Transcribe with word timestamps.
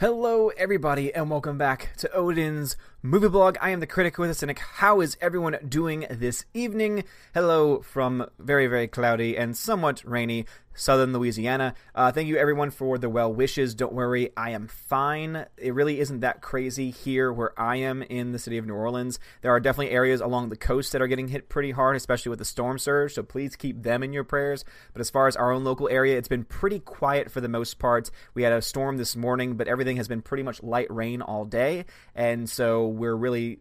Hello, 0.00 0.50
everybody, 0.50 1.12
and 1.12 1.28
welcome 1.28 1.58
back 1.58 1.90
to 1.96 2.08
Odin's 2.12 2.76
Movie 3.02 3.28
Blog. 3.28 3.56
I 3.60 3.70
am 3.70 3.80
the 3.80 3.86
critic 3.88 4.16
with 4.16 4.30
us, 4.30 4.44
and 4.44 4.56
how 4.56 5.00
is 5.00 5.16
everyone 5.20 5.58
doing 5.68 6.06
this 6.08 6.44
evening? 6.54 7.02
Hello 7.34 7.80
from 7.80 8.24
very, 8.38 8.68
very 8.68 8.86
cloudy 8.86 9.36
and 9.36 9.56
somewhat 9.56 10.04
rainy 10.04 10.46
southern 10.74 11.12
Louisiana. 11.12 11.74
Uh, 11.94 12.12
thank 12.12 12.28
you, 12.28 12.36
everyone, 12.36 12.70
for 12.70 12.98
the 12.98 13.08
well 13.08 13.32
wishes. 13.32 13.74
Don't 13.74 13.92
worry, 13.92 14.30
I 14.36 14.50
am 14.50 14.68
fine. 14.68 15.46
It 15.56 15.74
really 15.74 16.00
isn't 16.00 16.20
that 16.20 16.40
crazy 16.40 16.90
here 16.90 17.32
where 17.32 17.58
I 17.60 17.76
am 17.76 18.02
in 18.02 18.32
the 18.32 18.38
city 18.38 18.58
of 18.58 18.66
New 18.66 18.74
Orleans. 18.74 19.18
There 19.42 19.52
are 19.52 19.60
definitely 19.60 19.92
areas 19.92 20.20
along 20.20 20.48
the 20.48 20.56
coast 20.56 20.92
that 20.92 21.02
are 21.02 21.08
getting 21.08 21.28
hit 21.28 21.48
pretty 21.48 21.72
hard, 21.72 21.96
especially 21.96 22.30
with 22.30 22.38
the 22.38 22.44
storm 22.44 22.78
surge, 22.78 23.14
so 23.14 23.22
please 23.22 23.56
keep 23.56 23.82
them 23.82 24.02
in 24.02 24.12
your 24.12 24.24
prayers. 24.24 24.64
But 24.92 25.00
as 25.00 25.10
far 25.10 25.26
as 25.26 25.36
our 25.36 25.52
own 25.52 25.64
local 25.64 25.88
area, 25.88 26.16
it's 26.16 26.28
been 26.28 26.44
pretty 26.44 26.78
quiet 26.78 27.30
for 27.30 27.40
the 27.40 27.48
most 27.48 27.78
part. 27.78 28.10
We 28.34 28.42
had 28.42 28.52
a 28.52 28.62
storm 28.62 28.96
this 28.96 29.16
morning, 29.16 29.54
but 29.54 29.68
everything 29.68 29.87
has 29.96 30.08
been 30.08 30.22
pretty 30.22 30.42
much 30.42 30.62
light 30.62 30.92
rain 30.92 31.22
all 31.22 31.44
day, 31.44 31.84
and 32.14 32.48
so 32.48 32.86
we're 32.86 33.14
really 33.14 33.60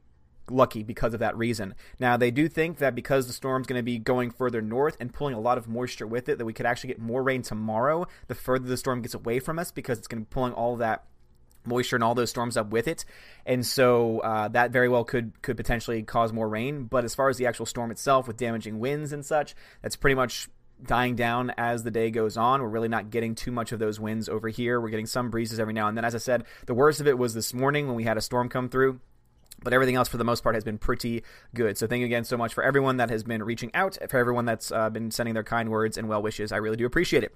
lucky 0.50 0.84
because 0.84 1.14
of 1.14 1.20
that 1.20 1.38
reason. 1.38 1.76
Now, 2.00 2.18
they 2.18 2.32
do 2.32 2.48
think 2.48 2.78
that 2.78 2.96
because 2.96 3.28
the 3.28 3.34
storm's 3.34 3.68
going 3.68 3.80
to 3.80 3.84
be 3.84 4.00
going 4.00 4.32
further 4.32 4.62
north 4.62 4.98
and 5.00 5.14
pulling 5.14 5.36
a 5.36 5.40
lot 5.40 5.58
of 5.58 5.68
moisture 5.68 6.08
with 6.08 6.30
it, 6.30 6.38
that 6.38 6.46
we 6.46 6.54
could 6.54 6.66
actually 6.66 6.90
get 6.90 7.00
more 7.00 7.24
rain 7.24 7.42
tomorrow 7.42 8.08
the 8.28 8.36
further 8.36 8.68
the 8.68 8.78
storm 8.78 9.02
gets 9.02 9.14
away 9.14 9.40
from 9.40 9.60
us 9.60 9.72
because 9.72 9.98
it's 9.98 10.08
going 10.08 10.24
to 10.24 10.26
be 10.28 10.34
pulling 10.34 10.54
all 10.54 10.78
that 10.78 11.04
moisture 11.66 11.98
and 11.98 12.04
all 12.04 12.16
those 12.16 12.30
storms 12.30 12.56
up 12.56 12.72
with 12.72 12.88
it, 12.88 13.06
and 13.46 13.66
so 13.66 14.20
uh, 14.20 14.48
that 14.48 14.72
very 14.72 14.90
well 14.90 15.04
could 15.04 15.40
could 15.42 15.58
potentially 15.58 16.02
cause 16.02 16.32
more 16.32 16.48
rain. 16.48 16.86
But 16.86 17.04
as 17.04 17.14
far 17.14 17.30
as 17.30 17.38
the 17.38 17.46
actual 17.46 17.66
storm 17.66 17.92
itself, 17.92 18.28
with 18.28 18.38
damaging 18.38 18.80
winds 18.80 19.12
and 19.12 19.26
such, 19.26 19.54
that's 19.82 19.96
pretty 19.96 20.16
much 20.16 20.50
dying 20.84 21.16
down 21.16 21.52
as 21.58 21.84
the 21.84 21.92
day 21.92 22.12
goes 22.12 22.38
on. 22.38 22.62
We're 22.62 22.68
really 22.68 22.88
not 22.88 23.10
getting 23.10 23.36
too 23.36 23.52
much 23.52 23.72
of 23.72 23.80
those 23.80 24.00
winds 24.00 24.30
over 24.30 24.48
here. 24.50 24.80
We're 24.80 24.90
getting 24.90 25.06
some 25.06 25.30
breezes 25.30 25.60
every 25.60 25.74
now 25.74 25.88
and 25.88 25.98
then. 25.98 26.06
As 26.06 26.16
I 26.16 26.20
said, 26.20 26.44
the 26.66 26.74
worst 26.74 27.02
of 27.02 27.08
it 27.08 27.18
was 27.18 27.34
this 27.34 27.54
morning 27.54 27.88
when 27.88 27.96
we 27.96 28.04
had 28.04 28.18
a 28.18 28.22
storm 28.22 28.50
come 28.50 28.70
through 28.70 29.00
but 29.64 29.74
everything 29.74 29.96
else 29.96 30.08
for 30.08 30.18
the 30.18 30.24
most 30.24 30.44
part 30.44 30.56
has 30.56 30.64
been 30.64 30.78
pretty 30.78 31.24
good. 31.56 31.78
So 31.78 31.88
thank 31.88 32.02
you 32.02 32.06
again 32.06 32.24
so 32.24 32.38
much 32.38 32.54
for 32.54 32.64
everyone 32.64 32.98
that 32.98 33.10
has 33.10 33.24
been 33.24 33.42
reaching 33.44 33.72
out, 33.74 33.98
for 34.10 34.18
everyone 34.18 34.46
that's 34.46 34.72
uh, 34.72 34.90
been 34.90 35.10
sending 35.12 35.34
their 35.34 35.44
kind 35.44 35.70
words 35.70 35.98
and 35.98 36.08
well 36.08 36.22
wishes. 36.22 36.52
I 36.52 36.58
really 36.58 36.78
do 36.78 36.86
appreciate 36.86 37.24
it. 37.24 37.36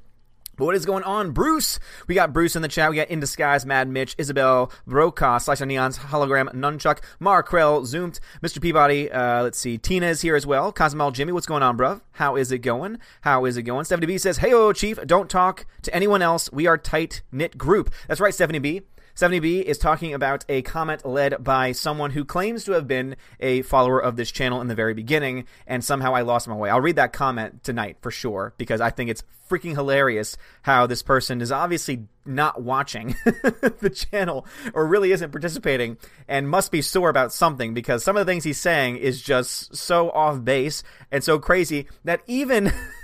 But 0.62 0.68
what 0.68 0.76
is 0.76 0.86
going 0.86 1.04
on, 1.06 1.32
Bruce? 1.32 1.80
We 2.06 2.14
got 2.14 2.34
Bruce 2.34 2.56
in 2.56 2.62
the 2.62 2.68
chat. 2.68 2.92
We 2.92 2.96
got 2.96 3.10
In 3.10 3.20
Disguise, 3.20 3.66
Mad 3.66 3.90
Mitch, 3.90 4.14
Isabel, 4.20 4.72
Brokaw, 4.86 5.40
Slice 5.40 5.60
on 5.60 5.70
Neons, 5.70 5.98
Hologram, 5.98 6.54
Nunchuck, 6.54 7.00
Markrell, 7.20 7.84
Zoomed, 7.84 8.20
Mr. 8.44 8.62
Peabody. 8.62 9.12
Uh, 9.12 9.42
let's 9.42 9.58
see. 9.58 9.80
Tina 9.80 10.06
is 10.06 10.22
here 10.22 10.36
as 10.36 10.46
well. 10.46 10.72
Cosmel 10.72 11.14
Jimmy, 11.14 11.32
what's 11.32 11.48
going 11.48 11.64
on, 11.64 11.80
bruv? 11.80 12.02
How 12.12 12.36
is 12.36 12.52
it 12.52 12.60
going? 12.60 13.00
How 13.22 13.46
is 13.46 13.58
it 13.58 13.64
going? 13.64 13.86
Stephanie 13.86 14.06
B 14.06 14.20
says, 14.20 14.38
Hey, 14.38 14.54
oh, 14.54 14.72
Chief, 14.72 15.00
don't 15.08 15.32
talk 15.32 15.66
to 15.82 15.96
anyone 15.96 16.22
else. 16.22 16.48
We 16.54 16.68
are 16.68 16.78
tight 16.78 17.24
knit 17.32 17.58
group. 17.58 17.92
That's 18.08 18.22
right, 18.22 18.32
Stephanie 18.32 18.60
B. 18.60 18.84
70B 19.16 19.64
is 19.64 19.78
talking 19.78 20.14
about 20.14 20.46
a 20.50 20.62
comment 20.62 21.06
led 21.06 21.44
by 21.44 21.72
someone 21.72 22.12
who 22.12 22.26
claims 22.26 22.64
to 22.66 22.74
have 22.74 22.88
been 22.88 23.16
a 23.40 23.62
follower 23.64 24.02
of 24.02 24.16
this 24.16 24.32
channel 24.32 24.62
in 24.62 24.68
the 24.68 24.76
very 24.76 24.94
beginning, 24.94 25.46
and 25.68 25.84
somehow 25.84 26.16
I 26.16 26.22
lost 26.22 26.48
my 26.48 26.56
way. 26.56 26.70
I'll 26.70 26.82
read 26.82 26.96
that 26.96 27.14
comment 27.14 27.64
tonight 27.64 27.98
for 28.02 28.12
sure, 28.12 28.54
because 28.58 28.82
I 28.82 28.90
think 28.90 29.10
it's 29.10 29.24
freaking 29.52 29.74
hilarious 29.74 30.38
how 30.62 30.88
this 30.88 31.04
person 31.04 31.42
is 31.42 31.52
obviously 31.52 32.08
not 32.26 32.62
watching 32.62 33.16
the 33.26 33.90
channel 33.94 34.46
or 34.74 34.88
really 34.88 35.12
isn't 35.12 35.32
participating 35.32 35.98
and 36.28 36.48
must 36.48 36.72
be 36.72 36.82
sore 36.82 37.10
about 37.10 37.34
something 37.34 37.74
because 37.74 38.02
some 38.02 38.16
of 38.16 38.26
the 38.26 38.32
things 38.32 38.46
he's 38.46 38.60
saying 38.60 38.96
is 38.96 39.22
just 39.22 39.76
so 39.76 40.10
off 40.12 40.42
base 40.46 40.84
and 41.12 41.22
so 41.22 41.38
crazy 41.38 41.88
that 42.06 42.22
even 42.28 42.72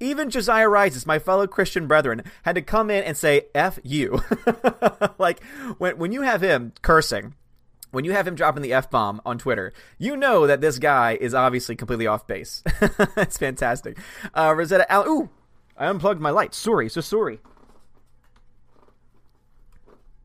even 0.00 0.30
Josiah 0.30 0.68
Rises, 0.68 1.06
my 1.06 1.18
fellow 1.18 1.46
Christian 1.46 1.86
brethren, 1.86 2.22
had 2.42 2.54
to 2.54 2.62
come 2.62 2.90
in 2.90 3.04
and 3.04 3.16
say 3.16 3.42
"f 3.54 3.78
you." 3.82 4.22
like 5.18 5.42
when 5.78 5.98
when 5.98 6.12
you 6.12 6.22
have 6.22 6.42
him 6.42 6.72
cursing, 6.82 7.34
when 7.90 8.04
you 8.04 8.12
have 8.12 8.26
him 8.26 8.34
dropping 8.34 8.62
the 8.62 8.72
f 8.72 8.90
bomb 8.90 9.20
on 9.24 9.38
Twitter, 9.38 9.72
you 9.98 10.16
know 10.16 10.46
that 10.46 10.60
this 10.60 10.78
guy 10.78 11.16
is 11.20 11.34
obviously 11.34 11.76
completely 11.76 12.06
off 12.06 12.26
base. 12.26 12.62
it's 13.16 13.38
fantastic. 13.38 13.98
Uh, 14.34 14.54
Rosetta. 14.56 14.86
Ooh, 15.08 15.30
I 15.76 15.86
unplugged 15.86 16.20
my 16.20 16.30
light. 16.30 16.54
Sorry, 16.54 16.88
so 16.88 17.00
sorry. 17.00 17.40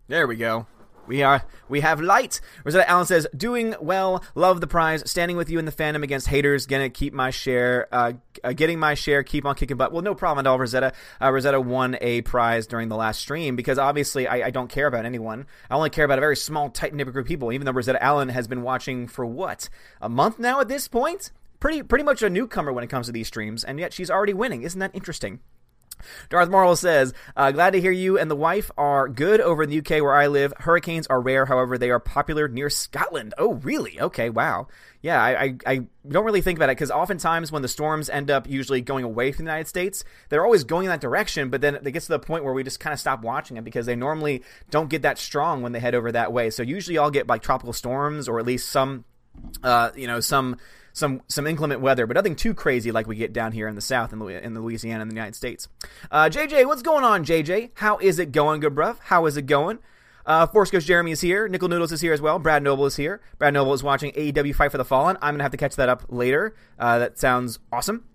There 0.08 0.28
we 0.28 0.36
go. 0.36 0.68
We 1.08 1.24
are 1.24 1.44
we 1.68 1.82
have 1.82 2.00
light. 2.00 2.40
Rosetta 2.64 2.90
Allen 2.90 3.06
says, 3.06 3.28
"Doing 3.36 3.76
well, 3.82 4.24
love 4.36 4.62
the 4.62 4.68
prize, 4.68 5.10
standing 5.10 5.38
with 5.38 5.50
you 5.50 5.60
in 5.60 5.66
the 5.66 5.72
fandom 5.72 6.04
against 6.04 6.28
haters, 6.28 6.66
gonna 6.66 6.90
keep 6.90 7.14
my 7.14 7.30
share, 7.30 7.88
uh, 7.92 8.14
uh, 8.44 8.54
getting 8.54 8.80
my 8.80 8.94
share, 8.94 9.24
keep 9.24 9.46
on 9.46 9.56
kicking 9.56 9.78
butt." 9.78 9.92
Well, 9.92 10.02
no 10.02 10.16
problem 10.16 10.46
at 10.46 10.50
all, 10.50 10.60
Rosetta. 10.60 10.94
Uh, 11.22 11.32
Rosetta 11.32 11.60
won 11.60 11.98
a 12.02 12.22
prize 12.22 12.68
during 12.68 12.90
the 12.90 12.96
last 12.96 13.20
stream 13.20 13.56
because 13.56 13.78
obviously 13.78 14.28
I, 14.28 14.48
I, 14.48 14.50
don't 14.52 14.70
care 14.70 14.88
about 14.88 15.06
anyone. 15.06 15.48
I 15.70 15.76
only 15.76 15.90
care 15.90 16.06
about 16.06 16.18
a 16.18 16.22
very 16.22 16.36
small, 16.36 16.70
tight 16.70 16.94
knit 16.94 17.06
group 17.06 17.16
of 17.16 17.26
people. 17.26 17.52
Even 17.52 17.66
though 17.66 17.72
Rosetta 17.72 18.02
Allen 18.02 18.30
has 18.30 18.48
been 18.48 18.62
watching 18.62 19.08
for 19.08 19.26
what 19.26 19.70
a 20.02 20.10
month 20.10 20.40
now 20.40 20.60
at 20.60 20.68
this 20.68 20.88
point, 20.88 21.32
pretty 21.60 21.84
pretty 21.84 22.04
much 22.04 22.22
a 22.22 22.30
newcomer 22.30 22.72
when 22.72 22.84
it 22.84 22.90
comes 22.90 23.08
to 23.08 23.12
these 23.12 23.28
streams, 23.28 23.64
and 23.64 23.80
yet 23.80 23.94
she's 23.94 24.12
already 24.12 24.34
winning. 24.34 24.64
Isn't 24.64 24.80
that 24.80 24.92
interesting? 24.94 25.40
Darth 26.30 26.50
Marvel 26.50 26.76
says, 26.76 27.14
uh, 27.36 27.52
Glad 27.52 27.72
to 27.72 27.82
hear 27.82 27.92
you 27.92 28.18
and 28.18 28.30
the 28.30 28.36
wife 28.36 28.72
are 28.78 29.08
good 29.08 29.42
over 29.42 29.64
in 29.64 29.70
the 29.70 29.80
UK 29.80 30.02
where 30.02 30.16
I 30.16 30.28
live. 30.28 30.54
Hurricanes 30.58 31.08
are 31.08 31.22
rare, 31.22 31.46
however, 31.46 31.78
they 31.78 31.90
are 31.90 32.00
popular 32.00 32.48
near 32.48 32.70
Scotland. 32.70 33.34
Oh, 33.38 33.54
really? 33.56 34.00
Okay, 34.00 34.30
wow. 34.30 34.68
Yeah, 35.02 35.22
I, 35.22 35.44
I, 35.44 35.58
I 35.66 35.82
don't 36.08 36.26
really 36.26 36.42
think 36.42 36.60
about 36.60 36.70
it 36.70 36.78
because 36.78 36.92
oftentimes 36.92 37.52
when 37.52 37.64
the 37.64 37.68
storms 37.68 38.10
end 38.10 38.30
up 38.30 38.48
usually 38.48 38.82
going 38.82 39.04
away 39.04 39.32
from 39.32 39.46
the 39.46 39.52
United 39.52 39.68
States, 39.68 40.04
they're 40.30 40.46
always 40.46 40.64
going 40.64 40.86
in 40.86 40.90
that 40.92 41.02
direction, 41.02 41.50
but 41.50 41.62
then 41.62 41.76
it 41.76 41.92
gets 41.92 42.06
to 42.06 42.12
the 42.12 42.20
point 42.20 42.44
where 42.44 42.54
we 42.54 42.64
just 42.64 42.80
kind 42.80 42.94
of 42.94 43.00
stop 43.00 43.22
watching 43.24 43.56
them 43.56 43.64
because 43.64 43.88
they 43.88 43.96
normally 43.96 44.44
don't 44.70 44.90
get 44.90 45.02
that 45.02 45.18
strong 45.18 45.64
when 45.64 45.72
they 45.72 45.80
head 45.80 45.96
over 45.96 46.12
that 46.12 46.32
way. 46.32 46.52
So 46.52 46.62
usually 46.62 47.00
I'll 47.00 47.10
get 47.10 47.28
like 47.28 47.42
tropical 47.42 47.74
storms 47.74 48.28
or 48.28 48.40
at 48.40 48.46
least 48.46 48.70
some, 48.70 49.06
uh, 49.64 49.90
you 49.96 50.06
know, 50.06 50.20
some 50.20 50.58
some 50.94 51.22
some 51.28 51.48
inclement 51.48 51.82
weather, 51.82 52.06
but 52.08 52.16
nothing 52.16 52.36
too 52.36 52.54
crazy 52.54 52.92
like 52.92 53.08
we 53.08 53.16
get 53.16 53.34
down 53.34 53.52
here 53.52 53.68
in 53.68 53.76
the 53.76 53.82
South 53.82 54.14
in, 54.14 54.22
in 54.22 54.54
the 54.54 54.62
Louisiana 54.62 55.02
in 55.02 55.10
the 55.10 55.16
United 55.16 55.36
States. 55.36 55.68
Uh, 56.12 56.30
JJ, 56.32 56.66
what's 56.66 56.82
going 56.82 57.04
on, 57.04 57.26
JJ? 57.26 57.72
How 57.76 57.98
is 57.98 58.20
it 58.20 58.32
going, 58.32 58.60
good 58.60 58.76
bruv? 58.76 58.98
How 59.00 59.26
is 59.26 59.38
it 59.38 59.46
going? 59.46 59.80
Uh, 60.26 60.46
Force 60.46 60.70
Ghost 60.70 60.88
Jeremy 60.88 61.12
is 61.12 61.22
here. 61.22 61.48
Nickel 61.48 61.68
Noodles 61.68 61.92
is 61.92 62.02
here 62.02 62.14
as 62.14 62.22
well. 62.22 62.38
Brad 62.38 62.62
Noble 62.62 62.86
is 62.86 62.96
here. 62.96 63.22
Brad 63.40 63.54
Noble 63.54 63.74
is 63.74 63.84
watching 63.84 64.12
AEW 64.12 64.54
Fight 64.54 64.72
for 64.72 64.78
the 64.78 64.86
Fallen. 64.86 65.18
I'm 65.22 65.34
gonna 65.34 65.44
have 65.44 65.52
to 65.52 65.58
catch 65.58 65.76
that 65.78 65.90
up 65.90 66.06
later. 66.10 66.56
Uh, 66.78 67.00
that 67.00 67.18
sounds 67.18 67.60
awesome. 67.72 68.06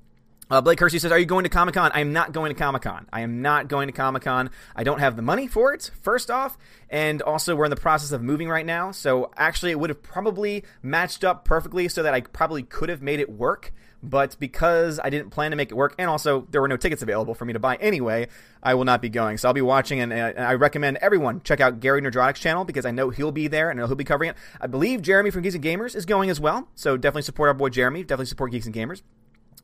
Uh, 0.48 0.60
Blake 0.60 0.78
Hersey 0.78 1.00
says, 1.00 1.10
Are 1.10 1.18
you 1.18 1.26
going 1.26 1.42
to 1.42 1.50
Comic 1.50 1.74
Con? 1.74 1.90
I 1.92 2.00
am 2.00 2.12
not 2.12 2.32
going 2.32 2.54
to 2.54 2.58
Comic 2.58 2.82
Con. 2.82 3.08
I 3.12 3.22
am 3.22 3.42
not 3.42 3.66
going 3.66 3.88
to 3.88 3.92
Comic 3.92 4.22
Con. 4.22 4.50
I 4.76 4.84
don't 4.84 5.00
have 5.00 5.16
the 5.16 5.22
money 5.22 5.48
for 5.48 5.74
it, 5.74 5.90
first 6.02 6.30
off. 6.30 6.56
And 6.88 7.20
also, 7.20 7.56
we're 7.56 7.64
in 7.64 7.70
the 7.70 7.76
process 7.76 8.12
of 8.12 8.22
moving 8.22 8.48
right 8.48 8.64
now. 8.64 8.92
So, 8.92 9.32
actually, 9.36 9.72
it 9.72 9.80
would 9.80 9.90
have 9.90 10.04
probably 10.04 10.62
matched 10.82 11.24
up 11.24 11.44
perfectly 11.44 11.88
so 11.88 12.04
that 12.04 12.14
I 12.14 12.20
probably 12.20 12.62
could 12.62 12.90
have 12.90 13.02
made 13.02 13.18
it 13.18 13.28
work. 13.28 13.72
But 14.04 14.36
because 14.38 15.00
I 15.02 15.10
didn't 15.10 15.30
plan 15.30 15.50
to 15.50 15.56
make 15.56 15.72
it 15.72 15.74
work, 15.74 15.96
and 15.98 16.08
also 16.08 16.46
there 16.50 16.60
were 16.60 16.68
no 16.68 16.76
tickets 16.76 17.02
available 17.02 17.34
for 17.34 17.44
me 17.44 17.54
to 17.54 17.58
buy 17.58 17.74
anyway, 17.76 18.28
I 18.62 18.74
will 18.74 18.84
not 18.84 19.02
be 19.02 19.08
going. 19.08 19.38
So 19.38 19.48
I'll 19.48 19.54
be 19.54 19.62
watching, 19.62 19.98
and, 19.98 20.12
and 20.12 20.38
I 20.38 20.54
recommend 20.54 20.98
everyone 20.98 21.40
check 21.42 21.60
out 21.60 21.80
Gary 21.80 22.02
Nerdrotic's 22.02 22.38
channel 22.38 22.64
because 22.64 22.86
I 22.86 22.92
know 22.92 23.10
he'll 23.10 23.32
be 23.32 23.48
there 23.48 23.70
and 23.70 23.80
he'll 23.80 23.94
be 23.96 24.04
covering 24.04 24.30
it. 24.30 24.36
I 24.60 24.68
believe 24.68 25.02
Jeremy 25.02 25.30
from 25.30 25.42
Geeks 25.42 25.56
and 25.56 25.64
Gamers 25.64 25.96
is 25.96 26.06
going 26.06 26.30
as 26.30 26.38
well. 26.38 26.68
So 26.76 26.96
definitely 26.96 27.22
support 27.22 27.48
our 27.48 27.54
boy 27.54 27.70
Jeremy. 27.70 28.02
Definitely 28.02 28.26
support 28.26 28.52
Geeks 28.52 28.66
and 28.66 28.74
Gamers. 28.74 29.02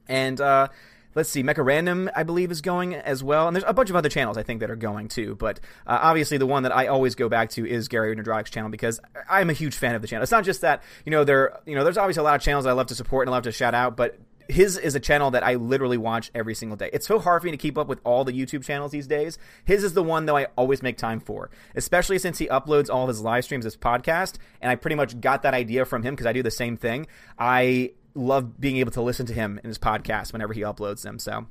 And 0.09 0.41
uh, 0.41 0.69
let's 1.15 1.29
see, 1.29 1.43
Mecha 1.43 1.65
Random, 1.65 2.11
I 2.15 2.23
believe, 2.23 2.51
is 2.51 2.61
going 2.61 2.95
as 2.95 3.23
well. 3.23 3.47
And 3.47 3.55
there's 3.55 3.65
a 3.67 3.73
bunch 3.73 3.91
of 3.91 3.97
other 3.97 4.09
channels 4.09 4.37
I 4.37 4.43
think 4.43 4.61
that 4.61 4.71
are 4.71 4.77
going 4.77 5.09
too. 5.09 5.35
But 5.35 5.61
uh, 5.87 5.99
obviously, 6.03 6.39
the 6.39 6.47
one 6.47 6.63
that 6.63 6.75
I 6.75 6.87
always 6.87 7.15
go 7.15 7.29
back 7.29 7.51
to 7.51 7.67
is 7.67 7.89
Gary 7.89 8.15
Nerdrotic's 8.17 8.51
channel 8.51 8.71
because 8.71 9.01
I'm 9.29 9.51
a 9.51 9.55
huge 9.55 9.75
fan 9.75 9.95
of 9.95 10.03
the 10.03 10.09
channel. 10.09 10.23
It's 10.23 10.33
not 10.33 10.45
just 10.45 10.61
that 10.63 10.83
you 11.05 11.11
know 11.11 11.25
there 11.25 11.59
you 11.67 11.75
know 11.75 11.85
there's 11.85 11.99
obviously 11.99 12.21
a 12.21 12.25
lot 12.25 12.37
of 12.37 12.43
channels 12.43 12.67
I 12.67 12.73
love 12.73 12.87
to 12.89 12.95
support 12.95 13.27
and 13.27 13.35
I 13.35 13.37
love 13.37 13.45
to 13.45 13.53
shout 13.53 13.75
out, 13.75 13.97
but 13.97 14.19
his 14.49 14.77
is 14.77 14.95
a 14.95 15.01
channel 15.01 15.31
that 15.31 15.45
I 15.45 15.55
literally 15.55 15.97
watch 15.97 16.31
every 16.35 16.55
single 16.55 16.77
day. 16.77 16.91
It's 16.93 17.07
so 17.07 17.19
hard 17.19 17.43
for 17.43 17.47
me 17.47 17.53
to 17.53 17.57
keep 17.57 17.79
up 17.79 17.87
with 17.89 18.01
all 18.05 18.25
the 18.25 18.33
YouTube 18.33 18.65
channels 18.65 18.93
these 18.93 19.07
days. 19.07 19.39
His 19.65 19.85
is 19.85 19.95
the 19.95 20.03
one 20.03 20.27
though 20.27 20.37
I 20.37 20.47
always 20.57 20.83
make 20.83 20.97
time 20.97 21.21
for, 21.21 21.51
especially 21.75 22.19
since 22.19 22.39
he 22.39 22.47
uploads 22.49 22.91
all 22.91 23.03
of 23.05 23.09
his 23.09 23.21
live 23.21 23.45
streams 23.45 23.67
as 23.67 23.77
podcast, 23.77 24.37
and 24.61 24.71
I 24.71 24.75
pretty 24.75 24.97
much 24.97 25.21
got 25.21 25.43
that 25.43 25.55
idea 25.55 25.85
from 25.85 26.03
him 26.03 26.15
because 26.15 26.27
I 26.27 26.33
do 26.33 26.43
the 26.43 26.51
same 26.51 26.77
thing. 26.77 27.07
I 27.39 27.93
love 28.15 28.61
being 28.61 28.77
able 28.77 28.93
to 28.93 29.03
listen 29.03 29.27
to 29.27 29.33
him 29.33 29.61
in 29.63 29.69
his 29.69 29.79
podcast 29.79 30.33
whenever 30.33 30.53
he 30.53 30.61
uploads 30.61 31.03
them. 31.03 31.19
So 31.19 31.47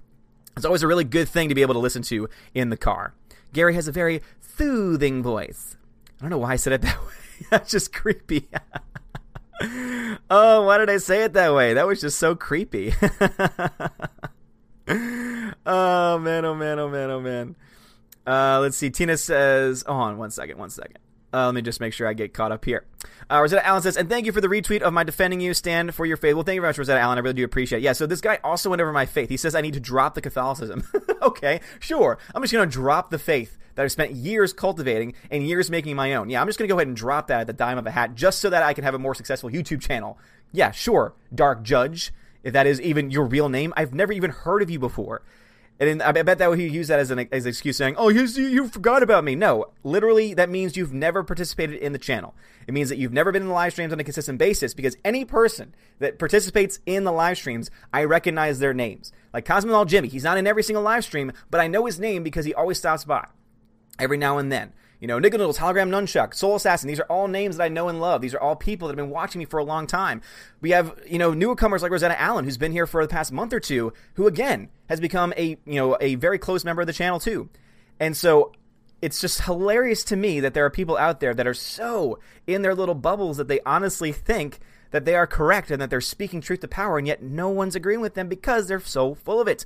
it's 0.55 0.65
always 0.65 0.83
a 0.83 0.87
really 0.87 1.03
good 1.03 1.27
thing 1.29 1.49
to 1.49 1.55
be 1.55 1.61
able 1.61 1.73
to 1.73 1.79
listen 1.79 2.01
to 2.03 2.29
in 2.53 2.69
the 2.69 2.77
car. 2.77 3.13
Gary 3.53 3.73
has 3.75 3.87
a 3.87 3.91
very 3.91 4.21
soothing 4.39 5.23
voice. 5.23 5.75
I 6.19 6.23
don't 6.23 6.29
know 6.29 6.37
why 6.37 6.53
I 6.53 6.55
said 6.55 6.73
it 6.73 6.81
that 6.81 7.01
way. 7.01 7.47
That's 7.49 7.71
just 7.71 7.91
creepy. 7.93 8.47
oh, 10.29 10.63
why 10.65 10.77
did 10.77 10.89
I 10.89 10.97
say 10.97 11.23
it 11.23 11.33
that 11.33 11.53
way? 11.53 11.73
That 11.73 11.87
was 11.87 12.01
just 12.01 12.19
so 12.19 12.35
creepy. 12.35 12.93
oh 14.87 16.19
man, 16.19 16.45
oh 16.45 16.55
man, 16.55 16.79
oh 16.79 16.89
man, 16.89 17.09
oh 17.09 17.21
man. 17.21 17.55
Uh, 18.25 18.59
let's 18.61 18.77
see. 18.77 18.91
Tina 18.91 19.17
says, 19.17 19.83
"Oh, 19.87 19.95
on 19.95 20.17
one 20.17 20.29
second, 20.29 20.59
one 20.59 20.69
second. 20.69 20.99
Uh, 21.33 21.45
let 21.45 21.55
me 21.55 21.61
just 21.61 21.79
make 21.79 21.93
sure 21.93 22.07
I 22.07 22.13
get 22.13 22.33
caught 22.33 22.51
up 22.51 22.65
here. 22.65 22.85
Uh, 23.29 23.39
Rosetta 23.39 23.65
Allen 23.65 23.81
says, 23.81 23.95
and 23.95 24.09
thank 24.09 24.25
you 24.25 24.31
for 24.31 24.41
the 24.41 24.47
retweet 24.47 24.81
of 24.81 24.91
my 24.91 25.03
defending 25.03 25.39
you 25.39 25.53
stand 25.53 25.95
for 25.95 26.05
your 26.05 26.17
faith. 26.17 26.33
Well, 26.35 26.43
thank 26.43 26.55
you 26.55 26.61
very 26.61 26.69
much, 26.69 26.77
Rosetta 26.77 26.99
Allen. 26.99 27.17
I 27.17 27.21
really 27.21 27.35
do 27.35 27.45
appreciate 27.45 27.79
it. 27.79 27.83
Yeah, 27.83 27.93
so 27.93 28.05
this 28.05 28.21
guy 28.21 28.39
also 28.43 28.69
went 28.69 28.81
over 28.81 28.91
my 28.91 29.05
faith. 29.05 29.29
He 29.29 29.37
says 29.37 29.55
I 29.55 29.61
need 29.61 29.73
to 29.73 29.79
drop 29.79 30.15
the 30.15 30.21
Catholicism. 30.21 30.83
okay, 31.21 31.61
sure. 31.79 32.17
I'm 32.35 32.41
just 32.41 32.53
going 32.53 32.67
to 32.67 32.73
drop 32.73 33.09
the 33.09 33.19
faith 33.19 33.57
that 33.75 33.83
I've 33.83 33.91
spent 33.91 34.11
years 34.11 34.51
cultivating 34.51 35.13
and 35.29 35.47
years 35.47 35.71
making 35.71 35.95
my 35.95 36.13
own. 36.15 36.29
Yeah, 36.29 36.41
I'm 36.41 36.47
just 36.47 36.59
going 36.59 36.67
to 36.67 36.73
go 36.73 36.77
ahead 36.77 36.87
and 36.87 36.97
drop 36.97 37.27
that 37.27 37.41
at 37.41 37.47
the 37.47 37.53
dime 37.53 37.77
of 37.77 37.87
a 37.87 37.91
hat 37.91 38.15
just 38.15 38.39
so 38.39 38.49
that 38.49 38.63
I 38.63 38.73
can 38.73 38.83
have 38.83 38.93
a 38.93 38.99
more 38.99 39.15
successful 39.15 39.49
YouTube 39.49 39.81
channel. 39.81 40.17
Yeah, 40.51 40.71
sure, 40.71 41.13
Dark 41.33 41.63
Judge, 41.63 42.11
if 42.43 42.51
that 42.51 42.67
is 42.67 42.81
even 42.81 43.09
your 43.09 43.25
real 43.25 43.47
name. 43.47 43.73
I've 43.77 43.93
never 43.93 44.11
even 44.11 44.31
heard 44.31 44.61
of 44.61 44.69
you 44.69 44.79
before. 44.79 45.21
And 45.81 46.03
I 46.03 46.11
bet 46.11 46.37
that 46.37 46.51
he 46.59 46.67
used 46.67 46.91
that 46.91 46.99
as 46.99 47.09
an, 47.09 47.27
as 47.31 47.45
an 47.45 47.49
excuse, 47.49 47.75
saying, 47.75 47.95
"Oh, 47.97 48.09
you, 48.09 48.25
you 48.25 48.67
forgot 48.67 49.01
about 49.01 49.23
me." 49.23 49.33
No, 49.33 49.65
literally, 49.83 50.35
that 50.35 50.47
means 50.47 50.77
you've 50.77 50.93
never 50.93 51.23
participated 51.23 51.77
in 51.77 51.91
the 51.91 51.97
channel. 51.97 52.35
It 52.67 52.73
means 52.75 52.89
that 52.89 52.99
you've 52.99 53.11
never 53.11 53.31
been 53.31 53.41
in 53.41 53.47
the 53.47 53.53
live 53.55 53.71
streams 53.71 53.91
on 53.91 53.99
a 53.99 54.03
consistent 54.03 54.37
basis. 54.37 54.75
Because 54.75 54.95
any 55.03 55.25
person 55.25 55.73
that 55.97 56.19
participates 56.19 56.79
in 56.85 57.03
the 57.03 57.11
live 57.11 57.37
streams, 57.37 57.71
I 57.91 58.03
recognize 58.03 58.59
their 58.59 58.75
names. 58.75 59.11
Like 59.33 59.43
Cosmonol 59.43 59.87
Jimmy, 59.87 60.07
he's 60.07 60.23
not 60.23 60.37
in 60.37 60.45
every 60.45 60.61
single 60.61 60.83
live 60.83 61.03
stream, 61.03 61.31
but 61.49 61.59
I 61.59 61.65
know 61.65 61.87
his 61.87 61.99
name 61.99 62.21
because 62.21 62.45
he 62.45 62.53
always 62.53 62.77
stops 62.77 63.03
by 63.03 63.27
every 63.97 64.17
now 64.17 64.37
and 64.37 64.51
then. 64.51 64.73
You 65.01 65.07
know, 65.07 65.17
Nickel 65.17 65.39
Noodles, 65.39 65.57
Hologram 65.57 65.89
Nunchuck, 65.89 66.35
Soul 66.35 66.55
Assassin. 66.55 66.87
These 66.87 66.99
are 66.99 67.07
all 67.09 67.27
names 67.27 67.57
that 67.57 67.63
I 67.63 67.69
know 67.69 67.89
and 67.89 67.99
love. 67.99 68.21
These 68.21 68.35
are 68.35 68.39
all 68.39 68.55
people 68.55 68.87
that 68.87 68.93
have 68.97 69.03
been 69.03 69.11
watching 69.11 69.39
me 69.39 69.45
for 69.45 69.57
a 69.57 69.63
long 69.63 69.87
time. 69.87 70.21
We 70.61 70.69
have, 70.69 70.95
you 71.09 71.17
know, 71.17 71.33
newcomers 71.33 71.81
like 71.81 71.91
Rosetta 71.91 72.21
Allen, 72.21 72.45
who's 72.45 72.59
been 72.59 72.71
here 72.71 72.85
for 72.85 73.03
the 73.03 73.09
past 73.09 73.31
month 73.31 73.51
or 73.51 73.59
two, 73.59 73.93
who 74.13 74.27
again 74.27 74.69
has 74.89 74.99
become 74.99 75.33
a, 75.35 75.57
you 75.65 75.75
know, 75.75 75.97
a 75.99 76.15
very 76.15 76.37
close 76.37 76.63
member 76.63 76.83
of 76.83 76.87
the 76.87 76.93
channel 76.93 77.19
too. 77.19 77.49
And 77.99 78.15
so 78.15 78.51
it's 79.01 79.19
just 79.19 79.41
hilarious 79.41 80.03
to 80.05 80.15
me 80.15 80.41
that 80.41 80.53
there 80.53 80.65
are 80.65 80.69
people 80.69 80.97
out 80.97 81.19
there 81.19 81.33
that 81.33 81.47
are 81.47 81.55
so 81.55 82.19
in 82.45 82.61
their 82.61 82.75
little 82.75 82.93
bubbles 82.93 83.37
that 83.37 83.47
they 83.47 83.59
honestly 83.65 84.11
think 84.11 84.59
that 84.91 85.05
they 85.05 85.15
are 85.15 85.27
correct 85.27 85.71
and 85.71 85.81
that 85.81 85.89
they're 85.89 86.01
speaking 86.01 86.41
truth 86.41 86.59
to 86.61 86.67
power, 86.67 86.97
and 86.97 87.07
yet 87.07 87.23
no 87.23 87.49
one's 87.49 87.75
agreeing 87.75 88.01
with 88.01 88.13
them 88.13 88.27
because 88.27 88.67
they're 88.67 88.79
so 88.79 89.15
full 89.15 89.41
of 89.41 89.47
it. 89.47 89.65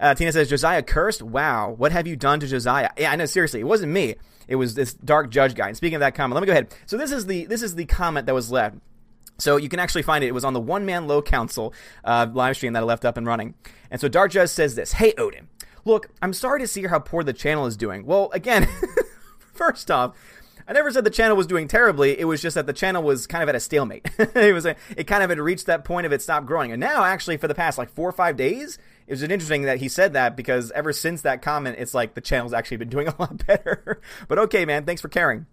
Uh, 0.00 0.14
Tina 0.14 0.32
says, 0.32 0.48
Josiah 0.48 0.82
cursed? 0.82 1.22
Wow, 1.22 1.74
what 1.76 1.92
have 1.92 2.06
you 2.06 2.16
done 2.16 2.40
to 2.40 2.46
Josiah? 2.46 2.90
Yeah, 2.98 3.12
I 3.12 3.16
know, 3.16 3.26
seriously, 3.26 3.60
it 3.60 3.66
wasn't 3.66 3.92
me. 3.92 4.16
It 4.48 4.56
was 4.56 4.74
this 4.74 4.92
dark 4.94 5.30
judge 5.30 5.54
guy. 5.54 5.68
And 5.68 5.76
speaking 5.76 5.96
of 5.96 6.00
that 6.00 6.14
comment, 6.14 6.34
let 6.34 6.40
me 6.40 6.46
go 6.46 6.52
ahead. 6.52 6.74
So 6.86 6.96
this 6.96 7.12
is 7.12 7.26
the 7.26 7.46
this 7.46 7.62
is 7.62 7.74
the 7.74 7.84
comment 7.84 8.26
that 8.26 8.34
was 8.34 8.50
left. 8.50 8.76
So 9.38 9.56
you 9.56 9.68
can 9.68 9.80
actually 9.80 10.02
find 10.02 10.22
it. 10.22 10.28
It 10.28 10.34
was 10.34 10.44
on 10.44 10.52
the 10.52 10.60
One 10.60 10.84
Man 10.84 11.06
Low 11.06 11.22
Council 11.22 11.72
uh, 12.04 12.26
live 12.32 12.56
stream 12.56 12.74
that 12.74 12.82
I 12.82 12.86
left 12.86 13.04
up 13.04 13.16
and 13.16 13.26
running. 13.26 13.54
And 13.90 14.00
so 14.00 14.08
Dark 14.08 14.30
Judge 14.30 14.50
says 14.50 14.74
this 14.74 14.92
Hey, 14.92 15.14
Odin, 15.16 15.48
look, 15.84 16.10
I'm 16.20 16.32
sorry 16.32 16.60
to 16.60 16.66
see 16.66 16.86
how 16.86 16.98
poor 16.98 17.24
the 17.24 17.32
channel 17.32 17.66
is 17.66 17.76
doing. 17.76 18.04
Well, 18.04 18.30
again, 18.32 18.68
first 19.38 19.90
off, 19.90 20.16
I 20.66 20.72
never 20.72 20.90
said 20.90 21.04
the 21.04 21.10
channel 21.10 21.36
was 21.36 21.46
doing 21.46 21.68
terribly. 21.68 22.18
It 22.18 22.24
was 22.24 22.40
just 22.40 22.54
that 22.54 22.66
the 22.66 22.72
channel 22.72 23.02
was 23.02 23.26
kind 23.26 23.42
of 23.42 23.48
at 23.48 23.54
a 23.54 23.60
stalemate. 23.60 24.08
it 24.18 24.54
was 24.54 24.66
a, 24.66 24.76
it 24.96 25.06
kind 25.06 25.22
of 25.22 25.30
had 25.30 25.38
reached 25.38 25.66
that 25.66 25.84
point 25.84 26.06
of 26.06 26.12
it 26.12 26.22
stopped 26.22 26.46
growing. 26.46 26.72
And 26.72 26.80
now, 26.80 27.04
actually, 27.04 27.36
for 27.36 27.48
the 27.48 27.54
past 27.54 27.78
like 27.78 27.90
four 27.90 28.08
or 28.08 28.12
five 28.12 28.36
days, 28.36 28.78
it 29.06 29.12
was 29.12 29.22
interesting 29.22 29.62
that 29.62 29.78
he 29.78 29.88
said 29.88 30.12
that 30.12 30.36
because 30.36 30.70
ever 30.72 30.92
since 30.92 31.22
that 31.22 31.42
comment, 31.42 31.76
it's 31.78 31.94
like 31.94 32.14
the 32.14 32.20
channel's 32.20 32.52
actually 32.52 32.78
been 32.78 32.88
doing 32.88 33.08
a 33.08 33.14
lot 33.18 33.46
better. 33.46 34.00
but 34.28 34.38
okay, 34.38 34.64
man, 34.64 34.84
thanks 34.84 35.02
for 35.02 35.08
caring. 35.08 35.46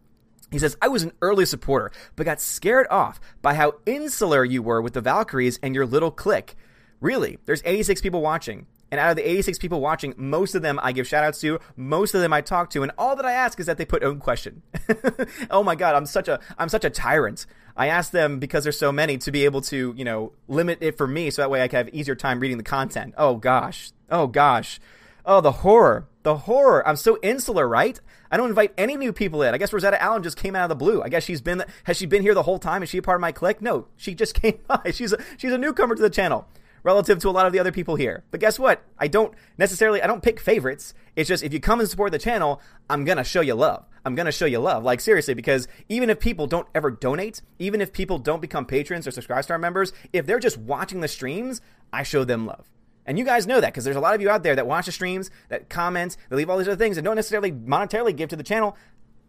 He 0.51 0.59
says, 0.59 0.77
I 0.81 0.87
was 0.87 1.03
an 1.03 1.11
early 1.21 1.45
supporter, 1.45 1.91
but 2.15 2.25
got 2.25 2.41
scared 2.41 2.87
off 2.89 3.19
by 3.41 3.53
how 3.53 3.75
insular 3.85 4.43
you 4.43 4.63
were 4.63 4.81
with 4.81 4.93
the 4.93 5.01
Valkyries 5.01 5.59
and 5.61 5.75
your 5.75 5.85
little 5.85 6.11
clique. 6.11 6.55
Really, 6.99 7.37
there's 7.45 7.61
86 7.65 8.01
people 8.01 8.21
watching. 8.21 8.65
And 8.91 8.99
out 8.99 9.11
of 9.11 9.15
the 9.17 9.29
86 9.29 9.59
people 9.59 9.81
watching, 9.81 10.13
most 10.17 10.55
of 10.55 10.61
them 10.61 10.79
I 10.81 10.91
give 10.91 11.07
shout 11.07 11.23
outs 11.23 11.39
to, 11.41 11.59
most 11.75 12.15
of 12.15 12.21
them 12.21 12.33
I 12.33 12.41
talk 12.41 12.69
to, 12.71 12.83
and 12.83 12.91
all 12.97 13.15
that 13.15 13.25
I 13.25 13.33
ask 13.33 13.59
is 13.59 13.67
that 13.67 13.77
they 13.77 13.85
put 13.85 14.03
own 14.03 14.19
question. 14.19 14.63
oh 15.51 15.63
my 15.63 15.75
god, 15.75 15.95
I'm 15.95 16.05
such 16.05 16.27
a 16.27 16.39
I'm 16.57 16.69
such 16.69 16.85
a 16.85 16.89
tyrant. 16.89 17.45
I 17.77 17.87
ask 17.87 18.11
them 18.11 18.39
because 18.39 18.63
there's 18.63 18.77
so 18.77 18.91
many 18.91 19.17
to 19.19 19.31
be 19.31 19.45
able 19.45 19.61
to, 19.61 19.93
you 19.95 20.03
know, 20.03 20.33
limit 20.47 20.79
it 20.81 20.97
for 20.97 21.07
me 21.07 21.29
so 21.29 21.41
that 21.41 21.49
way 21.49 21.61
I 21.61 21.67
can 21.67 21.77
have 21.77 21.89
easier 21.93 22.15
time 22.15 22.39
reading 22.39 22.57
the 22.57 22.63
content. 22.63 23.13
Oh 23.17 23.35
gosh. 23.35 23.91
Oh 24.09 24.27
gosh. 24.27 24.79
Oh, 25.25 25.41
the 25.41 25.51
horror. 25.51 26.07
The 26.23 26.37
horror. 26.37 26.85
I'm 26.87 26.95
so 26.95 27.17
insular, 27.21 27.67
right? 27.67 27.99
I 28.31 28.37
don't 28.37 28.49
invite 28.49 28.73
any 28.77 28.95
new 28.97 29.13
people 29.13 29.41
in. 29.43 29.53
I 29.53 29.57
guess 29.57 29.71
Rosetta 29.71 30.01
Allen 30.01 30.23
just 30.23 30.37
came 30.37 30.55
out 30.55 30.63
of 30.63 30.69
the 30.69 30.75
blue. 30.75 31.01
I 31.01 31.09
guess 31.09 31.23
she's 31.23 31.41
been 31.41 31.63
has 31.85 31.97
she 31.97 32.05
been 32.05 32.21
here 32.21 32.33
the 32.33 32.43
whole 32.43 32.59
time? 32.59 32.83
Is 32.83 32.89
she 32.89 32.97
a 32.97 33.01
part 33.01 33.15
of 33.15 33.21
my 33.21 33.31
clique? 33.31 33.61
No, 33.61 33.87
she 33.95 34.13
just 34.13 34.33
came 34.41 34.59
by. 34.67 34.91
She's 34.91 35.13
a 35.13 35.23
she's 35.37 35.53
a 35.53 35.57
newcomer 35.57 35.95
to 35.95 36.01
the 36.01 36.09
channel 36.09 36.47
relative 36.83 37.19
to 37.19 37.29
a 37.29 37.31
lot 37.31 37.45
of 37.45 37.53
the 37.53 37.59
other 37.59 37.71
people 37.71 37.95
here. 37.95 38.23
But 38.31 38.39
guess 38.39 38.59
what? 38.59 38.83
I 38.97 39.07
don't 39.07 39.33
necessarily 39.57 40.01
I 40.01 40.07
don't 40.07 40.23
pick 40.23 40.39
favorites. 40.39 40.93
It's 41.15 41.27
just 41.27 41.43
if 41.43 41.53
you 41.53 41.59
come 41.59 41.79
and 41.79 41.89
support 41.89 42.11
the 42.11 42.19
channel, 42.19 42.61
I'm 42.89 43.05
going 43.05 43.17
to 43.17 43.23
show 43.23 43.41
you 43.41 43.55
love. 43.55 43.85
I'm 44.05 44.15
going 44.15 44.25
to 44.25 44.31
show 44.31 44.45
you 44.45 44.59
love. 44.59 44.83
Like 44.83 45.01
seriously 45.01 45.33
because 45.33 45.67
even 45.87 46.09
if 46.09 46.19
people 46.19 46.47
don't 46.47 46.67
ever 46.73 46.91
donate, 46.91 47.41
even 47.59 47.81
if 47.81 47.93
people 47.93 48.17
don't 48.17 48.41
become 48.41 48.65
patrons 48.65 49.07
or 49.07 49.11
subscribe 49.11 49.43
star 49.43 49.57
members, 49.57 49.93
if 50.13 50.25
they're 50.25 50.39
just 50.39 50.57
watching 50.57 51.01
the 51.01 51.07
streams, 51.07 51.61
I 51.91 52.03
show 52.03 52.23
them 52.23 52.45
love. 52.45 52.69
And 53.05 53.17
you 53.17 53.25
guys 53.25 53.47
know 53.47 53.59
that 53.59 53.73
because 53.73 53.85
there's 53.85 53.95
a 53.95 53.99
lot 54.01 54.13
of 54.13 54.21
you 54.21 54.29
out 54.29 54.43
there 54.43 54.55
that 54.55 54.67
watch 54.67 54.85
the 54.85 54.91
streams, 54.91 55.31
that 55.47 55.67
comment, 55.67 56.15
that 56.29 56.35
leave 56.35 56.49
all 56.49 56.59
these 56.59 56.67
other 56.67 56.77
things, 56.77 56.95
and 56.95 57.03
don't 57.03 57.15
necessarily 57.15 57.51
monetarily 57.51 58.15
give 58.15 58.29
to 58.29 58.35
the 58.35 58.43
channel 58.43 58.77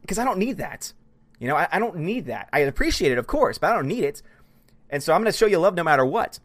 because 0.03 0.19
I 0.19 0.25
don't 0.25 0.38
need 0.38 0.58
that. 0.58 0.93
You 1.38 1.49
know, 1.49 1.56
I, 1.56 1.67
I 1.73 1.79
don't 1.79 1.96
need 1.96 2.26
that. 2.26 2.50
I 2.53 2.58
appreciate 2.61 3.11
it, 3.11 3.19
of 3.19 3.26
course, 3.26 3.56
but 3.56 3.73
I 3.73 3.75
don't 3.75 3.88
need 3.88 4.05
it. 4.05 4.20
And 4.91 5.03
so 5.03 5.14
I'm 5.14 5.23
going 5.23 5.32
to 5.32 5.37
show 5.37 5.46
you 5.46 5.58
love 5.58 5.75
no 5.75 5.82
matter 5.82 6.05
what. 6.05 6.41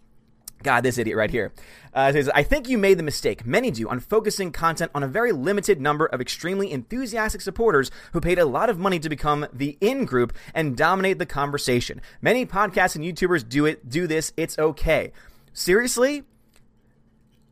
God, 0.65 0.83
this 0.83 0.97
idiot 0.97 1.15
right 1.15 1.29
here. 1.29 1.53
Uh, 1.93 2.11
says, 2.11 2.29
I 2.33 2.41
think 2.41 2.67
you 2.67 2.77
made 2.77 2.97
the 2.97 3.03
mistake, 3.03 3.45
many 3.45 3.69
do, 3.69 3.87
on 3.87 3.99
focusing 3.99 4.51
content 4.51 4.91
on 4.95 5.03
a 5.03 5.07
very 5.07 5.31
limited 5.31 5.79
number 5.79 6.07
of 6.07 6.19
extremely 6.19 6.71
enthusiastic 6.71 7.39
supporters 7.39 7.91
who 8.13 8.19
paid 8.19 8.39
a 8.39 8.45
lot 8.45 8.69
of 8.69 8.79
money 8.79 8.99
to 8.99 9.07
become 9.07 9.45
the 9.53 9.77
in 9.79 10.05
group 10.05 10.33
and 10.55 10.75
dominate 10.75 11.19
the 11.19 11.25
conversation. 11.25 12.01
Many 12.19 12.47
podcasts 12.47 12.95
and 12.95 13.05
YouTubers 13.05 13.47
do 13.47 13.65
it, 13.67 13.87
do 13.87 14.07
this. 14.07 14.33
It's 14.35 14.57
okay. 14.57 15.13
Seriously? 15.53 16.23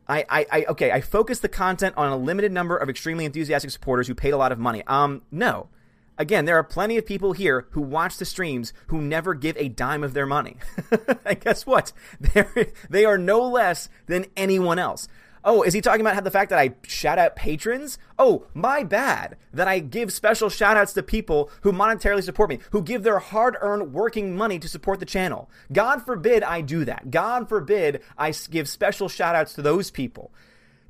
I, 0.08 0.26
I, 0.28 0.46
I 0.50 0.64
okay, 0.70 0.90
I 0.90 1.00
focus 1.00 1.38
the 1.38 1.48
content 1.48 1.94
on 1.96 2.12
a 2.12 2.16
limited 2.16 2.50
number 2.50 2.76
of 2.76 2.90
extremely 2.90 3.24
enthusiastic 3.24 3.70
supporters 3.70 4.08
who 4.08 4.14
paid 4.14 4.32
a 4.34 4.36
lot 4.36 4.50
of 4.50 4.58
money. 4.58 4.82
Um, 4.88 5.22
no. 5.30 5.68
Again, 6.16 6.44
there 6.44 6.56
are 6.56 6.64
plenty 6.64 6.96
of 6.96 7.06
people 7.06 7.32
here 7.32 7.66
who 7.70 7.80
watch 7.80 8.18
the 8.18 8.24
streams 8.24 8.72
who 8.86 9.00
never 9.00 9.34
give 9.34 9.56
a 9.56 9.68
dime 9.68 10.04
of 10.04 10.14
their 10.14 10.26
money. 10.26 10.56
and 11.24 11.40
guess 11.40 11.66
what? 11.66 11.92
They're, 12.20 12.68
they 12.88 13.04
are 13.04 13.18
no 13.18 13.42
less 13.42 13.88
than 14.06 14.26
anyone 14.36 14.78
else. 14.78 15.08
Oh, 15.46 15.62
is 15.62 15.74
he 15.74 15.82
talking 15.82 16.00
about 16.00 16.14
how 16.14 16.22
the 16.22 16.30
fact 16.30 16.48
that 16.50 16.58
I 16.58 16.74
shout 16.86 17.18
out 17.18 17.36
patrons? 17.36 17.98
Oh, 18.18 18.46
my 18.54 18.82
bad. 18.82 19.36
That 19.52 19.68
I 19.68 19.78
give 19.78 20.10
special 20.10 20.48
shout 20.48 20.78
outs 20.78 20.94
to 20.94 21.02
people 21.02 21.50
who 21.60 21.72
monetarily 21.72 22.22
support 22.22 22.48
me, 22.48 22.60
who 22.70 22.80
give 22.80 23.02
their 23.02 23.18
hard 23.18 23.56
earned 23.60 23.92
working 23.92 24.36
money 24.36 24.58
to 24.58 24.68
support 24.68 25.00
the 25.00 25.06
channel. 25.06 25.50
God 25.70 26.02
forbid 26.06 26.42
I 26.42 26.62
do 26.62 26.86
that. 26.86 27.10
God 27.10 27.46
forbid 27.48 28.02
I 28.16 28.32
give 28.50 28.70
special 28.70 29.10
shout 29.10 29.34
outs 29.34 29.52
to 29.54 29.62
those 29.62 29.90
people. 29.90 30.32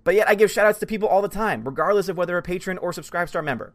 But 0.05 0.15
yet 0.15 0.29
I 0.29 0.37
give 0.37 0.53
shout 0.53 0.67
outs 0.67 0.79
to 0.81 0.87
people 0.87 1.09
all 1.09 1.23
the 1.23 1.29
time, 1.29 1.65
regardless 1.65 2.09
of 2.09 2.17
whether 2.17 2.39
a 2.39 2.43
patron 2.43 2.79
or 2.79 2.93
subscribe 2.93 3.29
star 3.29 3.43
member. 3.43 3.73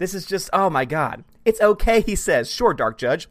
This 0.00 0.14
is 0.14 0.24
just, 0.24 0.48
oh 0.54 0.70
my 0.70 0.86
God. 0.86 1.24
It's 1.44 1.60
okay, 1.60 2.00
he 2.00 2.16
says. 2.16 2.50
Sure, 2.50 2.72
Dark 2.72 2.96
Judge. 2.96 3.28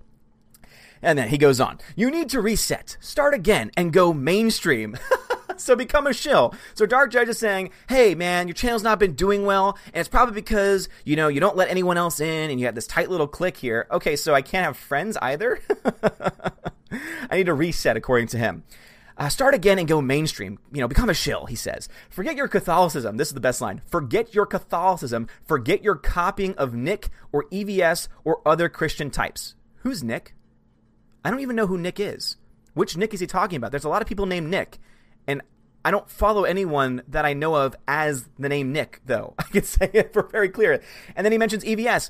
And 1.02 1.18
then 1.18 1.30
he 1.30 1.38
goes 1.40 1.59
on. 1.59 1.80
You 1.95 2.11
need 2.11 2.30
to 2.30 2.42
reset, 2.42 2.95
start 2.99 3.33
again, 3.33 3.71
and 3.76 3.92
go 3.92 4.14
mainstream. 4.14 4.95
so 5.57 5.76
become 5.76 6.06
a 6.06 6.14
shill. 6.14 6.54
So 6.76 6.85
Dark 6.85 7.11
Judge 7.11 7.28
is 7.28 7.40
saying, 7.40 7.71
hey 7.88 8.14
man, 8.14 8.47
your 8.47 8.54
channel's 8.54 8.83
not 8.83 8.99
been 8.99 9.14
doing 9.14 9.45
well, 9.45 9.80
and 9.88 9.95
it's 9.95 10.07
probably 10.07 10.35
because, 10.35 10.90
you 11.06 11.16
know, 11.16 11.28
you 11.28 11.40
don't 11.40 11.57
let 11.57 11.69
anyone 11.69 11.97
else 11.97 12.19
in 12.19 12.52
and 12.52 12.59
you 12.59 12.68
have 12.68 12.76
this 12.76 12.85
tight 12.85 13.09
little 13.09 13.28
clique 13.28 13.57
here. 13.57 13.88
Okay, 13.90 14.16
so 14.16 14.35
I 14.35 14.44
can't 14.44 14.66
have 14.66 14.78
friends 14.78 15.18
either? 15.23 15.59
I 17.31 17.38
need 17.38 17.47
to 17.47 17.54
reset 17.56 17.97
according 17.97 18.28
to 18.28 18.38
him. 18.38 18.64
Uh, 19.19 19.28
start 19.28 19.54
again 19.54 19.78
and 19.78 19.88
go 19.88 20.02
mainstream. 20.02 20.57
You 20.71 20.80
know, 20.80 20.88
become 20.88 21.09
a 21.09 21.14
shill, 21.14 21.45
he 21.45 21.56
says. 21.56 21.90
Forget 22.09 22.38
your 22.38 22.47
Catholicism. 22.47 23.18
This 23.18 23.28
is 23.28 23.33
the 23.33 23.42
best 23.42 23.59
line. 23.59 23.81
Forget 23.85 24.33
your 24.33 24.45
Catholicism. 24.45 25.28
Forget 25.45 25.83
your 25.83 25.95
copying 25.95 26.56
of 26.56 26.73
Nick 26.73 27.09
or 27.33 27.44
EVS 27.52 28.07
or 28.23 28.42
other 28.47 28.69
Christian 28.69 29.11
types. 29.11 29.56
Who's 29.80 30.02
Nick? 30.02 30.35
I 31.23 31.30
don't 31.30 31.42
even 31.42 31.57
know 31.57 31.68
who 31.68 31.78
Nick 31.78 31.99
is. 31.99 32.38
Which 32.73 32.95
Nick 32.95 33.14
is 33.14 33.19
he 33.19 33.28
talking 33.28 33.57
about? 33.57 33.71
There's 33.71 33.83
a 33.83 33.90
lot 33.90 34.02
of 34.02 34.07
people 34.07 34.26
named 34.26 34.49
Nick, 34.49 34.78
and 35.28 35.42
I 35.83 35.92
don't 35.92 36.09
follow 36.09 36.45
anyone 36.45 37.02
that 37.09 37.26
I 37.26 37.33
know 37.33 37.56
of 37.56 37.76
as 37.90 38.30
the 38.38 38.47
name 38.47 38.71
Nick, 38.71 39.02
though. 39.06 39.33
I 39.40 39.44
can 39.44 39.64
say 39.64 39.90
it 39.94 40.14
for 40.14 40.23
very 40.23 40.47
clear. 40.47 40.81
And 41.16 41.26
then 41.26 41.33
he 41.33 41.38
mentions 41.38 41.66
EVS. 41.66 42.09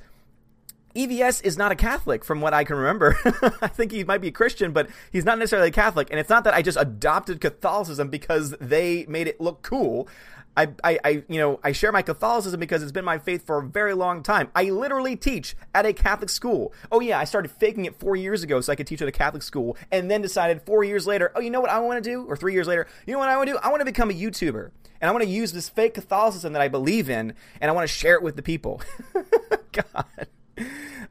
EVS 1.00 1.44
is 1.46 1.58
not 1.58 1.72
a 1.72 1.76
Catholic 1.76 2.26
from 2.26 2.42
what 2.42 2.54
I 2.54 2.66
can 2.66 2.76
remember. 2.76 3.18
I 3.62 3.68
think 3.68 3.94
he 3.94 4.04
might 4.04 4.20
be 4.20 4.28
a 4.28 4.32
Christian, 4.32 4.74
but 4.74 4.90
he's 5.12 5.24
not 5.24 5.40
necessarily 5.40 5.70
a 5.70 5.72
Catholic. 5.72 6.10
And 6.12 6.20
it's 6.20 6.30
not 6.30 6.44
that 6.44 6.54
I 6.54 6.62
just 6.62 6.78
adopted 6.78 7.40
Catholicism 7.40 8.10
because 8.10 8.52
they 8.60 9.06
made 9.08 9.28
it 9.28 9.40
look 9.40 9.62
cool. 9.62 10.10
I, 10.58 10.68
I, 10.84 11.00
I, 11.06 11.10
you 11.30 11.40
know, 11.40 11.58
I 11.64 11.72
share 11.72 11.94
my 11.94 12.02
Catholicism 12.02 12.60
because 12.60 12.84
it's 12.84 12.92
been 12.92 13.06
my 13.06 13.18
faith 13.18 13.46
for 13.46 13.60
a 13.60 13.64
very 13.64 13.94
long 13.94 14.24
time. 14.24 14.50
I 14.54 14.64
literally 14.72 15.16
teach 15.16 15.56
at 15.74 15.86
a 15.86 15.94
Catholic 15.94 16.30
school. 16.30 16.74
Oh 16.92 17.00
yeah, 17.00 17.18
I 17.18 17.24
started 17.24 17.50
faking 17.50 17.86
it 17.86 17.98
four 17.98 18.18
years 18.18 18.44
ago 18.44 18.60
so 18.60 18.74
I 18.74 18.76
could 18.76 18.88
teach 18.88 19.02
at 19.02 19.08
a 19.08 19.12
Catholic 19.14 19.44
school, 19.44 19.78
and 19.90 20.12
then 20.12 20.22
decided 20.22 20.62
four 20.64 20.84
years 20.84 21.08
later, 21.08 21.32
oh, 21.34 21.40
you 21.40 21.50
know 21.50 21.62
what 21.62 21.70
I 21.70 21.80
want 21.80 22.04
to 22.04 22.10
do? 22.10 22.26
Or 22.26 22.36
three 22.36 22.52
years 22.52 22.68
later, 22.68 22.88
you 23.06 23.14
know 23.14 23.20
what 23.20 23.30
I 23.30 23.38
want 23.38 23.48
to 23.48 23.54
do? 23.54 23.60
I 23.64 23.70
want 23.70 23.80
to 23.80 23.86
become 23.86 24.10
a 24.10 24.14
YouTuber, 24.14 24.72
and 25.00 25.08
I 25.08 25.12
want 25.12 25.24
to 25.24 25.30
use 25.30 25.54
this 25.54 25.70
fake 25.70 25.94
Catholicism 25.94 26.52
that 26.52 26.62
I 26.62 26.68
believe 26.68 27.10
in, 27.10 27.36
and 27.62 27.72
I 27.72 27.74
want 27.74 27.88
to 27.88 27.94
share 27.94 28.16
it 28.16 28.24
with 28.24 28.36
the 28.36 28.44
people. 28.44 28.82
God. 29.72 30.28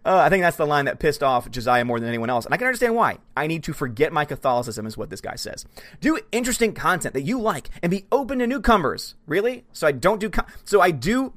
Uh, 0.05 0.17
I 0.17 0.29
think 0.29 0.43
that's 0.43 0.57
the 0.57 0.67
line 0.67 0.85
that 0.85 1.01
pissed 1.01 1.23
off 1.23 1.51
Josiah 1.51 1.85
more 1.85 1.99
than 1.99 2.09
anyone 2.09 2.31
else. 2.31 2.45
And 2.45 2.55
I 2.55 2.57
can 2.57 2.67
understand 2.67 2.95
why. 2.95 3.19
I 3.37 3.47
need 3.47 3.65
to 3.65 3.73
forget 3.73 4.13
my 4.13 4.25
Catholicism, 4.25 4.87
is 4.87 4.97
what 4.97 5.11
this 5.11 5.21
guy 5.21 5.35
says. 5.35 5.67
Do 6.01 6.19
interesting 6.33 6.73
content 6.73 7.15
that 7.15 7.23
you 7.23 7.41
like 7.41 7.69
and 7.83 7.91
be 7.91 8.07
open 8.13 8.39
to 8.39 8.47
newcomers. 8.47 9.17
Really? 9.27 9.65
So 9.73 9.87
I 9.87 9.93
don't 9.93 10.21
do. 10.21 10.31
so 10.65 10.81
I 10.81 10.93
do. 10.93 11.35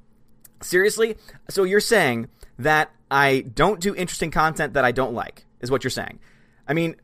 Seriously? 0.61 1.17
So 1.49 1.63
you're 1.63 1.79
saying 1.79 2.29
that 2.59 2.91
I 3.09 3.41
don't 3.41 3.79
do 3.79 3.95
interesting 3.95 4.31
content 4.31 4.73
that 4.73 4.85
I 4.85 4.91
don't 4.91 5.13
like, 5.13 5.45
is 5.59 5.71
what 5.71 5.83
you're 5.83 5.91
saying. 5.91 6.19
I 6.67 6.73
mean, 6.73 6.95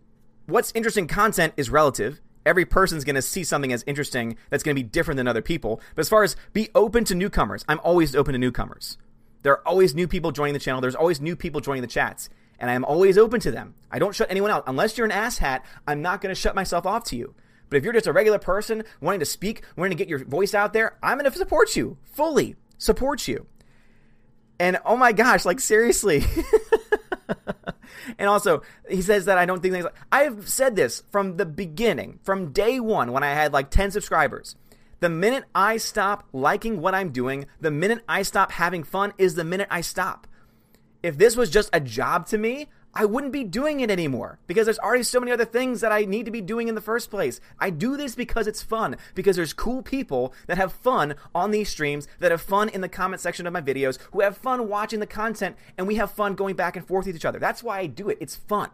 what's 0.45 0.71
interesting 0.75 1.07
content 1.07 1.53
is 1.57 1.69
relative. 1.69 2.21
Every 2.45 2.65
person's 2.65 3.03
going 3.03 3.15
to 3.15 3.21
see 3.21 3.43
something 3.43 3.73
as 3.73 3.83
interesting 3.87 4.37
that's 4.49 4.63
going 4.63 4.75
to 4.75 4.81
be 4.81 4.87
different 4.87 5.17
than 5.17 5.27
other 5.27 5.41
people. 5.41 5.81
But 5.95 6.01
as 6.01 6.09
far 6.09 6.23
as 6.23 6.37
be 6.53 6.69
open 6.75 7.03
to 7.05 7.15
newcomers, 7.15 7.65
I'm 7.67 7.81
always 7.83 8.15
open 8.15 8.33
to 8.33 8.39
newcomers. 8.39 8.97
There 9.43 9.53
are 9.53 9.67
always 9.67 9.95
new 9.95 10.07
people 10.07 10.31
joining 10.31 10.53
the 10.53 10.59
channel. 10.59 10.81
There's 10.81 10.95
always 10.95 11.21
new 11.21 11.35
people 11.35 11.61
joining 11.61 11.81
the 11.81 11.87
chats. 11.87 12.29
And 12.59 12.69
I 12.69 12.73
am 12.73 12.85
always 12.85 13.17
open 13.17 13.39
to 13.41 13.51
them. 13.51 13.75
I 13.91 13.99
don't 13.99 14.15
shut 14.15 14.31
anyone 14.31 14.51
out. 14.51 14.63
Unless 14.67 14.97
you're 14.97 15.05
an 15.05 15.11
asshat, 15.11 15.61
I'm 15.87 16.01
not 16.01 16.21
going 16.21 16.33
to 16.33 16.39
shut 16.39 16.55
myself 16.55 16.85
off 16.85 17.03
to 17.05 17.15
you. 17.15 17.35
But 17.69 17.77
if 17.77 17.83
you're 17.83 17.93
just 17.93 18.07
a 18.07 18.13
regular 18.13 18.39
person 18.39 18.83
wanting 19.01 19.19
to 19.19 19.25
speak, 19.25 19.63
wanting 19.75 19.97
to 19.97 20.01
get 20.03 20.09
your 20.09 20.23
voice 20.25 20.53
out 20.53 20.73
there, 20.73 20.97
I'm 21.03 21.17
going 21.17 21.29
to 21.29 21.37
support 21.37 21.75
you 21.75 21.97
fully, 22.03 22.55
support 22.77 23.27
you. 23.27 23.45
And 24.59 24.79
oh 24.85 24.97
my 24.97 25.11
gosh, 25.11 25.45
like 25.45 25.59
seriously. 25.59 26.23
and 28.17 28.27
also, 28.27 28.63
he 28.89 29.01
says 29.01 29.25
that 29.25 29.37
I 29.37 29.45
don't 29.45 29.61
think 29.61 29.73
things 29.73 29.85
like 29.85 29.95
I've 30.11 30.49
said 30.49 30.75
this 30.75 31.03
from 31.11 31.37
the 31.37 31.45
beginning, 31.45 32.19
from 32.23 32.51
day 32.51 32.79
one 32.79 33.11
when 33.11 33.23
I 33.23 33.33
had 33.33 33.53
like 33.53 33.69
10 33.69 33.91
subscribers. 33.91 34.55
The 34.99 35.09
minute 35.09 35.43
I 35.53 35.77
stop 35.77 36.27
liking 36.33 36.81
what 36.81 36.95
I'm 36.95 37.09
doing, 37.09 37.45
the 37.61 37.69
minute 37.69 38.03
I 38.09 38.23
stop 38.23 38.51
having 38.51 38.83
fun 38.83 39.13
is 39.19 39.35
the 39.35 39.43
minute 39.43 39.67
I 39.69 39.81
stop. 39.81 40.25
If 41.03 41.19
this 41.19 41.35
was 41.35 41.51
just 41.51 41.69
a 41.71 41.79
job 41.79 42.25
to 42.27 42.37
me, 42.39 42.67
I 42.95 43.05
wouldn't 43.05 43.31
be 43.31 43.43
doing 43.43 43.81
it 43.81 43.91
anymore 43.91 44.39
because 44.47 44.65
there's 44.65 44.79
already 44.79 45.03
so 45.03 45.19
many 45.19 45.31
other 45.31 45.45
things 45.45 45.81
that 45.81 45.91
I 45.91 46.05
need 46.05 46.25
to 46.25 46.31
be 46.31 46.41
doing 46.41 46.67
in 46.67 46.73
the 46.73 46.81
first 46.81 47.11
place. 47.11 47.39
I 47.59 47.69
do 47.69 47.95
this 47.95 48.15
because 48.15 48.47
it's 48.47 48.63
fun, 48.63 48.97
because 49.13 49.35
there's 49.35 49.53
cool 49.53 49.83
people 49.83 50.33
that 50.47 50.57
have 50.57 50.73
fun 50.73 51.13
on 51.35 51.51
these 51.51 51.69
streams, 51.69 52.07
that 52.17 52.31
have 52.31 52.41
fun 52.41 52.67
in 52.67 52.81
the 52.81 52.89
comment 52.89 53.21
section 53.21 53.45
of 53.45 53.53
my 53.53 53.61
videos, 53.61 53.99
who 54.13 54.21
have 54.21 54.35
fun 54.35 54.67
watching 54.67 54.99
the 54.99 55.05
content, 55.05 55.57
and 55.77 55.85
we 55.85 55.95
have 55.95 56.09
fun 56.09 56.33
going 56.33 56.55
back 56.55 56.75
and 56.75 56.87
forth 56.87 57.05
with 57.05 57.15
each 57.15 57.25
other. 57.25 57.37
That's 57.37 57.61
why 57.61 57.77
I 57.77 57.85
do 57.85 58.09
it. 58.09 58.17
It's 58.19 58.35
fun. 58.35 58.71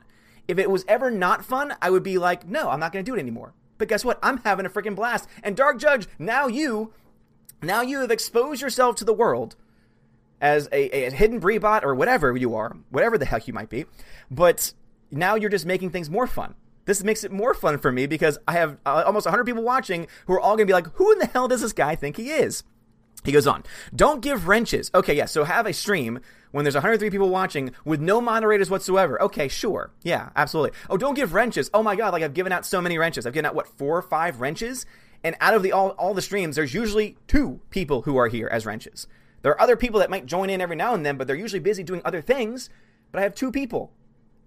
If 0.47 0.57
it 0.57 0.71
was 0.71 0.85
ever 0.87 1.11
not 1.11 1.43
fun, 1.43 1.75
I 1.81 1.89
would 1.89 2.03
be 2.03 2.17
like, 2.17 2.47
no, 2.47 2.69
I'm 2.69 2.79
not 2.79 2.93
going 2.93 3.03
to 3.03 3.11
do 3.11 3.17
it 3.17 3.19
anymore. 3.19 3.53
But 3.83 3.89
guess 3.89 4.05
what? 4.05 4.17
I'm 4.23 4.37
having 4.45 4.65
a 4.65 4.69
freaking 4.69 4.95
blast. 4.95 5.27
And 5.43 5.57
Dark 5.57 5.77
Judge, 5.77 6.07
now 6.17 6.47
you, 6.47 6.93
now 7.61 7.81
you 7.81 7.99
have 7.99 8.11
exposed 8.11 8.61
yourself 8.61 8.95
to 8.95 9.03
the 9.03 9.11
world 9.11 9.57
as 10.39 10.69
a, 10.71 11.07
a 11.07 11.11
hidden 11.11 11.41
Breebot 11.41 11.83
or 11.83 11.93
whatever 11.93 12.37
you 12.37 12.55
are, 12.55 12.77
whatever 12.91 13.17
the 13.17 13.25
heck 13.25 13.45
you 13.45 13.53
might 13.53 13.67
be. 13.67 13.83
But 14.31 14.71
now 15.11 15.35
you're 15.35 15.49
just 15.49 15.65
making 15.65 15.89
things 15.89 16.09
more 16.09 16.27
fun. 16.27 16.55
This 16.85 17.03
makes 17.03 17.25
it 17.25 17.31
more 17.33 17.53
fun 17.53 17.77
for 17.77 17.91
me 17.91 18.05
because 18.05 18.37
I 18.47 18.53
have 18.53 18.77
uh, 18.85 19.03
almost 19.05 19.25
100 19.25 19.43
people 19.43 19.63
watching 19.63 20.07
who 20.27 20.33
are 20.35 20.39
all 20.39 20.55
going 20.55 20.65
to 20.65 20.71
be 20.71 20.73
like, 20.73 20.87
who 20.93 21.11
in 21.11 21.19
the 21.19 21.25
hell 21.25 21.49
does 21.49 21.59
this 21.59 21.73
guy 21.73 21.93
think 21.93 22.15
he 22.15 22.29
is? 22.29 22.63
He 23.23 23.31
goes 23.31 23.47
on, 23.47 23.63
don't 23.95 24.21
give 24.21 24.47
wrenches. 24.47 24.91
Okay, 24.93 25.15
yeah, 25.15 25.25
so 25.25 25.43
have 25.43 25.65
a 25.65 25.73
stream 25.73 26.19
when 26.51 26.65
there's 26.65 26.75
103 26.75 27.09
people 27.09 27.29
watching 27.29 27.71
with 27.85 27.99
no 27.99 28.19
moderators 28.19 28.69
whatsoever. 28.69 29.21
Okay, 29.21 29.47
sure. 29.47 29.91
Yeah, 30.03 30.29
absolutely. 30.35 30.77
Oh, 30.89 30.97
don't 30.97 31.15
give 31.15 31.33
wrenches. 31.33 31.69
Oh 31.73 31.83
my 31.83 31.95
God, 31.95 32.13
like 32.13 32.23
I've 32.23 32.33
given 32.33 32.51
out 32.51 32.65
so 32.65 32.81
many 32.81 32.97
wrenches. 32.97 33.25
I've 33.25 33.33
given 33.33 33.45
out, 33.45 33.55
what, 33.55 33.67
four 33.67 33.97
or 33.97 34.01
five 34.01 34.41
wrenches? 34.41 34.85
And 35.23 35.35
out 35.39 35.53
of 35.53 35.63
the 35.63 35.71
all, 35.71 35.89
all 35.91 36.13
the 36.13 36.21
streams, 36.21 36.55
there's 36.55 36.73
usually 36.73 37.17
two 37.27 37.61
people 37.69 38.01
who 38.01 38.17
are 38.17 38.27
here 38.27 38.47
as 38.47 38.65
wrenches. 38.65 39.07
There 39.41 39.51
are 39.51 39.61
other 39.61 39.77
people 39.77 39.99
that 39.99 40.09
might 40.09 40.25
join 40.25 40.49
in 40.49 40.61
every 40.61 40.75
now 40.75 40.93
and 40.93 41.05
then, 41.05 41.17
but 41.17 41.27
they're 41.27 41.35
usually 41.35 41.59
busy 41.59 41.83
doing 41.83 42.01
other 42.03 42.21
things. 42.21 42.69
But 43.11 43.19
I 43.19 43.23
have 43.23 43.35
two 43.35 43.51
people 43.51 43.91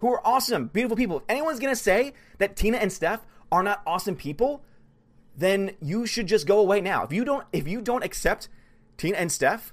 who 0.01 0.13
are 0.13 0.27
awesome, 0.27 0.69
beautiful 0.69 0.97
people. 0.97 1.19
If 1.19 1.25
anyone's 1.29 1.61
going 1.61 1.75
to 1.75 1.81
say 1.81 2.13
that 2.39 2.57
Tina 2.57 2.79
and 2.79 2.93
Steph 2.93 3.25
are 3.51 3.63
not 3.63 3.83
awesome 3.87 4.17
people, 4.17 4.63
then 5.37 5.73
you 5.81 6.07
should 6.07 6.27
just 6.27 6.47
go 6.47 6.59
away 6.59 6.81
now. 6.81 7.05
If 7.05 7.13
you 7.13 7.25
don't 7.25 7.47
if 7.53 7.69
you 7.69 7.81
don't 7.81 8.05
accept 8.05 8.49
Tina 8.97 9.17
and 9.19 9.31
Steph 9.31 9.73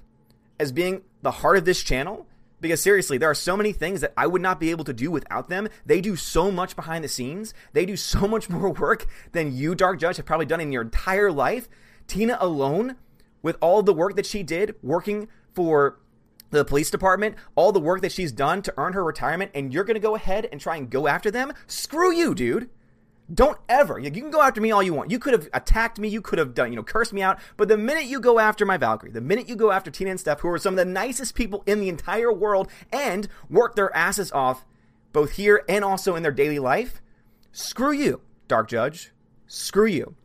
as 0.58 0.72
being 0.72 1.02
the 1.22 1.30
heart 1.30 1.56
of 1.56 1.64
this 1.64 1.82
channel, 1.82 2.26
because 2.60 2.80
seriously, 2.80 3.18
there 3.18 3.30
are 3.30 3.34
so 3.34 3.56
many 3.56 3.72
things 3.72 4.00
that 4.00 4.12
I 4.16 4.26
would 4.26 4.40
not 4.40 4.60
be 4.60 4.70
able 4.70 4.84
to 4.84 4.92
do 4.92 5.10
without 5.10 5.48
them. 5.48 5.68
They 5.84 6.00
do 6.00 6.16
so 6.16 6.50
much 6.50 6.76
behind 6.76 7.04
the 7.04 7.08
scenes. 7.08 7.52
They 7.72 7.84
do 7.84 7.96
so 7.96 8.26
much 8.26 8.48
more 8.50 8.70
work 8.70 9.06
than 9.32 9.54
you, 9.54 9.74
Dark 9.74 10.00
Judge, 10.00 10.16
have 10.16 10.26
probably 10.26 10.46
done 10.46 10.60
in 10.60 10.72
your 10.72 10.82
entire 10.82 11.30
life. 11.30 11.68
Tina 12.06 12.38
alone 12.40 12.96
with 13.42 13.56
all 13.60 13.82
the 13.82 13.92
work 13.92 14.16
that 14.16 14.26
she 14.26 14.42
did 14.42 14.74
working 14.82 15.28
for 15.52 15.98
the 16.50 16.64
police 16.64 16.90
department, 16.90 17.36
all 17.54 17.72
the 17.72 17.80
work 17.80 18.00
that 18.00 18.12
she's 18.12 18.32
done 18.32 18.62
to 18.62 18.72
earn 18.76 18.92
her 18.92 19.04
retirement, 19.04 19.50
and 19.54 19.72
you're 19.72 19.84
going 19.84 19.94
to 19.94 20.00
go 20.00 20.14
ahead 20.14 20.48
and 20.50 20.60
try 20.60 20.76
and 20.76 20.88
go 20.88 21.06
after 21.06 21.30
them? 21.30 21.52
Screw 21.66 22.12
you, 22.12 22.34
dude. 22.34 22.70
Don't 23.32 23.58
ever. 23.68 23.98
You 23.98 24.10
can 24.10 24.30
go 24.30 24.42
after 24.42 24.60
me 24.60 24.70
all 24.70 24.82
you 24.82 24.92
want. 24.92 25.10
You 25.10 25.18
could 25.18 25.32
have 25.32 25.48
attacked 25.54 25.98
me. 25.98 26.08
You 26.08 26.20
could 26.20 26.38
have 26.38 26.54
done, 26.54 26.70
you 26.72 26.76
know, 26.76 26.82
cursed 26.82 27.12
me 27.12 27.22
out. 27.22 27.38
But 27.56 27.68
the 27.68 27.78
minute 27.78 28.04
you 28.04 28.20
go 28.20 28.38
after 28.38 28.66
my 28.66 28.76
Valkyrie, 28.76 29.12
the 29.12 29.22
minute 29.22 29.48
you 29.48 29.56
go 29.56 29.70
after 29.70 29.90
Tina 29.90 30.10
and 30.10 30.20
Steph, 30.20 30.40
who 30.40 30.48
are 30.48 30.58
some 30.58 30.74
of 30.74 30.78
the 30.78 30.84
nicest 30.84 31.34
people 31.34 31.62
in 31.66 31.80
the 31.80 31.88
entire 31.88 32.32
world 32.32 32.70
and 32.92 33.28
work 33.48 33.76
their 33.76 33.94
asses 33.96 34.30
off 34.32 34.66
both 35.12 35.32
here 35.32 35.64
and 35.68 35.84
also 35.84 36.16
in 36.16 36.22
their 36.22 36.32
daily 36.32 36.58
life, 36.58 37.00
screw 37.52 37.92
you, 37.92 38.20
Dark 38.46 38.68
Judge. 38.68 39.12
Screw 39.46 39.86
you. 39.86 40.16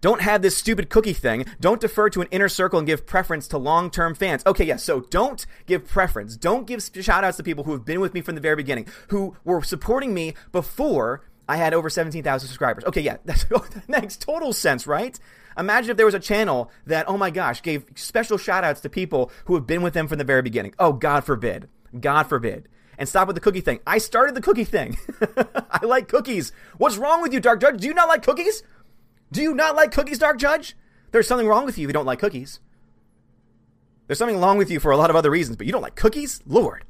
Don't 0.00 0.22
have 0.22 0.40
this 0.40 0.56
stupid 0.56 0.88
cookie 0.88 1.12
thing. 1.12 1.44
Don't 1.60 1.80
defer 1.80 2.08
to 2.10 2.22
an 2.22 2.28
inner 2.30 2.48
circle 2.48 2.78
and 2.78 2.86
give 2.86 3.06
preference 3.06 3.46
to 3.48 3.58
long 3.58 3.90
term 3.90 4.14
fans. 4.14 4.42
Okay, 4.46 4.64
yes, 4.64 4.80
yeah, 4.80 4.94
so 4.94 5.00
don't 5.10 5.44
give 5.66 5.86
preference. 5.86 6.36
Don't 6.36 6.66
give 6.66 6.82
shout 6.82 7.22
outs 7.22 7.36
to 7.36 7.42
people 7.42 7.64
who 7.64 7.72
have 7.72 7.84
been 7.84 8.00
with 8.00 8.14
me 8.14 8.22
from 8.22 8.34
the 8.34 8.40
very 8.40 8.56
beginning, 8.56 8.86
who 9.08 9.36
were 9.44 9.62
supporting 9.62 10.14
me 10.14 10.34
before 10.52 11.22
I 11.50 11.56
had 11.56 11.74
over 11.74 11.90
17,000 11.90 12.46
subscribers. 12.46 12.84
Okay, 12.84 13.00
yeah, 13.00 13.16
that 13.24 13.82
makes 13.88 14.16
total 14.16 14.52
sense, 14.52 14.86
right? 14.86 15.18
Imagine 15.58 15.90
if 15.90 15.96
there 15.96 16.06
was 16.06 16.14
a 16.14 16.20
channel 16.20 16.70
that, 16.86 17.08
oh 17.08 17.16
my 17.16 17.30
gosh, 17.30 17.60
gave 17.60 17.84
special 17.96 18.38
shout 18.38 18.62
outs 18.62 18.80
to 18.82 18.88
people 18.88 19.32
who 19.46 19.56
have 19.56 19.66
been 19.66 19.82
with 19.82 19.92
them 19.92 20.06
from 20.06 20.18
the 20.18 20.24
very 20.24 20.42
beginning. 20.42 20.76
Oh, 20.78 20.92
God 20.92 21.24
forbid. 21.24 21.68
God 21.98 22.28
forbid. 22.28 22.68
And 22.98 23.08
stop 23.08 23.26
with 23.26 23.34
the 23.34 23.40
cookie 23.40 23.62
thing. 23.62 23.80
I 23.84 23.98
started 23.98 24.36
the 24.36 24.40
cookie 24.40 24.62
thing. 24.62 24.96
I 25.72 25.84
like 25.84 26.06
cookies. 26.06 26.52
What's 26.78 26.98
wrong 26.98 27.20
with 27.20 27.32
you, 27.32 27.40
Dark 27.40 27.60
Judge? 27.60 27.80
Do 27.80 27.88
you 27.88 27.94
not 27.94 28.06
like 28.06 28.22
cookies? 28.22 28.62
Do 29.32 29.42
you 29.42 29.52
not 29.52 29.74
like 29.74 29.90
cookies, 29.90 30.20
Dark 30.20 30.38
Judge? 30.38 30.76
There's 31.10 31.26
something 31.26 31.48
wrong 31.48 31.66
with 31.66 31.78
you 31.78 31.86
if 31.86 31.88
you 31.88 31.94
don't 31.94 32.06
like 32.06 32.20
cookies. 32.20 32.60
There's 34.06 34.18
something 34.18 34.38
wrong 34.38 34.56
with 34.56 34.70
you 34.70 34.78
for 34.78 34.92
a 34.92 34.96
lot 34.96 35.10
of 35.10 35.16
other 35.16 35.30
reasons, 35.30 35.56
but 35.56 35.66
you 35.66 35.72
don't 35.72 35.82
like 35.82 35.96
cookies? 35.96 36.42
Lord. 36.46 36.84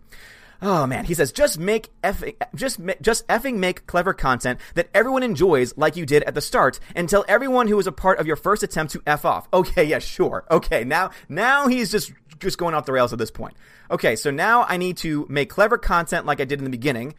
Oh 0.62 0.86
man, 0.86 1.04
he 1.04 1.14
says 1.14 1.32
just 1.32 1.58
make 1.58 1.88
effing, 2.02 2.34
just 2.54 2.80
just 3.00 3.26
effing 3.28 3.56
make 3.56 3.86
clever 3.86 4.12
content 4.12 4.60
that 4.74 4.88
everyone 4.94 5.22
enjoys 5.22 5.76
like 5.76 5.96
you 5.96 6.04
did 6.04 6.22
at 6.24 6.34
the 6.34 6.40
start 6.40 6.80
and 6.94 7.08
tell 7.08 7.24
everyone 7.28 7.68
who 7.68 7.76
was 7.76 7.86
a 7.86 7.92
part 7.92 8.18
of 8.18 8.26
your 8.26 8.36
first 8.36 8.62
attempt 8.62 8.92
to 8.92 9.02
f 9.06 9.24
off. 9.24 9.48
Okay, 9.52 9.84
yeah, 9.84 9.98
sure. 9.98 10.44
Okay, 10.50 10.84
now 10.84 11.10
now 11.28 11.68
he's 11.68 11.90
just 11.90 12.12
just 12.38 12.58
going 12.58 12.74
off 12.74 12.86
the 12.86 12.92
rails 12.92 13.12
at 13.12 13.18
this 13.18 13.30
point. 13.30 13.54
Okay, 13.90 14.16
so 14.16 14.30
now 14.30 14.64
I 14.64 14.76
need 14.76 14.98
to 14.98 15.26
make 15.28 15.48
clever 15.50 15.78
content 15.78 16.26
like 16.26 16.40
I 16.40 16.44
did 16.44 16.58
in 16.58 16.64
the 16.64 16.70
beginning, 16.70 17.14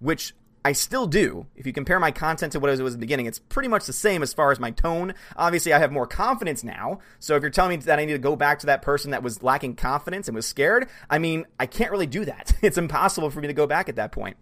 which 0.00 0.34
I 0.64 0.72
still 0.72 1.06
do. 1.06 1.46
If 1.56 1.66
you 1.66 1.72
compare 1.72 1.98
my 1.98 2.12
content 2.12 2.52
to 2.52 2.60
what 2.60 2.70
it 2.70 2.80
was 2.80 2.94
at 2.94 3.00
the 3.00 3.04
beginning, 3.04 3.26
it's 3.26 3.40
pretty 3.40 3.68
much 3.68 3.86
the 3.86 3.92
same 3.92 4.22
as 4.22 4.32
far 4.32 4.52
as 4.52 4.60
my 4.60 4.70
tone. 4.70 5.14
Obviously, 5.36 5.72
I 5.72 5.78
have 5.80 5.90
more 5.90 6.06
confidence 6.06 6.62
now. 6.62 7.00
So 7.18 7.34
if 7.34 7.42
you're 7.42 7.50
telling 7.50 7.70
me 7.70 7.84
that 7.84 7.98
I 7.98 8.04
need 8.04 8.12
to 8.12 8.18
go 8.18 8.36
back 8.36 8.60
to 8.60 8.66
that 8.66 8.82
person 8.82 9.10
that 9.10 9.24
was 9.24 9.42
lacking 9.42 9.74
confidence 9.74 10.28
and 10.28 10.36
was 10.36 10.46
scared, 10.46 10.88
I 11.10 11.18
mean, 11.18 11.46
I 11.58 11.66
can't 11.66 11.90
really 11.90 12.06
do 12.06 12.24
that. 12.24 12.52
It's 12.62 12.78
impossible 12.78 13.28
for 13.28 13.40
me 13.40 13.48
to 13.48 13.52
go 13.52 13.66
back 13.66 13.88
at 13.88 13.96
that 13.96 14.12
point. 14.12 14.36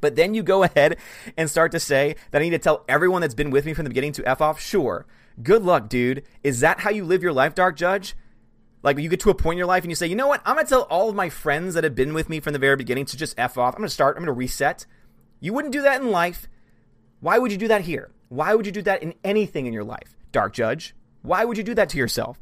But 0.00 0.16
then 0.16 0.34
you 0.34 0.42
go 0.42 0.62
ahead 0.64 0.98
and 1.36 1.48
start 1.48 1.72
to 1.72 1.80
say 1.80 2.16
that 2.30 2.40
I 2.42 2.44
need 2.44 2.50
to 2.50 2.58
tell 2.58 2.84
everyone 2.88 3.22
that's 3.22 3.34
been 3.34 3.50
with 3.50 3.64
me 3.64 3.72
from 3.72 3.84
the 3.84 3.90
beginning 3.90 4.12
to 4.12 4.28
F 4.28 4.42
off. 4.42 4.60
Sure. 4.60 5.06
Good 5.42 5.62
luck, 5.62 5.88
dude. 5.88 6.24
Is 6.42 6.60
that 6.60 6.80
how 6.80 6.90
you 6.90 7.04
live 7.04 7.22
your 7.22 7.32
life, 7.32 7.54
Dark 7.54 7.76
Judge? 7.76 8.14
Like 8.82 8.98
you 8.98 9.08
get 9.08 9.20
to 9.20 9.30
a 9.30 9.34
point 9.34 9.54
in 9.54 9.58
your 9.58 9.66
life 9.66 9.82
and 9.82 9.90
you 9.90 9.96
say, 9.96 10.06
you 10.06 10.14
know 10.14 10.28
what? 10.28 10.42
I'm 10.44 10.56
gonna 10.56 10.68
tell 10.68 10.82
all 10.82 11.08
of 11.08 11.16
my 11.16 11.30
friends 11.30 11.72
that 11.74 11.84
have 11.84 11.94
been 11.94 12.12
with 12.12 12.28
me 12.28 12.38
from 12.38 12.52
the 12.52 12.58
very 12.58 12.76
beginning 12.76 13.06
to 13.06 13.16
just 13.16 13.34
F 13.38 13.56
off. 13.56 13.74
I'm 13.74 13.80
gonna 13.80 13.88
start, 13.88 14.16
I'm 14.16 14.22
gonna 14.22 14.34
reset. 14.34 14.84
You 15.44 15.52
wouldn't 15.52 15.74
do 15.74 15.82
that 15.82 16.00
in 16.00 16.10
life. 16.10 16.48
Why 17.20 17.38
would 17.38 17.52
you 17.52 17.58
do 17.58 17.68
that 17.68 17.82
here? 17.82 18.10
Why 18.30 18.54
would 18.54 18.64
you 18.64 18.72
do 18.72 18.80
that 18.80 19.02
in 19.02 19.12
anything 19.22 19.66
in 19.66 19.74
your 19.74 19.84
life, 19.84 20.16
Dark 20.32 20.54
Judge? 20.54 20.94
Why 21.20 21.44
would 21.44 21.58
you 21.58 21.62
do 21.62 21.74
that 21.74 21.90
to 21.90 21.98
yourself? 21.98 22.40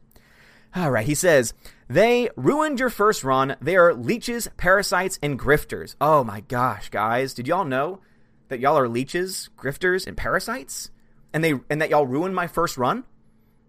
All 0.76 0.88
right, 0.88 1.04
he 1.04 1.16
says, 1.16 1.52
they 1.88 2.30
ruined 2.36 2.78
your 2.78 2.90
first 2.90 3.24
run. 3.24 3.56
They 3.60 3.74
are 3.74 3.92
leeches, 3.92 4.48
parasites, 4.56 5.18
and 5.20 5.36
grifters. 5.36 5.96
Oh 6.00 6.22
my 6.22 6.42
gosh, 6.42 6.90
guys. 6.90 7.34
Did 7.34 7.48
y'all 7.48 7.64
know 7.64 7.98
that 8.46 8.60
y'all 8.60 8.78
are 8.78 8.88
leeches, 8.88 9.50
grifters, 9.58 10.06
and 10.06 10.16
parasites? 10.16 10.92
And 11.32 11.42
they 11.42 11.54
and 11.68 11.82
that 11.82 11.90
y'all 11.90 12.06
ruined 12.06 12.36
my 12.36 12.46
first 12.46 12.78
run? 12.78 13.02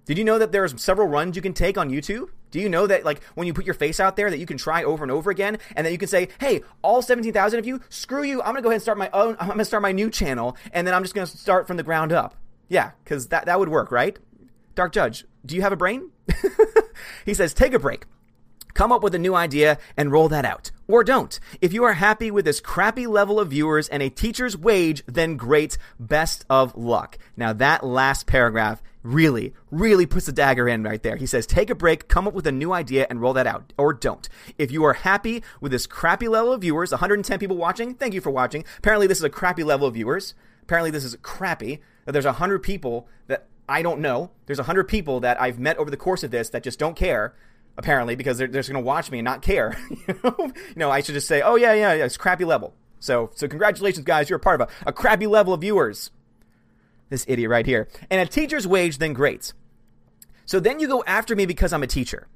Did 0.05 0.19
you 0.19 0.23
know 0.23 0.37
that 0.37 0.51
there's 0.51 0.79
several 0.79 1.07
runs 1.07 1.35
you 1.35 1.41
can 1.41 1.53
take 1.53 1.75
on 1.75 1.89
YouTube? 1.89 2.27
Do 2.53 2.59
you 2.59 2.69
know 2.69 2.85
that 2.85 3.03
like 3.03 3.23
when 3.33 3.47
you 3.47 3.53
put 3.53 3.65
your 3.65 3.73
face 3.73 3.99
out 3.99 4.15
there 4.15 4.29
that 4.29 4.37
you 4.37 4.45
can 4.45 4.57
try 4.57 4.83
over 4.83 5.03
and 5.03 5.11
over 5.11 5.31
again 5.31 5.57
and 5.75 5.87
that 5.87 5.91
you 5.91 5.97
can 5.97 6.07
say, 6.07 6.29
"Hey, 6.39 6.61
all 6.83 7.01
17,000 7.01 7.57
of 7.57 7.65
you, 7.65 7.81
screw 7.89 8.21
you. 8.21 8.43
I'm 8.43 8.55
to 8.55 8.61
go 8.61 8.69
ahead 8.69 8.75
and 8.75 8.81
start 8.83 8.99
my 8.99 9.09
own 9.11 9.35
I'm 9.39 9.57
to 9.57 9.65
start 9.65 9.81
my 9.81 9.91
new 9.91 10.11
channel 10.11 10.55
and 10.71 10.85
then 10.85 10.93
I'm 10.93 11.03
just 11.03 11.15
to 11.15 11.25
start 11.25 11.65
from 11.65 11.77
the 11.77 11.83
ground 11.83 12.13
up." 12.13 12.35
Yeah, 12.69 12.91
cuz 13.05 13.27
that 13.27 13.47
that 13.47 13.59
would 13.59 13.69
work, 13.69 13.91
right? 13.91 14.19
Dark 14.75 14.93
Judge, 14.93 15.25
do 15.43 15.55
you 15.55 15.63
have 15.63 15.73
a 15.73 15.75
brain? 15.75 16.11
he 17.25 17.33
says, 17.33 17.55
"Take 17.55 17.73
a 17.73 17.79
break. 17.79 18.05
Come 18.75 18.91
up 18.91 19.01
with 19.01 19.15
a 19.15 19.19
new 19.19 19.33
idea 19.33 19.79
and 19.97 20.11
roll 20.11 20.29
that 20.29 20.45
out. 20.45 20.69
Or 20.87 21.03
don't. 21.03 21.39
If 21.59 21.73
you 21.73 21.83
are 21.85 21.93
happy 21.93 22.29
with 22.29 22.45
this 22.45 22.59
crappy 22.59 23.07
level 23.07 23.39
of 23.39 23.49
viewers 23.49 23.87
and 23.87 24.01
a 24.01 24.09
teacher's 24.09 24.57
wage, 24.57 25.03
then 25.07 25.37
great. 25.37 25.77
Best 25.99 26.45
of 26.49 26.75
luck. 26.75 27.17
Now, 27.37 27.53
that 27.53 27.83
last 27.83 28.25
paragraph 28.27 28.81
really, 29.03 29.53
really 29.69 30.05
puts 30.05 30.27
a 30.27 30.31
dagger 30.31 30.67
in 30.67 30.83
right 30.83 31.03
there. 31.03 31.17
He 31.17 31.25
says, 31.25 31.45
take 31.45 31.69
a 31.69 31.75
break, 31.75 32.07
come 32.07 32.27
up 32.27 32.33
with 32.33 32.47
a 32.47 32.51
new 32.51 32.73
idea, 32.73 33.05
and 33.09 33.21
roll 33.21 33.33
that 33.33 33.47
out. 33.47 33.73
Or 33.77 33.93
don't. 33.93 34.27
If 34.57 34.71
you 34.71 34.83
are 34.85 34.93
happy 34.93 35.43
with 35.61 35.71
this 35.71 35.85
crappy 35.85 36.27
level 36.27 36.53
of 36.53 36.61
viewers, 36.61 36.91
110 36.91 37.39
people 37.39 37.57
watching, 37.57 37.93
thank 37.95 38.13
you 38.13 38.21
for 38.21 38.31
watching. 38.31 38.63
Apparently, 38.77 39.07
this 39.07 39.17
is 39.17 39.23
a 39.23 39.29
crappy 39.29 39.63
level 39.63 39.87
of 39.87 39.93
viewers. 39.93 40.33
Apparently, 40.63 40.91
this 40.91 41.03
is 41.03 41.15
crappy. 41.21 41.81
That 42.05 42.13
there's 42.13 42.25
100 42.25 42.59
people 42.63 43.07
that 43.27 43.47
I 43.69 43.81
don't 43.81 44.01
know. 44.01 44.31
There's 44.45 44.59
100 44.59 44.85
people 44.85 45.19
that 45.21 45.39
I've 45.41 45.59
met 45.59 45.77
over 45.77 45.91
the 45.91 45.97
course 45.97 46.23
of 46.23 46.31
this 46.31 46.49
that 46.49 46.63
just 46.63 46.79
don't 46.79 46.95
care 46.95 47.33
apparently, 47.77 48.15
because 48.15 48.37
they're, 48.37 48.47
they're 48.47 48.61
just 48.61 48.71
going 48.71 48.83
to 48.83 48.85
watch 48.85 49.09
me 49.11 49.19
and 49.19 49.25
not 49.25 49.41
care. 49.41 49.77
you, 50.07 50.45
know? 50.75 50.91
I 50.91 51.01
should 51.01 51.15
just 51.15 51.27
say, 51.27 51.41
oh, 51.41 51.55
yeah, 51.55 51.73
yeah, 51.73 51.93
yeah, 51.93 52.05
it's 52.05 52.17
crappy 52.17 52.45
level. 52.45 52.73
So, 52.99 53.31
so 53.35 53.47
congratulations, 53.47 54.05
guys. 54.05 54.29
You're 54.29 54.37
a 54.37 54.39
part 54.39 54.61
of 54.61 54.69
a, 54.69 54.89
a 54.89 54.93
crappy 54.93 55.27
level 55.27 55.53
of 55.53 55.61
viewers. 55.61 56.11
This 57.13 57.25
idiot 57.27 57.51
right 57.51 57.65
here. 57.65 57.87
And 58.09 58.19
a 58.19 58.25
teacher's 58.25 58.65
wage, 58.65 58.97
then 58.97 59.13
great. 59.13 59.53
So 60.45 60.59
then 60.59 60.79
you 60.79 60.87
go 60.87 61.03
after 61.05 61.35
me 61.35 61.45
because 61.45 61.71
I'm 61.71 61.83
a 61.83 61.87
teacher. 61.87 62.27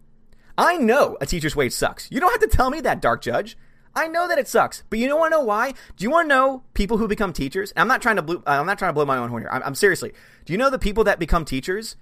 I 0.55 0.77
know 0.77 1.17
a 1.19 1.25
teacher's 1.25 1.55
wage 1.55 1.73
sucks. 1.73 2.07
You 2.11 2.19
don't 2.19 2.29
have 2.29 2.47
to 2.47 2.55
tell 2.55 2.69
me 2.69 2.79
that, 2.81 3.01
Dark 3.01 3.23
Judge. 3.23 3.57
I 3.95 4.07
know 4.07 4.27
that 4.27 4.37
it 4.37 4.47
sucks, 4.47 4.83
but 4.91 4.99
you 4.99 5.07
don't 5.07 5.19
want 5.19 5.31
to 5.31 5.37
know 5.37 5.43
why? 5.43 5.71
Do 5.71 6.03
you 6.03 6.11
want 6.11 6.25
to 6.25 6.35
know 6.35 6.61
people 6.75 6.97
who 6.97 7.07
become 7.07 7.33
teachers? 7.33 7.73
I'm 7.75 7.87
not 7.87 8.03
trying 8.03 8.17
to 8.17 8.21
blow, 8.21 8.43
I'm 8.45 8.67
not 8.67 8.77
trying 8.77 8.89
to 8.89 8.93
blow 8.93 9.05
my 9.05 9.17
own 9.17 9.29
horn 9.29 9.41
here. 9.41 9.49
I'm, 9.51 9.63
I'm 9.63 9.75
seriously. 9.75 10.13
Do 10.45 10.53
you 10.53 10.59
know 10.59 10.69
the 10.69 10.77
people 10.77 11.03
that 11.05 11.17
become 11.17 11.43
teachers? 11.43 11.95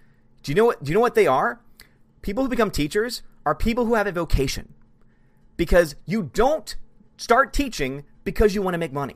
Do 0.43 0.51
you 0.51 0.55
know 0.55 0.65
what? 0.65 0.83
Do 0.83 0.89
you 0.89 0.93
know 0.93 1.01
what 1.01 1.15
they 1.15 1.27
are? 1.27 1.61
people 2.25 2.43
who 2.43 2.49
become 2.49 2.71
teachers 2.71 3.21
are 3.45 3.53
people 3.53 3.85
who 3.85 3.93
have 3.93 4.07
a 4.07 4.11
vocation 4.11 4.73
because 5.57 5.95
you 6.07 6.23
don't 6.33 6.75
start 7.17 7.53
teaching 7.53 8.03
because 8.23 8.55
you 8.55 8.63
want 8.63 8.73
to 8.73 8.79
make 8.79 8.91
money. 8.91 9.15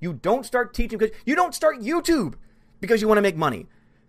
You 0.00 0.12
don't 0.12 0.44
start 0.44 0.74
teaching 0.74 0.98
because 0.98 1.16
you 1.24 1.36
don't 1.36 1.54
start 1.54 1.80
YouTube 1.80 2.34
because 2.80 3.00
you 3.00 3.08
want 3.08 3.18
to 3.18 3.22
make 3.22 3.36
money. 3.36 3.66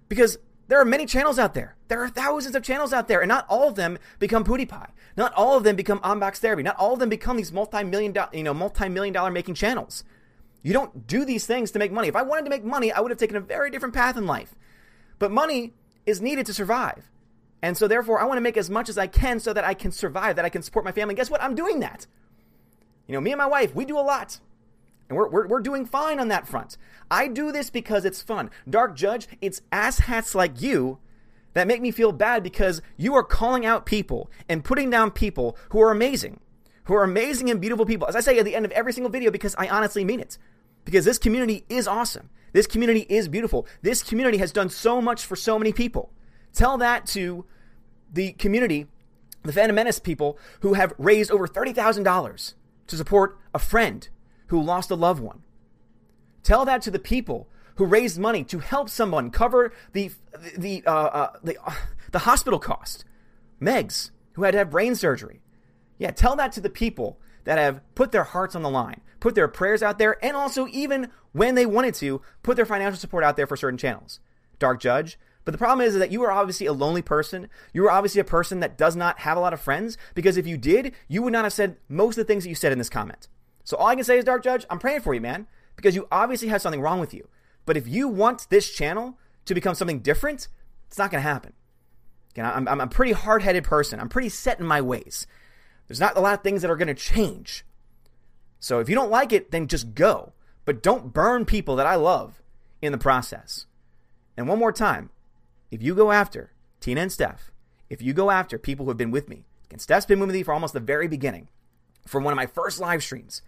Because 0.10 0.38
there 0.68 0.80
are 0.80 0.86
many 0.86 1.06
channels 1.06 1.38
out 1.38 1.54
there. 1.54 1.76
There 1.90 2.02
are 2.02 2.10
thousands 2.10 2.56
of 2.56 2.64
channels 2.64 2.94
out 2.94 3.08
there, 3.08 3.22
and 3.22 3.28
not 3.28 3.46
all 3.50 3.68
of 3.68 3.76
them 3.76 3.98
become 4.20 4.44
PewDiePie. 4.44 4.90
Not 5.18 5.34
all 5.34 5.58
of 5.58 5.64
them 5.64 5.76
become 5.76 6.00
Unbox 6.00 6.38
Therapy. 6.38 6.64
Not 6.64 6.78
all 6.78 6.94
of 6.94 7.00
them 7.00 7.10
become 7.10 7.36
these 7.38 7.52
multi-million, 7.52 8.14
do- 8.14 8.24
you 8.32 8.44
know, 8.44 8.54
multi-million 8.54 9.14
dollar 9.14 9.32
making 9.32 9.56
channels. 9.56 10.04
You 10.64 10.74
don't 10.74 11.08
do 11.08 11.26
these 11.26 11.46
things 11.46 11.72
to 11.72 11.80
make 11.80 11.92
money. 11.92 12.08
If 12.08 12.16
I 12.16 12.22
wanted 12.22 12.46
to 12.46 12.50
make 12.50 12.64
money, 12.64 12.92
I 12.92 13.02
would 13.02 13.12
have 13.12 13.18
taken 13.18 13.36
a 13.36 13.42
very 13.42 13.70
different 13.70 13.94
path 13.94 14.16
in 14.16 14.26
life. 14.26 14.56
But 15.20 15.32
money 15.32 15.74
is 16.06 16.22
needed 16.22 16.46
to 16.46 16.54
survive. 16.54 17.10
And 17.62 17.78
so, 17.78 17.88
therefore, 17.88 18.20
I 18.20 18.26
want 18.26 18.38
to 18.38 18.42
make 18.42 18.58
as 18.58 18.70
much 18.70 18.90
as 18.90 18.98
I 18.98 19.08
can 19.08 19.40
so 19.40 19.54
that 19.54 19.64
I 19.64 19.74
can 19.74 19.92
survive, 19.92 20.36
that 20.38 20.46
I 20.46 20.50
can 20.50 20.62
support 20.62 20.86
my 20.86 20.92
family. 20.92 21.14
And 21.14 21.18
guess 21.18 21.30
what? 21.30 21.44
I'm 21.44 21.54
doing 21.54 21.80
that. 21.82 22.08
You 23.08 23.14
know, 23.14 23.22
me 23.22 23.32
and 23.32 23.38
my 23.38 23.46
wife, 23.46 23.76
we 23.76 23.86
do 23.86 24.00
a 24.00 24.02
lot. 24.02 24.40
And 25.12 25.18
we're, 25.18 25.28
we're, 25.28 25.48
we're 25.48 25.60
doing 25.60 25.86
fine 25.86 26.22
on 26.22 26.30
that 26.30 26.48
front. 26.48 26.78
I 27.12 27.28
do 27.28 27.52
this 27.52 27.70
because 27.70 28.06
it's 28.06 28.22
fun. 28.22 28.50
Dark 28.70 28.96
Judge, 28.96 29.28
it's 29.42 29.62
asshats 29.70 30.34
like 30.34 30.62
you 30.62 31.00
that 31.54 31.68
make 31.68 31.82
me 31.82 31.92
feel 31.92 32.14
bad 32.14 32.44
because 32.44 32.82
you 32.96 33.14
are 33.16 33.24
calling 33.24 33.66
out 33.66 33.86
people 33.86 34.32
and 34.48 34.64
putting 34.64 34.90
down 34.90 35.12
people 35.12 35.58
who 35.72 35.82
are 35.82 35.92
amazing, 35.92 36.40
who 36.86 36.94
are 36.94 37.04
amazing 37.04 37.50
and 37.50 37.60
beautiful 37.60 37.86
people. 37.86 38.08
As 38.08 38.16
I 38.16 38.22
say 38.22 38.40
at 38.40 38.46
the 38.46 38.56
end 38.56 38.64
of 38.64 38.72
every 38.72 38.94
single 38.94 39.12
video, 39.12 39.32
because 39.32 39.54
I 39.58 39.68
honestly 39.68 40.06
mean 40.06 40.22
it. 40.22 40.38
Because 40.86 41.04
this 41.04 41.18
community 41.18 41.66
is 41.68 41.90
awesome. 41.90 42.30
This 42.54 42.66
community 42.66 43.06
is 43.10 43.28
beautiful. 43.28 43.68
This 43.82 44.02
community 44.04 44.38
has 44.38 44.54
done 44.54 44.70
so 44.70 45.02
much 45.02 45.26
for 45.26 45.36
so 45.36 45.60
many 45.60 45.74
people. 45.74 46.14
Tell 46.54 46.78
that 46.78 47.06
to 47.08 47.44
the 48.14 48.32
community, 48.32 48.88
the 49.44 49.52
Phantom 49.52 49.76
Menace 49.76 50.00
people 50.00 50.40
who 50.62 50.76
have 50.76 50.94
raised 50.98 51.32
over 51.32 51.50
$30,000 51.50 52.54
to 52.88 52.96
support 52.96 53.38
a 53.54 53.60
friend 53.60 54.08
who 54.52 54.62
lost 54.62 54.92
a 54.92 54.96
loved 54.96 55.22
one. 55.22 55.42
Tell 56.44 56.66
that 56.66 56.82
to 56.84 56.92
the 56.92 57.00
people 57.00 57.48
who 57.76 57.86
raised 57.86 58.20
money 58.20 58.44
to 58.44 58.60
help 58.60 58.90
someone 58.90 59.32
cover 59.32 59.72
the 59.94 60.12
the 60.58 60.84
uh, 60.86 60.92
uh, 60.92 61.34
the, 61.42 61.58
uh, 61.66 61.74
the 62.12 62.20
hospital 62.20 62.60
cost. 62.60 63.06
Megs, 63.62 64.12
who 64.34 64.44
had 64.44 64.52
to 64.52 64.58
have 64.58 64.70
brain 64.70 64.94
surgery. 64.94 65.40
Yeah, 65.98 66.12
tell 66.12 66.36
that 66.36 66.52
to 66.54 66.62
the 66.62 66.70
people 66.70 67.18
that 67.46 67.58
have 67.58 67.80
put 67.96 68.12
their 68.12 68.26
hearts 68.26 68.54
on 68.54 68.62
the 68.62 68.70
line, 68.70 69.00
put 69.22 69.36
their 69.36 69.48
prayers 69.48 69.82
out 69.82 69.98
there, 69.98 70.24
and 70.24 70.36
also 70.36 70.68
even 70.68 71.10
when 71.32 71.56
they 71.56 71.66
wanted 71.66 71.94
to, 71.96 72.22
put 72.44 72.58
their 72.58 72.66
financial 72.66 73.00
support 73.00 73.24
out 73.24 73.38
there 73.38 73.48
for 73.48 73.56
certain 73.56 73.78
channels. 73.78 74.20
Dark 74.60 74.82
Judge, 74.82 75.18
but 75.46 75.54
the 75.54 75.58
problem 75.58 75.86
is, 75.88 75.94
is 75.94 76.00
that 76.00 76.12
you 76.12 76.22
are 76.24 76.32
obviously 76.32 76.68
a 76.68 76.74
lonely 76.74 77.02
person. 77.02 77.48
You 77.72 77.86
are 77.86 77.92
obviously 77.92 78.20
a 78.20 78.26
person 78.26 78.60
that 78.60 78.78
does 78.78 78.98
not 78.98 79.20
have 79.20 79.38
a 79.38 79.40
lot 79.40 79.54
of 79.54 79.62
friends 79.62 79.98
because 80.14 80.36
if 80.36 80.46
you 80.46 80.58
did, 80.58 80.94
you 81.08 81.22
would 81.22 81.34
not 81.34 81.46
have 81.46 81.54
said 81.54 81.78
most 81.88 82.18
of 82.18 82.28
the 82.28 82.28
things 82.28 82.44
that 82.44 82.50
you 82.50 82.56
said 82.56 82.74
in 82.74 82.78
this 82.78 82.90
comment. 82.90 83.30
So 83.64 83.78
all 83.78 83.88
I 83.88 83.96
can 83.96 84.04
say 84.04 84.18
is, 84.18 84.26
Dark 84.26 84.44
Judge, 84.44 84.66
I'm 84.70 84.80
praying 84.80 85.02
for 85.02 85.14
you, 85.14 85.22
man, 85.22 85.48
because 85.76 85.96
you 85.96 86.08
obviously 86.12 86.48
have 86.50 86.62
something 86.62 86.82
wrong 86.82 87.00
with 87.00 87.14
you. 87.14 87.28
But 87.66 87.78
if 87.78 87.88
you 87.88 88.08
want 88.08 88.48
this 88.50 88.72
channel 88.72 89.18
to 89.46 89.54
become 89.54 89.76
something 89.76 90.00
different, 90.00 90.48
it's 90.88 90.98
not 90.98 91.12
going 91.12 91.24
to 91.24 91.30
happen. 91.30 91.54
Again, 92.32 92.46
I'm, 92.46 92.68
I'm 92.68 92.82
a 92.82 92.88
pretty 92.88 93.12
hard 93.12 93.44
headed 93.44 93.64
person. 93.64 94.00
I'm 94.00 94.10
pretty 94.10 94.30
set 94.30 94.60
in 94.60 94.66
my 94.66 94.82
ways. 94.82 95.28
There's 95.88 96.00
not 96.00 96.18
a 96.18 96.22
lot 96.22 96.34
of 96.34 96.44
things 96.44 96.62
that 96.62 96.72
are 96.72 96.78
going 96.78 96.88
to 96.88 96.94
change. 96.94 97.66
So 98.60 98.80
if 98.80 98.90
you 98.90 98.96
don't 98.96 99.12
like 99.12 99.34
it, 99.34 99.52
then 99.52 99.68
just 99.68 99.94
go. 99.94 100.34
But 100.66 100.84
don't 100.84 101.14
burn 101.14 101.46
people 101.46 101.76
that 101.76 101.88
I 101.88 101.96
love 101.96 102.42
in 102.82 102.92
the 102.92 102.98
process. 102.98 103.66
And 104.38 104.48
one 104.48 104.60
more 104.60 104.72
time, 104.72 105.10
if 105.70 105.82
you 105.82 105.94
go 105.94 106.12
after 106.12 106.52
Tina 106.80 107.02
and 107.02 107.12
Steph, 107.12 107.52
if 107.90 108.02
you 108.02 108.14
go 108.14 108.32
after 108.32 108.58
people 108.58 108.86
who 108.86 108.92
have 108.92 108.98
been 108.98 109.12
with 109.12 109.28
me, 109.28 109.46
and 109.70 109.82
Steph's 109.82 110.06
been 110.06 110.20
with 110.20 110.32
me 110.32 110.44
for 110.44 110.54
almost 110.54 110.74
the 110.74 110.80
very 110.80 111.08
beginning, 111.08 111.48
from 112.06 112.24
one 112.24 112.34
of 112.34 112.38
my 112.38 112.46
first 112.46 112.80
live 112.80 113.04
streams. 113.04 113.42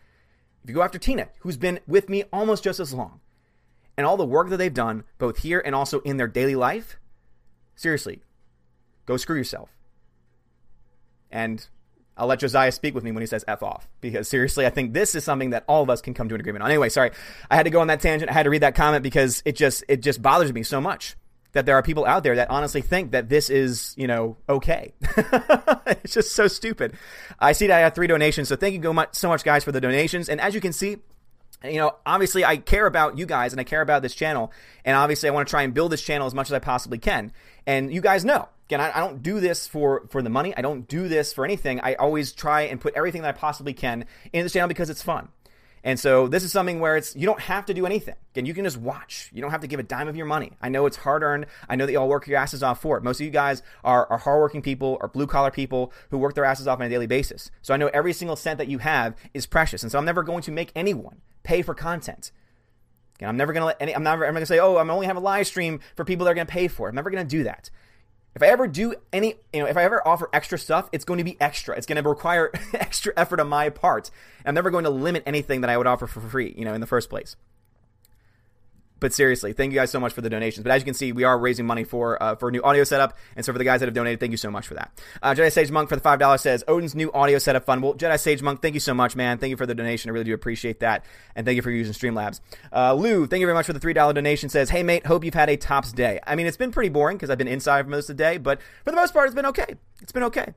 If 0.64 0.70
you 0.70 0.76
go 0.76 0.82
after 0.82 0.98
Tina, 0.98 1.28
who's 1.40 1.58
been 1.58 1.80
with 1.88 2.10
me 2.10 2.24
almost 2.32 2.64
just 2.64 2.80
as 2.80 2.94
long, 2.94 3.20
and 3.98 4.08
all 4.08 4.18
the 4.18 4.26
work 4.26 4.50
that 4.50 4.58
they've 4.58 4.74
done, 4.74 5.04
both 5.18 5.40
here 5.40 5.62
and 5.64 5.76
also 5.76 6.00
in 6.02 6.18
their 6.18 6.28
daily 6.28 6.56
life, 6.56 6.98
seriously, 7.76 8.24
go 9.06 9.18
screw 9.18 9.36
yourself. 9.36 9.70
And 11.30 11.66
I'll 12.16 12.28
let 12.28 12.40
Josiah 12.40 12.72
speak 12.72 12.94
with 12.96 13.04
me 13.04 13.12
when 13.12 13.22
he 13.22 13.28
says 13.28 13.44
F 13.48 13.64
off. 13.64 13.90
Because 14.00 14.28
seriously, 14.28 14.66
I 14.66 14.70
think 14.70 14.94
this 14.94 15.16
is 15.16 15.24
something 15.24 15.50
that 15.50 15.66
all 15.68 15.84
of 15.84 15.90
us 15.90 16.02
can 16.02 16.14
come 16.14 16.30
to 16.30 16.36
an 16.36 16.42
agreement 16.42 16.64
on. 16.64 16.70
Anyway, 16.70 16.90
sorry. 16.90 17.12
I 17.50 17.56
had 17.56 17.64
to 17.64 17.70
go 17.70 17.82
on 17.82 17.88
that 17.88 18.02
tangent. 18.02 18.30
I 18.30 18.34
had 18.34 18.44
to 18.44 18.50
read 18.50 18.62
that 18.62 18.76
comment 18.76 19.04
because 19.04 19.42
it 19.46 19.56
just 19.56 19.84
it 19.88 20.02
just 20.02 20.22
bothers 20.22 20.54
me 20.54 20.64
so 20.64 20.80
much 20.80 21.16
that 21.54 21.66
there 21.66 21.76
are 21.76 21.84
people 21.84 22.06
out 22.06 22.24
there 22.24 22.36
that 22.36 22.50
honestly 22.50 22.82
think 22.82 23.12
that 23.12 23.30
this 23.30 23.50
is, 23.50 23.94
you 23.98 24.08
know, 24.08 24.38
okay. 24.50 24.94
it's 25.88 26.14
just 26.14 26.34
so 26.34 26.48
stupid. 26.48 26.96
I 27.40 27.54
see 27.54 27.68
that 27.68 27.78
I 27.78 27.80
have 27.82 27.96
three 27.96 28.08
donations, 28.08 28.50
so 28.50 28.56
thank 28.56 28.74
you 28.74 29.06
so 29.12 29.30
much, 29.30 29.44
guys, 29.44 29.64
for 29.64 29.72
the 29.72 29.82
donations. 29.82 30.30
And 30.30 30.42
as 30.42 30.56
you 30.56 30.62
can 30.62 30.74
see, 30.74 30.98
you 31.64 31.78
know, 31.78 31.96
obviously 32.06 32.44
I 32.44 32.58
care 32.58 32.86
about 32.86 33.18
you 33.18 33.26
guys 33.26 33.54
and 33.54 33.60
I 33.60 33.64
care 33.64 33.82
about 33.82 34.02
this 34.02 34.16
channel. 34.16 34.52
And 34.84 34.98
obviously 34.98 35.30
I 35.30 35.32
want 35.32 35.48
to 35.48 35.50
try 35.50 35.62
and 35.62 35.74
build 35.74 35.92
this 35.92 36.02
channel 36.02 36.28
as 36.28 36.34
much 36.34 36.50
as 36.50 36.54
I 36.54 36.60
possibly 36.60 36.98
can. 36.98 37.32
And 37.66 37.94
you 37.94 38.02
guys 38.02 38.26
know, 38.26 38.50
again, 38.68 38.82
I, 38.82 38.98
I, 38.98 39.00
don't 39.00 39.24
do 39.24 39.40
this 39.40 39.68
for, 39.68 40.06
for 40.10 40.22
the 40.22 40.30
money. 40.30 40.56
I 40.58 40.62
don't 40.62 40.88
do 40.88 41.08
this 41.08 41.32
for 41.32 41.46
anything. 41.46 41.80
I 41.80 41.96
always 41.96 42.34
try 42.34 42.64
and 42.64 42.82
put 42.82 42.96
everything 42.96 43.22
that 43.22 43.36
I 43.36 43.38
possibly 43.38 43.74
can 43.74 44.06
in 44.34 44.44
this 44.44 44.54
channel 44.54 44.68
because 44.68 44.90
it's 44.90 45.02
fun. 45.02 45.30
And 45.84 46.00
so 46.00 46.28
this 46.28 46.44
is 46.44 46.52
something 46.52 46.80
where 46.80 46.96
it's 46.96 47.16
you 47.16 47.26
don't 47.26 47.42
have 47.42 47.66
to 47.66 47.74
do 47.74 47.86
anything. 47.86 48.16
Again, 48.34 48.46
you 48.46 48.54
can 48.54 48.64
just 48.64 48.78
watch. 48.78 49.30
You 49.34 49.42
don't 49.42 49.52
have 49.52 49.62
to 49.62 49.68
give 49.68 49.80
a 49.80 49.84
dime 49.84 50.08
of 50.08 50.16
your 50.16 50.26
money. 50.26 50.54
I 50.62 50.70
know 50.70 50.86
it's 50.86 50.98
hard 50.98 51.24
earned. 51.24 51.46
I 51.68 51.76
know 51.76 51.86
that 51.86 51.92
you 51.92 52.00
all 52.00 52.08
work 52.08 52.26
your 52.26 52.38
asses 52.38 52.64
off 52.64 52.82
for 52.82 52.98
it. 52.98 53.04
Most 53.04 53.20
of 53.20 53.26
you 53.26 53.32
guys 53.32 53.62
are, 53.84 54.08
are 54.10 54.18
hardworking 54.18 54.62
people 54.62 54.98
or 55.02 55.10
blue 55.10 55.28
collar 55.28 55.52
people 55.52 55.92
who 56.10 56.18
work 56.18 56.36
their 56.36 56.46
asses 56.46 56.68
off 56.68 56.80
on 56.80 56.86
a 56.86 56.90
daily 56.90 57.08
basis. 57.08 57.52
So 57.62 57.74
I 57.74 57.78
know 57.78 57.88
every 57.94 58.14
single 58.14 58.38
cent 58.38 58.60
that 58.60 58.70
you 58.70 58.78
have 58.78 59.16
is 59.34 59.46
precious. 59.46 59.84
And 59.84 59.92
so 59.92 59.98
I'm 59.98 60.06
never 60.06 60.24
going 60.24 60.42
to 60.44 60.52
make 60.52 60.72
anyone 60.76 61.22
pay 61.44 61.62
for 61.62 61.74
content. 61.74 62.32
Again, 63.16 63.30
I'm 63.30 63.38
never 63.38 63.54
going 63.54 63.62
to 63.62 63.68
let 63.68 63.78
any, 63.82 63.94
I'm 63.94 64.04
never, 64.04 64.26
I'm 64.26 64.36
to 64.36 64.46
say, 64.46 64.60
oh, 64.60 64.78
I'm 64.78 64.90
only 64.90 65.06
have 65.06 65.18
a 65.18 65.22
live 65.22 65.48
stream 65.48 65.82
for 65.96 66.06
people 66.06 66.26
that 66.26 66.32
are 66.32 66.36
going 66.36 66.48
to 66.48 66.52
pay 66.52 66.68
for 66.68 66.88
it. 66.88 66.90
I'm 66.90 66.96
never 66.96 67.10
going 67.10 67.28
to 67.28 67.30
do 67.30 67.44
that. 67.44 67.70
If 68.36 68.42
I 68.42 68.48
ever 68.48 68.68
do 68.68 68.96
any, 69.12 69.36
you 69.54 69.62
know, 69.62 69.68
if 69.68 69.78
I 69.78 69.84
ever 69.84 70.06
offer 70.08 70.30
extra 70.34 70.58
stuff, 70.58 70.90
it's 70.92 71.06
going 71.06 71.20
to 71.20 71.24
be 71.24 71.38
extra. 71.40 71.78
It's 71.78 71.86
going 71.86 72.02
to 72.02 72.08
require 72.08 72.52
extra 72.74 73.14
effort 73.16 73.40
on 73.40 73.48
my 73.48 73.70
part. 73.70 74.10
I'm 74.46 74.56
never 74.56 74.72
going 74.72 74.86
to 74.86 74.90
limit 74.90 75.24
anything 75.26 75.62
that 75.62 75.70
I 75.70 75.78
would 75.78 75.88
offer 75.88 76.08
for 76.08 76.20
free, 76.20 76.54
you 76.58 76.66
know, 76.66 76.74
in 76.74 76.82
the 76.82 76.88
first 76.88 77.10
place. 77.10 77.36
But 79.04 79.12
seriously, 79.12 79.52
thank 79.52 79.74
you 79.74 79.78
guys 79.78 79.92
so 79.92 80.00
much 80.00 80.14
for 80.14 80.22
the 80.22 80.30
donations. 80.30 80.64
But 80.64 80.72
as 80.72 80.82
you 80.82 80.86
can 80.86 80.94
see, 80.94 81.12
we 81.12 81.26
are 81.26 81.38
raising 81.38 81.66
money 81.66 81.84
for 81.84 82.24
uh, 82.24 82.36
for 82.36 82.48
a 82.48 82.52
new 82.54 82.64
audio 82.64 82.86
setup. 82.86 83.18
And 83.36 83.46
so 83.46 83.52
for 83.52 83.58
the 83.58 83.66
guys 83.66 83.82
that 83.82 83.88
have 83.88 83.94
donated, 83.94 84.22
thank 84.22 84.32
you 84.32 84.38
so 84.38 84.50
much 84.50 84.66
for 84.66 84.76
that. 84.76 84.98
Uh, 85.22 85.34
Jedi 85.34 85.52
Sage 85.52 85.72
Monk 85.72 85.90
for 85.90 85.98
the 85.98 86.02
five 86.02 86.20
dollars 86.20 86.40
says 86.40 86.64
Odin's 86.70 86.96
new 86.96 87.12
audio 87.12 87.38
setup 87.38 87.66
fun. 87.66 87.82
Well, 87.82 87.96
Jedi 87.96 88.18
Sage 88.18 88.42
Monk, 88.42 88.62
thank 88.62 88.76
you 88.76 88.80
so 88.80 88.94
much, 88.94 89.18
man. 89.18 89.40
Thank 89.40 89.50
you 89.50 89.58
for 89.58 89.66
the 89.66 89.76
donation. 89.76 90.10
I 90.10 90.14
really 90.14 90.24
do 90.24 90.34
appreciate 90.34 90.80
that, 90.80 91.04
and 91.36 91.46
thank 91.46 91.58
you 91.58 91.62
for 91.62 91.70
using 91.70 91.94
Streamlabs. 91.94 92.40
Uh, 92.72 92.94
Lou, 92.94 93.28
thank 93.28 93.42
you 93.42 93.46
very 93.46 93.56
much 93.56 93.66
for 93.66 93.74
the 93.74 93.80
three 93.82 93.92
dollar 93.92 94.14
donation. 94.14 94.48
Says, 94.48 94.70
Hey 94.70 94.84
mate, 94.84 95.06
hope 95.06 95.26
you've 95.26 95.34
had 95.34 95.50
a 95.50 95.58
tops 95.58 95.92
day. 95.92 96.22
I 96.26 96.36
mean, 96.38 96.48
it's 96.48 96.56
been 96.56 96.72
pretty 96.72 96.88
boring 96.88 97.18
because 97.18 97.30
I've 97.30 97.38
been 97.38 97.50
inside 97.50 97.84
for 97.84 97.90
most 97.90 98.10
of 98.10 98.16
the 98.16 98.24
day, 98.24 98.38
but 98.38 98.62
for 98.86 98.92
the 98.92 98.96
most 98.96 99.12
part, 99.12 99.26
it's 99.26 99.36
been 99.36 99.48
okay. 99.48 99.76
It's 100.02 100.14
been 100.14 100.24
okay. 100.24 100.54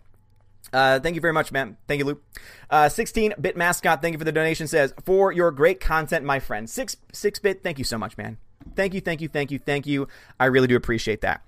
Uh, 0.73 0.99
thank 1.01 1.15
you 1.15 1.21
very 1.21 1.33
much, 1.33 1.53
man. 1.53 1.77
Thank 1.87 2.01
you, 2.01 2.05
Luke. 2.05 2.23
Uh, 2.69 2.87
16-bit 2.87 3.57
mascot, 3.57 4.03
thank 4.03 4.13
you 4.13 4.19
for 4.19 4.25
the 4.25 4.33
donation. 4.33 4.67
Says 4.67 4.93
for 5.05 5.33
your 5.33 5.51
great 5.51 5.81
content, 5.81 6.25
my 6.25 6.41
friend. 6.41 6.69
Six 6.69 6.97
six 7.13 7.39
bit, 7.39 7.63
thank 7.63 7.79
you 7.79 7.85
so 7.85 7.99
much, 7.99 8.17
man. 8.19 8.39
Thank 8.75 8.95
you, 8.95 9.01
thank 9.01 9.21
you, 9.21 9.29
thank 9.29 9.51
you, 9.51 9.59
thank 9.59 9.87
you. 9.87 10.09
I 10.41 10.47
really 10.47 10.67
do 10.67 10.77
appreciate 10.77 11.21
that. 11.21 11.43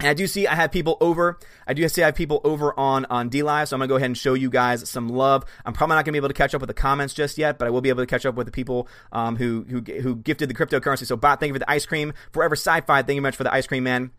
And 0.00 0.08
I 0.08 0.14
do 0.14 0.26
see 0.28 0.46
I 0.46 0.54
have 0.54 0.70
people 0.70 0.96
over. 1.00 1.38
I 1.66 1.74
do 1.74 1.88
see 1.88 2.02
I 2.02 2.06
have 2.06 2.14
people 2.14 2.40
over 2.44 2.78
on 2.78 3.04
on 3.06 3.28
D 3.30 3.42
Live, 3.42 3.68
so 3.68 3.74
I'm 3.74 3.80
gonna 3.80 3.88
go 3.88 3.96
ahead 3.96 4.06
and 4.06 4.16
show 4.16 4.34
you 4.34 4.48
guys 4.48 4.88
some 4.88 5.08
love. 5.08 5.44
I'm 5.64 5.72
probably 5.72 5.96
not 5.96 6.04
gonna 6.04 6.12
be 6.12 6.18
able 6.18 6.28
to 6.28 6.34
catch 6.34 6.54
up 6.54 6.60
with 6.60 6.68
the 6.68 6.74
comments 6.74 7.14
just 7.14 7.36
yet, 7.36 7.58
but 7.58 7.66
I 7.66 7.70
will 7.70 7.80
be 7.80 7.88
able 7.88 8.02
to 8.02 8.06
catch 8.06 8.24
up 8.24 8.36
with 8.36 8.46
the 8.46 8.52
people 8.52 8.86
um, 9.12 9.34
who 9.34 9.66
who 9.68 9.80
who 9.80 10.16
gifted 10.16 10.48
the 10.50 10.54
cryptocurrency. 10.54 11.04
So, 11.04 11.16
Bot, 11.16 11.40
thank 11.40 11.48
you 11.48 11.54
for 11.54 11.58
the 11.58 11.70
ice 11.70 11.84
cream. 11.84 12.12
Forever 12.32 12.54
Sci-Fi, 12.54 13.02
thank 13.02 13.16
you 13.16 13.22
much 13.22 13.34
for 13.34 13.44
the 13.44 13.52
ice 13.52 13.66
cream, 13.66 13.84
man. 13.84 14.12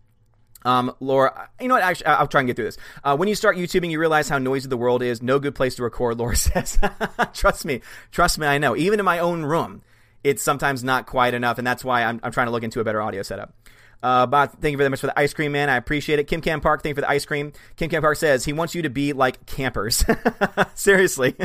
Um, 0.65 0.93
Laura, 0.99 1.49
you 1.61 1.67
know 1.67 1.75
what? 1.75 1.83
Actually, 1.83 2.07
I'll 2.07 2.27
try 2.27 2.41
and 2.41 2.47
get 2.47 2.55
through 2.55 2.65
this. 2.65 2.77
Uh, 3.03 3.15
when 3.15 3.27
you 3.29 3.35
start 3.35 3.55
YouTubing, 3.57 3.91
you 3.91 3.99
realize 3.99 4.27
how 4.29 4.37
noisy 4.37 4.67
the 4.67 4.77
world 4.77 5.01
is. 5.01 5.21
No 5.21 5.39
good 5.39 5.55
place 5.55 5.75
to 5.75 5.83
record, 5.83 6.17
Laura 6.17 6.35
says. 6.37 6.77
trust 7.33 7.65
me. 7.65 7.81
Trust 8.11 8.37
me, 8.39 8.47
I 8.47 8.57
know. 8.57 8.75
Even 8.75 8.99
in 8.99 9.05
my 9.05 9.19
own 9.19 9.43
room, 9.43 9.81
it's 10.23 10.43
sometimes 10.43 10.83
not 10.83 11.05
quite 11.05 11.33
enough, 11.33 11.57
and 11.57 11.65
that's 11.65 11.83
why 11.85 12.03
I'm, 12.03 12.19
I'm 12.23 12.31
trying 12.31 12.47
to 12.47 12.51
look 12.51 12.63
into 12.63 12.79
a 12.79 12.83
better 12.83 13.01
audio 13.01 13.21
setup. 13.23 13.53
Uh, 14.01 14.25
Bob, 14.25 14.51
thank 14.61 14.71
you 14.71 14.77
very 14.77 14.89
much 14.89 15.01
for 15.01 15.07
the 15.07 15.19
ice 15.19 15.33
cream, 15.33 15.51
man. 15.51 15.69
I 15.69 15.75
appreciate 15.75 16.19
it. 16.19 16.23
Kim 16.27 16.39
Cam 16.39 16.61
Park, 16.61 16.83
thank 16.83 16.91
you 16.91 16.95
for 16.95 17.01
the 17.01 17.09
ice 17.09 17.25
cream. 17.25 17.51
Kim 17.75 17.89
Cam 17.89 18.01
Park 18.01 18.15
says 18.15 18.45
he 18.45 18.53
wants 18.53 18.73
you 18.73 18.81
to 18.83 18.89
be 18.89 19.11
like 19.11 19.45
campers. 19.45 20.05
Seriously. 20.73 21.35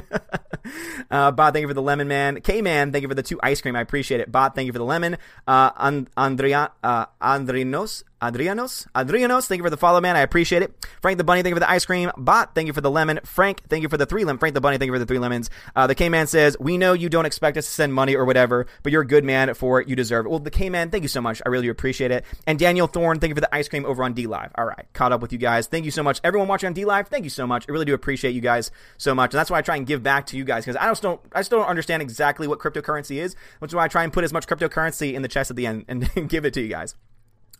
uh, 1.11 1.33
Bob, 1.33 1.53
thank 1.53 1.63
you 1.63 1.69
for 1.69 1.75
the 1.75 1.83
lemon, 1.83 2.07
man. 2.07 2.41
K 2.43 2.63
Man, 2.63 2.93
thank 2.93 3.03
you 3.03 3.09
for 3.09 3.15
the 3.17 3.25
two 3.25 3.41
ice 3.43 3.61
cream. 3.61 3.75
I 3.75 3.81
appreciate 3.81 4.21
it. 4.21 4.31
Bob, 4.31 4.55
thank 4.55 4.67
you 4.67 4.73
for 4.73 4.79
the 4.79 4.85
lemon. 4.85 5.17
Uh, 5.49 5.71
And- 5.77 6.09
Andrea, 6.17 6.71
uh, 6.85 7.07
Andrinos, 7.21 8.05
Adrianos, 8.23 8.87
Adrianos, 8.95 9.47
thank 9.47 9.59
you 9.59 9.65
for 9.65 9.71
the 9.71 9.77
follow, 9.77 10.01
man. 10.01 10.17
I 10.17 10.21
appreciate 10.21 10.63
it. 10.63 10.73
Frank 11.03 11.19
the 11.19 11.25
Bunny, 11.25 11.43
thank 11.43 11.51
you 11.51 11.57
for 11.57 11.61
the 11.61 11.71
ice 11.71 11.85
cream. 11.85 12.11
Bot, 12.17 12.55
thank 12.55 12.67
you 12.67 12.73
for 12.73 12.81
the 12.81 12.91
lemon. 12.91 13.21
Frank, 13.25 13.61
thank 13.69 13.83
you 13.83 13.89
for 13.89 13.99
the 13.99 14.07
three 14.07 14.25
lemon. 14.25 14.39
Frank 14.39 14.55
the 14.55 14.61
Bunny, 14.61 14.79
thank 14.79 14.87
you 14.87 14.93
for 14.95 14.99
the 14.99 15.07
three 15.07 15.19
lemons. 15.19 15.51
Uh, 15.77 15.87
the 15.87 15.95
K 15.95 16.09
Man 16.09 16.27
says, 16.27 16.57
We 16.59 16.79
know 16.79 16.95
you 16.95 17.09
don't 17.09 17.27
expect 17.27 17.59
us 17.59 17.67
to 17.67 17.71
send 17.71 17.93
money 17.93 18.15
or 18.15 18.25
whatever, 18.25 18.67
but 18.83 18.93
you're 18.93 19.03
a 19.03 19.07
good 19.07 19.25
man 19.25 19.53
for 19.55 19.81
it. 19.81 19.89
You 19.89 19.97
deserve 19.97 20.27
it. 20.27 20.31
Well, 20.31 20.39
the 20.39 20.51
K 20.51 20.71
Man, 20.71 20.91
thank 20.91 21.03
you 21.03 21.09
so 21.09 21.21
much. 21.21 21.43
I 21.45 21.49
really 21.51 21.67
do 21.67 21.71
appreciate 21.71 22.11
it. 22.11 22.25
And 22.47 22.59
Daniel 22.59 22.87
Thorne, 22.87 23.21
thank 23.21 23.31
you 23.31 23.35
for 23.35 23.41
the 23.43 23.55
ice 23.55 23.69
cream 23.69 23.85
over 23.85 24.03
on 24.03 24.15
D 24.15 24.27
Live. 24.27 24.53
All 24.55 24.65
right, 24.65 24.87
caught 24.95 25.13
up 25.13 25.21
with 25.21 25.33
you 25.33 25.39
guys. 25.39 25.67
Thank 25.67 25.85
you 25.85 25.91
so 25.91 26.03
much. 26.03 26.21
Everyone 26.25 26.49
watching 26.49 26.69
on 26.69 26.73
D 26.73 26.85
Live, 26.85 27.09
thank 27.09 27.25
you 27.25 27.31
so 27.31 27.47
much. 27.47 27.67
I 27.69 27.73
really 27.73 27.85
do 27.85 27.95
appreciate 27.95 28.33
you 28.33 28.41
guys 28.41 28.71
so 28.97 29.15
much. 29.15 29.35
And 29.35 29.39
that's 29.39 29.51
why 29.51 29.59
I 29.59 29.63
try 29.63 29.77
and 29.77 29.87
give 29.87 30.03
back 30.03 30.27
to 30.27 30.37
you 30.37 30.45
guys 30.45 30.65
because 30.65 30.77
I 30.77 30.89
just 30.89 31.03
don't, 31.03 31.21
I 31.33 31.43
still 31.43 31.59
don't 31.59 31.69
understand 31.69 32.01
exactly 32.01 32.49
what 32.49 32.59
cryptocurrency 32.59 33.17
is, 33.21 33.37
which 33.59 33.71
is 33.71 33.75
why 33.75 33.85
I 33.85 33.89
try 33.89 34.05
and 34.05 34.13
put 34.13 34.25
as 34.25 34.33
much 34.33 34.47
cryptocurrency 34.47 35.13
in 35.13 35.23
the 35.23 35.29
chest 35.29 35.51
at 35.51 35.57
the 35.57 35.67
end 35.67 35.85
and 35.89 36.09
give 36.29 36.45
it 36.45 36.55
to 36.55 36.63
you 36.63 36.69
guys. 36.69 36.95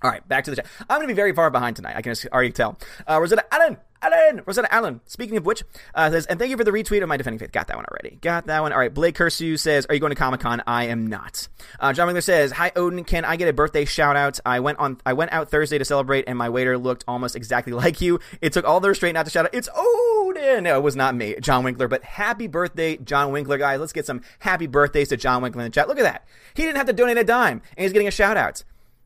All 0.05 0.11
right, 0.11 0.29
back 0.29 0.45
to 0.45 0.51
the 0.51 0.57
chat. 0.57 0.67
I'm 0.91 0.99
going 0.99 1.09
to 1.09 1.15
be 1.15 1.17
very 1.17 1.33
far 1.33 1.51
behind 1.51 1.77
tonight. 1.77 1.97
I 1.97 2.03
can 2.03 2.15
already 2.31 2.53
tell. 2.53 2.79
Uh, 3.09 3.19
Rosetta 3.19 3.43
Allen, 3.51 3.79
Allen, 4.03 4.43
Rosetta 4.45 4.69
Allen. 4.71 5.01
Speaking 5.07 5.39
of 5.39 5.47
which, 5.47 5.63
uh, 5.95 6.11
says, 6.11 6.27
and 6.27 6.39
thank 6.39 6.51
you 6.51 6.59
for 6.59 6.65
the 6.65 6.73
retweet 6.73 7.03
of 7.03 7.09
my 7.09 7.17
defending 7.17 7.39
faith. 7.39 7.53
Got 7.53 7.69
that 7.69 7.77
one 7.77 7.87
already. 7.91 8.19
Got 8.21 8.47
that 8.49 8.61
one. 8.61 8.75
All 8.75 8.79
right. 8.79 8.93
Blake 8.93 9.17
Cursu 9.17 9.59
says, 9.59 9.87
"Are 9.89 9.95
you 9.95 10.01
going 10.01 10.11
to 10.11 10.17
Comic 10.17 10.41
Con?" 10.41 10.63
I 10.67 10.89
am 10.89 11.07
not. 11.07 11.49
Uh, 11.81 11.95
John 11.95 12.07
Miller 12.09 12.21
says, 12.21 12.53
"Hi 12.53 12.71
Odin, 12.77 13.05
can 13.05 13.25
I 13.25 13.37
get 13.37 13.49
a 13.49 13.55
birthday 13.55 13.87
shout 13.87 14.15
out? 14.15 14.41
I 14.45 14.61
went 14.61 14.79
on. 14.79 15.01
I 15.07 15.15
went 15.15 15.33
out 15.33 15.51
Thursday 15.51 15.79
to 15.79 15.87
celebrate, 15.87 16.27
and 16.27 16.37
my 16.37 16.51
waiter 16.51 16.77
looked 16.77 17.05
almost 17.09 17.35
exactly 17.35 17.73
like 17.85 18.03
you. 18.03 18.21
It 18.43 18.53
took 18.53 18.67
all 18.67 18.81
their 18.81 18.91
restraint 18.91 19.15
not 19.15 19.25
to 19.25 19.31
shout 19.31 19.47
out. 19.47 19.55
It's 19.55 19.71
Odin. 19.75 20.65
No, 20.65 20.77
it 20.77 20.83
was 20.83 20.97
not 20.97 21.15
me, 21.15 21.37
John 21.41 21.65
Winkler. 21.65 21.89
But 21.89 22.05
happy 22.05 22.47
birthday, 22.47 22.99
John 22.99 23.33
Winkler, 23.33 23.57
guys. 23.57 23.81
Let's 23.81 23.95
get 23.95 24.05
some 24.05 24.21
happy 24.41 24.67
birthdays 24.67 25.09
to 25.09 25.17
John 25.17 25.41
Winkler 25.41 25.63
in 25.63 25.71
the 25.71 25.75
chat. 25.75 25.89
Look 25.89 25.99
at 25.99 26.03
that. 26.03 26.27
He 26.53 26.63
didn't 26.63 26.77
have 26.77 26.89
to 26.89 26.93
donate 26.93 27.17
a 27.17 27.25
dime, 27.25 27.63
and 27.75 27.85
he's 27.85 27.95
getting 27.95 28.09
a 28.09 28.11
shout 28.11 28.37
out. 28.37 28.65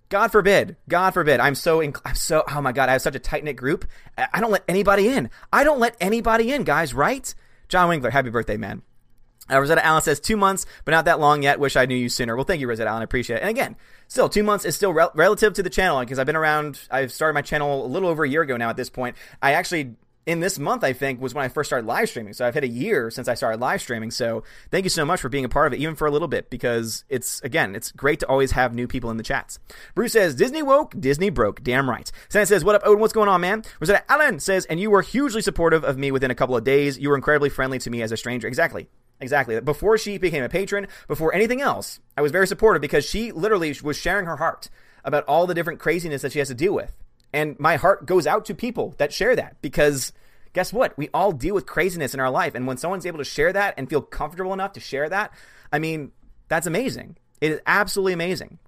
God 0.09 0.29
forbid. 0.29 0.77
God 0.88 1.11
forbid. 1.12 1.40
I'm 1.40 1.55
so, 1.55 1.81
inc- 1.81 2.01
I'm 2.05 2.14
so, 2.14 2.42
oh 2.49 2.61
my 2.62 2.73
God, 2.73 2.88
I 2.88 2.92
have 2.92 3.03
such 3.03 3.14
a 3.14 3.18
tight 3.18 3.44
knit 3.44 3.57
group. 3.57 3.85
I-, 4.16 4.40
don't 4.40 4.51
let 4.51 4.64
anybody 4.68 5.09
in. 5.09 5.31
I 5.53 5.64
don't 5.64 5.81
let 5.81 5.97
anybody 6.01 6.53
in, 6.53 6.64
guys, 6.64 6.94
right? 6.94 7.35
John 7.68 7.88
Winkler, 7.88 8.11
happy 8.11 8.31
birthday, 8.31 8.57
man. 8.57 8.83
Uh, 9.51 9.61
Rosetta 9.61 9.85
Allen 9.85 10.03
says 10.03 10.21
two 10.21 10.37
months, 10.37 10.66
but 10.85 10.92
not 10.92 11.07
that 11.07 11.21
long 11.21 11.42
yet. 11.42 11.59
Wish 11.59 11.77
I 11.77 11.87
knew 11.87 11.97
you 11.97 12.09
sooner. 12.09 12.37
Well, 12.37 12.44
thank 12.44 12.61
you, 12.61 12.68
Rosetta 12.68 12.90
Allen. 12.90 13.01
I 13.01 13.05
appreciate 13.05 13.37
it. 13.37 13.42
And 13.42 13.51
again, 13.51 13.77
still 14.07 14.29
two 14.29 14.42
months 14.42 14.64
is 14.64 14.77
still 14.77 14.92
rel- 14.92 15.12
relative 15.14 15.55
to 15.55 15.62
the 15.62 15.71
channel 15.71 16.01
because 16.01 16.18
I've 16.18 16.27
been 16.27 16.37
around. 16.37 16.81
I've 16.90 17.12
started 17.12 17.35
my 17.35 17.42
channel 17.42 17.85
a 17.85 17.88
little 17.88 18.09
over 18.09 18.25
a 18.25 18.29
year 18.29 18.42
ago 18.42 18.57
now. 18.57 18.68
At 18.68 18.77
this 18.77 18.90
point, 18.90 19.16
I 19.40 19.53
actually 19.53 19.97
in 20.29 20.41
this 20.41 20.59
month, 20.59 20.85
I 20.85 20.93
think, 20.93 21.23
was 21.23 21.33
when 21.33 21.43
I 21.43 21.49
first 21.49 21.71
started 21.71 21.87
live 21.87 22.07
streaming. 22.11 22.35
So 22.35 22.47
I've 22.47 22.53
hit 22.53 22.62
a 22.62 22.69
year 22.69 23.11
since 23.11 23.29
I 23.29 23.35
started 23.35 23.62
live 23.62 23.81
streaming. 23.81 24.11
So 24.11 24.45
thank 24.71 24.85
you 24.85 24.91
so 24.91 25.07
much 25.07 25.23
for 25.23 25.31
being 25.31 25.47
a 25.47 25.49
part 25.49 25.67
of 25.67 25.73
it, 25.73 25.81
even 25.81 25.95
for 25.95 26.07
a 26.07 26.11
little 26.11 26.29
bit, 26.29 26.51
because 26.51 27.07
it's, 27.09 27.41
again, 27.41 27.75
it's 27.75 27.93
great 27.93 28.21
to 28.21 28.27
always 28.29 28.53
have 28.53 28.75
new 28.75 28.87
people 28.87 29.11
in 29.11 29.17
the 29.17 29.23
chats. 29.23 29.59
Bruce 29.95 30.12
says, 30.12 30.35
Disney 30.35 30.62
woke, 30.62 30.95
Disney 31.01 31.31
broke. 31.31 31.62
Damn 31.64 31.88
right. 31.88 32.12
Senna 32.29 32.45
says, 32.45 32.62
What 32.62 32.75
up, 32.75 32.83
Odin? 32.85 33.01
What's 33.01 33.14
going 33.14 33.31
on, 33.31 33.41
man? 33.41 33.64
Rosetta 33.81 34.05
Allen 34.12 34.38
says, 34.38 34.67
And 34.67 34.79
you 34.79 34.91
were 34.91 35.01
hugely 35.01 35.41
supportive 35.41 35.83
of 35.83 35.97
me 35.97 36.11
within 36.11 36.31
a 36.31 36.35
couple 36.35 36.55
of 36.55 36.62
days. 36.62 36.99
You 36.99 37.09
were 37.09 37.17
incredibly 37.17 37.49
friendly 37.49 37.79
to 37.79 37.88
me 37.88 38.03
as 38.03 38.12
a 38.12 38.17
stranger. 38.19 38.47
Exactly. 38.47 38.87
Exactly. 39.21 39.59
Before 39.62 39.97
she 39.97 40.19
became 40.19 40.45
a 40.45 40.51
patron, 40.51 40.88
before 41.07 41.35
anything 41.35 41.62
else, 41.62 42.01
I 42.19 42.21
was 42.21 42.33
very 42.33 42.47
supportive 42.47 42.83
because 42.83 43.09
she 43.09 43.33
literally 43.33 43.75
was 43.83 43.97
sharing 43.97 44.27
her 44.27 44.37
heart 44.37 44.69
about 45.05 45.25
all 45.25 45.47
the 45.47 45.55
different 45.55 45.81
craziness 45.81 46.21
that 46.21 46.33
she 46.33 46.38
has 46.38 46.49
to 46.49 46.55
deal 46.55 46.75
with. 46.75 46.93
And 47.33 47.59
my 47.59 47.77
heart 47.77 48.07
goes 48.07 48.27
out 48.27 48.45
to 48.47 48.55
people 48.55 48.95
that 48.99 49.12
share 49.12 49.37
that 49.37 49.57
because 49.61 50.12
guess 50.53 50.73
what? 50.73 50.97
We 50.97 51.09
all 51.12 51.33
deal 51.33 51.55
with 51.55 51.67
craziness 51.67 52.14
in 52.14 52.21
our 52.21 52.31
life. 52.31 52.55
And 52.55 52.67
when 52.67 52.79
someone's 52.79 53.07
able 53.07 53.19
to 53.19 53.25
share 53.25 53.53
that 53.53 53.75
and 53.77 53.88
feel 53.88 54.03
comfortable 54.03 54.53
enough 54.53 54.73
to 54.73 54.81
share 54.81 55.09
that, 55.09 55.33
I 55.73 55.79
mean, 55.79 56.12
that's 56.49 56.67
amazing. 56.67 57.17
It 57.41 57.53
is 57.53 57.61
absolutely 57.67 58.14
amazing. 58.14 58.59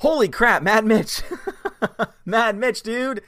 Holy 0.00 0.28
crap, 0.28 0.62
Mad 0.62 0.84
Mitch. 0.84 1.22
Mad 2.24 2.56
Mitch, 2.56 2.82
dude. 2.82 3.22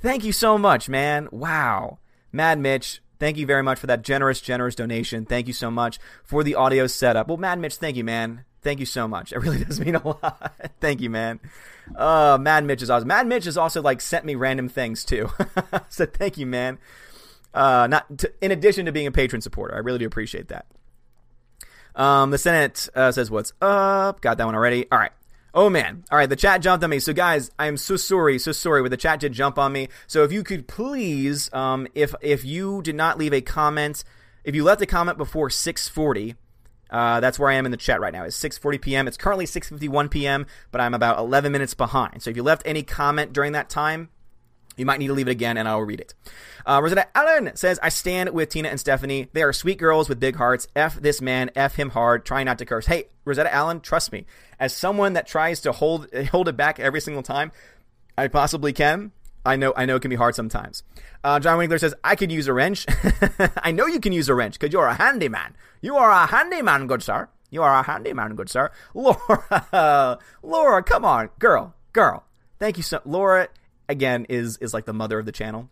Thank 0.00 0.24
you 0.24 0.32
so 0.32 0.58
much, 0.58 0.88
man. 0.88 1.28
Wow. 1.30 1.98
Mad 2.32 2.58
Mitch, 2.58 3.00
thank 3.18 3.36
you 3.36 3.46
very 3.46 3.62
much 3.62 3.78
for 3.78 3.86
that 3.86 4.02
generous, 4.02 4.40
generous 4.40 4.74
donation. 4.74 5.24
Thank 5.24 5.46
you 5.46 5.52
so 5.52 5.70
much 5.70 5.98
for 6.24 6.42
the 6.42 6.54
audio 6.54 6.86
setup. 6.86 7.28
Well, 7.28 7.36
Mad 7.36 7.58
Mitch, 7.58 7.76
thank 7.76 7.96
you, 7.96 8.04
man. 8.04 8.44
Thank 8.62 8.80
you 8.80 8.86
so 8.86 9.08
much. 9.08 9.32
It 9.32 9.38
really 9.38 9.64
does 9.64 9.80
mean 9.80 9.96
a 9.96 10.06
lot. 10.06 10.72
thank 10.80 11.00
you, 11.00 11.10
man. 11.10 11.40
Uh, 11.96 12.38
Mad 12.40 12.64
Mitch 12.64 12.82
is 12.82 12.90
awesome. 12.90 13.08
Mad 13.08 13.26
Mitch 13.26 13.44
has 13.44 13.56
also 13.56 13.82
like 13.82 14.00
sent 14.00 14.24
me 14.24 14.34
random 14.34 14.68
things 14.68 15.04
too. 15.04 15.30
so 15.88 16.06
thank 16.06 16.38
you, 16.38 16.46
man. 16.46 16.78
Uh, 17.52 17.86
not 17.90 18.18
to, 18.18 18.32
in 18.40 18.50
addition 18.50 18.86
to 18.86 18.92
being 18.92 19.06
a 19.06 19.12
patron 19.12 19.42
supporter, 19.42 19.74
I 19.74 19.78
really 19.78 19.98
do 19.98 20.06
appreciate 20.06 20.48
that. 20.48 20.66
Um, 21.94 22.30
the 22.30 22.38
Senate 22.38 22.88
uh, 22.94 23.12
says, 23.12 23.30
"What's 23.30 23.52
up?" 23.60 24.22
Got 24.22 24.38
that 24.38 24.46
one 24.46 24.54
already. 24.54 24.90
All 24.90 24.98
right. 24.98 25.12
Oh 25.54 25.68
man. 25.68 26.04
All 26.10 26.16
right, 26.16 26.28
the 26.28 26.36
chat 26.36 26.62
jumped 26.62 26.82
on 26.82 26.88
me. 26.88 26.98
So 26.98 27.12
guys, 27.12 27.50
I 27.58 27.66
am 27.66 27.76
so 27.76 27.96
sorry, 27.96 28.38
so 28.38 28.52
sorry, 28.52 28.80
but 28.80 28.90
the 28.90 28.96
chat 28.96 29.20
did 29.20 29.32
jump 29.32 29.58
on 29.58 29.72
me. 29.72 29.88
So 30.06 30.24
if 30.24 30.32
you 30.32 30.42
could 30.42 30.66
please, 30.66 31.52
um, 31.52 31.86
if 31.94 32.14
if 32.22 32.44
you 32.44 32.80
did 32.80 32.94
not 32.94 33.18
leave 33.18 33.34
a 33.34 33.42
comment, 33.42 34.04
if 34.44 34.54
you 34.54 34.64
left 34.64 34.80
a 34.80 34.86
comment 34.86 35.18
before 35.18 35.50
6:40, 35.50 36.36
uh, 36.92 37.20
that's 37.20 37.38
where 37.38 37.50
I 37.50 37.54
am 37.54 37.64
in 37.64 37.72
the 37.72 37.78
chat 37.78 38.00
right 38.00 38.12
now. 38.12 38.24
It's 38.24 38.38
6:40 38.38 38.80
p.m. 38.80 39.08
It's 39.08 39.16
currently 39.16 39.46
6:51 39.46 40.10
p.m., 40.10 40.46
but 40.70 40.80
I'm 40.80 40.94
about 40.94 41.18
11 41.18 41.50
minutes 41.50 41.74
behind. 41.74 42.22
So 42.22 42.30
if 42.30 42.36
you 42.36 42.42
left 42.42 42.62
any 42.66 42.82
comment 42.82 43.32
during 43.32 43.52
that 43.52 43.70
time, 43.70 44.10
you 44.76 44.86
might 44.86 44.98
need 44.98 45.08
to 45.08 45.14
leave 45.14 45.28
it 45.28 45.32
again, 45.32 45.56
and 45.56 45.66
I'll 45.68 45.80
read 45.80 46.00
it. 46.00 46.14
Uh, 46.66 46.80
Rosetta 46.82 47.08
Allen 47.16 47.52
says, 47.56 47.78
I 47.82 47.88
stand 47.88 48.30
with 48.30 48.50
Tina 48.50 48.68
and 48.68 48.78
Stephanie. 48.78 49.28
They 49.32 49.42
are 49.42 49.52
sweet 49.52 49.78
girls 49.78 50.08
with 50.08 50.20
big 50.20 50.36
hearts. 50.36 50.68
F 50.76 51.00
this 51.00 51.20
man, 51.20 51.50
F 51.56 51.74
him 51.74 51.90
hard. 51.90 52.24
Try 52.24 52.44
not 52.44 52.58
to 52.58 52.66
curse. 52.66 52.86
Hey, 52.86 53.08
Rosetta 53.24 53.52
Allen, 53.52 53.80
trust 53.80 54.12
me. 54.12 54.26
As 54.60 54.74
someone 54.74 55.14
that 55.14 55.26
tries 55.26 55.60
to 55.62 55.72
hold 55.72 56.12
hold 56.30 56.48
it 56.48 56.56
back 56.56 56.78
every 56.78 57.00
single 57.00 57.22
time 57.22 57.52
I 58.16 58.28
possibly 58.28 58.72
can, 58.72 59.12
I 59.44 59.56
know 59.56 59.72
I 59.76 59.86
know 59.86 59.96
it 59.96 60.02
can 60.02 60.10
be 60.10 60.16
hard 60.16 60.34
sometimes. 60.34 60.82
Uh, 61.24 61.40
John 61.40 61.58
Winkler 61.58 61.78
says, 61.78 61.94
I 62.02 62.16
could 62.16 62.30
use 62.30 62.48
a 62.48 62.52
wrench. 62.52 62.86
I 63.62 63.72
know 63.72 63.86
you 63.86 64.00
can 64.00 64.12
use 64.12 64.28
a 64.28 64.34
wrench 64.34 64.58
because 64.58 64.72
you're 64.72 64.86
a 64.86 64.94
handyman. 64.94 65.56
You 65.80 65.96
are 65.96 66.10
a 66.10 66.26
handyman, 66.26 66.86
good 66.86 67.02
sir. 67.02 67.28
You 67.50 67.62
are 67.62 67.80
a 67.80 67.82
handyman, 67.82 68.34
good 68.34 68.48
sir. 68.48 68.70
Laura, 68.94 70.18
Laura, 70.42 70.82
come 70.82 71.04
on, 71.04 71.30
girl, 71.38 71.74
girl. 71.92 72.24
Thank 72.58 72.76
you 72.76 72.82
so, 72.82 73.00
Laura. 73.04 73.48
Again, 73.88 74.26
is 74.28 74.56
is 74.58 74.72
like 74.72 74.86
the 74.86 74.92
mother 74.92 75.18
of 75.18 75.26
the 75.26 75.32
channel. 75.32 75.68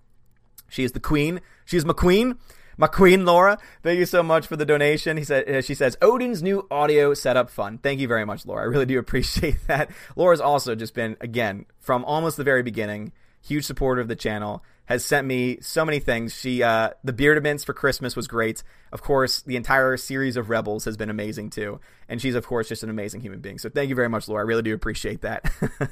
She 0.68 0.84
is 0.84 0.92
the 0.92 1.00
queen. 1.00 1.40
She 1.64 1.76
is 1.76 1.84
McQueen. 1.84 2.36
McQueen 2.80 3.26
Laura, 3.26 3.58
thank 3.82 3.98
you 3.98 4.06
so 4.06 4.22
much 4.22 4.46
for 4.46 4.56
the 4.56 4.64
donation. 4.64 5.18
He 5.18 5.24
said, 5.24 5.46
uh, 5.48 5.60
she 5.60 5.74
says, 5.74 5.98
Odin's 6.00 6.42
new 6.42 6.66
audio 6.70 7.12
setup 7.12 7.50
fun. 7.50 7.76
Thank 7.76 8.00
you 8.00 8.08
very 8.08 8.24
much, 8.24 8.46
Laura. 8.46 8.62
I 8.62 8.66
really 8.66 8.86
do 8.86 8.98
appreciate 8.98 9.56
that. 9.66 9.90
Laura's 10.16 10.40
also 10.40 10.74
just 10.74 10.94
been, 10.94 11.16
again, 11.20 11.66
from 11.78 12.04
almost 12.06 12.38
the 12.38 12.44
very 12.44 12.62
beginning, 12.62 13.12
huge 13.42 13.64
supporter 13.64 14.00
of 14.00 14.08
the 14.08 14.16
channel. 14.16 14.64
Has 14.86 15.04
sent 15.04 15.24
me 15.24 15.58
so 15.60 15.84
many 15.84 16.00
things. 16.00 16.34
She, 16.34 16.64
uh, 16.64 16.90
the 17.04 17.12
Beardaments 17.12 17.64
for 17.64 17.72
Christmas 17.72 18.16
was 18.16 18.26
great. 18.26 18.64
Of 18.90 19.02
course, 19.02 19.40
the 19.42 19.54
entire 19.54 19.96
series 19.96 20.36
of 20.36 20.50
Rebels 20.50 20.84
has 20.84 20.96
been 20.96 21.10
amazing 21.10 21.50
too. 21.50 21.78
And 22.08 22.20
she's, 22.20 22.34
of 22.34 22.44
course, 22.44 22.68
just 22.68 22.82
an 22.82 22.90
amazing 22.90 23.20
human 23.20 23.38
being. 23.38 23.58
So 23.58 23.68
thank 23.68 23.88
you 23.88 23.94
very 23.94 24.08
much, 24.08 24.26
Laura. 24.26 24.42
I 24.42 24.46
really 24.46 24.62
do 24.62 24.74
appreciate 24.74 25.20
that. 25.20 25.48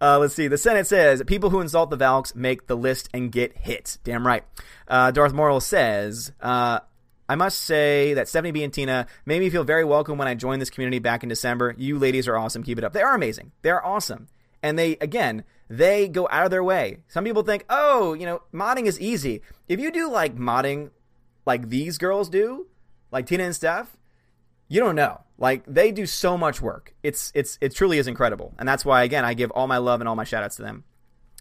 Uh, 0.00 0.18
let's 0.18 0.34
see. 0.34 0.46
The 0.46 0.58
Senate 0.58 0.86
says 0.86 1.22
people 1.26 1.50
who 1.50 1.60
insult 1.60 1.90
the 1.90 1.96
Valks 1.96 2.34
make 2.34 2.66
the 2.66 2.76
list 2.76 3.08
and 3.12 3.32
get 3.32 3.56
hit. 3.56 3.98
Damn 4.04 4.26
right. 4.26 4.44
Uh, 4.86 5.10
Darth 5.10 5.32
Moral 5.32 5.60
says, 5.60 6.30
uh, 6.40 6.80
I 7.28 7.34
must 7.34 7.60
say 7.60 8.14
that 8.14 8.28
Stephanie 8.28 8.52
B 8.52 8.62
and 8.62 8.72
Tina 8.72 9.06
made 9.26 9.40
me 9.40 9.50
feel 9.50 9.64
very 9.64 9.84
welcome 9.84 10.16
when 10.16 10.28
I 10.28 10.34
joined 10.34 10.62
this 10.62 10.70
community 10.70 10.98
back 10.98 11.22
in 11.22 11.28
December. 11.28 11.74
You 11.76 11.98
ladies 11.98 12.28
are 12.28 12.36
awesome. 12.36 12.62
Keep 12.62 12.78
it 12.78 12.84
up. 12.84 12.92
They 12.92 13.02
are 13.02 13.14
amazing. 13.14 13.52
They 13.62 13.70
are 13.70 13.84
awesome. 13.84 14.28
And 14.62 14.78
they, 14.78 14.92
again, 15.00 15.44
they 15.68 16.08
go 16.08 16.28
out 16.30 16.44
of 16.44 16.50
their 16.50 16.64
way. 16.64 16.98
Some 17.08 17.24
people 17.24 17.42
think, 17.42 17.64
oh, 17.68 18.14
you 18.14 18.26
know, 18.26 18.42
modding 18.52 18.86
is 18.86 19.00
easy. 19.00 19.42
If 19.68 19.80
you 19.80 19.90
do 19.90 20.10
like 20.10 20.36
modding 20.36 20.90
like 21.46 21.68
these 21.68 21.98
girls 21.98 22.28
do, 22.28 22.66
like 23.10 23.26
Tina 23.26 23.44
and 23.44 23.54
Steph, 23.54 23.96
you 24.68 24.80
don't 24.80 24.96
know. 24.96 25.20
Like 25.38 25.64
they 25.66 25.92
do 25.92 26.06
so 26.06 26.36
much 26.36 26.60
work. 26.60 26.94
It's 27.02 27.32
it's 27.34 27.58
it 27.60 27.74
truly 27.74 27.98
is 27.98 28.06
incredible. 28.06 28.54
And 28.58 28.68
that's 28.68 28.84
why 28.84 29.02
again 29.02 29.24
I 29.24 29.34
give 29.34 29.50
all 29.52 29.66
my 29.66 29.78
love 29.78 30.00
and 30.00 30.08
all 30.08 30.16
my 30.16 30.24
shout 30.24 30.42
outs 30.42 30.56
to 30.56 30.62
them. 30.62 30.84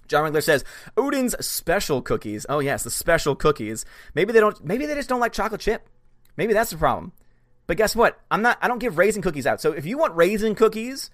John 0.08 0.23
Winkler 0.23 0.41
says 0.41 0.63
Odin's 0.95 1.36
special 1.45 2.01
cookies. 2.01 2.45
Oh 2.47 2.60
yes, 2.60 2.84
the 2.84 2.89
special 2.89 3.36
cookies. 3.36 3.86
Maybe 4.13 4.32
they 4.34 4.39
don't. 4.39 4.63
Maybe 4.63 4.86
they 4.86 4.95
just 4.95 5.10
don't 5.10 5.19
like 5.19 5.34
chocolate 5.34 5.62
chip. 5.62 5.89
Maybe 6.38 6.53
that's 6.53 6.69
the 6.69 6.77
problem. 6.77 7.12
But 7.65 7.77
guess 7.77 7.95
what? 7.95 8.19
I'm 8.32 8.41
not. 8.41 8.58
I 8.62 8.67
don't 8.67 8.80
give 8.80 8.97
raisin 8.97 9.21
cookies 9.21 9.47
out. 9.47 9.62
So 9.62 9.73
if 9.73 9.86
you 9.86 9.97
want 9.97 10.15
raisin 10.15 10.56
cookies, 10.56 11.10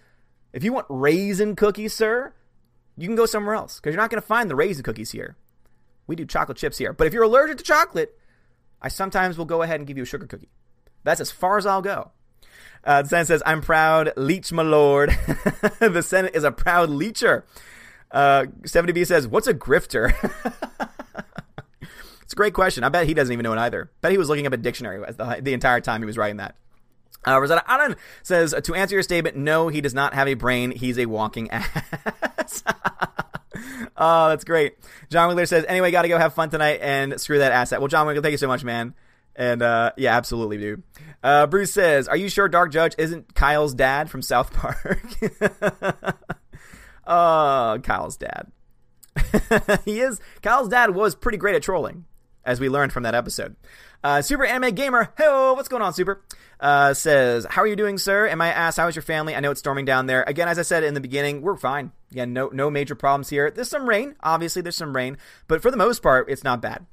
if 0.54 0.64
you 0.64 0.72
want 0.72 0.86
raisin 0.90 1.56
cookies, 1.56 1.94
sir, 1.94 2.34
you 2.96 3.08
can 3.08 3.16
go 3.16 3.26
somewhere 3.26 3.56
else 3.56 3.80
because 3.80 3.94
you're 3.94 4.02
not 4.02 4.12
going 4.12 4.22
to 4.22 4.28
find 4.28 4.50
the 4.50 4.56
raisin 4.56 4.84
cookies 4.84 5.12
here. 5.12 5.36
We 6.06 6.16
do 6.16 6.26
chocolate 6.26 6.58
chips 6.58 6.78
here. 6.78 6.94
But 6.94 7.08
if 7.08 7.14
you're 7.14 7.24
allergic 7.24 7.58
to 7.58 7.64
chocolate, 7.64 8.18
I 8.82 8.90
sometimes 8.90 9.38
will 9.38 9.46
go 9.46 9.62
ahead 9.62 9.80
and 9.80 9.88
give 9.88 9.98
you 9.98 10.04
a 10.04 10.06
sugar 10.06 10.28
cookie. 10.28 10.50
That's 11.04 11.22
as 11.22 11.32
far 11.32 11.58
as 11.58 11.66
I'll 11.66 11.82
go. 11.82 12.12
Uh, 12.84 13.02
the 13.02 13.10
Senate 13.10 13.28
says, 13.28 13.44
I'm 13.46 13.62
proud, 13.62 14.12
leech, 14.18 14.52
my 14.52 14.64
lord. 14.64 15.10
the 15.80 16.02
Senate 16.02 16.36
is 16.36 16.44
a 16.44 16.52
proud 16.52 16.90
leecher. 16.90 17.46
Uh, 18.12 18.46
70B 18.62 19.08
says, 19.08 19.28
What's 19.28 19.48
a 19.48 19.54
grifter? 19.54 20.14
it's 22.22 22.34
a 22.34 22.36
great 22.36 22.54
question. 22.54 22.84
I 22.84 22.90
bet 22.90 23.08
he 23.08 23.14
doesn't 23.14 23.32
even 23.32 23.44
know 23.44 23.54
it 23.54 23.60
either. 23.60 23.90
bet 24.02 24.12
he 24.12 24.18
was 24.18 24.30
looking 24.30 24.46
up 24.46 24.54
a 24.54 24.58
dictionary 24.58 25.04
the, 25.14 25.40
the 25.42 25.54
entire 25.54 25.82
time 25.82 26.02
he 26.02 26.06
was 26.06 26.18
writing 26.18 26.38
that. 26.38 26.56
Uh, 27.26 27.40
Rosetta 27.40 27.64
Allen 27.68 27.96
says, 28.22 28.54
To 28.64 28.76
answer 28.76 28.96
your 28.96 29.04
statement, 29.04 29.36
no, 29.38 29.68
he 29.68 29.82
does 29.82 29.94
not 29.94 30.14
have 30.14 30.28
a 30.28 30.34
brain. 30.34 30.72
He's 30.72 30.98
a 30.98 31.06
walking 31.06 31.50
ass. 31.52 32.64
oh, 33.98 34.30
that's 34.30 34.44
great. 34.44 34.76
John 35.10 35.30
Wiggler 35.30 35.48
says, 35.48 35.66
Anyway, 35.68 35.92
got 35.92 36.04
to 36.04 36.08
go 36.08 36.18
have 36.18 36.34
fun 36.34 36.50
tonight 36.50 36.80
and 36.82 37.20
screw 37.20 37.40
that 37.40 37.52
asset. 37.52 37.80
Well, 37.80 37.88
John 37.88 38.08
Wiggler, 38.08 38.22
thank 38.22 38.32
you 38.34 38.38
so 38.38 38.48
much, 38.48 38.64
man. 38.64 38.94
And 39.36 39.62
uh, 39.62 39.94
yeah, 39.98 40.16
absolutely, 40.16 40.58
dude. 40.58 40.84
Uh, 41.24 41.48
Bruce 41.48 41.72
says, 41.74 42.08
"Are 42.08 42.16
you 42.18 42.30
sure 42.30 42.48
Dark 42.48 42.72
Judge 42.72 42.94
isn't 43.00 43.34
Kyle's 43.34 43.74
dad 43.74 44.10
from 44.10 44.22
South 44.22 44.54
Park?" 44.54 45.08
uh, 47.08 47.80
Kyle's 47.80 48.18
dad. 48.18 48.52
he 49.86 50.02
is. 50.02 50.20
Kyle's 50.44 50.70
dad 50.70 50.92
was 50.92 51.16
pretty 51.16 51.40
great 51.40 51.56
at 51.56 51.64
trolling, 51.64 52.06
as 52.46 52.60
we 52.60 52.70
learned 52.70 52.94
from 52.94 53.04
that 53.04 53.16
episode. 53.16 53.56
Uh, 54.04 54.22
Super 54.22 54.44
Anime 54.44 54.76
Gamer, 54.76 55.14
hello, 55.18 55.54
what's 55.54 55.70
going 55.70 55.82
on, 55.82 55.94
Super? 55.94 56.22
Uh, 56.60 56.94
says, 56.94 57.48
"How 57.50 57.62
are 57.62 57.68
you 57.68 57.78
doing, 57.78 57.98
sir?" 57.98 58.26
And 58.26 58.44
I 58.44 58.50
ask, 58.50 58.78
"How 58.78 58.88
is 58.88 58.96
your 58.98 59.04
family?" 59.04 59.34
I 59.34 59.40
know 59.40 59.52
it's 59.52 59.62
storming 59.62 59.86
down 59.86 60.08
there. 60.08 60.24
Again, 60.28 60.50
as 60.50 60.60
I 60.60 60.64
said 60.64 60.84
in 60.84 60.94
the 60.94 61.00
beginning, 61.00 61.42
we're 61.42 61.56
fine. 61.56 61.94
Yeah, 62.10 62.26
no, 62.26 62.50
no 62.50 62.70
major 62.70 62.96
problems 62.96 63.30
here. 63.30 63.50
There's 63.50 63.70
some 63.70 63.88
rain, 63.88 64.16
obviously. 64.22 64.62
There's 64.62 64.76
some 64.76 64.94
rain, 64.94 65.18
but 65.48 65.62
for 65.62 65.72
the 65.72 65.78
most 65.78 66.04
part, 66.04 66.30
it's 66.30 66.44
not 66.44 66.62
bad. 66.62 66.86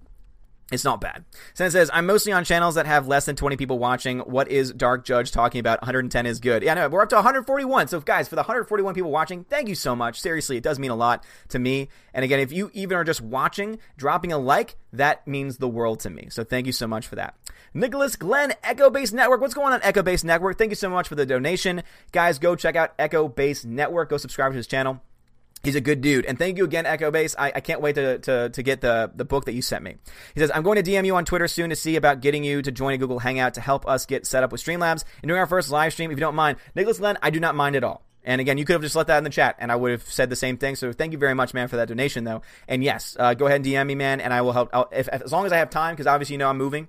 It's 0.71 0.85
not 0.85 1.01
bad. 1.01 1.25
Sen 1.55 1.71
says, 1.71 1.91
I'm 1.93 2.07
mostly 2.07 2.33
on 2.33 2.45
channels 2.45 2.77
that 2.77 2.87
have 2.87 3.09
less 3.09 3.25
than 3.27 3.35
20 3.35 3.57
people 3.57 3.79
watching. 3.79 4.21
What 4.21 4.49
is 4.49 4.73
Dark 4.73 5.05
Judge 5.05 5.33
talking 5.33 5.59
about? 5.59 5.81
110 5.83 6.27
is 6.27 6.39
good. 6.39 6.63
Yeah, 6.63 6.75
no, 6.75 6.89
we're 6.89 7.03
up 7.03 7.09
to 7.09 7.17
141. 7.17 7.89
So, 7.89 8.01
guys, 8.01 8.29
for 8.29 8.37
the 8.37 8.43
141 8.43 8.95
people 8.95 9.11
watching, 9.11 9.45
thank 9.45 9.69
you 9.69 9.75
so 9.75 9.97
much. 9.97 10.21
Seriously, 10.21 10.57
it 10.57 10.63
does 10.63 10.79
mean 10.79 10.93
a 10.93 10.97
lot 10.97 11.25
to 11.49 11.59
me. 11.59 11.89
And 12.15 12.25
again, 12.25 12.39
if 12.39 12.53
you 12.53 12.71
even 12.73 12.97
are 12.97 13.05
just 13.05 13.21
watching, 13.21 13.79
dropping 13.97 14.33
a 14.33 14.39
like, 14.39 14.77
that 14.93 15.27
means 15.27 15.59
the 15.59 15.69
world 15.69 16.01
to 16.01 16.11
me. 16.11 16.29
So, 16.31 16.45
thank 16.45 16.67
you 16.67 16.73
so 16.73 16.87
much 16.87 17.07
for 17.07 17.17
that. 17.17 17.35
Nicholas 17.75 18.15
Glenn, 18.15 18.55
Echo 18.63 18.91
Base 18.91 19.13
Network. 19.13 19.41
What's 19.41 19.55
going 19.55 19.73
on, 19.73 19.81
Echo 19.83 20.03
Base 20.03 20.23
Network? 20.23 20.57
Thank 20.57 20.71
you 20.71 20.77
so 20.77 20.91
much 20.91 21.09
for 21.09 21.17
the 21.17 21.27
donation. 21.27 21.83
Guys, 22.13 22.39
go 22.39 22.55
check 22.55 22.77
out 22.77 22.95
Echo 22.99 23.29
Base 23.29 23.65
Network. 23.65 24.11
Go 24.11 24.17
subscribe 24.17 24.53
to 24.53 24.57
his 24.57 24.67
channel. 24.67 25.03
He's 25.63 25.75
a 25.75 25.81
good 25.81 26.01
dude. 26.01 26.25
And 26.25 26.39
thank 26.39 26.57
you 26.57 26.65
again, 26.65 26.87
Echo 26.87 27.11
Base. 27.11 27.37
I, 27.39 27.53
I 27.57 27.61
can't 27.61 27.83
wait 27.83 27.95
to, 27.97 28.19
to, 28.21 28.49
to 28.49 28.63
get 28.63 28.81
the, 28.81 29.11
the 29.15 29.25
book 29.25 29.45
that 29.45 29.53
you 29.53 29.61
sent 29.61 29.85
me. 29.85 29.97
He 30.35 30.41
says, 30.41 30.51
I'm 30.55 30.63
going 30.63 30.83
to 30.83 30.91
DM 30.91 31.05
you 31.05 31.17
on 31.17 31.25
Twitter 31.25 31.49
soon 31.49 31.71
to 31.71 31.77
see 31.77 31.97
about 31.97 32.21
getting 32.21 32.45
you 32.45 32.63
to 32.63 32.73
join 32.73 32.95
a 32.95 32.99
Google 32.99 33.19
Hangout 33.19 33.55
to 33.55 33.61
help 33.61 33.87
us 33.87 34.07
get 34.07 34.27
set 34.27 34.43
up 34.43 34.53
with 34.53 34.63
Streamlabs 34.65 35.05
and 35.23 35.29
doing 35.29 35.39
our 35.39 35.47
first 35.47 35.71
live 35.71 35.93
stream 35.93 36.11
if 36.11 36.17
you 36.17 36.21
don't 36.21 36.35
mind. 36.35 36.57
Nicholas 36.75 36.99
Glenn, 36.99 37.19
I 37.23 37.31
do 37.31 37.41
not 37.41 37.55
mind 37.55 37.77
at 37.77 37.85
all. 37.85 38.03
And 38.23 38.41
again, 38.41 38.59
you 38.59 38.65
could 38.65 38.75
have 38.75 38.83
just 38.83 38.97
let 38.97 39.07
that 39.07 39.19
in 39.19 39.25
the 39.25 39.31
chat, 39.31 39.57
and 39.59 39.73
I 39.73 39.77
would 39.77 39.93
have 39.93 40.03
said 40.03 40.29
the 40.29 40.37
same 40.37 40.59
thing. 40.59 40.77
So 40.77 40.93
thank 40.93 41.13
you 41.13 41.19
very 41.19 41.35
much, 41.35 41.55
man, 41.55 41.69
for 41.69 41.77
that 41.77 41.89
donation, 41.89 42.25
though. 42.25 42.43
And 42.69 42.85
yes, 42.85 43.17
uh, 43.19 43.33
go 43.33 43.47
ahead 43.47 43.57
and 43.57 43.65
DM 43.65 43.87
me, 43.87 43.95
man, 43.95 44.21
and 44.21 44.33
I 44.33 44.43
will 44.43 44.53
help. 44.53 44.71
If, 44.93 45.09
as 45.09 45.33
long 45.33 45.47
as 45.47 45.53
I 45.53 45.57
have 45.57 45.71
time, 45.71 45.95
because 45.95 46.07
obviously 46.07 46.35
you 46.35 46.39
know 46.39 46.51
I'm 46.51 46.59
moving, 46.59 46.89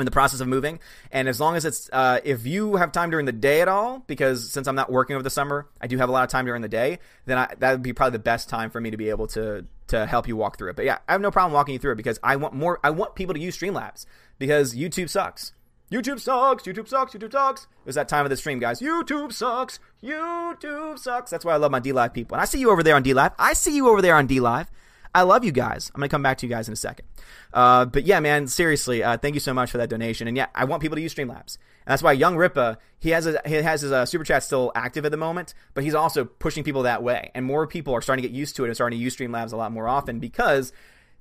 in 0.00 0.04
the 0.04 0.10
process 0.10 0.40
of 0.40 0.48
moving. 0.48 0.80
And 1.10 1.28
as 1.28 1.40
long 1.40 1.56
as 1.56 1.64
it's, 1.64 1.88
uh, 1.92 2.20
if 2.24 2.46
you 2.46 2.76
have 2.76 2.92
time 2.92 3.10
during 3.10 3.26
the 3.26 3.32
day 3.32 3.60
at 3.60 3.68
all, 3.68 4.02
because 4.06 4.50
since 4.50 4.66
I'm 4.66 4.74
not 4.74 4.90
working 4.90 5.14
over 5.14 5.22
the 5.22 5.30
summer, 5.30 5.68
I 5.80 5.86
do 5.86 5.98
have 5.98 6.08
a 6.08 6.12
lot 6.12 6.24
of 6.24 6.30
time 6.30 6.46
during 6.46 6.62
the 6.62 6.68
day, 6.68 6.98
then 7.26 7.38
I, 7.38 7.54
that 7.58 7.72
would 7.72 7.82
be 7.82 7.92
probably 7.92 8.12
the 8.12 8.22
best 8.22 8.48
time 8.48 8.70
for 8.70 8.80
me 8.80 8.90
to 8.90 8.96
be 8.96 9.10
able 9.10 9.26
to, 9.28 9.64
to 9.88 10.06
help 10.06 10.28
you 10.28 10.36
walk 10.36 10.58
through 10.58 10.70
it. 10.70 10.76
But 10.76 10.84
yeah, 10.84 10.98
I 11.08 11.12
have 11.12 11.20
no 11.20 11.30
problem 11.30 11.52
walking 11.52 11.72
you 11.74 11.78
through 11.78 11.92
it 11.92 11.96
because 11.96 12.18
I 12.22 12.36
want 12.36 12.54
more, 12.54 12.80
I 12.82 12.90
want 12.90 13.14
people 13.14 13.34
to 13.34 13.40
use 13.40 13.56
Streamlabs 13.56 14.06
because 14.38 14.74
YouTube 14.74 15.10
sucks. 15.10 15.52
YouTube 15.90 16.20
sucks. 16.20 16.62
YouTube 16.62 16.86
sucks. 16.86 17.14
YouTube 17.14 17.32
sucks. 17.32 17.62
It 17.62 17.86
was 17.86 17.96
that 17.96 18.08
time 18.08 18.24
of 18.24 18.30
the 18.30 18.36
stream, 18.36 18.60
guys. 18.60 18.80
YouTube 18.80 19.32
sucks. 19.32 19.80
YouTube 20.02 20.98
sucks. 20.98 21.30
That's 21.30 21.44
why 21.44 21.54
I 21.54 21.56
love 21.56 21.72
my 21.72 21.80
DLive 21.80 22.14
people. 22.14 22.36
And 22.36 22.42
I 22.42 22.44
see 22.44 22.60
you 22.60 22.70
over 22.70 22.82
there 22.82 22.94
on 22.94 23.02
DLive. 23.02 23.32
I 23.38 23.54
see 23.54 23.74
you 23.74 23.88
over 23.88 24.00
there 24.00 24.14
on 24.14 24.28
DLive. 24.28 24.68
I 25.14 25.22
love 25.22 25.44
you 25.44 25.52
guys. 25.52 25.90
I'm 25.94 26.00
going 26.00 26.08
to 26.08 26.12
come 26.12 26.22
back 26.22 26.38
to 26.38 26.46
you 26.46 26.50
guys 26.50 26.68
in 26.68 26.72
a 26.72 26.76
second. 26.76 27.06
Uh, 27.52 27.84
but 27.84 28.04
yeah, 28.04 28.20
man, 28.20 28.46
seriously, 28.46 29.02
uh, 29.02 29.16
thank 29.16 29.34
you 29.34 29.40
so 29.40 29.52
much 29.52 29.70
for 29.70 29.78
that 29.78 29.88
donation. 29.88 30.28
And 30.28 30.36
yeah, 30.36 30.46
I 30.54 30.64
want 30.64 30.82
people 30.82 30.96
to 30.96 31.02
use 31.02 31.14
Streamlabs. 31.14 31.58
And 31.84 31.92
that's 31.92 32.02
why 32.02 32.12
Young 32.12 32.36
Ripa, 32.36 32.78
he 32.98 33.10
has 33.10 33.26
a, 33.26 33.40
he 33.44 33.54
has 33.54 33.80
his 33.80 33.90
uh, 33.90 34.06
super 34.06 34.24
chat 34.24 34.44
still 34.44 34.70
active 34.74 35.04
at 35.04 35.10
the 35.10 35.16
moment, 35.16 35.54
but 35.74 35.82
he's 35.82 35.94
also 35.94 36.24
pushing 36.24 36.62
people 36.62 36.84
that 36.84 37.02
way. 37.02 37.32
And 37.34 37.44
more 37.44 37.66
people 37.66 37.92
are 37.94 38.00
starting 38.00 38.22
to 38.22 38.28
get 38.28 38.36
used 38.36 38.54
to 38.56 38.64
it 38.64 38.68
and 38.68 38.76
starting 38.76 38.98
to 38.98 39.02
use 39.02 39.16
Streamlabs 39.16 39.52
a 39.52 39.56
lot 39.56 39.72
more 39.72 39.88
often 39.88 40.20
because 40.20 40.72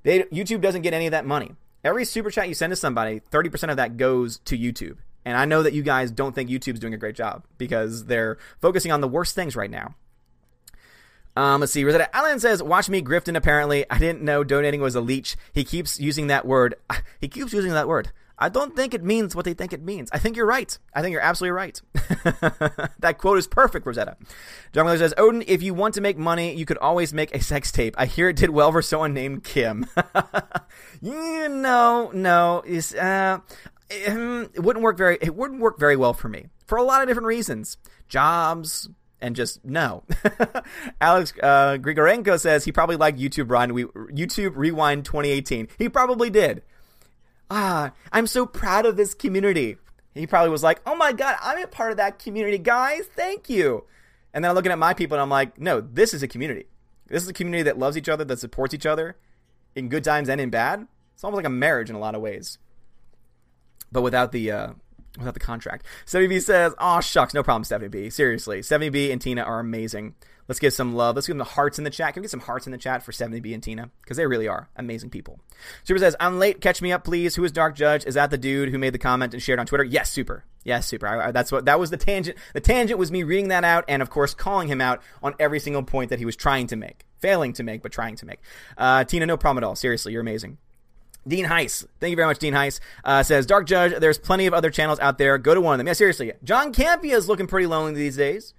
they 0.04 0.24
YouTube 0.24 0.62
doesn't 0.62 0.84
get 0.84 0.94
any 0.94 1.08
of 1.08 1.12
that 1.12 1.26
money. 1.26 1.56
Every 1.84 2.06
super 2.06 2.30
chat 2.30 2.48
you 2.48 2.54
send 2.54 2.72
to 2.72 2.76
somebody, 2.76 3.22
30% 3.32 3.70
of 3.70 3.78
that 3.78 3.98
goes 3.98 4.40
to 4.40 4.58
YouTube. 4.58 4.98
And 5.26 5.38
I 5.38 5.46
know 5.46 5.64
that 5.64 5.74
you 5.74 5.82
guys 5.82 6.12
don't 6.12 6.36
think 6.36 6.50
YouTube's 6.50 6.80
doing 6.80 6.94
a 6.94 6.98
great 6.98 7.16
job 7.16 7.46
because 7.58 8.06
they're 8.06 8.38
focusing 8.62 8.92
on 8.92 9.02
the 9.02 9.08
worst 9.08 9.36
things 9.36 9.56
right 9.56 9.70
now. 9.70 9.96
Um, 11.40 11.62
let's 11.62 11.72
see. 11.72 11.86
Rosetta 11.86 12.14
Allen 12.14 12.42
says, 12.42 12.62
"Watch 12.62 12.90
me 12.90 13.02
grifting." 13.02 13.38
Apparently, 13.38 13.90
I 13.90 13.98
didn't 13.98 14.22
know 14.22 14.44
donating 14.44 14.82
was 14.82 14.96
a 14.96 15.00
leech. 15.00 15.38
He 15.54 15.64
keeps 15.64 15.98
using 15.98 16.28
that 16.28 16.46
word. 16.46 16.76
He 17.22 17.30
keeps 17.30 17.54
using 17.54 17.72
that 17.72 17.88
word. 17.88 18.12
I 18.38 18.50
don't 18.50 18.76
think 18.76 18.94
it 18.94 19.04
means 19.04 19.36
what 19.36 19.46
they 19.46 19.54
think 19.54 19.74
it 19.74 19.82
means. 19.82 20.10
I 20.12 20.20
think 20.20 20.36
you're 20.36 20.46
right. 20.46 20.78
I 20.94 21.02
think 21.02 21.14
you're 21.14 21.22
absolutely 21.22 21.52
right. 21.52 21.82
that 23.00 23.18
quote 23.18 23.38
is 23.38 23.48
perfect, 23.48 23.86
Rosetta. 23.86 24.16
John 24.74 24.86
Miller 24.86 24.98
says, 24.98 25.14
Odin, 25.18 25.44
if 25.48 25.62
you 25.62 25.74
want 25.74 25.96
to 25.96 26.02
make 26.02 26.18
money, 26.18 26.56
you 26.56 26.66
could 26.66 26.78
always 26.78 27.14
make 27.14 27.36
a 27.36 27.42
sex 27.42 27.72
tape. 27.72 27.96
I 27.98 28.06
hear 28.06 28.30
it 28.30 28.38
did 28.38 28.50
well 28.50 28.72
for 28.72 28.82
someone 28.82 29.14
named 29.14 29.44
Kim. 29.44 29.86
you 31.02 31.50
know, 31.50 32.12
no, 32.14 32.64
is 32.66 32.96
uh, 32.96 33.40
it 33.90 34.64
wouldn't 34.64 34.84
work 34.84 34.98
very. 34.98 35.18
It 35.22 35.36
wouldn't 35.36 35.60
work 35.60 35.78
very 35.80 35.98
well 35.98 36.14
for 36.14 36.30
me 36.30 36.48
for 36.66 36.78
a 36.78 36.84
lot 36.84 37.02
of 37.02 37.08
different 37.10 37.28
reasons. 37.28 37.78
Jobs, 38.08 38.90
and 39.22 39.36
just 39.36 39.64
no. 39.66 40.04
Alex 41.02 41.34
uh, 41.42 41.78
Grigorenko 41.80 42.40
says 42.40 42.66
he 42.66 42.72
probably 42.72 42.96
liked 42.96 43.20
YouTube 43.20 43.50
Rewind, 43.50 43.74
We, 43.74 43.86
YouTube 43.86 44.54
Rewind 44.56 45.06
2018. 45.06 45.68
He 45.78 45.90
probably 45.90 46.30
did. 46.30 46.64
Ah, 47.52 47.94
I'm 48.12 48.28
so 48.28 48.46
proud 48.46 48.86
of 48.86 48.96
this 48.96 49.14
community. 49.14 49.78
He 50.14 50.28
probably 50.28 50.50
was 50.50 50.64
like, 50.64 50.82
"Oh 50.86 50.96
my 50.96 51.14
god, 51.14 51.38
I'm 51.42 51.62
a 51.64 51.68
part 51.68 51.92
of 51.92 51.98
that 51.98 52.20
community, 52.20 52.58
guys. 52.58 53.06
Thank 53.16 53.50
you." 53.50 53.86
And 54.34 54.44
then 54.44 54.50
I'm 54.50 54.56
looking 54.56 54.72
at 54.72 54.78
my 54.78 54.94
people 54.94 55.16
and 55.16 55.22
I'm 55.22 55.30
like, 55.30 55.60
"No, 55.60 55.82
this 55.82 56.14
is 56.14 56.24
a 56.24 56.28
community. 56.28 56.66
This 57.08 57.24
is 57.24 57.30
a 57.30 57.34
community 57.34 57.64
that 57.64 57.80
loves 57.80 57.98
each 57.98 58.10
other, 58.10 58.24
that 58.26 58.40
supports 58.40 58.74
each 58.74 58.86
other 58.86 59.18
in 59.76 59.90
good 59.90 60.04
times 60.04 60.30
and 60.30 60.40
in 60.40 60.50
bad. 60.50 60.88
It's 61.14 61.24
almost 61.24 61.38
like 61.38 61.46
a 61.46 61.50
marriage 61.50 61.90
in 61.90 61.96
a 61.96 62.00
lot 62.00 62.16
of 62.16 62.22
ways, 62.22 62.60
but 63.92 64.02
without 64.02 64.32
the 64.32 64.52
uh, 64.52 64.74
without 65.20 65.34
the 65.34 65.40
contract. 65.40 65.86
70B 66.06 66.42
says, 66.42 66.74
"Oh 66.80 67.02
shucks, 67.02 67.34
no 67.34 67.44
problem, 67.44 67.64
70B. 67.64 68.12
Seriously, 68.12 68.62
70B 68.62 69.12
and 69.12 69.22
Tina 69.22 69.42
are 69.42 69.60
amazing. 69.60 70.16
Let's 70.50 70.60
give 70.60 70.74
some 70.74 70.96
love. 70.96 71.16
Let's 71.16 71.28
give 71.28 71.36
them 71.36 71.38
the 71.38 71.44
hearts 71.44 71.78
in 71.78 71.84
the 71.84 71.92
chat. 71.92 72.14
Can 72.14 72.22
we 72.22 72.24
get 72.24 72.32
some 72.32 72.40
hearts 72.40 72.66
in 72.66 72.72
the 72.72 72.78
chat 72.80 73.04
for 73.04 73.12
70B 73.12 73.54
and 73.54 73.62
Tina? 73.62 73.92
Because 74.02 74.18
they 74.18 74.26
really 74.26 74.48
are 74.48 74.68
amazing 74.76 75.12
people. 75.12 75.40
Super 75.84 76.00
says, 76.00 76.16
I'm 76.20 76.40
late. 76.40 76.60
Catch 76.60 76.82
me 76.82 76.92
up, 76.92 77.04
please. 77.04 77.36
Who 77.36 77.44
is 77.44 77.52
Dark 77.52 77.76
Judge? 77.76 78.04
Is 78.04 78.16
that 78.16 78.32
the 78.32 78.38
dude 78.38 78.70
who 78.70 78.80
made 78.80 78.96
the 78.96 78.98
comment 78.98 79.36
and 79.36 79.44
shared 79.44 79.60
on 79.60 79.68
Twitter? 79.68 79.84
Yes, 79.84 80.10
super. 80.10 80.46
Yes, 80.64 80.88
super. 80.88 81.08
I, 81.08 81.28
I, 81.28 81.32
that's 81.32 81.52
what 81.52 81.66
that 81.66 81.80
was 81.80 81.92
the 81.92 81.98
tangent. 81.98 82.36
The 82.54 82.62
tangent 82.62 82.98
was 82.98 83.12
me 83.12 83.22
reading 83.22 83.50
that 83.50 83.64
out 83.64 83.86
and, 83.88 84.02
of 84.02 84.10
course, 84.10 84.34
calling 84.34 84.68
him 84.68 84.82
out 84.82 85.04
on 85.22 85.36
every 85.40 85.60
single 85.60 85.84
point 85.84 86.10
that 86.10 86.18
he 86.18 86.26
was 86.26 86.36
trying 86.36 86.66
to 86.68 86.76
make, 86.76 87.06
failing 87.20 87.54
to 87.54 87.64
make, 87.64 87.84
but 87.84 87.92
trying 87.92 88.16
to 88.16 88.26
make. 88.26 88.40
Uh, 88.76 89.04
Tina, 89.04 89.28
no 89.28 89.38
problem 89.38 89.64
at 89.64 89.68
all. 89.68 89.76
Seriously, 89.76 90.14
you're 90.14 90.22
amazing. 90.22 90.58
Dean 91.28 91.46
Heiss, 91.46 91.86
thank 92.00 92.12
you 92.12 92.16
very 92.16 92.28
much, 92.28 92.40
Dean 92.40 92.54
Heiss, 92.54 92.80
uh, 93.04 93.22
says, 93.24 93.46
Dark 93.46 93.68
Judge, 93.68 94.00
there's 94.00 94.18
plenty 94.18 94.46
of 94.46 94.54
other 94.54 94.70
channels 94.70 95.00
out 95.00 95.18
there. 95.18 95.38
Go 95.38 95.54
to 95.54 95.62
one 95.62 95.74
of 95.74 95.78
them. 95.78 95.88
Yeah, 95.88 95.94
seriously. 95.94 96.32
John 96.44 96.74
Campea 96.74 97.14
is 97.14 97.28
looking 97.28 97.48
pretty 97.48 97.68
lonely 97.68 97.94
these 97.94 98.18
days. 98.18 98.54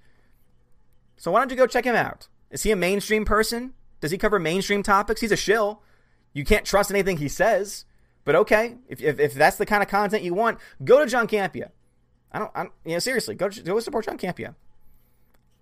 So 1.17 1.31
why 1.31 1.41
don't 1.41 1.51
you 1.51 1.57
go 1.57 1.67
check 1.67 1.85
him 1.85 1.97
out? 1.97 2.29
Is 2.51 2.63
he 2.63 2.71
a 2.71 2.77
mainstream 2.77 3.25
person? 3.25 3.75
Does 4.01 4.11
he 4.11 4.19
cover 4.19 4.39
mainstream 4.39 4.83
topics? 4.83 5.21
He's 5.21 5.33
a 5.33 5.37
shill. 5.37 5.83
You 6.33 6.45
can't 6.45 6.65
trust 6.65 6.91
anything 6.91 7.17
he 7.17 7.29
says. 7.29 7.85
But 8.25 8.35
okay, 8.37 8.77
if, 8.89 9.01
if, 9.03 9.19
if 9.19 9.35
that's 9.35 9.57
the 9.57 9.67
kind 9.67 9.83
of 9.83 9.89
content 9.89 10.23
you 10.23 10.35
want, 10.35 10.59
go 10.85 11.01
to 11.03 11.11
John 11.11 11.27
Campea. 11.27 11.71
I 12.33 12.39
don't, 12.39 12.51
I 12.55 12.63
you 12.85 12.93
know, 12.93 12.99
seriously, 12.99 13.35
go, 13.35 13.49
go 13.49 13.81
support 13.81 14.05
John 14.05 14.19
Campea. 14.19 14.55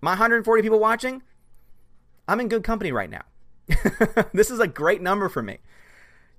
My 0.01 0.11
140 0.11 0.61
people 0.61 0.79
watching, 0.79 1.23
I'm 2.27 2.39
in 2.39 2.47
good 2.47 2.63
company 2.63 2.91
right 2.91 3.09
now. 3.09 3.23
this 4.33 4.49
is 4.51 4.59
a 4.59 4.67
great 4.67 5.01
number 5.01 5.29
for 5.29 5.41
me. 5.41 5.59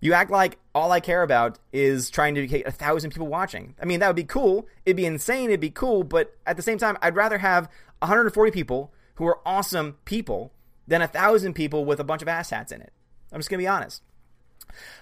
You 0.01 0.15
act 0.15 0.31
like 0.31 0.59
all 0.75 0.93
I 0.93 1.01
care 1.01 1.23
about 1.23 1.59
is 1.73 2.09
trying 2.11 2.35
to 2.35 2.47
get 2.47 2.67
a 2.67 2.71
thousand 2.71 3.11
people 3.11 3.27
watching. 3.27 3.75
I 3.81 3.85
mean, 3.85 4.01
that 4.01 4.07
would 4.07 4.17
be 4.17 4.25
cool. 4.25 4.67
It'd 4.87 4.97
be 4.97 5.05
insane. 5.05 5.51
It'd 5.51 5.61
be 5.61 5.71
cool. 5.71 6.05
But 6.05 6.35
at 6.47 6.57
the 6.57 6.63
same 6.63 6.79
time, 6.79 6.97
I'd 7.03 7.15
rather 7.15 7.39
have 7.39 7.69
140 7.99 8.51
people 8.51 8.93
who 9.17 9.27
are 9.27 9.41
awesome 9.45 9.99
people 10.07 10.53
than 10.87 11.03
a 11.03 11.07
thousand 11.07 11.55
people 11.55 11.85
with 11.85 12.01
a 12.01 12.05
bunch 12.05 12.23
of 12.23 12.29
asshats 12.29 12.73
in 12.73 12.81
it. 12.81 12.93
I'm 13.33 13.39
just 13.39 13.51
gonna 13.51 13.59
be 13.59 13.69
honest. 13.69 14.03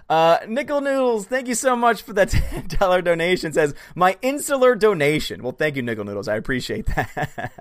Uh, 0.09 0.38
Nickel 0.48 0.81
Noodles, 0.81 1.26
thank 1.26 1.48
you 1.48 1.54
so 1.54 1.76
much 1.76 2.02
for 2.02 2.12
that 2.14 2.28
$10 2.31 3.04
donation. 3.04 3.52
Says, 3.52 3.74
my 3.94 4.16
insular 4.22 4.74
donation. 4.74 5.42
Well, 5.42 5.52
thank 5.52 5.76
you, 5.76 5.83
Nickel 5.83 6.04
Noodles. 6.04 6.28
I 6.28 6.37
appreciate 6.37 6.87
that. 6.87 7.52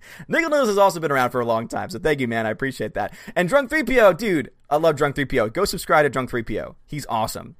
Nickel 0.28 0.50
Noodles 0.50 0.68
has 0.68 0.78
also 0.78 1.00
been 1.00 1.12
around 1.12 1.30
for 1.30 1.40
a 1.40 1.46
long 1.46 1.68
time, 1.68 1.90
so 1.90 1.98
thank 1.98 2.20
you, 2.20 2.28
man. 2.28 2.46
I 2.46 2.50
appreciate 2.50 2.94
that. 2.94 3.14
And 3.36 3.48
Drunk 3.48 3.70
3PO, 3.70 4.16
dude, 4.16 4.50
I 4.70 4.76
love 4.76 4.96
Drunk 4.96 5.16
3PO. 5.16 5.52
Go 5.52 5.64
subscribe 5.64 6.04
to 6.04 6.10
Drunk 6.10 6.30
3PO. 6.30 6.74
He's 6.86 7.06
awesome. 7.08 7.56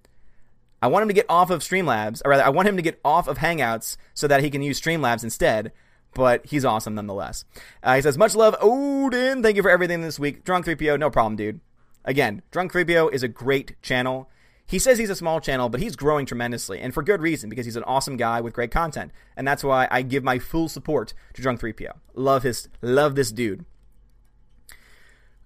I 0.81 0.89
want 0.89 1.03
him 1.03 1.09
to 1.09 1.15
get 1.15 1.27
off 1.29 1.51
of 1.51 1.61
Streamlabs, 1.61 2.23
or 2.25 2.31
rather, 2.31 2.45
I 2.45 2.49
want 2.49 2.67
him 2.67 2.77
to 2.77 2.83
get 2.83 3.01
off 3.05 3.29
of 3.29 3.39
Hangouts 3.39 3.97
so 4.15 4.27
that 4.27 4.43
he 4.43 4.51
can 4.51 4.63
use 4.63 4.81
Streamlabs 4.81 5.23
instead. 5.23 5.73
But 6.15 6.45
he's 6.45 6.65
awesome 6.65 6.95
nonetheless. 6.95 7.45
Uh, 7.83 7.95
he 7.95 8.03
says, 8.03 8.19
"Much 8.19 8.35
love, 8.35 8.55
Odin. 8.61 9.43
Thank 9.43 9.57
you 9.57 9.63
for 9.63 9.71
everything 9.71 10.03
this 10.03 10.19
week, 10.19 10.45
Drunk 10.45 10.67
3PO. 10.67 10.99
No 10.99 11.09
problem, 11.09 11.37
dude. 11.37 11.61
Again, 12.05 12.43
Drunk 12.51 12.73
3PO 12.73 13.13
is 13.13 13.23
a 13.23 13.29
great 13.29 13.81
channel. 13.83 14.29
He 14.67 14.79
says 14.79 14.99
he's 14.99 15.11
a 15.11 15.17
small 15.17 15.41
channel, 15.41 15.69
but 15.69 15.81
he's 15.81 15.97
growing 15.97 16.25
tremendously, 16.25 16.81
and 16.81 16.95
for 16.95 17.03
good 17.03 17.21
reason, 17.21 17.51
because 17.51 17.67
he's 17.67 17.77
an 17.77 17.85
awesome 17.85 18.17
guy 18.17 18.41
with 18.41 18.55
great 18.55 18.71
content. 18.71 19.13
And 19.37 19.47
that's 19.47 19.63
why 19.63 19.87
I 19.91 20.03
give 20.03 20.25
my 20.25 20.39
full 20.39 20.69
support 20.69 21.15
to 21.35 21.43
Drunk 21.43 21.61
3PO. 21.61 21.93
Love 22.15 22.43
his 22.43 22.69
love 22.81 23.15
this 23.15 23.31
dude. 23.31 23.65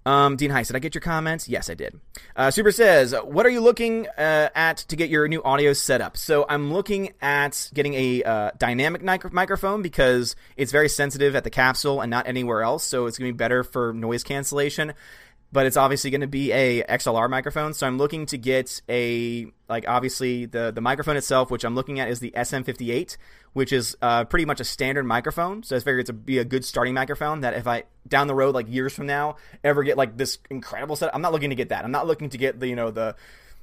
Um, 0.06 0.36
Dean 0.36 0.52
Heiss, 0.52 0.68
did 0.68 0.76
I 0.76 0.78
get 0.78 0.94
your 0.94 1.02
comments? 1.02 1.48
Yes, 1.48 1.68
I 1.68 1.74
did. 1.74 1.98
Uh, 2.36 2.52
Super 2.52 2.70
says, 2.70 3.12
what 3.24 3.44
are 3.44 3.48
you 3.48 3.60
looking 3.60 4.06
uh, 4.16 4.50
at 4.54 4.76
to 4.76 4.94
get 4.94 5.10
your 5.10 5.26
new 5.26 5.42
audio 5.42 5.72
set 5.72 6.00
up? 6.00 6.16
So 6.16 6.46
I'm 6.48 6.72
looking 6.72 7.12
at 7.20 7.68
getting 7.74 7.94
a 7.94 8.22
uh, 8.22 8.50
dynamic 8.56 9.02
mic- 9.02 9.32
microphone 9.32 9.82
because 9.82 10.36
it's 10.56 10.70
very 10.70 10.88
sensitive 10.88 11.34
at 11.34 11.42
the 11.42 11.50
capsule 11.50 12.00
and 12.00 12.08
not 12.08 12.28
anywhere 12.28 12.62
else. 12.62 12.84
So 12.84 13.06
it's 13.06 13.18
going 13.18 13.30
to 13.30 13.32
be 13.32 13.36
better 13.36 13.64
for 13.64 13.92
noise 13.92 14.22
cancellation 14.22 14.94
but 15.56 15.64
it's 15.64 15.78
obviously 15.78 16.10
going 16.10 16.20
to 16.20 16.26
be 16.26 16.52
a 16.52 16.82
XLR 16.82 17.30
microphone. 17.30 17.72
So 17.72 17.86
I'm 17.86 17.96
looking 17.96 18.26
to 18.26 18.36
get 18.36 18.82
a 18.90 19.46
like 19.70 19.88
obviously 19.88 20.44
the 20.44 20.70
the 20.70 20.82
microphone 20.82 21.16
itself, 21.16 21.50
which 21.50 21.64
I'm 21.64 21.74
looking 21.74 21.98
at 21.98 22.10
is 22.10 22.20
the 22.20 22.30
SM58, 22.36 23.16
which 23.54 23.72
is 23.72 23.96
uh, 24.02 24.24
pretty 24.24 24.44
much 24.44 24.60
a 24.60 24.64
standard 24.64 25.04
microphone. 25.04 25.62
So 25.62 25.74
I 25.74 25.78
figure 25.78 25.98
it's 25.98 26.10
a 26.10 26.12
be 26.12 26.36
a 26.36 26.44
good 26.44 26.62
starting 26.62 26.92
microphone 26.92 27.40
that 27.40 27.54
if 27.54 27.66
I 27.66 27.84
down 28.06 28.26
the 28.26 28.34
road 28.34 28.54
like 28.54 28.68
years 28.68 28.92
from 28.92 29.06
now 29.06 29.36
ever 29.64 29.82
get 29.82 29.96
like 29.96 30.18
this 30.18 30.36
incredible 30.50 30.94
set, 30.94 31.14
I'm 31.14 31.22
not 31.22 31.32
looking 31.32 31.48
to 31.48 31.56
get 31.56 31.70
that. 31.70 31.86
I'm 31.86 31.90
not 31.90 32.06
looking 32.06 32.28
to 32.28 32.36
get 32.36 32.60
the 32.60 32.68
you 32.68 32.76
know 32.76 32.90
the 32.90 33.16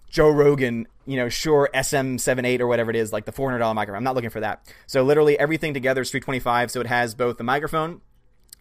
Joe 0.09 0.31
Rogan, 0.31 0.87
you 1.05 1.17
know, 1.17 1.29
Shure 1.29 1.69
SM7B 1.75 2.59
or 2.59 2.65
whatever 2.65 2.89
it 2.89 2.95
is, 2.95 3.13
like 3.13 3.25
the 3.25 3.31
$400 3.31 3.75
microphone. 3.75 3.97
I'm 3.97 4.03
not 4.03 4.15
looking 4.15 4.31
for 4.31 4.39
that. 4.39 4.67
So 4.87 5.03
literally 5.03 5.37
everything 5.37 5.75
together 5.75 6.01
is 6.01 6.09
325. 6.09 6.71
So 6.71 6.81
it 6.81 6.87
has 6.87 7.13
both 7.13 7.37
the 7.37 7.43
microphone, 7.43 8.01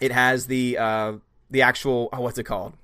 it 0.01 0.13
has 0.13 0.49
the 0.49 0.77
uh, 0.77 1.13
the 1.51 1.63
actual 1.63 2.11
oh, 2.13 2.21
what's 2.21 2.37
it 2.37 2.45
called? 2.45 2.75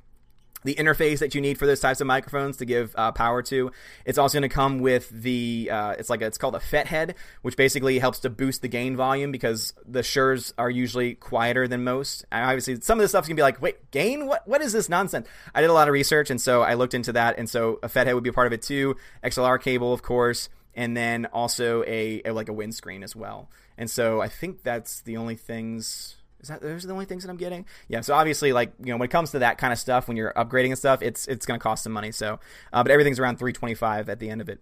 The 0.64 0.74
interface 0.74 1.20
that 1.20 1.34
you 1.34 1.40
need 1.40 1.58
for 1.58 1.66
those 1.66 1.80
types 1.80 2.00
of 2.00 2.06
microphones 2.06 2.56
to 2.58 2.64
give 2.64 2.94
uh, 2.96 3.12
power 3.12 3.42
to. 3.42 3.70
It's 4.04 4.18
also 4.18 4.38
going 4.38 4.48
to 4.48 4.54
come 4.54 4.78
with 4.80 5.08
the 5.10 5.70
uh, 5.72 5.92
it's 5.92 6.10
like 6.10 6.20
a, 6.20 6.26
it's 6.26 6.38
called 6.38 6.56
a 6.56 6.60
FetHead, 6.60 7.14
which 7.42 7.56
basically 7.56 7.98
helps 7.98 8.20
to 8.20 8.30
boost 8.30 8.62
the 8.62 8.68
gain 8.68 8.96
volume 8.96 9.30
because 9.32 9.72
the 9.86 10.00
Shures 10.00 10.52
are 10.58 10.70
usually 10.70 11.14
quieter 11.14 11.68
than 11.68 11.84
most. 11.84 12.24
And 12.32 12.44
obviously, 12.44 12.80
some 12.80 12.98
of 12.98 13.02
this 13.02 13.12
stuff's 13.12 13.28
gonna 13.28 13.36
be 13.36 13.42
like, 13.42 13.62
wait, 13.62 13.90
gain? 13.90 14.26
What 14.26 14.46
what 14.46 14.60
is 14.60 14.72
this 14.72 14.88
nonsense? 14.88 15.26
I 15.54 15.60
did 15.60 15.70
a 15.70 15.72
lot 15.72 15.88
of 15.88 15.92
research, 15.92 16.30
and 16.30 16.40
so 16.40 16.62
I 16.62 16.74
looked 16.74 16.94
into 16.94 17.12
that, 17.12 17.38
and 17.38 17.48
so 17.48 17.78
a 17.82 17.88
FetHead 17.88 18.14
would 18.14 18.24
be 18.24 18.30
a 18.30 18.32
part 18.32 18.46
of 18.46 18.52
it 18.52 18.62
too. 18.62 18.96
XLR 19.22 19.60
cable, 19.60 19.92
of 19.92 20.02
course, 20.02 20.48
and 20.74 20.96
then 20.96 21.26
also 21.26 21.82
a, 21.84 22.22
a 22.24 22.32
like 22.32 22.48
a 22.48 22.52
windscreen 22.52 23.02
as 23.02 23.14
well. 23.16 23.50
And 23.76 23.88
so 23.88 24.20
I 24.20 24.28
think 24.28 24.64
that's 24.64 25.00
the 25.02 25.16
only 25.16 25.36
things 25.36 26.17
is 26.40 26.48
that 26.48 26.62
those 26.62 26.84
are 26.84 26.88
the 26.88 26.92
only 26.92 27.04
things 27.04 27.24
that 27.24 27.30
I'm 27.30 27.36
getting? 27.36 27.66
Yeah. 27.88 28.00
So 28.00 28.14
obviously, 28.14 28.52
like 28.52 28.72
you 28.78 28.92
know, 28.92 28.96
when 28.96 29.06
it 29.06 29.10
comes 29.10 29.32
to 29.32 29.40
that 29.40 29.58
kind 29.58 29.72
of 29.72 29.78
stuff, 29.78 30.08
when 30.08 30.16
you're 30.16 30.32
upgrading 30.34 30.68
and 30.68 30.78
stuff, 30.78 31.02
it's 31.02 31.26
it's 31.26 31.46
going 31.46 31.58
to 31.58 31.62
cost 31.62 31.82
some 31.82 31.92
money. 31.92 32.12
So, 32.12 32.38
uh, 32.72 32.82
but 32.82 32.92
everything's 32.92 33.18
around 33.18 33.38
325 33.38 34.08
at 34.08 34.18
the 34.18 34.30
end 34.30 34.40
of 34.40 34.48
it. 34.48 34.60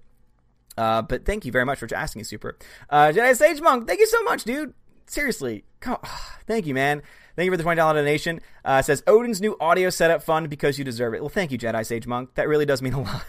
Uh, 0.76 1.02
but 1.02 1.24
thank 1.24 1.44
you 1.44 1.52
very 1.52 1.64
much 1.64 1.78
for 1.78 1.88
asking, 1.94 2.24
Super 2.24 2.56
uh, 2.90 3.06
Jedi 3.06 3.34
Sage 3.36 3.60
Monk. 3.60 3.86
Thank 3.86 4.00
you 4.00 4.06
so 4.06 4.22
much, 4.24 4.44
dude. 4.44 4.74
Seriously, 5.06 5.64
come, 5.80 5.98
thank 6.46 6.66
you, 6.66 6.74
man. 6.74 7.02
Thank 7.34 7.46
you 7.46 7.52
for 7.52 7.56
the 7.58 7.62
twenty 7.62 7.76
dollar 7.76 7.94
donation. 7.94 8.40
Uh, 8.64 8.80
says 8.82 9.02
Odin's 9.06 9.40
new 9.40 9.56
audio 9.60 9.90
setup 9.90 10.22
fund 10.22 10.48
because 10.48 10.78
you 10.78 10.84
deserve 10.84 11.14
it. 11.14 11.20
Well, 11.20 11.28
thank 11.28 11.50
you, 11.50 11.58
Jedi 11.58 11.84
Sage 11.84 12.06
Monk. 12.06 12.34
That 12.34 12.48
really 12.48 12.66
does 12.66 12.80
mean 12.80 12.94
a 12.94 13.02
lot. 13.02 13.22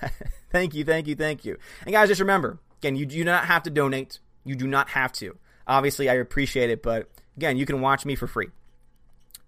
thank 0.52 0.74
you, 0.74 0.86
thank 0.86 1.08
you, 1.08 1.16
thank 1.16 1.44
you. 1.44 1.58
And 1.86 1.92
guys, 1.92 2.08
just 2.08 2.22
remember, 2.22 2.60
again, 2.80 2.96
you 2.96 3.06
do 3.06 3.24
not 3.24 3.46
have 3.46 3.64
to 3.64 3.70
donate. 3.70 4.20
You 4.46 4.56
do 4.56 4.68
not 4.68 4.90
have 4.90 5.12
to. 5.14 5.38
Obviously, 5.68 6.10
I 6.10 6.14
appreciate 6.14 6.70
it, 6.70 6.82
but 6.82 7.10
Again, 7.38 7.58
you 7.58 7.66
can 7.66 7.82
watch 7.82 8.06
me 8.06 8.16
for 8.16 8.28
free. 8.28 8.48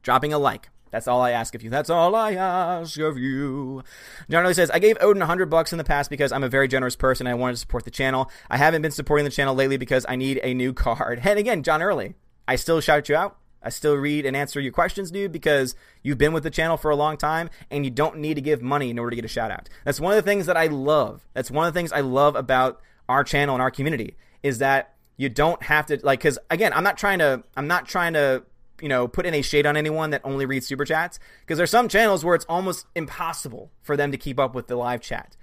Dropping 0.04 0.32
a 0.32 0.40
like. 0.40 0.70
That's 0.92 1.08
all 1.08 1.22
I 1.22 1.32
ask 1.32 1.54
of 1.54 1.64
you. 1.64 1.70
That's 1.70 1.90
all 1.90 2.16
I 2.16 2.34
ask 2.34 2.98
of 3.00 3.18
you. 3.18 3.84
John 4.30 4.44
Early 4.44 4.54
says, 4.54 4.72
I 4.72 4.80
gave 4.80 4.98
Odin 5.02 5.20
100 5.20 5.48
bucks 5.48 5.72
in 5.72 5.78
the 5.78 5.84
past 5.84 6.10
because 6.10 6.32
I'm 6.32 6.44
a 6.44 6.50
very 6.50 6.68
generous 6.68 6.96
person. 6.96 7.28
I 7.28 7.36
wanted 7.36 7.54
to 7.54 7.60
support 7.60 7.86
the 7.86 7.92
channel. 7.92 8.32
I 8.50 8.58
haven't 8.58 8.82
been 8.82 8.92
supporting 8.92 9.24
the 9.24 9.32
channel 9.32 9.54
lately 9.54 9.78
because 9.78 10.06
I 10.10 10.16
need 10.16 10.40
a 10.44 10.54
new 10.54 10.74
card. 10.74 11.22
And 11.30 11.38
again, 11.38 11.62
John 11.62 11.84
Early, 11.84 12.16
I 12.48 12.56
still 12.56 12.82
shout 12.82 13.08
you 13.08 13.16
out. 13.16 13.38
I 13.62 13.70
still 13.70 13.96
read 13.96 14.26
and 14.26 14.36
answer 14.36 14.60
your 14.60 14.72
questions, 14.72 15.12
dude, 15.12 15.32
because 15.32 15.76
you've 16.02 16.18
been 16.18 16.34
with 16.34 16.44
the 16.44 16.50
channel 16.50 16.78
for 16.78 16.90
a 16.90 16.96
long 16.96 17.18
time 17.18 17.50
and 17.70 17.86
you 17.86 17.92
don't 17.92 18.18
need 18.18 18.36
to 18.36 18.42
give 18.42 18.62
money 18.62 18.90
in 18.90 18.98
order 18.98 19.12
to 19.12 19.16
get 19.16 19.26
a 19.26 19.30
shout 19.30 19.52
out. 19.52 19.70
That's 19.86 20.00
one 20.00 20.14
of 20.14 20.24
the 20.24 20.28
things 20.28 20.48
that 20.48 20.58
I 20.58 20.68
love. 20.68 21.28
That's 21.34 21.52
one 21.52 21.68
of 21.68 21.74
the 21.74 21.78
things 21.78 21.92
I 21.92 22.00
love 22.00 22.36
about 22.36 22.82
our 23.08 23.24
channel 23.24 23.54
and 23.54 23.62
our 23.62 23.70
community 23.70 24.16
is 24.42 24.60
that 24.60 24.96
you 25.20 25.28
don't 25.28 25.62
have 25.64 25.86
to 25.88 26.00
like 26.02 26.20
because 26.20 26.40
again, 26.50 26.72
I'm 26.72 26.84
not 26.84 26.98
trying 26.98 27.20
to 27.20 27.44
I'm 27.58 27.68
not 27.68 27.86
trying 27.86 28.14
to 28.14 28.42
you 28.82 28.88
know 28.88 29.06
put 29.06 29.26
any 29.26 29.42
shade 29.42 29.66
on 29.66 29.76
anyone 29.76 30.12
that 30.12 30.22
only 30.24 30.46
reads 30.46 30.66
super 30.66 30.86
chats 30.86 31.20
because 31.42 31.58
there's 31.58 31.70
some 31.70 31.90
channels 31.90 32.24
where 32.24 32.36
it's 32.36 32.46
almost 32.46 32.86
impossible 32.96 33.70
for 33.82 33.98
them 33.98 34.14
to 34.14 34.18
keep 34.18 34.40
up 34.40 34.56
with 34.56 34.68
the 34.68 34.78
live 34.78 35.02
chat. 35.02 35.36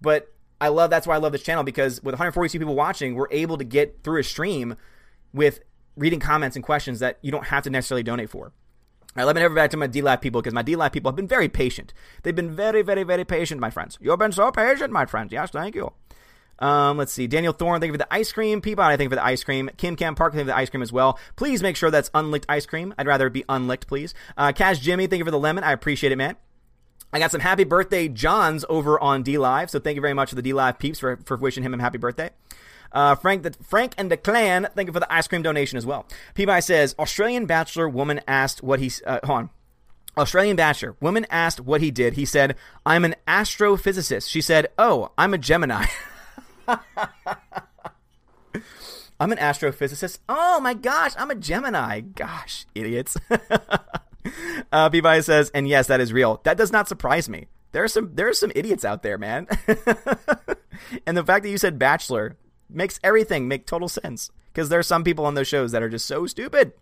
But 0.00 0.32
I 0.60 0.68
love 0.68 0.90
that's 0.90 1.08
why 1.08 1.16
I 1.16 1.18
love 1.18 1.32
this 1.32 1.42
channel 1.42 1.64
because 1.64 2.00
with 2.04 2.12
142 2.12 2.56
people 2.56 2.76
watching, 2.76 3.16
we're 3.16 3.26
able 3.32 3.58
to 3.58 3.64
get 3.64 4.04
through 4.04 4.20
a 4.20 4.24
stream 4.24 4.76
with 5.32 5.58
reading 5.96 6.20
comments 6.20 6.54
and 6.54 6.64
questions 6.64 7.00
that 7.00 7.18
you 7.20 7.32
don't 7.32 7.46
have 7.46 7.64
to 7.64 7.70
necessarily 7.70 8.04
donate 8.04 8.30
for. 8.30 8.44
All 8.44 8.52
right, 9.16 9.24
let 9.24 9.34
me 9.34 9.42
never 9.42 9.56
back 9.56 9.70
to 9.70 9.76
my 9.76 9.88
DLive 9.88 10.20
people 10.20 10.40
because 10.40 10.54
my 10.54 10.62
DLive 10.62 10.92
people 10.92 11.10
have 11.10 11.16
been 11.16 11.26
very 11.26 11.48
patient. 11.48 11.92
They've 12.22 12.36
been 12.36 12.54
very, 12.54 12.82
very, 12.82 13.02
very 13.02 13.24
patient, 13.24 13.60
my 13.60 13.70
friends. 13.70 13.98
You've 14.00 14.20
been 14.20 14.30
so 14.30 14.52
patient, 14.52 14.92
my 14.92 15.04
friends. 15.04 15.32
Yes, 15.32 15.50
thank 15.50 15.74
you. 15.74 15.94
Um, 16.58 16.96
let's 16.96 17.12
see. 17.12 17.26
Daniel 17.26 17.52
Thorne, 17.52 17.80
thank 17.80 17.88
you 17.88 17.94
for 17.94 17.98
the 17.98 18.12
ice 18.12 18.32
cream. 18.32 18.60
Peabody, 18.60 18.94
I 18.94 18.96
thank 18.96 19.06
you 19.06 19.10
for 19.10 19.16
the 19.16 19.24
ice 19.24 19.44
cream. 19.44 19.70
Kim 19.76 19.96
Cam 19.96 20.14
Park, 20.14 20.32
thank 20.32 20.40
you 20.40 20.44
for 20.44 20.52
the 20.52 20.56
ice 20.56 20.70
cream 20.70 20.82
as 20.82 20.92
well. 20.92 21.18
Please 21.36 21.62
make 21.62 21.76
sure 21.76 21.90
that's 21.90 22.10
unlicked 22.14 22.46
ice 22.48 22.66
cream. 22.66 22.94
I'd 22.98 23.06
rather 23.06 23.26
it 23.26 23.32
be 23.32 23.44
unlicked, 23.48 23.86
please. 23.86 24.14
Uh, 24.36 24.52
Cash 24.52 24.78
Jimmy, 24.78 25.06
thank 25.06 25.18
you 25.18 25.24
for 25.24 25.30
the 25.30 25.38
lemon. 25.38 25.64
I 25.64 25.72
appreciate 25.72 26.12
it, 26.12 26.16
man. 26.16 26.36
I 27.12 27.18
got 27.18 27.30
some 27.30 27.40
happy 27.40 27.64
birthday 27.64 28.08
Johns 28.08 28.64
over 28.68 29.00
on 29.00 29.22
D 29.22 29.38
Live, 29.38 29.70
so 29.70 29.78
thank 29.78 29.96
you 29.96 30.00
very 30.00 30.14
much 30.14 30.30
to 30.30 30.36
the 30.36 30.42
D 30.42 30.52
Live 30.52 30.78
peeps 30.78 30.98
for, 30.98 31.18
for 31.24 31.36
wishing 31.36 31.62
him 31.62 31.72
a 31.74 31.80
happy 31.80 31.98
birthday. 31.98 32.30
Uh, 32.92 33.14
Frank, 33.14 33.42
the, 33.42 33.52
Frank 33.62 33.94
and 33.98 34.10
the 34.10 34.16
clan, 34.16 34.68
thank 34.74 34.86
you 34.86 34.92
for 34.92 35.00
the 35.00 35.12
ice 35.12 35.28
cream 35.28 35.42
donation 35.42 35.76
as 35.76 35.84
well. 35.84 36.06
Peabody 36.34 36.62
says 36.62 36.94
Australian 36.98 37.46
bachelor 37.46 37.88
woman 37.88 38.20
asked 38.26 38.62
what 38.62 38.80
he. 38.80 38.90
Uh, 39.06 39.20
hold 39.24 39.38
on. 39.38 39.50
Australian 40.16 40.56
bachelor 40.56 40.96
woman 41.00 41.26
asked 41.30 41.60
what 41.60 41.82
he 41.82 41.90
did. 41.90 42.14
He 42.14 42.24
said, 42.24 42.56
"I'm 42.84 43.04
an 43.04 43.14
astrophysicist." 43.28 44.28
She 44.30 44.40
said, 44.40 44.68
"Oh, 44.78 45.12
I'm 45.18 45.34
a 45.34 45.38
Gemini." 45.38 45.86
I'm 49.18 49.32
an 49.32 49.38
astrophysicist. 49.38 50.18
Oh 50.28 50.60
my 50.60 50.74
gosh, 50.74 51.12
I'm 51.16 51.30
a 51.30 51.34
Gemini. 51.34 52.00
Gosh, 52.00 52.66
idiots. 52.74 53.16
uh, 54.72 54.90
Peabody 54.90 55.22
says, 55.22 55.50
and 55.54 55.66
yes, 55.68 55.86
that 55.86 56.00
is 56.00 56.12
real. 56.12 56.40
That 56.44 56.58
does 56.58 56.72
not 56.72 56.88
surprise 56.88 57.28
me. 57.28 57.46
There 57.72 57.82
are 57.84 57.88
some 57.88 58.10
there 58.14 58.28
are 58.28 58.34
some 58.34 58.52
idiots 58.54 58.84
out 58.84 59.02
there, 59.02 59.18
man. 59.18 59.46
and 61.06 61.16
the 61.16 61.24
fact 61.24 61.42
that 61.44 61.50
you 61.50 61.58
said 61.58 61.78
bachelor 61.78 62.36
makes 62.68 63.00
everything 63.04 63.48
make 63.48 63.66
total 63.66 63.88
sense 63.88 64.30
because 64.52 64.68
there 64.68 64.78
are 64.78 64.84
some 64.84 65.04
people 65.04 65.26
on 65.26 65.34
those 65.34 65.48
shows 65.48 65.72
that 65.72 65.82
are 65.82 65.88
just 65.88 66.06
so 66.06 66.26
stupid. 66.26 66.72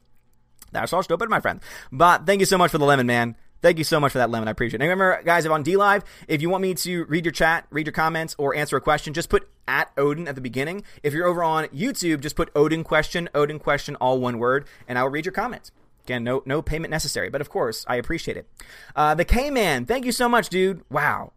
That's 0.72 0.92
all 0.92 1.02
stupid, 1.02 1.30
my 1.30 1.40
friend. 1.40 1.60
But 1.92 2.26
thank 2.26 2.40
you 2.40 2.46
so 2.46 2.58
much 2.58 2.70
for 2.70 2.78
the 2.78 2.84
lemon, 2.84 3.06
man. 3.06 3.36
Thank 3.64 3.78
you 3.78 3.84
so 3.84 3.98
much 3.98 4.12
for 4.12 4.18
that, 4.18 4.28
Lemon. 4.28 4.46
I 4.46 4.50
appreciate 4.50 4.82
it. 4.82 4.84
And 4.84 4.90
remember, 4.90 5.22
guys, 5.24 5.46
if 5.46 5.50
on 5.50 5.62
D 5.62 5.78
Live, 5.78 6.04
if 6.28 6.42
you 6.42 6.50
want 6.50 6.60
me 6.60 6.74
to 6.74 7.06
read 7.06 7.24
your 7.24 7.32
chat, 7.32 7.66
read 7.70 7.86
your 7.86 7.94
comments, 7.94 8.34
or 8.36 8.54
answer 8.54 8.76
a 8.76 8.80
question, 8.82 9.14
just 9.14 9.30
put 9.30 9.48
at 9.66 9.90
Odin 9.96 10.28
at 10.28 10.34
the 10.34 10.42
beginning. 10.42 10.84
If 11.02 11.14
you're 11.14 11.26
over 11.26 11.42
on 11.42 11.64
YouTube, 11.68 12.20
just 12.20 12.36
put 12.36 12.50
Odin 12.54 12.84
question, 12.84 13.30
Odin 13.34 13.58
question, 13.58 13.96
all 14.02 14.20
one 14.20 14.38
word, 14.38 14.66
and 14.86 14.98
I 14.98 15.02
will 15.02 15.08
read 15.08 15.24
your 15.24 15.32
comments. 15.32 15.70
Again, 16.04 16.22
no 16.22 16.42
no 16.44 16.60
payment 16.60 16.90
necessary, 16.90 17.30
but 17.30 17.40
of 17.40 17.48
course, 17.48 17.86
I 17.88 17.96
appreciate 17.96 18.36
it. 18.36 18.46
Uh, 18.94 19.14
the 19.14 19.24
K 19.24 19.48
Man, 19.48 19.86
thank 19.86 20.04
you 20.04 20.12
so 20.12 20.28
much, 20.28 20.50
dude. 20.50 20.82
Wow. 20.90 21.32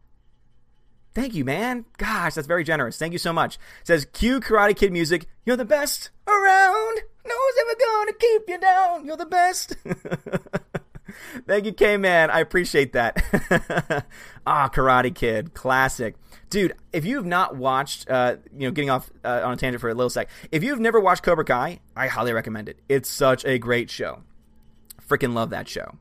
Thank 1.13 1.33
you, 1.33 1.45
man. 1.45 1.85
Gosh, 1.95 2.33
that's 2.33 2.45
very 2.45 2.65
generous. 2.65 2.97
Thank 2.97 3.13
you 3.13 3.19
so 3.19 3.31
much. 3.31 3.55
It 3.55 3.87
says 3.87 4.03
Q 4.03 4.41
Karate 4.41 4.75
Kid 4.75 4.91
music. 4.91 5.27
You're 5.45 5.55
the 5.55 5.63
best 5.63 6.09
around. 6.27 7.03
No 7.25 7.35
one's 7.35 7.57
ever 7.61 7.79
gonna 7.79 8.13
keep 8.19 8.41
you 8.49 8.59
down. 8.59 9.05
You're 9.05 9.15
the 9.15 9.25
best. 9.25 9.77
Thank 11.45 11.65
you, 11.65 11.73
K 11.73 11.97
Man. 11.97 12.29
I 12.29 12.39
appreciate 12.39 12.93
that. 12.93 14.05
ah, 14.47 14.69
Karate 14.69 15.13
Kid, 15.13 15.53
classic. 15.53 16.15
Dude, 16.49 16.73
if 16.93 17.05
you've 17.05 17.25
not 17.25 17.55
watched, 17.55 18.09
uh, 18.09 18.37
you 18.53 18.67
know, 18.67 18.71
getting 18.71 18.89
off 18.89 19.09
uh, 19.23 19.41
on 19.43 19.53
a 19.53 19.57
tangent 19.57 19.81
for 19.81 19.89
a 19.89 19.93
little 19.93 20.09
sec, 20.09 20.29
if 20.51 20.63
you've 20.63 20.79
never 20.79 20.99
watched 20.99 21.23
Cobra 21.23 21.43
Kai, 21.43 21.79
I 21.95 22.07
highly 22.07 22.33
recommend 22.33 22.69
it. 22.69 22.79
It's 22.87 23.09
such 23.09 23.43
a 23.45 23.57
great 23.57 23.89
show. 23.89 24.23
Freaking 25.07 25.33
love 25.33 25.49
that 25.49 25.67
show. 25.67 25.97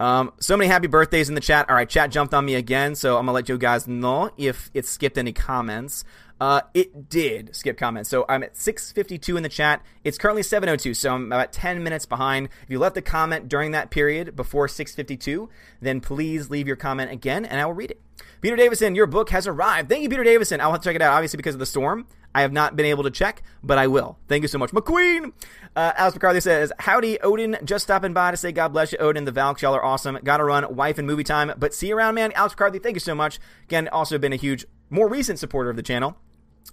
Um, 0.00 0.32
so 0.40 0.56
many 0.56 0.68
happy 0.68 0.88
birthdays 0.88 1.28
in 1.28 1.36
the 1.36 1.40
chat. 1.40 1.68
All 1.68 1.76
right, 1.76 1.88
chat 1.88 2.10
jumped 2.10 2.34
on 2.34 2.44
me 2.44 2.56
again, 2.56 2.96
so 2.96 3.16
I'm 3.16 3.26
gonna 3.26 3.32
let 3.32 3.48
you 3.48 3.56
guys 3.56 3.86
know 3.86 4.30
if 4.36 4.68
it 4.74 4.84
skipped 4.86 5.16
any 5.16 5.32
comments. 5.32 6.04
Uh, 6.42 6.60
it 6.74 7.08
did 7.08 7.54
skip 7.54 7.78
comments. 7.78 8.10
So 8.10 8.24
I'm 8.28 8.42
at 8.42 8.56
6:52 8.56 9.36
in 9.36 9.44
the 9.44 9.48
chat. 9.48 9.80
It's 10.02 10.18
currently 10.18 10.42
7:02, 10.42 10.92
so 10.92 11.14
I'm 11.14 11.26
about 11.26 11.52
10 11.52 11.84
minutes 11.84 12.04
behind. 12.04 12.48
If 12.64 12.68
you 12.68 12.80
left 12.80 12.96
a 12.96 13.00
comment 13.00 13.48
during 13.48 13.70
that 13.70 13.90
period 13.90 14.34
before 14.34 14.66
6:52, 14.66 15.48
then 15.80 16.00
please 16.00 16.50
leave 16.50 16.66
your 16.66 16.74
comment 16.74 17.12
again, 17.12 17.44
and 17.44 17.60
I 17.60 17.66
will 17.66 17.74
read 17.74 17.92
it. 17.92 18.00
Peter 18.40 18.56
Davison, 18.56 18.96
your 18.96 19.06
book 19.06 19.30
has 19.30 19.46
arrived. 19.46 19.88
Thank 19.88 20.02
you, 20.02 20.08
Peter 20.08 20.24
Davison. 20.24 20.60
I'll 20.60 20.72
have 20.72 20.80
to 20.80 20.88
check 20.88 20.96
it 20.96 21.02
out, 21.02 21.12
obviously 21.14 21.36
because 21.36 21.54
of 21.54 21.60
the 21.60 21.66
storm. 21.66 22.08
I 22.34 22.40
have 22.40 22.50
not 22.50 22.74
been 22.74 22.86
able 22.86 23.04
to 23.04 23.10
check, 23.12 23.44
but 23.62 23.78
I 23.78 23.86
will. 23.86 24.18
Thank 24.26 24.42
you 24.42 24.48
so 24.48 24.58
much, 24.58 24.72
McQueen. 24.72 25.30
Uh, 25.76 25.92
Alex 25.96 26.16
McCarthy 26.16 26.40
says, 26.40 26.72
"Howdy, 26.80 27.20
Odin. 27.20 27.56
Just 27.62 27.84
stopping 27.84 28.14
by 28.14 28.32
to 28.32 28.36
say 28.36 28.50
God 28.50 28.72
bless 28.72 28.90
you, 28.90 28.98
Odin. 28.98 29.26
The 29.26 29.30
Valks, 29.30 29.62
y'all 29.62 29.76
are 29.76 29.84
awesome. 29.84 30.18
Gotta 30.24 30.42
run, 30.42 30.74
wife 30.74 30.98
and 30.98 31.06
movie 31.06 31.22
time, 31.22 31.52
but 31.56 31.72
see 31.72 31.86
you 31.86 31.96
around, 31.96 32.16
man. 32.16 32.32
Alex 32.32 32.54
McCarthy, 32.54 32.80
thank 32.80 32.96
you 32.96 33.00
so 33.00 33.14
much. 33.14 33.38
Again, 33.62 33.86
also 33.86 34.18
been 34.18 34.32
a 34.32 34.36
huge, 34.36 34.66
more 34.90 35.08
recent 35.08 35.38
supporter 35.38 35.70
of 35.70 35.76
the 35.76 35.84
channel. 35.84 36.16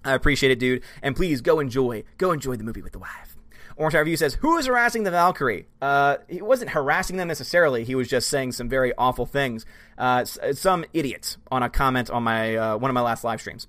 I 0.03 0.13
appreciate 0.13 0.51
it, 0.51 0.59
dude. 0.59 0.83
And 1.01 1.15
please 1.15 1.41
go 1.41 1.59
enjoy, 1.59 2.03
go 2.17 2.31
enjoy 2.31 2.55
the 2.55 2.63
movie 2.63 2.81
with 2.81 2.93
the 2.93 2.99
wife. 2.99 3.35
Orange 3.79 3.95
Review 3.95 4.17
says, 4.17 4.33
"Who 4.35 4.57
is 4.57 4.65
harassing 4.65 5.03
the 5.03 5.11
Valkyrie?" 5.11 5.65
Uh, 5.81 6.17
he 6.27 6.41
wasn't 6.41 6.71
harassing 6.71 7.15
them 7.15 7.29
necessarily. 7.29 7.85
He 7.85 7.95
was 7.95 8.09
just 8.09 8.29
saying 8.29 8.51
some 8.51 8.67
very 8.67 8.93
awful 8.97 9.25
things. 9.25 9.65
Uh, 9.97 10.25
some 10.25 10.83
idiot 10.93 11.37
on 11.49 11.63
a 11.63 11.69
comment 11.69 12.09
on 12.09 12.23
my 12.23 12.57
uh, 12.57 12.77
one 12.77 12.91
of 12.91 12.93
my 12.93 13.01
last 13.01 13.23
live 13.23 13.39
streams. 13.39 13.67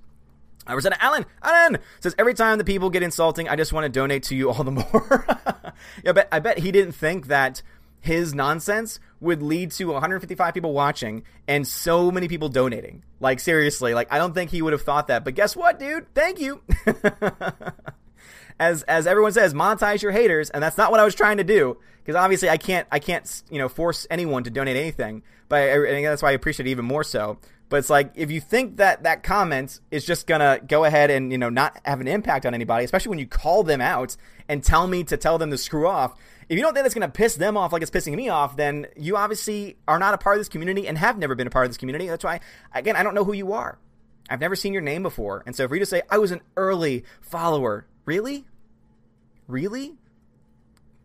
Uh, 0.68 0.74
Rosanna 0.74 0.96
Alan. 1.00 1.26
Alan 1.42 1.78
says 2.00 2.16
every 2.18 2.34
time 2.34 2.58
the 2.58 2.64
people 2.64 2.90
get 2.90 3.04
insulting, 3.04 3.48
I 3.48 3.54
just 3.54 3.72
want 3.72 3.84
to 3.84 3.88
donate 3.88 4.24
to 4.24 4.34
you 4.34 4.50
all 4.50 4.64
the 4.64 4.72
more. 4.72 5.26
yeah, 6.04 6.12
but 6.12 6.26
I 6.32 6.40
bet 6.40 6.58
he 6.58 6.72
didn't 6.72 6.92
think 6.92 7.28
that 7.28 7.62
his 8.00 8.34
nonsense 8.34 8.98
would 9.20 9.42
lead 9.42 9.70
to 9.72 9.86
155 9.86 10.54
people 10.54 10.72
watching 10.72 11.22
and 11.46 11.66
so 11.66 12.10
many 12.10 12.28
people 12.28 12.48
donating. 12.48 13.02
Like 13.20 13.40
seriously, 13.40 13.94
like 13.94 14.12
I 14.12 14.18
don't 14.18 14.34
think 14.34 14.50
he 14.50 14.62
would 14.62 14.72
have 14.72 14.82
thought 14.82 15.08
that. 15.08 15.24
But 15.24 15.34
guess 15.34 15.54
what, 15.54 15.78
dude? 15.78 16.12
Thank 16.14 16.40
you. 16.40 16.62
as 18.58 18.82
as 18.84 19.06
everyone 19.06 19.32
says, 19.32 19.54
monetize 19.54 20.02
your 20.02 20.12
haters, 20.12 20.50
and 20.50 20.62
that's 20.62 20.78
not 20.78 20.90
what 20.90 21.00
I 21.00 21.04
was 21.04 21.14
trying 21.14 21.36
to 21.38 21.44
do 21.44 21.78
because 22.02 22.16
obviously 22.16 22.48
I 22.48 22.56
can't 22.56 22.86
I 22.90 22.98
can't 22.98 23.42
you 23.50 23.58
know 23.58 23.68
force 23.68 24.06
anyone 24.10 24.44
to 24.44 24.50
donate 24.50 24.76
anything. 24.76 25.22
But 25.48 25.62
I, 25.62 25.98
I 25.98 26.02
that's 26.02 26.22
why 26.22 26.30
I 26.30 26.32
appreciate 26.32 26.66
it 26.66 26.70
even 26.70 26.84
more 26.84 27.04
so. 27.04 27.38
But 27.70 27.78
it's 27.78 27.88
like 27.88 28.12
if 28.16 28.30
you 28.30 28.40
think 28.40 28.76
that 28.76 29.04
that 29.04 29.22
comment 29.22 29.80
is 29.90 30.04
just 30.04 30.26
gonna 30.26 30.60
go 30.66 30.84
ahead 30.84 31.10
and 31.10 31.32
you 31.32 31.38
know 31.38 31.48
not 31.48 31.80
have 31.86 32.02
an 32.02 32.08
impact 32.08 32.44
on 32.44 32.52
anybody, 32.52 32.84
especially 32.84 33.10
when 33.10 33.18
you 33.18 33.26
call 33.26 33.62
them 33.62 33.80
out 33.80 34.16
and 34.48 34.62
tell 34.62 34.86
me 34.86 35.04
to 35.04 35.16
tell 35.16 35.38
them 35.38 35.50
to 35.50 35.56
screw 35.56 35.86
off, 35.86 36.14
if 36.50 36.56
you 36.56 36.62
don't 36.62 36.74
think 36.74 36.82
that's 36.82 36.94
to 36.94 37.08
piss 37.08 37.36
them 37.36 37.56
off 37.56 37.72
like 37.72 37.80
it's 37.80 37.92
pissing 37.92 38.16
me 38.16 38.28
off, 38.28 38.56
then 38.56 38.88
you 38.96 39.16
obviously 39.16 39.76
are 39.86 40.00
not 40.00 40.14
a 40.14 40.18
part 40.18 40.36
of 40.36 40.40
this 40.40 40.48
community 40.48 40.88
and 40.88 40.98
have 40.98 41.16
never 41.16 41.36
been 41.36 41.46
a 41.46 41.50
part 41.50 41.64
of 41.64 41.70
this 41.70 41.78
community. 41.78 42.08
That's 42.08 42.24
why, 42.24 42.40
again, 42.74 42.96
I 42.96 43.04
don't 43.04 43.14
know 43.14 43.22
who 43.24 43.32
you 43.32 43.52
are. 43.52 43.78
I've 44.28 44.40
never 44.40 44.56
seen 44.56 44.72
your 44.72 44.82
name 44.82 45.04
before. 45.04 45.44
And 45.46 45.54
so 45.54 45.68
for 45.68 45.76
you 45.76 45.80
to 45.80 45.86
say, 45.86 46.02
I 46.10 46.18
was 46.18 46.32
an 46.32 46.40
early 46.56 47.04
follower, 47.20 47.86
really? 48.04 48.46
Really? 49.46 49.94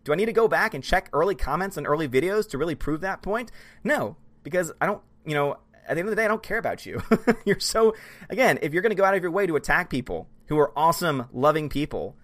Do 0.03 0.13
I 0.13 0.15
need 0.15 0.25
to 0.25 0.33
go 0.33 0.47
back 0.47 0.73
and 0.73 0.83
check 0.83 1.09
early 1.13 1.35
comments 1.35 1.77
and 1.77 1.85
early 1.85 2.07
videos 2.07 2.49
to 2.49 2.57
really 2.57 2.75
prove 2.75 3.01
that 3.01 3.21
point? 3.21 3.51
No, 3.83 4.17
because 4.41 4.71
I 4.81 4.87
don't, 4.87 5.03
you 5.27 5.35
know, 5.35 5.57
at 5.87 5.95
the 5.95 5.99
end 5.99 6.09
of 6.09 6.11
the 6.11 6.15
day, 6.15 6.25
I 6.25 6.27
don't 6.27 6.43
care 6.43 6.57
about 6.57 6.85
you. 6.85 7.01
you're 7.45 7.59
so, 7.59 7.95
again, 8.29 8.59
if 8.61 8.73
you're 8.73 8.81
going 8.81 8.91
to 8.91 8.95
go 8.95 9.05
out 9.05 9.15
of 9.15 9.21
your 9.21 9.31
way 9.31 9.45
to 9.47 9.55
attack 9.55 9.89
people 9.89 10.27
who 10.47 10.57
are 10.59 10.71
awesome, 10.77 11.27
loving 11.31 11.69
people, 11.69 12.15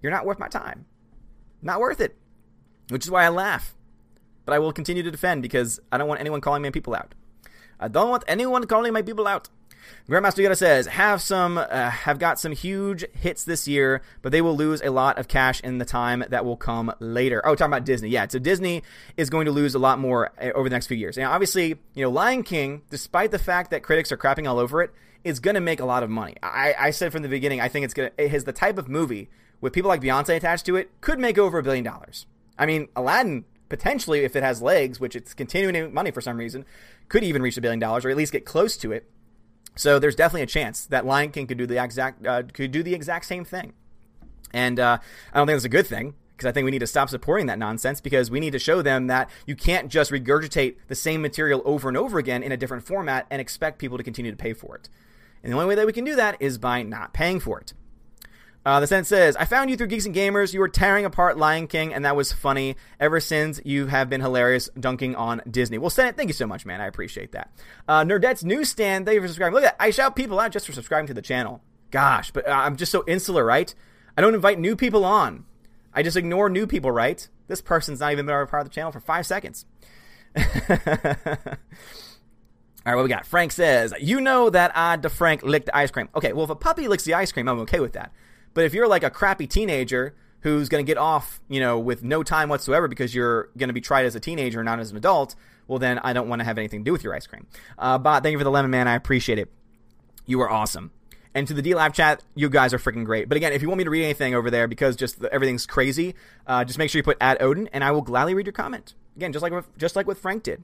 you're 0.00 0.12
not 0.12 0.26
worth 0.26 0.38
my 0.38 0.48
time. 0.48 0.86
Not 1.62 1.80
worth 1.80 2.00
it 2.00 2.16
which 2.92 3.04
is 3.04 3.10
why 3.10 3.24
I 3.24 3.30
laugh. 3.30 3.74
But 4.44 4.54
I 4.54 4.58
will 4.58 4.72
continue 4.72 5.02
to 5.02 5.10
defend 5.10 5.42
because 5.42 5.80
I 5.90 5.98
don't 5.98 6.08
want 6.08 6.20
anyone 6.20 6.40
calling 6.40 6.62
my 6.62 6.70
people 6.70 6.94
out. 6.94 7.14
I 7.80 7.88
don't 7.88 8.10
want 8.10 8.24
anyone 8.28 8.66
calling 8.66 8.92
my 8.92 9.02
people 9.02 9.26
out. 9.26 9.48
Grandmaster 10.08 10.44
Yoda 10.44 10.56
says, 10.56 10.86
"Have 10.86 11.20
some, 11.20 11.58
uh, 11.58 11.90
have 11.90 12.18
got 12.18 12.38
some 12.38 12.52
huge 12.52 13.04
hits 13.12 13.44
this 13.44 13.68
year, 13.68 14.02
but 14.20 14.32
they 14.32 14.40
will 14.40 14.56
lose 14.56 14.82
a 14.82 14.90
lot 14.90 15.18
of 15.18 15.28
cash 15.28 15.60
in 15.60 15.78
the 15.78 15.84
time 15.84 16.24
that 16.28 16.44
will 16.44 16.56
come 16.56 16.92
later." 17.00 17.40
Oh, 17.44 17.54
talking 17.54 17.72
about 17.72 17.84
Disney, 17.84 18.08
yeah. 18.08 18.26
So 18.28 18.38
Disney 18.38 18.82
is 19.16 19.30
going 19.30 19.46
to 19.46 19.52
lose 19.52 19.74
a 19.74 19.78
lot 19.78 19.98
more 19.98 20.30
uh, 20.40 20.50
over 20.54 20.68
the 20.68 20.74
next 20.74 20.86
few 20.86 20.96
years. 20.96 21.16
Now, 21.16 21.32
obviously, 21.32 21.76
you 21.94 22.02
know, 22.02 22.10
Lion 22.10 22.42
King, 22.42 22.82
despite 22.90 23.30
the 23.30 23.38
fact 23.38 23.70
that 23.70 23.82
critics 23.82 24.12
are 24.12 24.16
crapping 24.16 24.48
all 24.48 24.58
over 24.58 24.82
it, 24.82 24.90
is 25.24 25.40
going 25.40 25.54
to 25.54 25.60
make 25.60 25.80
a 25.80 25.84
lot 25.84 26.02
of 26.02 26.10
money. 26.10 26.34
I, 26.42 26.74
I 26.78 26.90
said 26.90 27.12
from 27.12 27.22
the 27.22 27.28
beginning, 27.28 27.60
I 27.60 27.68
think 27.68 27.84
it's 27.84 27.94
going 27.94 28.10
to. 28.10 28.24
It 28.24 28.30
has 28.30 28.44
the 28.44 28.52
type 28.52 28.78
of 28.78 28.88
movie 28.88 29.28
with 29.60 29.72
people 29.72 29.88
like 29.88 30.00
Beyonce 30.00 30.36
attached 30.36 30.66
to 30.66 30.76
it 30.76 30.90
could 31.00 31.18
make 31.18 31.38
over 31.38 31.58
a 31.58 31.62
billion 31.62 31.84
dollars. 31.84 32.26
I 32.58 32.66
mean, 32.66 32.88
Aladdin 32.94 33.44
potentially, 33.72 34.20
if 34.20 34.36
it 34.36 34.42
has 34.42 34.60
legs, 34.60 35.00
which 35.00 35.16
it's 35.16 35.32
continuing 35.32 35.72
to 35.72 35.84
make 35.84 35.94
money 35.94 36.10
for 36.10 36.20
some 36.20 36.36
reason, 36.36 36.66
could 37.08 37.24
even 37.24 37.40
reach 37.40 37.56
a 37.56 37.60
billion 37.62 37.78
dollars 37.78 38.04
or 38.04 38.10
at 38.10 38.16
least 38.18 38.30
get 38.30 38.44
close 38.44 38.76
to 38.76 38.92
it. 38.92 39.08
So 39.74 39.98
there's 39.98 40.14
definitely 40.14 40.42
a 40.42 40.46
chance 40.46 40.86
that 40.86 41.06
Lion 41.06 41.30
King 41.30 41.46
could 41.46 41.58
do 41.58 41.66
the 41.66 41.82
exact 41.82 42.26
uh, 42.26 42.42
could 42.52 42.70
do 42.70 42.82
the 42.82 42.94
exact 42.94 43.24
same 43.24 43.44
thing. 43.44 43.72
And 44.52 44.78
uh, 44.78 44.98
I 45.32 45.38
don't 45.38 45.46
think 45.46 45.56
that's 45.56 45.64
a 45.64 45.70
good 45.70 45.86
thing 45.86 46.14
because 46.36 46.48
I 46.48 46.52
think 46.52 46.64
we 46.64 46.70
need 46.70 46.80
to 46.80 46.86
stop 46.86 47.08
supporting 47.08 47.46
that 47.46 47.58
nonsense 47.58 48.00
because 48.00 48.30
we 48.30 48.40
need 48.40 48.52
to 48.52 48.58
show 48.58 48.82
them 48.82 49.06
that 49.06 49.30
you 49.46 49.56
can't 49.56 49.88
just 49.88 50.10
regurgitate 50.10 50.76
the 50.88 50.94
same 50.94 51.22
material 51.22 51.62
over 51.64 51.88
and 51.88 51.96
over 51.96 52.18
again 52.18 52.42
in 52.42 52.52
a 52.52 52.56
different 52.56 52.84
format 52.84 53.26
and 53.30 53.40
expect 53.40 53.78
people 53.78 53.96
to 53.96 54.04
continue 54.04 54.30
to 54.30 54.36
pay 54.36 54.52
for 54.52 54.76
it. 54.76 54.88
And 55.42 55.52
the 55.52 55.56
only 55.56 55.68
way 55.68 55.74
that 55.74 55.86
we 55.86 55.92
can 55.92 56.04
do 56.04 56.16
that 56.16 56.36
is 56.40 56.58
by 56.58 56.82
not 56.82 57.12
paying 57.12 57.40
for 57.40 57.58
it. 57.60 57.72
Uh, 58.64 58.78
the 58.78 58.86
sentence 58.86 59.08
says, 59.08 59.34
I 59.36 59.44
found 59.44 59.70
you 59.70 59.76
through 59.76 59.88
Geeks 59.88 60.06
and 60.06 60.14
Gamers. 60.14 60.54
You 60.54 60.60
were 60.60 60.68
tearing 60.68 61.04
apart 61.04 61.36
Lion 61.36 61.66
King, 61.66 61.92
and 61.92 62.04
that 62.04 62.14
was 62.14 62.32
funny. 62.32 62.76
Ever 63.00 63.18
since, 63.18 63.60
you 63.64 63.86
have 63.86 64.08
been 64.08 64.20
hilarious 64.20 64.68
dunking 64.78 65.16
on 65.16 65.42
Disney. 65.50 65.78
Well, 65.78 65.90
Senate, 65.90 66.16
thank 66.16 66.28
you 66.28 66.34
so 66.34 66.46
much, 66.46 66.64
man. 66.64 66.80
I 66.80 66.86
appreciate 66.86 67.32
that. 67.32 67.50
Uh, 67.88 68.04
Nerdette's 68.04 68.44
Newsstand, 68.44 69.04
thank 69.04 69.16
you 69.16 69.20
for 69.20 69.26
subscribing. 69.26 69.54
Look 69.54 69.64
at 69.64 69.78
that. 69.78 69.82
I 69.84 69.90
shout 69.90 70.14
people 70.14 70.38
out 70.38 70.52
just 70.52 70.66
for 70.66 70.72
subscribing 70.72 71.08
to 71.08 71.14
the 71.14 71.22
channel. 71.22 71.60
Gosh, 71.90 72.30
but 72.30 72.46
uh, 72.46 72.52
I'm 72.52 72.76
just 72.76 72.92
so 72.92 73.02
insular, 73.06 73.44
right? 73.44 73.74
I 74.16 74.20
don't 74.20 74.34
invite 74.34 74.60
new 74.60 74.76
people 74.76 75.04
on. 75.04 75.44
I 75.92 76.02
just 76.02 76.16
ignore 76.16 76.48
new 76.48 76.66
people, 76.66 76.90
right? 76.90 77.28
This 77.48 77.60
person's 77.60 78.00
not 78.00 78.12
even 78.12 78.26
been 78.26 78.34
a 78.34 78.46
part 78.46 78.62
of 78.62 78.68
the 78.68 78.74
channel 78.74 78.92
for 78.92 79.00
five 79.00 79.26
seconds. 79.26 79.66
All 80.36 80.44
right, 82.86 82.96
what 82.96 83.02
we 83.02 83.08
got? 83.08 83.26
Frank 83.26 83.52
says, 83.52 83.92
You 84.00 84.20
know 84.20 84.50
that 84.50 84.72
I, 84.76 84.96
DeFrank, 84.96 85.42
licked 85.42 85.66
the 85.66 85.76
ice 85.76 85.90
cream. 85.90 86.08
Okay, 86.14 86.32
well, 86.32 86.44
if 86.44 86.50
a 86.50 86.54
puppy 86.54 86.88
licks 86.88 87.04
the 87.04 87.14
ice 87.14 87.30
cream, 87.30 87.48
I'm 87.48 87.60
okay 87.60 87.80
with 87.80 87.92
that. 87.92 88.12
But 88.54 88.64
if 88.64 88.74
you're 88.74 88.88
like 88.88 89.02
a 89.02 89.10
crappy 89.10 89.46
teenager 89.46 90.14
who's 90.40 90.68
going 90.68 90.84
to 90.84 90.90
get 90.90 90.98
off, 90.98 91.40
you 91.48 91.60
know, 91.60 91.78
with 91.78 92.02
no 92.02 92.22
time 92.22 92.48
whatsoever 92.48 92.88
because 92.88 93.14
you're 93.14 93.48
going 93.56 93.68
to 93.68 93.74
be 93.74 93.80
tried 93.80 94.06
as 94.06 94.14
a 94.14 94.20
teenager, 94.20 94.62
not 94.64 94.80
as 94.80 94.90
an 94.90 94.96
adult, 94.96 95.34
well, 95.68 95.78
then 95.78 95.98
I 96.00 96.12
don't 96.12 96.28
want 96.28 96.40
to 96.40 96.44
have 96.44 96.58
anything 96.58 96.80
to 96.80 96.84
do 96.84 96.92
with 96.92 97.04
your 97.04 97.14
ice 97.14 97.26
cream. 97.26 97.46
Uh, 97.78 97.98
but 97.98 98.22
thank 98.22 98.32
you 98.32 98.38
for 98.38 98.44
the 98.44 98.50
lemon, 98.50 98.70
man. 98.70 98.88
I 98.88 98.94
appreciate 98.94 99.38
it. 99.38 99.48
You 100.26 100.40
are 100.40 100.50
awesome. 100.50 100.90
And 101.34 101.48
to 101.48 101.54
the 101.54 101.62
D 101.62 101.74
Live 101.74 101.94
chat, 101.94 102.22
you 102.34 102.50
guys 102.50 102.74
are 102.74 102.78
freaking 102.78 103.04
great. 103.04 103.28
But 103.28 103.36
again, 103.36 103.52
if 103.52 103.62
you 103.62 103.68
want 103.68 103.78
me 103.78 103.84
to 103.84 103.90
read 103.90 104.04
anything 104.04 104.34
over 104.34 104.50
there 104.50 104.68
because 104.68 104.96
just 104.96 105.20
the, 105.20 105.32
everything's 105.32 105.64
crazy, 105.64 106.14
uh, 106.46 106.64
just 106.64 106.78
make 106.78 106.90
sure 106.90 106.98
you 106.98 107.02
put 107.02 107.16
at 107.20 107.40
Odin, 107.40 107.68
and 107.72 107.82
I 107.82 107.90
will 107.90 108.02
gladly 108.02 108.34
read 108.34 108.46
your 108.46 108.52
comment. 108.52 108.94
Again, 109.16 109.32
just 109.32 109.42
like 109.42 109.52
just 109.78 109.96
like 109.96 110.06
what 110.06 110.18
Frank 110.18 110.42
did. 110.42 110.62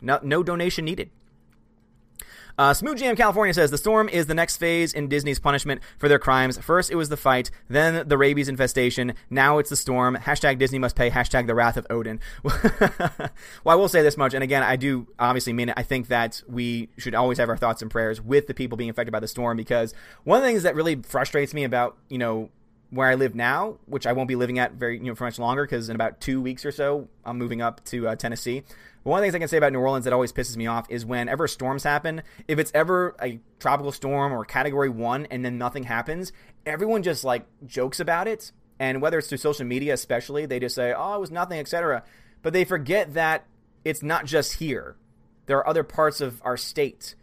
No, 0.00 0.20
no 0.22 0.42
donation 0.42 0.84
needed. 0.84 1.10
Uh, 2.58 2.74
Smooth 2.74 2.98
Jam 2.98 3.16
California 3.16 3.54
says 3.54 3.70
the 3.70 3.78
storm 3.78 4.08
is 4.08 4.26
the 4.26 4.34
next 4.34 4.56
phase 4.56 4.92
in 4.92 5.08
Disney's 5.08 5.38
punishment 5.38 5.80
for 5.98 6.08
their 6.08 6.18
crimes. 6.18 6.58
First, 6.58 6.90
it 6.90 6.96
was 6.96 7.08
the 7.08 7.16
fight, 7.16 7.50
then 7.68 8.08
the 8.08 8.18
rabies 8.18 8.48
infestation. 8.48 9.14
Now 9.30 9.58
it's 9.58 9.70
the 9.70 9.76
storm. 9.76 10.16
Hashtag 10.16 10.58
Disney 10.58 10.78
must 10.78 10.96
pay. 10.96 11.10
Hashtag 11.10 11.46
the 11.46 11.54
wrath 11.54 11.76
of 11.76 11.86
Odin. 11.90 12.20
well, 12.42 13.30
I 13.66 13.74
will 13.74 13.88
say 13.88 14.02
this 14.02 14.16
much, 14.16 14.34
and 14.34 14.42
again, 14.42 14.62
I 14.62 14.76
do 14.76 15.06
obviously 15.18 15.52
mean 15.52 15.70
it. 15.70 15.74
I 15.76 15.82
think 15.82 16.08
that 16.08 16.42
we 16.48 16.88
should 16.98 17.14
always 17.14 17.38
have 17.38 17.48
our 17.48 17.56
thoughts 17.56 17.82
and 17.82 17.90
prayers 17.90 18.20
with 18.20 18.46
the 18.46 18.54
people 18.54 18.76
being 18.76 18.90
affected 18.90 19.12
by 19.12 19.20
the 19.20 19.28
storm 19.28 19.56
because 19.56 19.94
one 20.24 20.38
of 20.38 20.42
the 20.42 20.48
things 20.48 20.62
that 20.62 20.74
really 20.74 20.96
frustrates 20.96 21.54
me 21.54 21.64
about 21.64 21.96
you 22.08 22.18
know 22.18 22.50
where 22.92 23.08
I 23.08 23.14
live 23.14 23.34
now, 23.34 23.78
which 23.86 24.06
I 24.06 24.12
won't 24.12 24.28
be 24.28 24.36
living 24.36 24.58
at 24.58 24.72
very 24.72 24.98
you 24.98 25.04
know 25.04 25.14
for 25.14 25.24
much 25.24 25.38
longer 25.38 25.64
because 25.64 25.88
in 25.88 25.94
about 25.94 26.20
two 26.20 26.40
weeks 26.42 26.64
or 26.66 26.70
so 26.70 27.08
I'm 27.24 27.38
moving 27.38 27.62
up 27.62 27.82
to 27.86 28.08
uh, 28.08 28.16
Tennessee. 28.16 28.64
One 29.04 29.18
of 29.18 29.22
the 29.22 29.26
things 29.26 29.34
I 29.34 29.38
can 29.40 29.48
say 29.48 29.56
about 29.56 29.72
New 29.72 29.80
Orleans 29.80 30.04
that 30.04 30.12
always 30.12 30.32
pisses 30.32 30.56
me 30.56 30.68
off 30.68 30.86
is 30.88 31.04
whenever 31.04 31.48
storms 31.48 31.82
happen, 31.82 32.22
if 32.46 32.60
it's 32.60 32.70
ever 32.72 33.16
a 33.20 33.40
tropical 33.58 33.90
storm 33.90 34.32
or 34.32 34.44
category 34.44 34.88
one 34.88 35.26
and 35.26 35.44
then 35.44 35.58
nothing 35.58 35.84
happens, 35.84 36.32
everyone 36.64 37.02
just 37.02 37.24
like 37.24 37.44
jokes 37.66 37.98
about 37.98 38.28
it. 38.28 38.52
And 38.78 39.02
whether 39.02 39.18
it's 39.18 39.28
through 39.28 39.38
social 39.38 39.66
media, 39.66 39.94
especially, 39.94 40.46
they 40.46 40.60
just 40.60 40.76
say, 40.76 40.94
oh, 40.96 41.16
it 41.16 41.20
was 41.20 41.32
nothing, 41.32 41.58
etc. 41.58 42.04
But 42.42 42.52
they 42.52 42.64
forget 42.64 43.14
that 43.14 43.44
it's 43.84 44.04
not 44.04 44.24
just 44.24 44.54
here. 44.54 44.96
There 45.46 45.58
are 45.58 45.68
other 45.68 45.82
parts 45.82 46.20
of 46.20 46.40
our 46.44 46.56
state, 46.56 47.16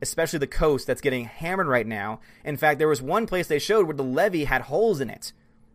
especially 0.00 0.38
the 0.38 0.46
coast, 0.46 0.86
that's 0.86 1.02
getting 1.02 1.26
hammered 1.26 1.66
right 1.66 1.86
now. 1.86 2.20
In 2.44 2.56
fact, 2.56 2.78
there 2.78 2.88
was 2.88 3.02
one 3.02 3.26
place 3.26 3.46
they 3.46 3.58
showed 3.58 3.86
where 3.86 3.96
the 3.96 4.02
levee 4.02 4.44
had 4.44 4.62
holes 4.62 5.02
in 5.02 5.10
it. 5.10 5.34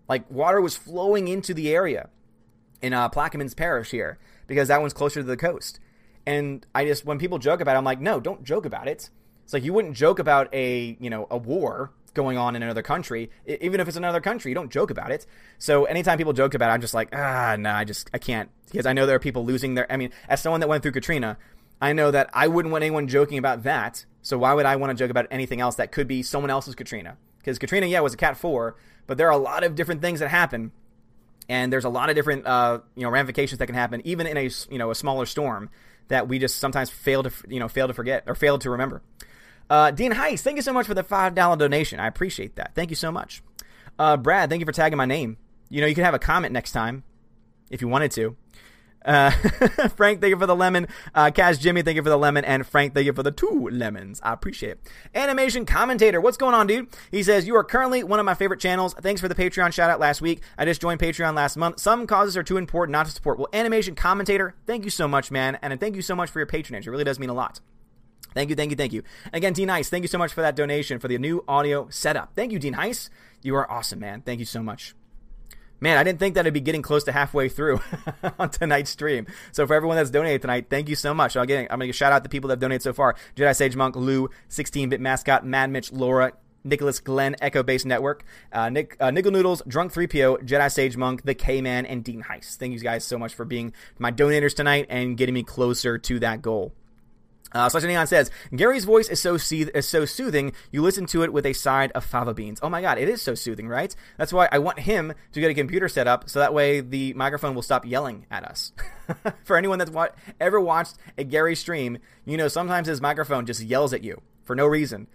Like 0.09 0.29
water 0.29 0.59
was 0.59 0.75
flowing 0.75 1.27
into 1.27 1.53
the 1.53 1.73
area 1.73 2.09
in 2.81 2.93
uh, 2.93 3.09
Plaquemines 3.09 3.55
Parish 3.55 3.91
here 3.91 4.17
because 4.47 4.67
that 4.67 4.81
one's 4.81 4.93
closer 4.93 5.21
to 5.21 5.27
the 5.27 5.37
coast. 5.37 5.79
And 6.25 6.65
I 6.75 6.85
just 6.85 7.05
when 7.05 7.19
people 7.19 7.39
joke 7.39 7.61
about 7.61 7.75
it, 7.75 7.77
I'm 7.77 7.83
like, 7.85 7.99
no, 7.99 8.19
don't 8.19 8.43
joke 8.43 8.65
about 8.65 8.87
it. 8.87 9.09
It's 9.43 9.53
like 9.53 9.63
you 9.63 9.73
wouldn't 9.73 9.95
joke 9.95 10.19
about 10.19 10.53
a 10.53 10.97
you 10.99 11.09
know 11.09 11.27
a 11.29 11.37
war 11.37 11.91
going 12.13 12.37
on 12.37 12.55
in 12.55 12.63
another 12.63 12.81
country. 12.81 13.31
Even 13.45 13.79
if 13.79 13.87
it's 13.87 13.97
another 13.97 14.21
country, 14.21 14.51
you 14.51 14.55
don't 14.55 14.71
joke 14.71 14.91
about 14.91 15.11
it. 15.11 15.25
So 15.57 15.85
anytime 15.85 16.17
people 16.17 16.33
joke 16.33 16.53
about 16.53 16.69
it, 16.69 16.73
I'm 16.73 16.81
just 16.81 16.93
like, 16.93 17.09
ah, 17.13 17.55
no, 17.57 17.69
nah, 17.69 17.77
I 17.77 17.83
just 17.83 18.09
I 18.13 18.17
can't 18.17 18.49
because 18.65 18.85
I 18.85 18.93
know 18.93 19.05
there 19.05 19.15
are 19.15 19.19
people 19.19 19.45
losing 19.45 19.75
their. 19.75 19.91
I 19.91 19.97
mean, 19.97 20.11
as 20.27 20.41
someone 20.41 20.59
that 20.61 20.67
went 20.67 20.83
through 20.83 20.93
Katrina, 20.93 21.37
I 21.81 21.93
know 21.93 22.11
that 22.11 22.29
I 22.33 22.47
wouldn't 22.47 22.71
want 22.71 22.83
anyone 22.83 23.07
joking 23.07 23.37
about 23.37 23.63
that. 23.63 24.05
So 24.21 24.37
why 24.37 24.53
would 24.53 24.65
I 24.65 24.75
want 24.75 24.91
to 24.91 25.03
joke 25.03 25.09
about 25.09 25.27
anything 25.31 25.61
else 25.61 25.75
that 25.75 25.91
could 25.91 26.07
be 26.07 26.21
someone 26.21 26.51
else's 26.51 26.75
Katrina? 26.75 27.17
Because 27.39 27.57
Katrina, 27.57 27.87
yeah, 27.87 28.01
was 28.01 28.13
a 28.13 28.17
Cat 28.17 28.37
Four, 28.37 28.75
but 29.07 29.17
there 29.17 29.27
are 29.27 29.33
a 29.33 29.37
lot 29.37 29.63
of 29.63 29.73
different 29.73 30.01
things 30.01 30.19
that 30.19 30.29
happen, 30.29 30.71
and 31.51 31.71
there's 31.71 31.83
a 31.83 31.89
lot 31.89 32.09
of 32.09 32.15
different 32.15 32.47
uh, 32.47 32.79
you 32.95 33.03
know 33.03 33.09
ramifications 33.09 33.59
that 33.59 33.65
can 33.67 33.75
happen 33.75 34.01
even 34.05 34.25
in 34.25 34.37
a 34.37 34.49
you 34.69 34.77
know 34.77 34.89
a 34.89 34.95
smaller 34.95 35.25
storm 35.25 35.69
that 36.07 36.27
we 36.27 36.39
just 36.39 36.57
sometimes 36.57 36.89
fail 36.89 37.23
to 37.23 37.31
you 37.49 37.59
know 37.59 37.67
fail 37.67 37.87
to 37.87 37.93
forget 37.93 38.23
or 38.25 38.33
fail 38.33 38.57
to 38.57 38.71
remember. 38.71 39.03
Uh, 39.69 39.91
Dean 39.91 40.13
Heiss, 40.13 40.41
thank 40.41 40.55
you 40.55 40.61
so 40.61 40.73
much 40.73 40.85
for 40.85 40.93
the 40.93 41.03
$5 41.03 41.57
donation. 41.57 41.97
I 42.01 42.07
appreciate 42.07 42.57
that. 42.57 42.75
Thank 42.75 42.89
you 42.89 42.95
so 42.97 43.09
much. 43.09 43.41
Uh, 43.97 44.17
Brad, 44.17 44.49
thank 44.49 44.59
you 44.59 44.65
for 44.65 44.73
tagging 44.73 44.97
my 44.97 45.05
name. 45.05 45.37
You 45.69 45.79
know, 45.79 45.87
you 45.87 45.95
can 45.95 46.03
have 46.03 46.13
a 46.13 46.19
comment 46.19 46.51
next 46.51 46.73
time 46.73 47.03
if 47.69 47.81
you 47.81 47.87
wanted 47.87 48.11
to. 48.11 48.35
Uh, 49.05 49.31
Frank, 49.95 50.21
thank 50.21 50.31
you 50.31 50.37
for 50.37 50.45
the 50.45 50.55
lemon. 50.55 50.87
Uh, 51.13 51.31
Kaz 51.31 51.59
Jimmy, 51.59 51.81
thank 51.81 51.95
you 51.95 52.03
for 52.03 52.09
the 52.09 52.17
lemon. 52.17 52.45
And 52.45 52.65
Frank, 52.65 52.93
thank 52.93 53.05
you 53.05 53.13
for 53.13 53.23
the 53.23 53.31
two 53.31 53.69
lemons. 53.71 54.19
I 54.23 54.33
appreciate 54.33 54.71
it. 54.71 54.79
Animation 55.15 55.65
commentator, 55.65 56.21
what's 56.21 56.37
going 56.37 56.53
on, 56.53 56.67
dude? 56.67 56.87
He 57.09 57.23
says, 57.23 57.47
You 57.47 57.55
are 57.55 57.63
currently 57.63 58.03
one 58.03 58.19
of 58.19 58.25
my 58.25 58.33
favorite 58.33 58.59
channels. 58.59 58.93
Thanks 58.93 59.21
for 59.21 59.27
the 59.27 59.35
Patreon 59.35 59.73
shout 59.73 59.89
out 59.89 59.99
last 59.99 60.21
week. 60.21 60.41
I 60.57 60.65
just 60.65 60.81
joined 60.81 60.99
Patreon 60.99 61.35
last 61.35 61.57
month. 61.57 61.79
Some 61.79 62.07
causes 62.07 62.37
are 62.37 62.43
too 62.43 62.57
important 62.57 62.93
not 62.93 63.05
to 63.05 63.11
support. 63.11 63.37
Well, 63.37 63.49
animation 63.53 63.95
commentator, 63.95 64.55
thank 64.65 64.83
you 64.83 64.91
so 64.91 65.07
much, 65.07 65.31
man. 65.31 65.57
And 65.61 65.79
thank 65.79 65.95
you 65.95 66.01
so 66.01 66.15
much 66.15 66.29
for 66.29 66.39
your 66.39 66.47
patronage. 66.47 66.87
It 66.87 66.91
really 66.91 67.03
does 67.03 67.19
mean 67.19 67.29
a 67.29 67.33
lot. 67.33 67.59
Thank 68.33 68.49
you, 68.49 68.55
thank 68.55 68.71
you, 68.71 68.77
thank 68.77 68.93
you. 68.93 69.03
Again, 69.33 69.53
Dean 69.53 69.67
Heiss, 69.67 69.89
thank 69.89 70.03
you 70.03 70.07
so 70.07 70.17
much 70.17 70.33
for 70.33 70.41
that 70.41 70.55
donation 70.55 70.99
for 70.99 71.07
the 71.07 71.17
new 71.17 71.43
audio 71.47 71.89
setup. 71.89 72.31
Thank 72.35 72.51
you, 72.51 72.59
Dean 72.59 72.75
Heiss. 72.75 73.09
You 73.41 73.55
are 73.55 73.69
awesome, 73.69 73.99
man. 73.99 74.21
Thank 74.21 74.39
you 74.39 74.45
so 74.45 74.63
much. 74.63 74.95
Man, 75.83 75.97
I 75.97 76.03
didn't 76.03 76.19
think 76.19 76.35
that 76.35 76.45
I'd 76.45 76.53
be 76.53 76.61
getting 76.61 76.83
close 76.83 77.03
to 77.05 77.11
halfway 77.11 77.49
through 77.49 77.81
on 78.39 78.51
tonight's 78.51 78.91
stream. 78.91 79.25
So 79.51 79.65
for 79.65 79.73
everyone 79.73 79.97
that's 79.97 80.11
donated 80.11 80.41
tonight, 80.41 80.67
thank 80.69 80.87
you 80.87 80.95
so 80.95 81.11
much. 81.11 81.33
So 81.33 81.41
again, 81.41 81.65
I'm 81.71 81.79
to 81.79 81.91
shout 81.91 82.13
out 82.13 82.21
the 82.21 82.29
people 82.29 82.49
that 82.49 82.53
have 82.53 82.59
donated 82.59 82.83
so 82.83 82.93
far. 82.93 83.15
Jedi 83.35 83.55
Sage 83.55 83.75
Monk, 83.75 83.95
Lou, 83.95 84.29
16-bit 84.49 85.01
mascot, 85.01 85.43
Mad 85.43 85.71
Mitch, 85.71 85.91
Laura, 85.91 86.33
Nicholas 86.63 86.99
Glenn, 86.99 87.35
Echo 87.41 87.63
Base 87.63 87.83
Network, 87.83 88.23
uh, 88.53 88.69
Nick, 88.69 88.95
uh, 88.99 89.09
Nickel 89.09 89.31
Noodles, 89.31 89.63
Drunk 89.67 89.91
3PO, 89.91 90.45
Jedi 90.45 90.71
Sage 90.71 90.95
Monk, 90.95 91.23
The 91.23 91.33
K-Man, 91.33 91.87
and 91.87 92.03
Dean 92.03 92.21
Heist. 92.21 92.57
Thank 92.57 92.73
you 92.73 92.79
guys 92.79 93.03
so 93.03 93.17
much 93.17 93.33
for 93.33 93.43
being 93.43 93.73
my 93.97 94.11
donators 94.11 94.55
tonight 94.55 94.85
and 94.89 95.17
getting 95.17 95.33
me 95.33 95.41
closer 95.41 95.97
to 95.97 96.19
that 96.19 96.43
goal. 96.43 96.73
Uh, 97.53 97.67
Slash 97.69 97.83
Neon 97.83 98.07
says, 98.07 98.31
Gary's 98.55 98.85
voice 98.85 99.09
is 99.09 99.21
so 99.21 99.35
is 99.35 99.87
so 99.87 100.05
soothing, 100.05 100.53
you 100.71 100.81
listen 100.81 101.05
to 101.07 101.23
it 101.23 101.33
with 101.33 101.45
a 101.45 101.53
side 101.53 101.91
of 101.93 102.05
fava 102.05 102.33
beans. 102.33 102.59
Oh 102.61 102.69
my 102.69 102.81
god, 102.81 102.97
it 102.97 103.09
is 103.09 103.21
so 103.21 103.35
soothing, 103.35 103.67
right? 103.67 103.93
That's 104.17 104.31
why 104.31 104.47
I 104.51 104.59
want 104.59 104.79
him 104.79 105.13
to 105.33 105.39
get 105.39 105.51
a 105.51 105.53
computer 105.53 105.89
set 105.89 106.07
up 106.07 106.29
so 106.29 106.39
that 106.39 106.53
way 106.53 106.81
the 106.81 107.13
microphone 107.13 107.55
will 107.55 107.61
stop 107.61 107.85
yelling 107.85 108.25
at 108.31 108.43
us. 108.43 108.71
for 109.43 109.57
anyone 109.57 109.79
that's 109.79 109.91
wa- 109.91 110.09
ever 110.39 110.59
watched 110.59 110.95
a 111.17 111.23
Gary 111.23 111.55
stream, 111.55 111.97
you 112.25 112.37
know 112.37 112.47
sometimes 112.47 112.87
his 112.87 113.01
microphone 113.01 113.45
just 113.45 113.61
yells 113.61 113.93
at 113.93 114.03
you 114.03 114.21
for 114.43 114.55
no 114.55 114.65
reason. 114.65 115.07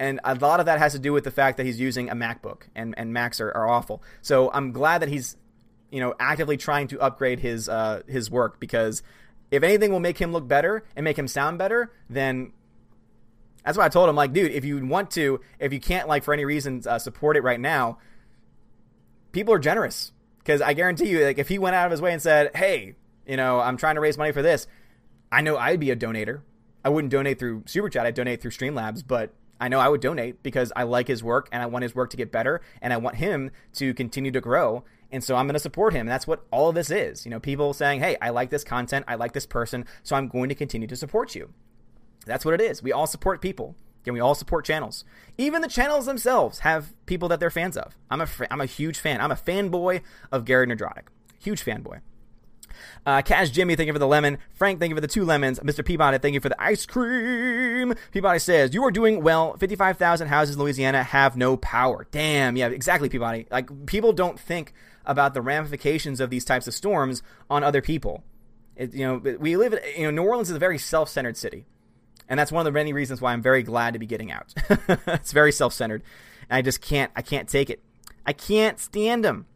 And 0.00 0.20
a 0.24 0.34
lot 0.34 0.60
of 0.60 0.66
that 0.66 0.78
has 0.78 0.92
to 0.92 0.98
do 0.98 1.12
with 1.12 1.24
the 1.24 1.30
fact 1.30 1.56
that 1.56 1.66
he's 1.66 1.80
using 1.80 2.08
a 2.08 2.14
MacBook, 2.14 2.62
and, 2.76 2.94
and 2.96 3.12
Macs 3.12 3.40
are, 3.40 3.50
are 3.50 3.68
awful. 3.68 4.00
So 4.22 4.48
I'm 4.52 4.70
glad 4.70 5.02
that 5.02 5.08
he's, 5.08 5.36
you 5.90 6.00
know, 6.00 6.14
actively 6.20 6.56
trying 6.56 6.86
to 6.88 7.00
upgrade 7.00 7.40
his 7.40 7.68
uh, 7.68 8.02
his 8.06 8.30
work 8.30 8.60
because 8.60 9.02
if 9.50 9.62
anything 9.62 9.90
will 9.90 10.00
make 10.00 10.18
him 10.18 10.32
look 10.32 10.46
better 10.46 10.84
and 10.96 11.04
make 11.04 11.18
him 11.18 11.28
sound 11.28 11.58
better, 11.58 11.92
then 12.08 12.52
that's 13.64 13.76
why 13.76 13.84
I 13.84 13.88
told 13.88 14.08
him, 14.08 14.16
like, 14.16 14.32
dude, 14.32 14.52
if 14.52 14.64
you 14.64 14.84
want 14.86 15.10
to, 15.12 15.40
if 15.58 15.72
you 15.72 15.80
can't, 15.80 16.08
like, 16.08 16.24
for 16.24 16.32
any 16.32 16.44
reason, 16.44 16.82
uh, 16.86 16.98
support 16.98 17.36
it 17.36 17.42
right 17.42 17.60
now, 17.60 17.98
people 19.32 19.52
are 19.52 19.58
generous. 19.58 20.12
Because 20.38 20.62
I 20.62 20.72
guarantee 20.72 21.08
you, 21.10 21.24
like, 21.24 21.38
if 21.38 21.48
he 21.48 21.58
went 21.58 21.76
out 21.76 21.86
of 21.86 21.90
his 21.90 22.00
way 22.00 22.12
and 22.12 22.22
said, 22.22 22.56
hey, 22.56 22.94
you 23.26 23.36
know, 23.36 23.60
I'm 23.60 23.76
trying 23.76 23.96
to 23.96 24.00
raise 24.00 24.16
money 24.16 24.32
for 24.32 24.42
this, 24.42 24.66
I 25.30 25.42
know 25.42 25.58
I'd 25.58 25.80
be 25.80 25.90
a 25.90 25.96
donator. 25.96 26.40
I 26.84 26.88
wouldn't 26.88 27.10
donate 27.10 27.38
through 27.38 27.64
Super 27.66 27.90
Chat, 27.90 28.06
I'd 28.06 28.14
donate 28.14 28.40
through 28.40 28.52
Streamlabs, 28.52 29.04
but 29.06 29.34
I 29.60 29.68
know 29.68 29.80
I 29.80 29.88
would 29.88 30.00
donate 30.00 30.42
because 30.42 30.72
I 30.76 30.84
like 30.84 31.08
his 31.08 31.22
work 31.22 31.48
and 31.52 31.62
I 31.62 31.66
want 31.66 31.82
his 31.82 31.94
work 31.94 32.10
to 32.10 32.16
get 32.16 32.30
better 32.30 32.60
and 32.80 32.92
I 32.92 32.96
want 32.96 33.16
him 33.16 33.50
to 33.74 33.92
continue 33.92 34.30
to 34.30 34.40
grow. 34.40 34.84
And 35.10 35.24
so 35.24 35.36
I'm 35.36 35.46
going 35.46 35.54
to 35.54 35.58
support 35.60 35.94
him. 35.94 36.00
And 36.00 36.10
that's 36.10 36.26
what 36.26 36.44
all 36.50 36.68
of 36.68 36.74
this 36.74 36.90
is. 36.90 37.24
You 37.24 37.30
know, 37.30 37.40
people 37.40 37.72
saying, 37.72 38.00
hey, 38.00 38.16
I 38.20 38.30
like 38.30 38.50
this 38.50 38.64
content, 38.64 39.06
I 39.08 39.14
like 39.14 39.32
this 39.32 39.46
person, 39.46 39.86
so 40.02 40.16
I'm 40.16 40.28
going 40.28 40.48
to 40.50 40.54
continue 40.54 40.86
to 40.88 40.96
support 40.96 41.34
you. 41.34 41.52
That's 42.26 42.44
what 42.44 42.54
it 42.54 42.60
is. 42.60 42.82
We 42.82 42.92
all 42.92 43.06
support 43.06 43.40
people. 43.40 43.74
and 44.06 44.14
we 44.14 44.20
all 44.20 44.34
support 44.34 44.64
channels. 44.64 45.04
Even 45.36 45.60
the 45.62 45.68
channels 45.68 46.06
themselves 46.06 46.60
have 46.60 46.94
people 47.06 47.28
that 47.28 47.40
they're 47.40 47.50
fans 47.50 47.76
of. 47.76 47.96
I'm 48.10 48.20
a, 48.20 48.28
I'm 48.50 48.60
a 48.60 48.66
huge 48.66 48.98
fan. 48.98 49.20
I'm 49.20 49.30
a 49.32 49.36
fanboy 49.36 50.02
of 50.32 50.44
Gary 50.44 50.66
Nerdrotic. 50.66 51.04
Huge 51.38 51.64
fanboy. 51.64 52.00
Uh, 53.06 53.22
Cash 53.22 53.50
Jimmy, 53.50 53.76
thank 53.76 53.86
you 53.86 53.92
for 53.92 53.98
the 53.98 54.06
lemon. 54.06 54.38
Frank, 54.54 54.80
thank 54.80 54.90
you 54.90 54.96
for 54.96 55.00
the 55.00 55.08
two 55.08 55.24
lemons. 55.24 55.58
Mr. 55.60 55.84
Peabody, 55.84 56.18
thank 56.18 56.34
you 56.34 56.40
for 56.40 56.48
the 56.48 56.62
ice 56.62 56.86
cream. 56.86 57.94
Peabody 58.12 58.38
says, 58.38 58.74
You 58.74 58.84
are 58.84 58.90
doing 58.90 59.22
well. 59.22 59.56
55,000 59.56 60.28
houses 60.28 60.56
in 60.56 60.62
Louisiana 60.62 61.02
have 61.02 61.36
no 61.36 61.56
power. 61.56 62.06
Damn. 62.10 62.56
Yeah, 62.56 62.68
exactly, 62.68 63.08
Peabody. 63.08 63.46
Like, 63.50 63.86
people 63.86 64.12
don't 64.12 64.38
think 64.38 64.72
about 65.04 65.34
the 65.34 65.40
ramifications 65.40 66.20
of 66.20 66.30
these 66.30 66.44
types 66.44 66.66
of 66.66 66.74
storms 66.74 67.22
on 67.48 67.64
other 67.64 67.80
people. 67.80 68.22
It, 68.76 68.94
you 68.94 69.06
know, 69.06 69.36
we 69.38 69.56
live, 69.56 69.72
in, 69.72 69.80
you 69.96 70.04
know, 70.04 70.22
New 70.22 70.28
Orleans 70.28 70.50
is 70.50 70.56
a 70.56 70.60
very 70.60 70.78
self 70.78 71.08
centered 71.08 71.36
city. 71.36 71.66
And 72.28 72.38
that's 72.38 72.52
one 72.52 72.60
of 72.60 72.66
the 72.66 72.78
many 72.78 72.92
reasons 72.92 73.20
why 73.20 73.32
I'm 73.32 73.42
very 73.42 73.62
glad 73.62 73.94
to 73.94 73.98
be 73.98 74.06
getting 74.06 74.30
out. 74.30 74.52
it's 75.06 75.32
very 75.32 75.50
self 75.50 75.72
centered. 75.72 76.02
And 76.48 76.58
I 76.58 76.62
just 76.62 76.80
can't, 76.80 77.10
I 77.16 77.22
can't 77.22 77.48
take 77.48 77.70
it. 77.70 77.82
I 78.26 78.34
can't 78.34 78.78
stand 78.78 79.24
them. 79.24 79.46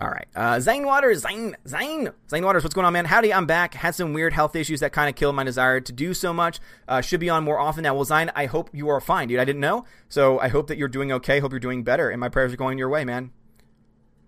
All 0.00 0.08
right. 0.08 0.26
Uh, 0.34 0.58
Zane 0.60 0.86
Waters, 0.86 1.20
Zane, 1.20 1.54
Zane, 1.68 2.08
Zane 2.30 2.42
Waters, 2.42 2.64
what's 2.64 2.74
going 2.74 2.86
on, 2.86 2.94
man? 2.94 3.04
Howdy, 3.04 3.34
I'm 3.34 3.44
back. 3.44 3.74
Had 3.74 3.94
some 3.94 4.14
weird 4.14 4.32
health 4.32 4.56
issues 4.56 4.80
that 4.80 4.92
kind 4.92 5.10
of 5.10 5.14
killed 5.14 5.36
my 5.36 5.44
desire 5.44 5.78
to 5.78 5.92
do 5.92 6.14
so 6.14 6.32
much. 6.32 6.58
Uh, 6.88 7.02
should 7.02 7.20
be 7.20 7.28
on 7.28 7.44
more 7.44 7.58
often 7.58 7.82
now. 7.82 7.94
Well, 7.94 8.06
Zane, 8.06 8.30
I 8.34 8.46
hope 8.46 8.70
you 8.72 8.88
are 8.88 8.98
fine, 9.00 9.28
dude. 9.28 9.38
I 9.38 9.44
didn't 9.44 9.60
know. 9.60 9.84
So 10.08 10.38
I 10.38 10.48
hope 10.48 10.68
that 10.68 10.78
you're 10.78 10.88
doing 10.88 11.12
okay. 11.12 11.38
Hope 11.38 11.52
you're 11.52 11.60
doing 11.60 11.84
better. 11.84 12.08
And 12.08 12.18
my 12.18 12.30
prayers 12.30 12.50
are 12.50 12.56
going 12.56 12.78
your 12.78 12.88
way, 12.88 13.04
man. 13.04 13.30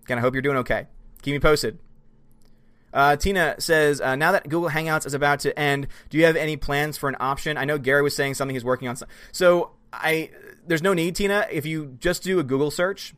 Again, 0.03 0.19
I 0.19 0.21
hope 0.21 0.35
you're 0.35 0.43
doing 0.43 0.57
okay. 0.57 0.85
Keep 1.23 1.31
me 1.31 1.39
posted. 1.39 1.79
Uh, 2.93 3.15
Tina 3.15 3.55
says, 3.57 3.99
uh, 3.99 4.15
now 4.15 4.33
that 4.33 4.43
Google 4.47 4.69
Hangouts 4.69 5.07
is 5.07 5.15
about 5.15 5.39
to 5.39 5.57
end, 5.59 5.87
do 6.11 6.19
you 6.19 6.25
have 6.25 6.35
any 6.35 6.55
plans 6.55 6.97
for 6.97 7.09
an 7.09 7.15
option? 7.19 7.57
I 7.57 7.65
know 7.65 7.79
Gary 7.79 8.03
was 8.03 8.15
saying 8.15 8.35
something 8.35 8.53
he's 8.53 8.63
working 8.63 8.87
on. 8.87 8.95
So 9.31 9.71
I, 9.91 10.29
there's 10.67 10.83
no 10.83 10.93
need, 10.93 11.15
Tina. 11.15 11.47
If 11.51 11.65
you 11.65 11.97
just 11.99 12.21
do 12.21 12.37
a 12.37 12.43
Google 12.43 12.69
search, 12.69 13.15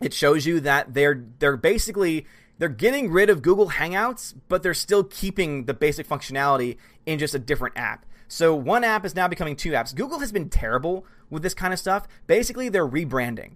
it 0.00 0.12
shows 0.14 0.46
you 0.46 0.60
that 0.60 0.94
they're 0.94 1.24
they're 1.38 1.56
basically 1.56 2.26
they're 2.58 2.68
getting 2.68 3.10
rid 3.10 3.30
of 3.30 3.40
Google 3.42 3.70
Hangouts, 3.70 4.34
but 4.48 4.62
they're 4.62 4.74
still 4.74 5.04
keeping 5.04 5.64
the 5.64 5.74
basic 5.74 6.06
functionality 6.06 6.76
in 7.06 7.18
just 7.18 7.34
a 7.34 7.38
different 7.38 7.76
app. 7.78 8.04
So 8.28 8.54
one 8.54 8.84
app 8.84 9.04
is 9.04 9.16
now 9.16 9.28
becoming 9.28 9.56
two 9.56 9.70
apps. 9.70 9.94
Google 9.94 10.20
has 10.20 10.30
been 10.30 10.50
terrible 10.50 11.04
with 11.30 11.42
this 11.42 11.54
kind 11.54 11.72
of 11.72 11.78
stuff. 11.78 12.06
Basically, 12.26 12.68
they're 12.68 12.86
rebranding. 12.86 13.54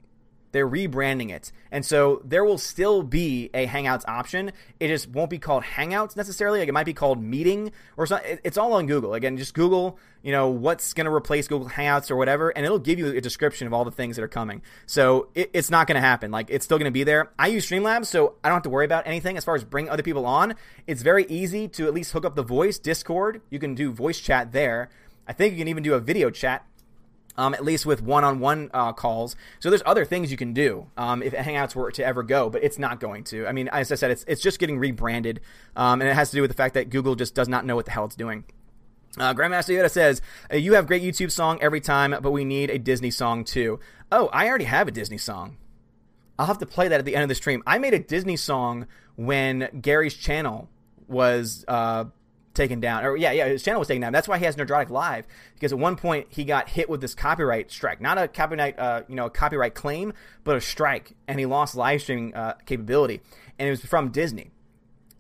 They're 0.55 0.69
rebranding 0.69 1.31
it. 1.31 1.51
And 1.73 1.85
so 1.85 2.23
there 2.25 2.45
will 2.45 2.59
still 2.59 3.03
be 3.03 3.51
a 3.53 3.67
Hangouts 3.67 4.05
option. 4.07 4.53
It 4.79 4.87
just 4.87 5.09
won't 5.09 5.29
be 5.29 5.41
called 5.41 5.65
Hangouts 5.65 6.17
necessarily. 6.17 6.61
Like 6.61 6.69
it 6.69 6.73
might 6.73 6.87
be 6.87 6.95
called 6.95 7.21
Meeting 7.21 7.73
or 7.97 8.07
something. 8.07 8.39
It's 8.45 8.57
all 8.57 8.73
on 8.75 8.87
Google. 8.87 9.15
Again, 9.15 9.37
just 9.37 9.53
Google, 9.53 9.99
you 10.23 10.31
know, 10.31 10.51
what's 10.51 10.95
going 10.95 11.07
to 11.07 11.13
replace 11.13 11.49
Google 11.49 11.69
Hangouts 11.69 12.09
or 12.09 12.15
whatever, 12.15 12.51
and 12.51 12.65
it'll 12.65 12.79
give 12.79 13.01
you 13.01 13.09
a 13.09 13.21
description 13.21 13.67
of 13.67 13.75
all 13.75 13.85
the 13.85 13.91
things 13.91 14.15
that 14.15 14.23
are 14.23 14.29
coming. 14.29 14.63
So 14.87 15.27
it, 15.35 15.51
it's 15.53 15.71
not 15.71 15.89
going 15.89 15.97
to 15.97 16.01
happen. 16.01 16.31
Like 16.31 16.51
it's 16.51 16.65
still 16.65 16.79
going 16.79 16.85
to 16.85 16.93
be 16.93 17.03
there. 17.03 17.33
I 17.37 17.49
use 17.49 17.69
Streamlabs, 17.69 18.07
so 18.07 18.37
I 18.45 18.49
don't 18.49 18.55
have 18.55 18.63
to 18.63 18.71
worry 18.71 18.85
about 18.85 19.09
anything 19.09 19.37
as 19.37 19.45
far 19.45 19.57
as 19.57 19.65
bring 19.65 19.89
other 19.89 20.05
people 20.05 20.25
on. 20.25 20.55
It's 20.87 21.03
very 21.03 21.25
easy 21.25 21.67
to 21.67 21.89
at 21.89 21.95
least 21.95 22.13
hook 22.13 22.25
up 22.25 22.37
the 22.37 22.45
voice, 22.45 22.79
Discord. 22.79 23.41
You 23.51 23.59
can 23.59 23.75
do 23.75 23.91
voice 23.91 24.21
chat 24.21 24.53
there. 24.53 24.89
I 25.27 25.33
think 25.33 25.55
you 25.55 25.59
can 25.59 25.67
even 25.67 25.83
do 25.83 25.95
a 25.95 26.01
video 26.01 26.31
chat 26.31 26.65
um, 27.37 27.55
at 27.55 27.65
least 27.65 27.87
with 27.87 28.03
one-on-one 28.03 28.71
uh, 28.73 28.93
calls. 28.93 29.37
So 29.61 29.71
there's 29.71 29.83
other 29.87 30.05
things 30.05 30.31
you 30.31 30.37
can 30.37 30.53
do 30.53 30.87
um, 30.97 31.23
if 31.23 31.33
Hangouts 31.33 31.75
were 31.75 31.91
to 31.93 32.05
ever 32.05 32.23
go, 32.23 32.51
but 32.51 32.63
it's 32.63 32.79
not 32.79 33.01
going 33.01 33.25
to. 33.25 33.47
I 33.47 33.53
mean, 33.53 33.69
as 33.69 33.91
I 33.91 33.95
said, 33.97 34.11
it's 34.11 34.25
it's 34.29 34.41
just 34.41 34.59
getting 34.59 34.79
rebranded, 34.79 35.41
um, 35.77 36.01
and 36.01 36.11
it 36.11 36.15
has 36.15 36.31
to 36.31 36.37
do 36.37 36.41
with 36.43 36.51
the 36.51 36.57
fact 36.57 36.75
that 36.75 36.91
Google 36.91 37.15
just 37.15 37.35
does 37.35 37.49
not 37.49 37.65
know 37.65 37.77
what 37.77 37.87
the 37.87 37.93
hell 37.93 38.05
it's 38.05 38.17
doing. 38.17 38.45
Uh, 39.19 39.33
Grandmaster 39.33 39.77
Yoda 39.77 39.91
says, 39.91 40.23
"You 40.53 40.75
have 40.75 40.87
great 40.87 41.03
YouTube 41.03 41.31
song 41.31 41.59
every 41.61 41.81
time, 41.81 42.17
but 42.21 42.31
we 42.33 42.45
need 42.45 42.71
a 42.71 42.79
Disney 42.79 43.11
song 43.11 43.45
too." 43.45 43.79
Oh, 44.11 44.29
I 44.33 44.49
already 44.49 44.65
have 44.65 44.89
a 44.89 44.91
Disney 44.91 45.19
song. 45.19 45.57
I'll 46.39 46.47
have 46.47 46.59
to 46.59 46.67
play 46.67 46.89
that 46.89 46.99
at 46.99 47.05
the 47.05 47.15
end 47.15 47.23
of 47.23 47.29
the 47.29 47.35
stream. 47.35 47.63
I 47.67 47.79
made 47.79 47.95
a 47.95 47.99
Disney 47.99 48.37
song 48.37 48.87
when 49.17 49.69
Gary's 49.81 50.15
channel 50.15 50.69
was 51.07 51.65
uh, 51.69 52.07
taken 52.55 52.81
down. 52.81 53.05
Or 53.05 53.17
yeah, 53.17 53.33
yeah, 53.33 53.47
his 53.47 53.63
channel 53.63 53.81
was 53.81 53.89
taken 53.89 54.01
down. 54.01 54.13
That's 54.13 54.29
why 54.29 54.39
he 54.39 54.45
has 54.45 54.57
Nerdrotic 54.57 54.91
Live 54.91 55.27
because 55.55 55.73
at 55.73 55.79
one 55.79 55.97
point 55.97 56.29
he 56.31 56.45
got 56.45 56.69
hit 56.69 56.89
with 56.89 57.01
this 57.01 57.15
copyright 57.15 57.71
strike, 57.71 58.01
not 58.01 58.17
a 58.17 58.29
copyright, 58.29 58.79
uh, 58.79 59.03
you 59.09 59.15
know, 59.15 59.29
copyright 59.29 59.75
claim, 59.75 60.13
but 60.45 60.57
a 60.57 60.61
strike, 60.61 61.13
and 61.29 61.39
he 61.39 61.47
lost 61.47 61.75
live 61.75 62.01
streaming 62.01 62.35
uh, 62.35 62.55
capability, 62.65 63.21
and 63.59 63.69
it 63.69 63.71
was 63.71 63.85
from 63.85 64.11
Disney. 64.11 64.51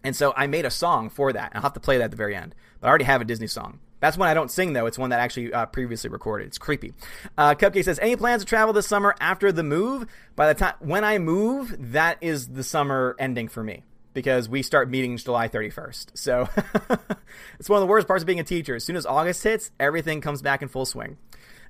And 0.03 0.15
so 0.15 0.33
I 0.37 0.47
made 0.47 0.67
a 0.67 0.71
song 0.71 1.09
for 1.11 1.33
that. 1.33 1.53
I'll 1.55 1.63
have 1.63 1.73
to 1.75 1.81
play 1.81 1.99
that 1.99 2.05
at 2.05 2.11
the 2.11 2.17
very 2.17 2.37
end, 2.37 2.55
but 2.81 2.87
I 2.87 2.91
already 2.91 3.05
have 3.05 3.21
a 3.21 3.25
Disney 3.25 3.47
song. 3.47 3.81
That's 4.01 4.19
one 4.19 4.29
I 4.29 4.35
don't 4.35 4.51
sing 4.51 4.75
though. 4.75 4.85
It's 4.85 4.99
one 4.99 5.11
that 5.11 5.21
I 5.21 5.25
actually 5.25 5.53
uh, 5.53 5.65
previously 5.67 6.11
recorded. 6.11 6.49
It's 6.49 6.59
creepy. 6.59 6.93
Uh, 7.39 7.55
Cupcake 7.55 7.85
says, 7.85 7.99
"Any 7.99 8.17
plans 8.17 8.43
to 8.43 8.47
travel 8.47 8.75
this 8.75 8.87
summer 8.87 9.15
after 9.19 9.51
the 9.51 9.63
move? 9.63 10.07
By 10.37 10.53
the 10.53 10.59
time 10.59 10.75
when 10.81 11.05
I 11.05 11.19
move, 11.19 11.75
that 11.93 12.19
is 12.21 12.49
the 12.49 12.63
summer 12.63 13.17
ending 13.19 13.49
for 13.49 13.65
me 13.65 13.83
because 14.15 14.49
we 14.49 14.63
start 14.63 14.89
meetings 14.89 15.25
July 15.25 15.49
31st. 15.49 16.17
So 16.17 16.49
it's 17.59 17.69
one 17.69 17.77
of 17.77 17.83
the 17.83 17.87
worst 17.87 18.07
parts 18.07 18.23
of 18.23 18.27
being 18.27 18.41
a 18.41 18.45
teacher. 18.45 18.77
As 18.77 18.85
soon 18.85 18.97
as 18.97 19.05
August 19.05 19.43
hits, 19.43 19.71
everything 19.79 20.21
comes 20.21 20.41
back 20.41 20.63
in 20.63 20.69
full 20.69 20.87
swing." 20.87 21.19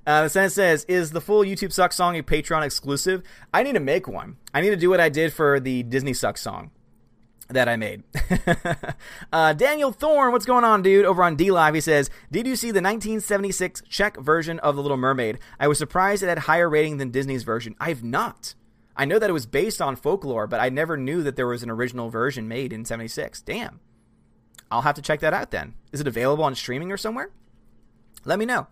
Uh, 0.07 0.23
the 0.23 0.29
sentence 0.29 0.53
says, 0.53 0.85
"Is 0.85 1.11
the 1.11 1.21
full 1.21 1.43
YouTube 1.43 1.73
Suck 1.73 1.91
song 1.91 2.17
a 2.17 2.23
Patreon 2.23 2.63
exclusive? 2.63 3.23
I 3.53 3.63
need 3.63 3.73
to 3.73 3.79
make 3.79 4.07
one. 4.07 4.37
I 4.53 4.61
need 4.61 4.69
to 4.69 4.77
do 4.77 4.89
what 4.89 5.01
I 5.01 5.09
did 5.09 5.33
for 5.33 5.59
the 5.59 5.83
Disney 5.83 6.13
Suck 6.13 6.37
song." 6.37 6.71
that 7.49 7.69
I 7.69 7.75
made. 7.75 8.03
uh, 9.33 9.53
Daniel 9.53 9.91
Thorne, 9.91 10.31
what's 10.31 10.45
going 10.45 10.63
on, 10.63 10.81
dude? 10.81 11.05
Over 11.05 11.23
on 11.23 11.35
D 11.35 11.51
Live, 11.51 11.75
he 11.75 11.81
says, 11.81 12.09
Did 12.31 12.47
you 12.47 12.55
see 12.55 12.67
the 12.67 12.81
1976 12.81 13.83
Czech 13.87 14.17
version 14.17 14.59
of 14.59 14.75
The 14.75 14.81
Little 14.81 14.97
Mermaid? 14.97 15.39
I 15.59 15.67
was 15.67 15.77
surprised 15.77 16.23
it 16.23 16.27
had 16.27 16.39
higher 16.39 16.69
rating 16.69 16.97
than 16.97 17.11
Disney's 17.11 17.43
version. 17.43 17.75
I've 17.79 18.03
not. 18.03 18.55
I 18.97 19.05
know 19.05 19.19
that 19.19 19.29
it 19.29 19.33
was 19.33 19.45
based 19.45 19.81
on 19.81 19.95
folklore, 19.95 20.47
but 20.47 20.59
I 20.59 20.69
never 20.69 20.95
knew 20.97 21.23
that 21.23 21.35
there 21.35 21.47
was 21.47 21.63
an 21.63 21.69
original 21.69 22.09
version 22.09 22.47
made 22.47 22.71
in 22.71 22.85
76. 22.85 23.41
Damn. 23.41 23.79
I'll 24.71 24.81
have 24.81 24.95
to 24.95 25.01
check 25.01 25.19
that 25.19 25.33
out 25.33 25.51
then. 25.51 25.75
Is 25.91 26.01
it 26.01 26.07
available 26.07 26.43
on 26.43 26.55
streaming 26.55 26.91
or 26.91 26.97
somewhere? 26.97 27.29
Let 28.23 28.39
me 28.39 28.45
know. 28.45 28.67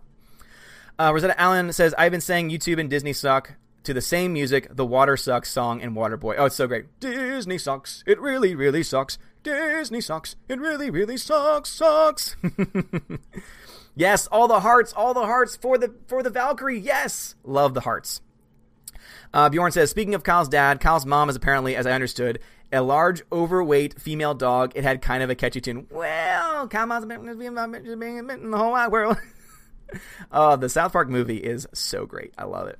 Uh, 0.98 1.10
Rosetta 1.12 1.40
Allen 1.40 1.72
says, 1.72 1.94
I've 1.96 2.12
been 2.12 2.20
saying 2.20 2.50
YouTube 2.50 2.78
and 2.78 2.88
Disney 2.88 3.12
suck 3.12 3.54
to 3.84 3.92
the 3.92 4.00
same 4.00 4.32
music, 4.32 4.68
the 4.74 4.86
Water 4.86 5.16
Sucks 5.16 5.50
song 5.50 5.80
in 5.80 5.94
Waterboy. 5.94 6.36
Oh, 6.38 6.46
it's 6.46 6.56
so 6.56 6.66
great. 6.66 6.86
Disney 7.00 7.58
sucks. 7.58 8.02
It 8.06 8.20
really, 8.20 8.54
really 8.54 8.82
sucks. 8.82 9.18
Disney 9.42 10.00
sucks. 10.00 10.36
It 10.48 10.58
really, 10.58 10.90
really 10.90 11.16
sucks. 11.16 11.68
Sucks. 11.70 12.36
yes, 13.94 14.26
all 14.28 14.48
the 14.48 14.60
hearts, 14.60 14.92
all 14.94 15.12
the 15.12 15.26
hearts 15.26 15.56
for 15.56 15.76
the 15.76 15.94
for 16.06 16.22
the 16.22 16.30
Valkyrie. 16.30 16.78
Yes, 16.78 17.34
love 17.44 17.74
the 17.74 17.82
hearts. 17.82 18.22
Uh, 19.34 19.48
Bjorn 19.48 19.72
says, 19.72 19.90
speaking 19.90 20.14
of 20.14 20.22
Kyle's 20.22 20.48
dad, 20.48 20.78
Kyle's 20.78 21.04
mom 21.04 21.28
is 21.28 21.34
apparently, 21.34 21.74
as 21.74 21.88
I 21.88 21.90
understood, 21.90 22.38
a 22.72 22.80
large, 22.80 23.20
overweight 23.32 24.00
female 24.00 24.32
dog. 24.32 24.72
It 24.76 24.84
had 24.84 25.02
kind 25.02 25.24
of 25.24 25.28
a 25.28 25.34
catchy 25.34 25.60
tune. 25.60 25.88
Well, 25.90 26.68
Kyle's 26.68 27.04
mom's 27.04 27.36
being 27.36 28.18
in 28.18 28.50
the 28.50 28.56
whole 28.56 28.70
wide 28.70 28.92
world. 28.92 29.16
oh, 30.30 30.54
the 30.56 30.68
South 30.68 30.92
Park 30.92 31.08
movie 31.08 31.38
is 31.38 31.66
so 31.72 32.06
great. 32.06 32.32
I 32.38 32.44
love 32.44 32.68
it. 32.68 32.78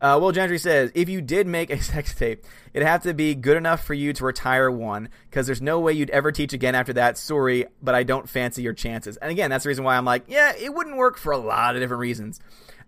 Uh, 0.00 0.18
Will 0.20 0.30
Gentry 0.30 0.58
says, 0.58 0.92
if 0.94 1.08
you 1.08 1.20
did 1.20 1.48
make 1.48 1.70
a 1.70 1.80
sex 1.82 2.14
tape, 2.14 2.44
it'd 2.72 2.86
have 2.86 3.02
to 3.02 3.12
be 3.12 3.34
good 3.34 3.56
enough 3.56 3.82
for 3.82 3.94
you 3.94 4.12
to 4.12 4.24
retire 4.24 4.70
one, 4.70 5.08
because 5.28 5.46
there's 5.46 5.62
no 5.62 5.80
way 5.80 5.92
you'd 5.92 6.10
ever 6.10 6.30
teach 6.30 6.52
again 6.52 6.76
after 6.76 6.92
that. 6.92 7.18
Sorry, 7.18 7.66
but 7.82 7.96
I 7.96 8.04
don't 8.04 8.28
fancy 8.28 8.62
your 8.62 8.74
chances. 8.74 9.16
And 9.16 9.32
again, 9.32 9.50
that's 9.50 9.64
the 9.64 9.68
reason 9.68 9.82
why 9.82 9.96
I'm 9.96 10.04
like, 10.04 10.26
yeah, 10.28 10.52
it 10.56 10.72
wouldn't 10.72 10.96
work 10.96 11.18
for 11.18 11.32
a 11.32 11.38
lot 11.38 11.74
of 11.74 11.82
different 11.82 12.00
reasons. 12.00 12.38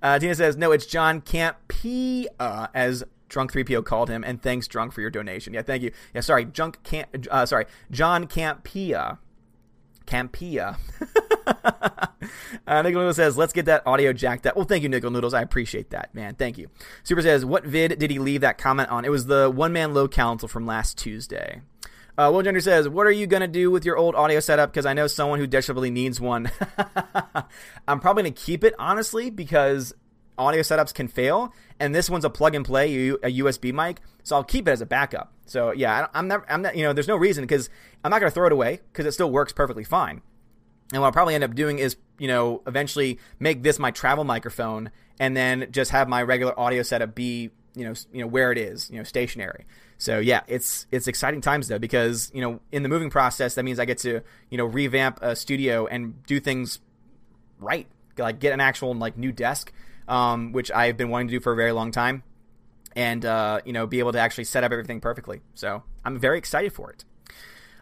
Uh, 0.02 0.18
Tina 0.18 0.34
says, 0.34 0.56
no, 0.56 0.72
it's 0.72 0.86
John 0.86 1.20
Campea, 1.20 2.26
uh, 2.38 2.68
as 2.74 3.04
Drunk 3.28 3.52
3PO 3.52 3.84
called 3.84 4.08
him, 4.08 4.24
and 4.24 4.40
thanks, 4.40 4.68
Drunk, 4.68 4.92
for 4.92 5.00
your 5.00 5.10
donation. 5.10 5.54
Yeah, 5.54 5.62
thank 5.62 5.82
you. 5.82 5.92
Yeah, 6.14 6.20
sorry, 6.20 6.44
Junk 6.44 6.82
Camp, 6.82 7.26
uh, 7.30 7.46
sorry, 7.46 7.66
John 7.90 8.26
Campea. 8.26 9.18
Campea. 10.06 10.78
uh, 12.66 12.82
Nickel 12.82 13.00
Noodle 13.00 13.12
says, 13.12 13.36
let's 13.36 13.52
get 13.52 13.66
that 13.66 13.86
audio 13.86 14.12
jacked 14.12 14.46
up. 14.46 14.56
Well, 14.56 14.64
thank 14.64 14.82
you, 14.82 14.88
Nickel 14.88 15.10
Noodles. 15.10 15.34
I 15.34 15.42
appreciate 15.42 15.90
that, 15.90 16.14
man. 16.14 16.34
Thank 16.34 16.56
you. 16.56 16.70
Super 17.02 17.20
says, 17.20 17.44
what 17.44 17.64
vid 17.64 17.98
did 17.98 18.10
he 18.10 18.18
leave 18.18 18.40
that 18.40 18.56
comment 18.56 18.88
on? 18.88 19.04
It 19.04 19.10
was 19.10 19.26
the 19.26 19.50
one 19.50 19.72
man 19.72 19.92
low 19.92 20.08
council 20.08 20.48
from 20.48 20.66
last 20.66 20.96
Tuesday. 20.96 21.60
Uh, 22.18 22.32
Will 22.32 22.60
says, 22.60 22.88
What 22.88 23.06
are 23.06 23.12
you 23.12 23.28
to 23.28 23.46
do 23.46 23.70
with 23.70 23.84
your 23.84 23.96
old 23.96 24.16
audio 24.16 24.40
setup? 24.40 24.72
Because 24.72 24.86
I 24.86 24.92
know 24.92 25.06
someone 25.06 25.38
who 25.38 25.46
desperately 25.46 25.88
needs 25.88 26.20
one. 26.20 26.50
I'm 27.88 28.00
probably 28.00 28.24
to 28.24 28.30
keep 28.32 28.64
it, 28.64 28.74
honestly, 28.76 29.30
because 29.30 29.94
audio 30.36 30.62
setups 30.62 30.92
can 30.92 31.06
fail. 31.06 31.54
And 31.78 31.94
this 31.94 32.10
one's 32.10 32.24
a 32.24 32.30
plug 32.30 32.56
and 32.56 32.64
play, 32.64 32.92
a 33.10 33.30
USB 33.30 33.72
mic. 33.72 34.00
So 34.24 34.34
I'll 34.34 34.42
keep 34.42 34.66
it 34.66 34.72
as 34.72 34.80
a 34.80 34.86
backup. 34.86 35.32
So 35.46 35.70
yeah, 35.70 36.08
I'm 36.12 36.26
never, 36.26 36.44
I'm 36.50 36.62
not, 36.62 36.76
you 36.76 36.82
know, 36.82 36.92
there's 36.92 37.06
no 37.06 37.16
reason 37.16 37.44
because 37.44 37.70
I'm 38.02 38.10
not 38.10 38.18
to 38.30 38.34
throw 38.34 38.46
it 38.46 38.52
away 38.52 38.80
because 38.92 39.06
it 39.06 39.12
still 39.12 39.30
works 39.30 39.52
perfectly 39.52 39.84
fine. 39.84 40.20
And 40.92 41.00
what 41.00 41.06
I'll 41.06 41.12
probably 41.12 41.36
end 41.36 41.44
up 41.44 41.54
doing 41.54 41.78
is, 41.78 41.96
you 42.18 42.26
know, 42.26 42.62
eventually 42.66 43.20
make 43.38 43.62
this 43.62 43.78
my 43.78 43.92
travel 43.92 44.24
microphone 44.24 44.90
and 45.20 45.36
then 45.36 45.68
just 45.70 45.92
have 45.92 46.08
my 46.08 46.22
regular 46.22 46.58
audio 46.58 46.82
setup 46.82 47.14
be, 47.14 47.50
you 47.76 47.84
know, 47.84 47.94
you 48.12 48.22
know 48.22 48.26
where 48.26 48.50
it 48.50 48.58
is, 48.58 48.90
you 48.90 48.96
know, 48.96 49.04
stationary. 49.04 49.66
So 49.98 50.20
yeah, 50.20 50.42
it's 50.46 50.86
it's 50.92 51.08
exciting 51.08 51.40
times 51.40 51.68
though 51.68 51.78
because 51.78 52.30
you 52.32 52.40
know 52.40 52.60
in 52.70 52.84
the 52.84 52.88
moving 52.88 53.10
process 53.10 53.56
that 53.56 53.64
means 53.64 53.80
I 53.80 53.84
get 53.84 53.98
to 53.98 54.22
you 54.48 54.56
know 54.56 54.64
revamp 54.64 55.18
a 55.20 55.34
studio 55.34 55.86
and 55.86 56.22
do 56.24 56.38
things 56.38 56.78
right, 57.58 57.86
like 58.16 58.38
get 58.38 58.52
an 58.52 58.60
actual 58.60 58.94
like 58.94 59.18
new 59.18 59.32
desk, 59.32 59.72
um, 60.06 60.52
which 60.52 60.70
I've 60.70 60.96
been 60.96 61.10
wanting 61.10 61.28
to 61.28 61.32
do 61.32 61.40
for 61.40 61.52
a 61.52 61.56
very 61.56 61.72
long 61.72 61.90
time, 61.90 62.22
and 62.94 63.24
uh, 63.24 63.60
you 63.64 63.72
know 63.72 63.88
be 63.88 63.98
able 63.98 64.12
to 64.12 64.20
actually 64.20 64.44
set 64.44 64.62
up 64.62 64.70
everything 64.70 65.00
perfectly. 65.00 65.40
So 65.54 65.82
I'm 66.04 66.18
very 66.18 66.38
excited 66.38 66.72
for 66.72 66.90
it. 66.90 67.04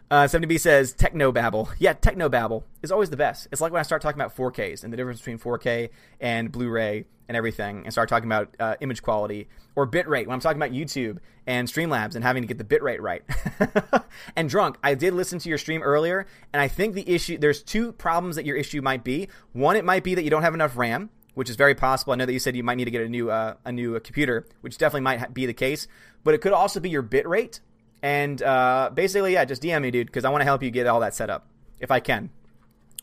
Uh, 0.09 0.23
70B 0.23 0.59
says 0.59 0.93
technobabble. 0.93 1.69
Yeah, 1.79 1.93
technobabble 1.93 2.63
is 2.81 2.91
always 2.91 3.09
the 3.09 3.17
best. 3.17 3.47
It's 3.51 3.59
like 3.59 3.73
when 3.73 3.81
I 3.81 3.83
start 3.83 4.01
talking 4.01 4.19
about 4.19 4.35
4Ks 4.35 4.83
and 4.83 4.93
the 4.93 4.97
difference 4.97 5.19
between 5.19 5.37
4K 5.37 5.89
and 6.21 6.49
Blu-ray 6.49 7.05
and 7.27 7.35
everything, 7.35 7.83
and 7.83 7.91
start 7.91 8.07
talking 8.07 8.29
about 8.29 8.55
uh, 8.57 8.75
image 8.79 9.01
quality 9.01 9.49
or 9.75 9.85
bitrate. 9.85 10.27
When 10.27 10.33
I'm 10.33 10.39
talking 10.39 10.61
about 10.61 10.71
YouTube 10.71 11.17
and 11.45 11.67
Streamlabs 11.67 12.15
and 12.15 12.23
having 12.23 12.41
to 12.41 12.47
get 12.47 12.57
the 12.57 12.63
bitrate 12.63 13.01
right. 13.01 13.21
and 14.37 14.49
drunk, 14.49 14.77
I 14.81 14.93
did 14.93 15.13
listen 15.13 15.37
to 15.39 15.49
your 15.49 15.57
stream 15.57 15.83
earlier, 15.83 16.25
and 16.53 16.61
I 16.61 16.69
think 16.69 16.95
the 16.95 17.09
issue 17.09 17.37
there's 17.37 17.61
two 17.61 17.91
problems 17.91 18.37
that 18.37 18.45
your 18.45 18.55
issue 18.55 18.81
might 18.81 19.03
be. 19.03 19.27
One, 19.51 19.75
it 19.75 19.83
might 19.83 20.05
be 20.05 20.15
that 20.15 20.23
you 20.23 20.29
don't 20.29 20.43
have 20.43 20.53
enough 20.53 20.77
RAM, 20.77 21.09
which 21.33 21.49
is 21.49 21.57
very 21.57 21.75
possible. 21.75 22.13
I 22.13 22.15
know 22.15 22.25
that 22.25 22.31
you 22.31 22.39
said 22.39 22.55
you 22.55 22.63
might 22.63 22.75
need 22.75 22.85
to 22.85 22.91
get 22.91 23.01
a 23.01 23.09
new 23.09 23.29
uh, 23.29 23.55
a 23.65 23.73
new 23.73 23.99
computer, 23.99 24.47
which 24.61 24.77
definitely 24.77 25.01
might 25.01 25.33
be 25.33 25.45
the 25.45 25.53
case. 25.53 25.85
But 26.23 26.33
it 26.33 26.39
could 26.39 26.53
also 26.53 26.79
be 26.79 26.89
your 26.89 27.03
bitrate 27.03 27.59
and 28.01 28.41
uh, 28.41 28.91
basically, 28.93 29.33
yeah, 29.33 29.45
just 29.45 29.61
DM 29.61 29.81
me, 29.81 29.91
dude, 29.91 30.07
because 30.07 30.25
I 30.25 30.29
want 30.29 30.41
to 30.41 30.45
help 30.45 30.63
you 30.63 30.71
get 30.71 30.87
all 30.87 30.99
that 31.01 31.13
set 31.15 31.29
up 31.29 31.47
if 31.79 31.91
I 31.91 31.99
can 31.99 32.29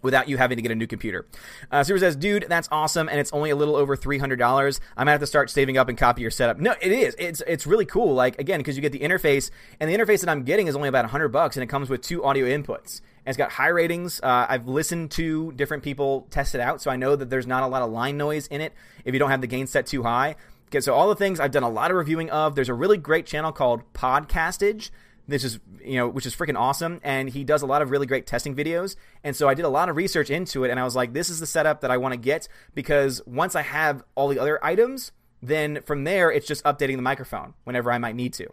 without 0.05 0.29
you 0.29 0.37
having 0.37 0.57
to 0.57 0.63
get 0.63 0.71
a 0.71 0.75
new 0.75 0.87
computer. 0.87 1.27
Uh, 1.71 1.83
Super 1.83 1.99
says, 1.99 2.15
dude, 2.15 2.45
that's 2.49 2.69
awesome, 2.71 3.09
and 3.09 3.19
it's 3.19 3.33
only 3.33 3.51
a 3.51 3.57
little 3.57 3.75
over 3.75 3.97
three 3.97 4.19
hundred 4.19 4.39
dollars. 4.39 4.79
I'm 4.97 5.03
gonna 5.07 5.13
have 5.13 5.21
to 5.21 5.27
start 5.27 5.51
saving 5.51 5.79
up 5.79 5.89
and 5.89 5.99
copy 5.99 6.23
your 6.23 6.31
setup. 6.31 6.59
No, 6.59 6.75
it 6.81 6.93
is. 6.93 7.17
It's 7.19 7.43
it's 7.47 7.67
really 7.67 7.87
cool. 7.87 8.15
Like 8.15 8.39
again, 8.39 8.61
because 8.61 8.77
you 8.77 8.83
get 8.83 8.93
the 8.93 9.01
interface, 9.01 9.51
and 9.81 9.91
the 9.91 9.97
interface 9.97 10.21
that 10.21 10.29
I'm 10.29 10.45
getting 10.45 10.69
is 10.69 10.77
only 10.77 10.89
about 10.89 11.07
hundred 11.07 11.29
bucks, 11.31 11.57
and 11.57 11.65
it 11.65 11.69
comes 11.69 11.89
with 11.89 12.03
two 12.03 12.23
audio 12.23 12.47
inputs. 12.47 13.01
And 13.27 13.33
it's 13.33 13.39
got 13.39 13.53
high 13.53 13.69
ratings. 13.69 14.21
Uh, 14.23 14.45
I've 14.47 14.69
listened 14.69 15.11
to 15.13 15.51
different 15.53 15.83
people 15.83 16.27
test 16.31 16.55
it 16.55 16.61
out, 16.61 16.83
so 16.83 16.91
I 16.91 16.97
know 16.97 17.17
that 17.17 17.31
there's 17.31 17.47
not 17.47 17.63
a 17.63 17.67
lot 17.67 17.81
of 17.81 17.91
line 17.91 18.19
noise 18.19 18.47
in 18.49 18.61
it 18.61 18.75
if 19.07 19.15
you 19.15 19.19
don't 19.19 19.31
have 19.31 19.41
the 19.41 19.47
gain 19.47 19.67
set 19.67 19.87
too 19.87 20.03
high. 20.03 20.37
Okay, 20.75 20.81
so 20.81 20.93
all 20.93 21.09
the 21.09 21.15
things 21.15 21.39
I've 21.39 21.53
done 21.53 21.63
a 21.63 21.69
lot 21.69 21.93
of 21.93 21.97
reviewing 21.97 22.31
of. 22.31 22.57
There's 22.57 22.69
a 22.69 22.75
really 22.75 22.99
great 22.99 23.27
channel 23.27 23.53
called 23.53 23.85
Podcastage. 23.93 24.91
This 25.29 25.45
is 25.45 25.61
you 25.81 25.99
know 25.99 26.09
which 26.09 26.27
is 26.27 26.35
freaking 26.35 26.59
awesome, 26.59 26.99
and 27.05 27.29
he 27.29 27.45
does 27.45 27.63
a 27.63 27.67
lot 27.67 27.81
of 27.81 27.91
really 27.91 28.09
great 28.09 28.27
testing 28.27 28.57
videos. 28.57 28.97
And 29.23 29.37
so 29.37 29.49
I 29.49 29.55
did 29.55 29.65
a 29.67 29.69
lot 29.69 29.89
of 29.89 29.95
research 29.95 30.31
into 30.31 30.65
it, 30.65 30.73
and 30.73 30.81
I 30.81 30.83
was 30.83 30.97
like, 30.97 31.13
this 31.13 31.31
is 31.31 31.39
the 31.39 31.47
setup 31.47 31.83
that 31.83 31.93
I 31.93 31.99
want 31.99 32.13
to 32.15 32.19
get 32.19 32.49
because 32.75 33.23
once 33.25 33.55
I 33.55 33.63
have 33.63 34.03
all 34.17 34.27
the 34.27 34.41
other 34.41 34.59
items, 34.65 35.13
then 35.41 35.81
from 35.83 36.03
there 36.03 36.33
it's 36.33 36.45
just 36.45 36.65
updating 36.65 36.97
the 36.97 37.03
microphone 37.03 37.55
whenever 37.63 37.93
I 37.93 37.99
might 37.99 38.17
need 38.17 38.33
to. 38.33 38.49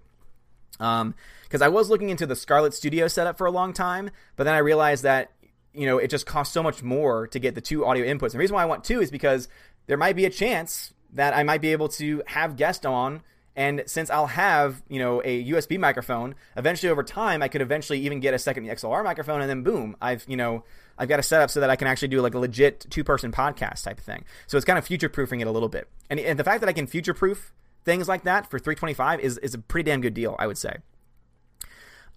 Um, 0.80 1.16
because 1.46 1.64
I 1.64 1.70
was 1.70 1.90
looking 1.90 2.12
into 2.12 2.28
the 2.28 2.36
Scarlett 2.36 2.76
Studio 2.76 3.08
setup 3.08 3.36
for 3.40 3.48
a 3.48 3.52
long 3.52 3.74
time, 3.74 4.12
but 4.36 4.44
then 4.44 4.54
I 4.54 4.60
realized 4.60 5.02
that 5.06 5.32
you 5.74 5.88
know 5.88 5.98
it 5.98 6.12
just 6.12 6.28
costs 6.28 6.54
so 6.54 6.62
much 6.62 6.84
more 6.84 7.26
to 7.30 7.40
get 7.40 7.56
the 7.56 7.62
two 7.62 7.84
audio 7.84 8.06
inputs. 8.06 8.26
And 8.26 8.34
the 8.34 8.38
reason 8.38 8.54
why 8.54 8.62
I 8.62 8.66
want 8.66 8.84
two 8.84 9.02
is 9.02 9.10
because 9.10 9.48
there 9.88 9.98
might 9.98 10.16
be 10.16 10.26
a 10.26 10.30
chance 10.30 10.94
that 11.14 11.36
I 11.36 11.44
might 11.44 11.62
be 11.62 11.72
able 11.72 11.90
to 11.90 12.24
have 12.28 12.56
guests 12.56 12.86
on. 12.86 13.22
And 13.56 13.84
since 13.86 14.10
I'll 14.10 14.28
have, 14.28 14.82
you 14.88 15.00
know, 15.00 15.22
a 15.26 15.44
USB 15.50 15.78
microphone, 15.78 16.36
eventually 16.56 16.90
over 16.90 17.04
time, 17.04 17.44
I 17.44 17.50
could 17.50 17.62
eventually 17.62 18.00
even 18.00 18.22
get 18.22 18.34
a 18.34 18.40
second 18.40 18.66
XLR 18.66 19.04
microphone, 19.04 19.42
and 19.42 19.50
then 19.50 19.62
boom, 19.62 19.98
I've, 20.02 20.24
you 20.28 20.38
know, 20.38 20.64
I've 20.98 21.10
got 21.10 21.20
a 21.20 21.24
setup 21.24 21.50
so 21.50 21.60
that 21.60 21.70
I 21.70 21.76
can 21.76 21.88
actually 21.88 22.08
do 22.08 22.22
like 22.22 22.34
a 22.34 22.40
legit 22.40 22.86
two-person 22.90 23.32
podcast 23.34 23.84
type 23.84 23.98
of 24.00 24.06
thing. 24.06 24.24
So 24.48 24.56
it's 24.56 24.66
kind 24.66 24.80
of 24.80 24.88
future-proofing 24.88 25.42
it 25.42 25.48
a 25.48 25.52
little 25.52 25.68
bit. 25.68 25.90
And, 26.10 26.20
and 26.20 26.40
the 26.40 26.46
fact 26.46 26.62
that 26.62 26.70
I 26.70 26.74
can 26.74 26.88
future-proof 26.88 27.52
things 27.84 28.08
like 28.08 28.24
that 28.24 28.50
for 28.50 28.60
325 28.60 29.20
is 29.20 29.38
is 29.40 29.54
a 29.54 29.60
pretty 29.60 29.90
damn 29.90 30.02
good 30.02 30.14
deal, 30.14 30.36
I 30.40 30.48
would 30.48 30.58
say. 30.58 30.78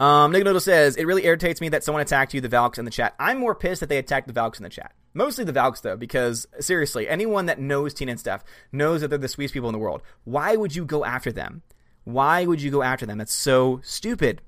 Um, 0.00 0.32
Nick 0.32 0.44
Noodle 0.44 0.60
says, 0.60 0.96
It 0.96 1.06
really 1.06 1.24
irritates 1.24 1.60
me 1.60 1.68
that 1.70 1.84
someone 1.84 2.02
attacked 2.02 2.34
you, 2.34 2.40
the 2.40 2.48
Valks, 2.48 2.78
in 2.78 2.84
the 2.84 2.90
chat. 2.90 3.14
I'm 3.18 3.38
more 3.38 3.54
pissed 3.54 3.80
that 3.80 3.88
they 3.88 3.98
attacked 3.98 4.26
the 4.26 4.32
Valks 4.32 4.58
in 4.58 4.64
the 4.64 4.68
chat. 4.68 4.92
Mostly 5.14 5.44
the 5.44 5.52
Valks, 5.52 5.80
though, 5.80 5.96
because 5.96 6.46
seriously, 6.58 7.08
anyone 7.08 7.46
that 7.46 7.60
knows 7.60 7.94
Tina 7.94 8.10
and 8.10 8.20
Steph 8.20 8.44
knows 8.72 9.00
that 9.00 9.08
they're 9.08 9.18
the 9.18 9.28
sweetest 9.28 9.54
people 9.54 9.68
in 9.68 9.72
the 9.72 9.78
world. 9.78 10.02
Why 10.24 10.56
would 10.56 10.74
you 10.74 10.84
go 10.84 11.04
after 11.04 11.30
them? 11.30 11.62
Why 12.02 12.44
would 12.44 12.60
you 12.60 12.70
go 12.70 12.82
after 12.82 13.06
them? 13.06 13.18
That's 13.18 13.32
so 13.32 13.80
stupid. 13.84 14.42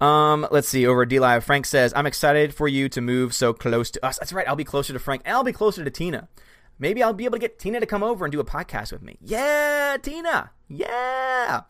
Um, 0.00 0.46
let's 0.50 0.68
see. 0.68 0.86
Over 0.86 1.04
D 1.04 1.18
Live, 1.18 1.44
Frank 1.44 1.66
says, 1.66 1.92
I'm 1.96 2.06
excited 2.06 2.54
for 2.54 2.68
you 2.68 2.88
to 2.90 3.00
move 3.00 3.34
so 3.34 3.52
close 3.52 3.90
to 3.92 4.04
us. 4.04 4.18
That's 4.18 4.32
right. 4.32 4.46
I'll 4.46 4.56
be 4.56 4.64
closer 4.64 4.92
to 4.92 4.98
Frank 4.98 5.22
and 5.24 5.34
I'll 5.34 5.44
be 5.44 5.52
closer 5.52 5.84
to 5.84 5.90
Tina. 5.90 6.28
Maybe 6.78 7.02
I'll 7.02 7.12
be 7.12 7.24
able 7.24 7.36
to 7.36 7.40
get 7.40 7.58
Tina 7.58 7.80
to 7.80 7.86
come 7.86 8.02
over 8.02 8.24
and 8.24 8.32
do 8.32 8.40
a 8.40 8.44
podcast 8.44 8.92
with 8.92 9.02
me. 9.02 9.16
Yeah, 9.20 9.96
Tina. 10.02 10.50
Yeah. 10.68 11.62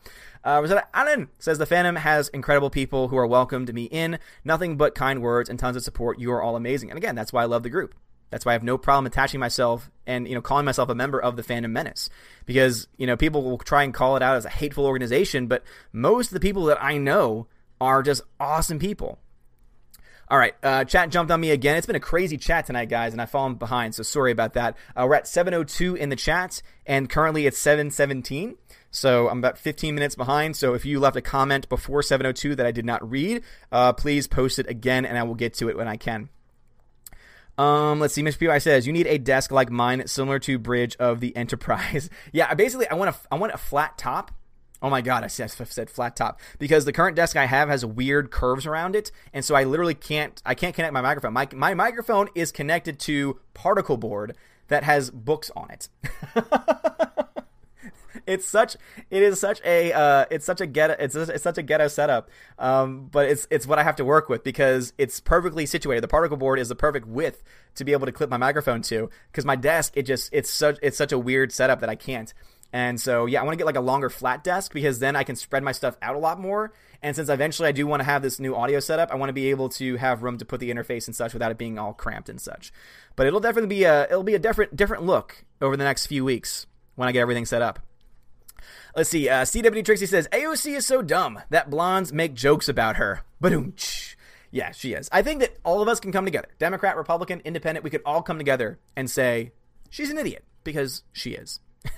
Uh, 0.43 0.59
Rosetta 0.61 0.85
Allen 0.93 1.29
says 1.39 1.57
the 1.57 1.65
fandom 1.65 1.97
has 1.97 2.27
incredible 2.29 2.69
people 2.69 3.07
who 3.07 3.17
are 3.17 3.27
welcomed 3.27 3.67
to 3.67 3.73
me 3.73 3.85
in. 3.85 4.19
Nothing 4.43 4.77
but 4.77 4.95
kind 4.95 5.21
words 5.21 5.49
and 5.49 5.57
tons 5.57 5.75
of 5.75 5.83
support. 5.83 6.19
You 6.19 6.31
are 6.31 6.41
all 6.41 6.55
amazing. 6.55 6.91
And 6.91 6.97
again, 6.97 7.15
that's 7.15 7.33
why 7.33 7.43
I 7.43 7.45
love 7.45 7.63
the 7.63 7.69
group. 7.69 7.95
That's 8.29 8.45
why 8.45 8.51
I 8.51 8.53
have 8.53 8.63
no 8.63 8.77
problem 8.77 9.05
attaching 9.05 9.39
myself 9.39 9.89
and 10.05 10.27
you 10.27 10.35
know 10.35 10.41
calling 10.41 10.65
myself 10.65 10.89
a 10.89 10.95
member 10.95 11.21
of 11.21 11.35
the 11.35 11.43
Fandom 11.43 11.71
Menace 11.71 12.09
because 12.45 12.87
you 12.97 13.07
know 13.07 13.15
people 13.15 13.43
will 13.43 13.57
try 13.57 13.83
and 13.83 13.93
call 13.93 14.17
it 14.17 14.23
out 14.23 14.35
as 14.35 14.45
a 14.45 14.49
hateful 14.49 14.85
organization, 14.85 15.47
but 15.47 15.63
most 15.93 16.27
of 16.27 16.33
the 16.33 16.39
people 16.39 16.65
that 16.65 16.83
I 16.83 16.97
know 16.97 17.47
are 17.79 18.03
just 18.03 18.21
awesome 18.39 18.79
people. 18.79 19.19
All 20.27 20.39
right, 20.39 20.55
uh, 20.63 20.83
chat 20.85 21.11
jumped 21.11 21.31
on 21.31 21.39
me 21.39 21.51
again. 21.51 21.77
It's 21.77 21.85
been 21.85 21.95
a 21.95 21.99
crazy 21.99 22.37
chat 22.37 22.65
tonight, 22.65 22.89
guys, 22.89 23.13
and 23.13 23.21
I've 23.21 23.29
fallen 23.29 23.55
behind, 23.55 23.93
so 23.93 24.01
sorry 24.01 24.31
about 24.31 24.53
that. 24.53 24.75
Uh, 24.95 25.05
we're 25.07 25.13
at 25.15 25.27
7:02 25.27 25.95
in 25.95 26.09
the 26.09 26.15
chat, 26.15 26.63
and 26.87 27.07
currently 27.07 27.45
it's 27.45 27.59
7:17. 27.59 28.55
So 28.89 29.29
I'm 29.29 29.37
about 29.37 29.59
15 29.59 29.93
minutes 29.93 30.15
behind. 30.15 30.55
So 30.55 30.73
if 30.73 30.83
you 30.83 30.99
left 30.99 31.15
a 31.15 31.21
comment 31.21 31.69
before 31.69 32.01
7:02 32.01 32.55
that 32.55 32.65
I 32.65 32.71
did 32.71 32.85
not 32.85 33.07
read, 33.07 33.43
uh, 33.71 33.93
please 33.93 34.25
post 34.25 34.57
it 34.57 34.67
again, 34.67 35.05
and 35.05 35.15
I 35.15 35.23
will 35.23 35.35
get 35.35 35.53
to 35.55 35.69
it 35.69 35.77
when 35.77 35.87
I 35.87 35.95
can. 35.95 36.29
Um, 37.57 37.99
let's 37.99 38.15
see. 38.15 38.23
Mr. 38.23 38.47
PY 38.47 38.57
says 38.57 38.87
you 38.87 38.93
need 38.93 39.07
a 39.07 39.19
desk 39.19 39.51
like 39.51 39.69
mine, 39.69 40.07
similar 40.07 40.39
to 40.39 40.57
Bridge 40.57 40.95
of 40.97 41.19
the 41.19 41.35
Enterprise. 41.35 42.09
yeah, 42.31 42.51
basically, 42.55 42.87
I 42.87 42.95
want 42.95 43.15
a 43.15 43.19
I 43.31 43.35
want 43.35 43.53
a 43.53 43.57
flat 43.59 43.97
top 43.99 44.31
Oh 44.85 44.89
my 44.91 45.01
god, 45.01 45.23
I 45.23 45.27
said 45.27 45.49
flat 45.89 46.15
top 46.15 46.39
because 46.59 46.85
the 46.85 46.93
current 46.93 47.15
desk 47.15 47.35
I 47.35 47.47
have 47.47 47.69
has 47.69 47.83
weird 47.83 48.29
curves 48.29 48.67
around 48.67 48.95
it, 48.95 49.11
and 49.33 49.43
so 49.43 49.55
I 49.55 49.63
literally 49.63 49.95
can't 49.95 50.39
I 50.45 50.53
can't 50.53 50.75
connect 50.75 50.93
my 50.93 51.01
microphone. 51.01 51.33
My 51.33 51.47
my 51.55 51.73
microphone 51.73 52.27
is 52.35 52.51
connected 52.51 52.99
to 52.99 53.39
particle 53.55 53.97
board 53.97 54.37
that 54.67 54.83
has 54.83 55.09
books 55.09 55.49
on 55.55 55.71
it. 55.71 55.89
it's 58.27 58.45
such 58.45 58.77
it 59.09 59.23
is 59.23 59.39
such 59.39 59.59
a 59.65 59.91
uh, 59.91 60.25
it's 60.29 60.45
such 60.45 60.61
a 60.61 60.67
ghetto 60.67 60.95
it's, 60.99 61.15
it's 61.15 61.43
such 61.43 61.57
a 61.57 61.63
ghetto 61.63 61.87
setup 61.87 62.29
um, 62.59 63.07
but 63.11 63.27
it's 63.27 63.47
it's 63.49 63.67
what 63.67 63.79
I 63.79 63.83
have 63.83 63.95
to 63.97 64.05
work 64.05 64.29
with 64.29 64.43
because 64.43 64.93
it's 64.97 65.19
perfectly 65.19 65.65
situated 65.65 66.01
the 66.01 66.07
particle 66.07 66.37
board 66.37 66.59
is 66.59 66.69
the 66.69 66.75
perfect 66.75 67.07
width 67.07 67.43
to 67.75 67.83
be 67.83 67.91
able 67.91 68.05
to 68.05 68.11
clip 68.11 68.29
my 68.29 68.37
microphone 68.37 68.81
to 68.83 69.09
because 69.31 69.45
my 69.45 69.55
desk 69.55 69.93
it 69.95 70.03
just 70.03 70.29
it's 70.31 70.49
such 70.49 70.77
it's 70.81 70.97
such 70.97 71.11
a 71.11 71.19
weird 71.19 71.51
setup 71.51 71.79
that 71.81 71.89
I 71.89 71.95
can't 71.95 72.33
and 72.75 72.99
so, 72.99 73.25
yeah, 73.25 73.39
I 73.39 73.43
want 73.45 73.53
to 73.53 73.57
get 73.57 73.65
like 73.65 73.77
a 73.77 73.79
longer 73.79 74.09
flat 74.09 74.43
desk 74.43 74.73
because 74.73 74.99
then 74.99 75.15
I 75.15 75.23
can 75.23 75.37
spread 75.37 75.63
my 75.63 75.71
stuff 75.71 75.95
out 76.01 76.17
a 76.17 76.19
lot 76.19 76.41
more. 76.41 76.73
And 77.01 77.15
since 77.15 77.29
eventually 77.29 77.69
I 77.69 77.71
do 77.71 77.87
want 77.87 78.01
to 78.01 78.03
have 78.03 78.21
this 78.21 78.37
new 78.37 78.53
audio 78.53 78.81
setup, 78.81 79.11
I 79.11 79.15
want 79.15 79.29
to 79.29 79.33
be 79.33 79.49
able 79.49 79.69
to 79.69 79.95
have 79.95 80.23
room 80.23 80.37
to 80.39 80.43
put 80.43 80.59
the 80.59 80.69
interface 80.69 81.07
and 81.07 81.15
such 81.15 81.31
without 81.31 81.51
it 81.51 81.57
being 81.57 81.79
all 81.79 81.93
cramped 81.93 82.27
and 82.27 82.41
such. 82.41 82.73
But 83.15 83.27
it'll 83.27 83.39
definitely 83.39 83.73
be 83.73 83.85
a 83.85 84.03
it'll 84.03 84.23
be 84.23 84.35
a 84.35 84.39
different 84.39 84.75
different 84.75 85.03
look 85.03 85.45
over 85.61 85.77
the 85.77 85.85
next 85.85 86.07
few 86.07 86.25
weeks 86.25 86.67
when 86.95 87.07
I 87.07 87.13
get 87.13 87.21
everything 87.21 87.45
set 87.45 87.61
up. 87.61 87.79
Let's 88.93 89.09
see. 89.09 89.29
Uh, 89.29 89.43
CW 89.43 89.85
Trixie 89.85 90.05
says 90.05 90.27
AOC 90.33 90.75
is 90.75 90.85
so 90.85 91.01
dumb 91.01 91.39
that 91.51 91.69
blondes 91.69 92.11
make 92.11 92.33
jokes 92.33 92.67
about 92.67 92.97
her. 92.97 93.21
Boom. 93.39 93.73
Yeah, 94.51 94.71
she 94.71 94.91
is. 94.91 95.07
I 95.13 95.21
think 95.21 95.39
that 95.39 95.55
all 95.63 95.81
of 95.81 95.87
us 95.87 96.01
can 96.01 96.11
come 96.11 96.25
together. 96.25 96.49
Democrat, 96.59 96.97
Republican, 96.97 97.41
Independent. 97.45 97.85
We 97.85 97.89
could 97.89 98.01
all 98.05 98.21
come 98.21 98.37
together 98.37 98.79
and 98.97 99.09
say 99.09 99.53
she's 99.89 100.09
an 100.09 100.17
idiot 100.17 100.43
because 100.65 101.03
she 101.13 101.31
is. 101.31 101.61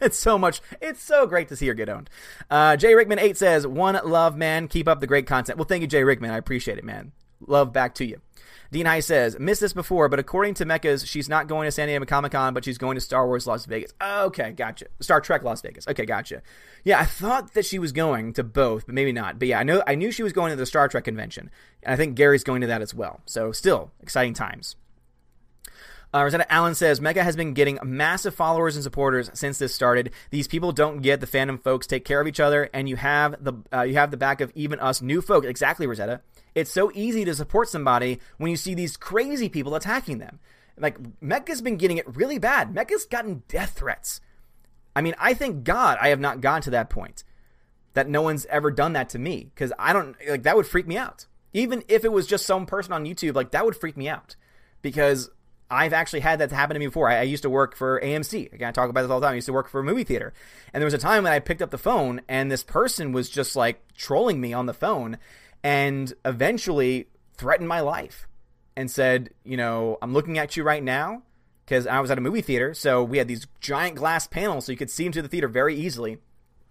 it's 0.00 0.18
so 0.18 0.38
much. 0.38 0.60
It's 0.80 1.02
so 1.02 1.26
great 1.26 1.48
to 1.48 1.56
see 1.56 1.66
her 1.68 1.74
get 1.74 1.88
owned. 1.88 2.10
Uh, 2.50 2.76
Jay 2.76 2.94
Rickman 2.94 3.18
eight 3.18 3.36
says, 3.36 3.66
"One 3.66 3.98
love, 4.04 4.36
man. 4.36 4.68
Keep 4.68 4.88
up 4.88 5.00
the 5.00 5.06
great 5.06 5.26
content." 5.26 5.58
Well, 5.58 5.66
thank 5.66 5.82
you, 5.82 5.86
Jay 5.86 6.04
Rickman. 6.04 6.30
I 6.30 6.38
appreciate 6.38 6.78
it, 6.78 6.84
man. 6.84 7.12
Love 7.46 7.72
back 7.72 7.94
to 7.96 8.04
you. 8.04 8.20
Dean 8.70 8.84
High 8.84 9.00
says, 9.00 9.38
missed 9.38 9.62
this 9.62 9.72
before, 9.72 10.10
but 10.10 10.18
according 10.18 10.52
to 10.54 10.66
Mecca's, 10.66 11.06
she's 11.06 11.28
not 11.28 11.46
going 11.46 11.66
to 11.66 11.72
San 11.72 11.88
Diego 11.88 12.04
Comic 12.04 12.32
Con, 12.32 12.52
but 12.52 12.64
she's 12.66 12.76
going 12.76 12.96
to 12.96 13.00
Star 13.00 13.26
Wars 13.26 13.46
Las 13.46 13.64
Vegas. 13.64 13.94
Okay, 14.02 14.52
gotcha. 14.52 14.86
Star 15.00 15.22
Trek 15.22 15.42
Las 15.42 15.62
Vegas. 15.62 15.88
Okay, 15.88 16.04
gotcha. 16.04 16.42
Yeah, 16.84 17.00
I 17.00 17.06
thought 17.06 17.54
that 17.54 17.64
she 17.64 17.78
was 17.78 17.92
going 17.92 18.34
to 18.34 18.44
both, 18.44 18.84
but 18.84 18.94
maybe 18.94 19.12
not. 19.12 19.38
But 19.38 19.48
yeah, 19.48 19.58
I 19.58 19.62
know 19.62 19.82
I 19.86 19.94
knew 19.94 20.10
she 20.10 20.22
was 20.22 20.34
going 20.34 20.50
to 20.50 20.56
the 20.56 20.66
Star 20.66 20.86
Trek 20.88 21.04
convention. 21.04 21.50
And 21.82 21.94
I 21.94 21.96
think 21.96 22.14
Gary's 22.14 22.44
going 22.44 22.60
to 22.60 22.66
that 22.66 22.82
as 22.82 22.94
well. 22.94 23.20
So 23.24 23.52
still 23.52 23.90
exciting 24.02 24.34
times. 24.34 24.76
Uh, 26.12 26.22
Rosetta 26.22 26.50
Allen 26.50 26.74
says 26.74 27.00
Mega 27.02 27.22
has 27.22 27.36
been 27.36 27.52
getting 27.52 27.78
massive 27.84 28.34
followers 28.34 28.76
and 28.76 28.82
supporters 28.82 29.30
since 29.34 29.58
this 29.58 29.74
started. 29.74 30.12
These 30.30 30.48
people 30.48 30.72
don't 30.72 31.02
get 31.02 31.20
the 31.20 31.26
fandom 31.26 31.62
folks 31.62 31.86
take 31.86 32.04
care 32.06 32.20
of 32.20 32.26
each 32.26 32.40
other, 32.40 32.70
and 32.72 32.88
you 32.88 32.96
have 32.96 33.42
the 33.44 33.52
uh, 33.72 33.82
you 33.82 33.94
have 33.94 34.10
the 34.10 34.16
back 34.16 34.40
of 34.40 34.50
even 34.54 34.80
us 34.80 35.02
new 35.02 35.20
folk. 35.20 35.44
Exactly, 35.44 35.86
Rosetta. 35.86 36.22
It's 36.54 36.72
so 36.72 36.90
easy 36.94 37.24
to 37.26 37.34
support 37.34 37.68
somebody 37.68 38.20
when 38.38 38.50
you 38.50 38.56
see 38.56 38.74
these 38.74 38.96
crazy 38.96 39.50
people 39.50 39.74
attacking 39.74 40.18
them. 40.18 40.40
Like 40.78 40.96
Mecca's 41.20 41.60
been 41.60 41.76
getting 41.76 41.98
it 41.98 42.16
really 42.16 42.38
bad. 42.38 42.74
Mecca's 42.74 43.04
gotten 43.04 43.42
death 43.48 43.74
threats. 43.76 44.20
I 44.96 45.02
mean, 45.02 45.14
I 45.18 45.34
thank 45.34 45.64
God 45.64 45.98
I 46.00 46.08
have 46.08 46.20
not 46.20 46.40
gone 46.40 46.62
to 46.62 46.70
that 46.70 46.88
point. 46.88 47.22
That 47.92 48.08
no 48.08 48.22
one's 48.22 48.46
ever 48.46 48.70
done 48.70 48.94
that 48.94 49.10
to 49.10 49.18
me 49.18 49.50
because 49.54 49.72
I 49.78 49.92
don't 49.92 50.16
like 50.26 50.44
that 50.44 50.56
would 50.56 50.66
freak 50.66 50.86
me 50.86 50.96
out. 50.96 51.26
Even 51.52 51.82
if 51.88 52.04
it 52.04 52.12
was 52.12 52.26
just 52.26 52.46
some 52.46 52.64
person 52.64 52.94
on 52.94 53.04
YouTube, 53.04 53.34
like 53.34 53.50
that 53.50 53.66
would 53.66 53.76
freak 53.76 53.96
me 53.96 54.08
out 54.08 54.36
because 54.80 55.30
I've 55.70 55.92
actually 55.92 56.20
had 56.20 56.40
that 56.40 56.50
happen 56.50 56.74
to 56.74 56.80
me 56.80 56.86
before. 56.86 57.08
I, 57.08 57.18
I 57.18 57.22
used 57.22 57.42
to 57.42 57.50
work 57.50 57.76
for 57.76 58.00
AMC. 58.00 58.52
Again, 58.52 58.68
I 58.68 58.72
talk 58.72 58.88
about 58.88 59.02
this 59.02 59.10
all 59.10 59.20
the 59.20 59.26
time. 59.26 59.32
I 59.32 59.36
used 59.36 59.46
to 59.46 59.52
work 59.52 59.68
for 59.68 59.80
a 59.80 59.84
movie 59.84 60.04
theater. 60.04 60.32
And 60.72 60.80
there 60.80 60.86
was 60.86 60.94
a 60.94 60.98
time 60.98 61.24
when 61.24 61.32
I 61.32 61.40
picked 61.40 61.62
up 61.62 61.70
the 61.70 61.78
phone 61.78 62.22
and 62.28 62.50
this 62.50 62.62
person 62.62 63.12
was 63.12 63.28
just 63.28 63.54
like 63.54 63.82
trolling 63.94 64.40
me 64.40 64.52
on 64.52 64.66
the 64.66 64.74
phone 64.74 65.18
and 65.62 66.12
eventually 66.24 67.08
threatened 67.36 67.68
my 67.68 67.80
life 67.80 68.26
and 68.76 68.90
said, 68.90 69.30
you 69.44 69.56
know, 69.56 69.98
I'm 70.00 70.12
looking 70.14 70.38
at 70.38 70.56
you 70.56 70.62
right 70.62 70.82
now 70.82 71.22
because 71.64 71.86
I 71.86 72.00
was 72.00 72.10
at 72.10 72.18
a 72.18 72.22
movie 72.22 72.40
theater. 72.40 72.72
So 72.72 73.04
we 73.04 73.18
had 73.18 73.28
these 73.28 73.46
giant 73.60 73.96
glass 73.96 74.26
panels 74.26 74.66
so 74.66 74.72
you 74.72 74.78
could 74.78 74.90
see 74.90 75.04
into 75.04 75.20
the 75.20 75.28
theater 75.28 75.48
very 75.48 75.76
easily. 75.76 76.12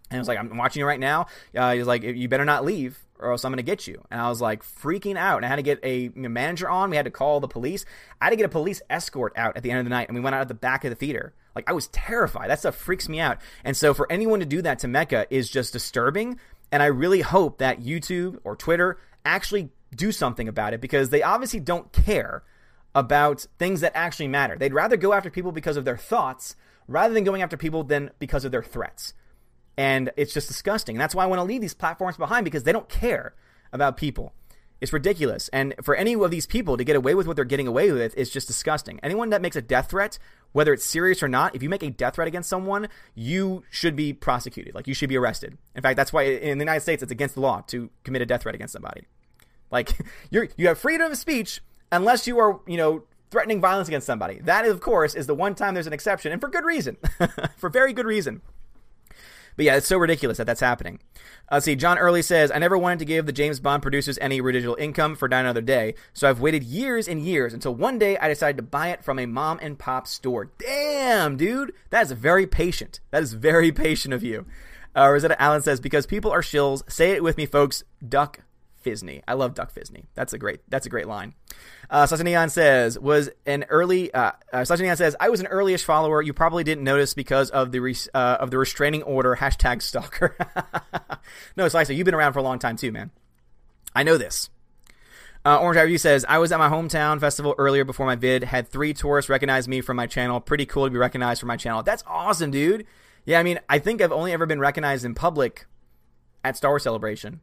And 0.10 0.18
I 0.18 0.20
was 0.20 0.28
like, 0.28 0.40
I'm 0.40 0.58
watching 0.58 0.80
you 0.80 0.88
right 0.88 1.00
now. 1.00 1.28
Uh, 1.56 1.74
he 1.74 1.80
was 1.80 1.88
like, 1.88 2.02
you 2.02 2.28
better 2.30 2.46
not 2.46 2.66
leave 2.66 2.98
or 3.20 3.32
else 3.32 3.46
I'm 3.46 3.52
going 3.52 3.58
to 3.58 3.64
get 3.64 3.88
you. 3.88 4.04
And 4.10 4.20
I 4.20 4.30
was 4.30 4.42
like 4.42 4.64
freaking 4.64 5.18
out. 5.18 5.38
And 5.38 5.46
I 5.46 5.50
had 5.50 5.58
to 5.58 5.62
get 5.62 5.80
a 5.84 6.10
manager 6.16 6.70
on. 6.70 6.90
We 6.90 6.96
had 6.96 7.06
to 7.06 7.12
call 7.12 7.40
the 7.40 7.48
police. 7.48 7.86
I 8.22 8.26
had 8.26 8.30
to 8.32 8.36
get 8.36 8.46
a 8.46 8.50
police 8.50 8.82
escort 8.90 9.34
out 9.36 9.58
at 9.58 9.64
the 9.64 9.72
end 9.72 9.80
of 9.80 9.86
the 9.86 9.90
night. 9.90 10.08
And 10.08 10.16
we 10.16 10.22
went 10.22 10.36
out 10.36 10.42
at 10.42 10.48
the 10.48 10.54
back 10.54 10.84
of 10.84 10.90
the 10.90 10.96
theater. 10.96 11.34
Like 11.56 11.70
I 11.70 11.74
was 11.74 11.88
terrified. 11.88 12.50
That 12.50 12.60
stuff 12.60 12.76
freaks 12.76 13.10
me 13.10 13.20
out. 13.20 13.40
And 13.64 13.76
so 13.76 13.94
for 13.94 14.12
anyone 14.12 14.40
to 14.40 14.46
do 14.46 14.62
that 14.62 14.80
to 14.80 14.88
Mecca 14.88 15.26
is 15.30 15.50
just 15.50 15.74
disturbing. 15.74 16.40
And 16.72 16.84
I 16.84 16.88
really 16.88 17.22
hope 17.22 17.60
that 17.60 17.82
YouTube 17.82 18.40
or 18.44 18.56
Twitter 18.56 19.00
actually 19.26 19.70
do 19.96 20.12
something 20.12 20.48
about 20.48 20.74
it 20.74 20.82
because 20.82 21.10
they 21.10 21.24
obviously 21.24 21.60
don't 21.60 21.92
care 21.92 22.44
about 22.94 23.46
things 23.58 23.82
that 23.82 23.94
actually 23.96 24.28
matter. 24.28 24.58
They'd 24.58 24.74
rather 24.74 24.98
go 24.98 25.14
after 25.14 25.30
people 25.30 25.52
because 25.52 25.78
of 25.78 25.86
their 25.86 25.98
thoughts 25.98 26.56
rather 26.88 27.14
than 27.14 27.24
going 27.24 27.42
after 27.42 27.58
people 27.58 27.84
than 27.84 28.12
because 28.20 28.46
of 28.46 28.52
their 28.52 28.64
threats 28.64 29.14
and 29.78 30.12
it's 30.18 30.34
just 30.34 30.48
disgusting. 30.48 30.98
That's 30.98 31.14
why 31.14 31.24
I 31.24 31.28
want 31.28 31.40
to 31.40 31.44
leave 31.44 31.62
these 31.62 31.74
platforms 31.74 32.18
behind 32.18 32.44
because 32.46 32.64
they 32.64 32.72
don't 32.72 32.90
care 32.90 33.36
about 33.72 33.98
people. 33.98 34.34
It's 34.80 34.94
ridiculous. 34.94 35.50
And 35.50 35.74
for 35.82 35.96
any 35.96 36.14
of 36.14 36.30
these 36.30 36.46
people 36.46 36.78
to 36.78 36.84
get 36.84 36.96
away 36.96 37.16
with 37.16 37.26
what 37.26 37.36
they're 37.36 37.46
getting 37.46 37.68
away 37.68 37.92
with 37.92 38.16
is 38.16 38.30
just 38.30 38.48
disgusting. 38.48 39.00
Anyone 39.02 39.30
that 39.32 39.42
makes 39.42 39.56
a 39.56 39.62
death 39.62 39.90
threat, 39.90 40.20
whether 40.52 40.72
it's 40.74 40.86
serious 40.86 41.24
or 41.24 41.28
not, 41.28 41.56
if 41.56 41.64
you 41.64 41.70
make 41.70 41.84
a 41.84 41.90
death 41.90 42.16
threat 42.16 42.28
against 42.28 42.50
someone, 42.50 42.88
you 43.16 43.64
should 43.72 43.96
be 43.96 44.14
prosecuted. 44.14 44.76
Like 44.76 44.88
you 44.88 44.94
should 44.94 45.10
be 45.10 45.18
arrested. 45.18 45.58
In 45.76 45.82
fact, 45.82 45.98
that's 45.98 46.14
why 46.14 46.24
in 46.24 46.58
the 46.60 46.64
United 46.64 46.82
States 46.82 47.02
it's 47.02 47.12
against 47.12 47.36
the 47.36 47.42
law 47.42 47.62
to 47.68 47.90
commit 48.04 48.22
a 48.22 48.26
death 48.26 48.44
threat 48.44 48.56
against 48.56 48.74
somebody. 48.74 49.06
Like 49.72 49.98
you're 50.30 50.48
you 50.58 50.68
have 50.68 50.78
freedom 50.78 51.12
of 51.12 51.18
speech 51.18 51.62
unless 51.92 52.28
you 52.28 52.38
are, 52.40 52.60
you 52.68 52.78
know, 52.78 53.04
threatening 53.32 53.60
violence 53.60 53.88
against 53.88 54.06
somebody. 54.06 54.40
That 54.42 54.66
of 54.66 54.80
course 54.80 55.16
is 55.16 55.26
the 55.26 55.36
one 55.36 55.56
time 55.56 55.74
there's 55.74 55.88
an 55.88 55.94
exception 55.94 56.32
and 56.32 56.40
for 56.40 56.50
good 56.50 56.66
reason. 56.66 56.98
for 57.58 57.70
very 57.70 57.94
good 57.94 58.06
reason. 58.06 58.42
But 59.58 59.66
yeah, 59.66 59.76
it's 59.76 59.88
so 59.88 59.98
ridiculous 59.98 60.38
that 60.38 60.46
that's 60.46 60.62
happening. 60.62 61.00
Uh, 61.50 61.60
see, 61.60 61.76
John 61.76 61.98
Early 61.98 62.22
says, 62.22 62.52
I 62.52 62.60
never 62.60 62.78
wanted 62.78 63.00
to 63.00 63.06
give 63.06 63.26
the 63.26 63.32
James 63.32 63.60
Bond 63.60 63.82
producers 63.82 64.20
any 64.22 64.40
residual 64.40 64.76
income 64.76 65.16
for 65.16 65.28
Die 65.28 65.40
Another 65.40 65.62
Day, 65.62 65.96
so 66.14 66.30
I've 66.30 66.40
waited 66.40 66.64
years 66.64 67.08
and 67.08 67.22
years 67.22 67.54
until 67.54 67.74
one 67.74 67.98
day 67.98 68.18
I 68.18 68.28
decided 68.30 68.58
to 68.58 68.64
buy 68.64 68.90
it 68.90 69.04
from 69.04 69.18
a 69.18 69.26
mom 69.26 69.60
and 69.62 69.78
pop 69.78 70.08
store. 70.08 70.52
Damn, 70.60 71.38
dude, 71.38 71.74
that 71.90 72.04
is 72.04 72.12
very 72.12 72.46
patient. 72.46 73.00
That 73.12 73.24
is 73.24 73.34
very 73.34 73.72
patient 73.74 74.14
of 74.14 74.24
you. 74.24 74.46
Uh, 74.96 75.10
Rosetta 75.10 75.42
Allen 75.42 75.62
says, 75.62 75.80
because 75.80 76.06
people 76.06 76.32
are 76.32 76.42
shills, 76.42 76.90
say 76.92 77.12
it 77.12 77.24
with 77.24 77.38
me, 77.38 77.46
folks, 77.46 77.84
duck 78.08 78.42
Fisney. 78.84 79.22
I 79.28 79.34
love 79.34 79.54
Duck 79.54 79.74
Fisney. 79.74 80.06
That's 80.14 80.34
a 80.34 80.38
great. 80.38 80.62
That's 80.68 80.86
a 80.86 80.90
great 80.90 81.08
line. 81.08 81.34
Uh, 81.90 82.04
Sasanian 82.06 82.50
says 82.50 82.98
was 82.98 83.30
an 83.46 83.66
early. 83.70 84.14
Uh, 84.14 84.32
uh, 84.54 84.66
says 84.66 85.16
I 85.20 85.30
was 85.30 85.40
an 85.40 85.48
earlyish 85.48 85.84
follower. 85.84 86.22
You 86.22 86.34
probably 86.34 86.64
didn't 86.64 86.84
notice 86.84 87.14
because 87.14 87.50
of 87.50 87.72
the 87.72 87.80
re- 87.80 87.96
uh, 88.14 88.38
of 88.40 88.52
the 88.52 88.58
restraining 88.58 89.04
order. 89.04 89.36
Hashtag 89.36 89.82
stalker. 89.82 90.36
no, 91.58 91.68
Slicer, 91.68 91.94
you've 91.94 92.06
been 92.06 92.16
around 92.16 92.34
for 92.34 92.40
a 92.40 92.44
long 92.44 92.60
time 92.60 92.78
too, 92.78 92.92
man. 92.92 93.12
I 93.96 94.04
know 94.04 94.18
this. 94.18 94.50
Uh, 95.46 95.60
Orange 95.60 95.80
Review 95.80 95.98
says 95.98 96.26
I 96.28 96.40
was 96.40 96.52
at 96.52 96.60
my 96.60 96.70
hometown 96.70 97.20
festival 97.20 97.56
earlier 97.58 97.86
before 97.86 98.06
my 98.06 98.16
vid. 98.16 98.44
Had 98.44 98.68
three 98.68 98.94
tourists 98.94 99.30
recognize 99.30 99.68
me 99.68 99.82
from 99.82 99.96
my 99.96 100.06
channel. 100.06 100.40
Pretty 100.40 100.66
cool 100.66 100.86
to 100.86 100.92
be 100.92 100.98
recognized 100.98 101.40
for 101.40 101.46
my 101.46 101.58
channel. 101.58 101.84
That's 101.84 102.04
awesome, 102.06 102.52
dude. 102.52 102.86
Yeah, 103.26 103.40
I 103.40 103.44
mean, 103.44 103.60
I 103.70 103.80
think 103.80 104.02
I've 104.02 104.12
only 104.12 104.34
ever 104.34 104.46
been 104.46 104.60
recognized 104.60 105.06
in 105.06 105.16
public 105.16 105.66
at 106.44 106.58
Star 106.58 106.72
Wars 106.72 106.84
Celebration 106.84 107.42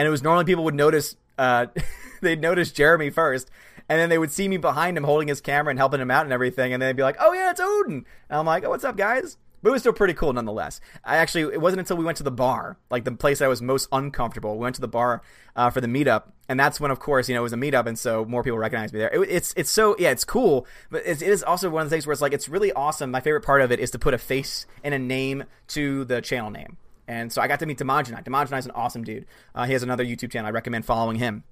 and 0.00 0.06
it 0.06 0.10
was 0.10 0.22
normally 0.22 0.46
people 0.46 0.64
would 0.64 0.74
notice 0.74 1.14
uh, 1.36 1.66
they'd 2.22 2.40
notice 2.40 2.72
Jeremy 2.72 3.10
first, 3.10 3.50
and 3.86 4.00
then 4.00 4.08
they 4.08 4.16
would 4.16 4.32
see 4.32 4.48
me 4.48 4.56
behind 4.56 4.96
him 4.96 5.04
holding 5.04 5.28
his 5.28 5.42
camera 5.42 5.68
and 5.68 5.78
helping 5.78 6.00
him 6.00 6.10
out 6.10 6.24
and 6.24 6.32
everything, 6.32 6.72
and 6.72 6.80
then 6.80 6.88
they'd 6.88 6.96
be 6.96 7.02
like, 7.02 7.16
"Oh 7.20 7.34
yeah, 7.34 7.50
it's 7.50 7.60
Odin," 7.60 8.06
and 8.30 8.38
I'm 8.38 8.46
like, 8.46 8.64
"Oh, 8.64 8.70
what's 8.70 8.82
up, 8.82 8.96
guys?" 8.96 9.36
but 9.62 9.68
it 9.68 9.72
was 9.72 9.82
still 9.82 9.92
pretty 9.92 10.14
cool 10.14 10.32
nonetheless. 10.32 10.80
I 11.04 11.18
actually 11.18 11.52
it 11.52 11.60
wasn't 11.60 11.80
until 11.80 11.98
we 11.98 12.04
went 12.04 12.16
to 12.16 12.22
the 12.22 12.30
bar, 12.30 12.78
like 12.90 13.04
the 13.04 13.12
place 13.12 13.42
I 13.42 13.48
was 13.48 13.60
most 13.60 13.88
uncomfortable. 13.92 14.54
We 14.54 14.62
went 14.62 14.76
to 14.76 14.80
the 14.80 14.88
bar 14.88 15.20
uh, 15.54 15.68
for 15.68 15.82
the 15.82 15.86
meetup, 15.86 16.32
and 16.48 16.58
that's 16.58 16.80
when, 16.80 16.90
of 16.90 16.98
course, 16.98 17.28
you 17.28 17.34
know, 17.34 17.42
it 17.42 17.44
was 17.44 17.52
a 17.52 17.56
meetup, 17.56 17.86
and 17.86 17.98
so 17.98 18.24
more 18.24 18.42
people 18.42 18.58
recognized 18.58 18.94
me 18.94 19.00
there. 19.00 19.10
It, 19.10 19.28
it's 19.28 19.52
it's 19.56 19.70
so 19.70 19.96
yeah, 19.98 20.12
it's 20.12 20.24
cool, 20.24 20.66
but 20.90 21.02
it's, 21.04 21.20
it 21.20 21.28
is 21.28 21.42
also 21.42 21.68
one 21.68 21.82
of 21.82 21.90
the 21.90 21.94
things 21.94 22.06
where 22.06 22.12
it's 22.12 22.22
like 22.22 22.32
it's 22.32 22.48
really 22.48 22.72
awesome. 22.72 23.10
My 23.10 23.20
favorite 23.20 23.42
part 23.42 23.60
of 23.60 23.70
it 23.70 23.80
is 23.80 23.90
to 23.90 23.98
put 23.98 24.14
a 24.14 24.18
face 24.18 24.66
and 24.82 24.94
a 24.94 24.98
name 24.98 25.44
to 25.68 26.04
the 26.04 26.20
channel 26.20 26.50
name, 26.50 26.78
and 27.10 27.32
so 27.32 27.42
I 27.42 27.48
got 27.48 27.58
to 27.58 27.66
meet 27.66 27.78
Demogenite. 27.78 28.24
Demogenite 28.24 28.60
is 28.60 28.66
an 28.66 28.70
awesome 28.70 29.02
dude. 29.02 29.26
Uh, 29.52 29.64
he 29.64 29.72
has 29.72 29.82
another 29.82 30.04
YouTube 30.04 30.30
channel. 30.30 30.46
I 30.46 30.52
recommend 30.52 30.84
following 30.84 31.16
him. 31.18 31.42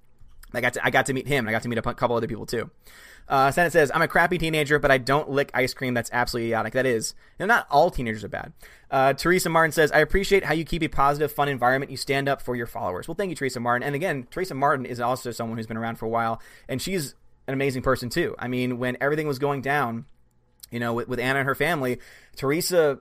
I 0.54 0.60
got 0.60 0.74
to 0.74 0.86
I 0.86 0.90
got 0.90 1.06
to 1.06 1.12
meet 1.12 1.26
him. 1.26 1.48
I 1.48 1.50
got 1.50 1.62
to 1.62 1.68
meet 1.68 1.78
a 1.78 1.82
couple 1.82 2.14
other 2.14 2.28
people 2.28 2.46
too. 2.46 2.70
Uh, 3.28 3.50
Senate 3.50 3.72
says, 3.72 3.90
I'm 3.92 4.00
a 4.00 4.08
crappy 4.08 4.38
teenager, 4.38 4.78
but 4.78 4.90
I 4.90 4.96
don't 4.96 5.28
lick 5.28 5.50
ice 5.52 5.74
cream. 5.74 5.92
That's 5.92 6.08
absolutely 6.12 6.48
idiotic. 6.50 6.72
That 6.72 6.86
is. 6.86 7.14
Not 7.40 7.66
all 7.70 7.90
teenagers 7.90 8.24
are 8.24 8.28
bad. 8.28 8.52
Uh, 8.90 9.12
Teresa 9.12 9.50
Martin 9.50 9.72
says, 9.72 9.92
I 9.92 9.98
appreciate 9.98 10.44
how 10.44 10.54
you 10.54 10.64
keep 10.64 10.82
a 10.82 10.88
positive, 10.88 11.30
fun 11.30 11.48
environment. 11.48 11.90
You 11.90 11.98
stand 11.98 12.28
up 12.28 12.40
for 12.40 12.56
your 12.56 12.66
followers. 12.66 13.06
Well, 13.06 13.16
thank 13.16 13.28
you, 13.28 13.36
Teresa 13.36 13.60
Martin. 13.60 13.84
And 13.84 13.94
again, 13.94 14.28
Teresa 14.30 14.54
Martin 14.54 14.86
is 14.86 14.98
also 15.00 15.30
someone 15.32 15.58
who's 15.58 15.66
been 15.66 15.76
around 15.76 15.96
for 15.96 16.06
a 16.06 16.08
while, 16.08 16.40
and 16.68 16.80
she's 16.80 17.14
an 17.46 17.52
amazing 17.52 17.82
person 17.82 18.08
too. 18.08 18.34
I 18.38 18.48
mean, 18.48 18.78
when 18.78 18.96
everything 19.00 19.26
was 19.26 19.38
going 19.38 19.60
down, 19.60 20.06
you 20.70 20.80
know, 20.80 20.94
with, 20.94 21.08
with 21.08 21.20
Anna 21.20 21.40
and 21.40 21.46
her 21.46 21.54
family, 21.54 21.98
Teresa 22.36 23.00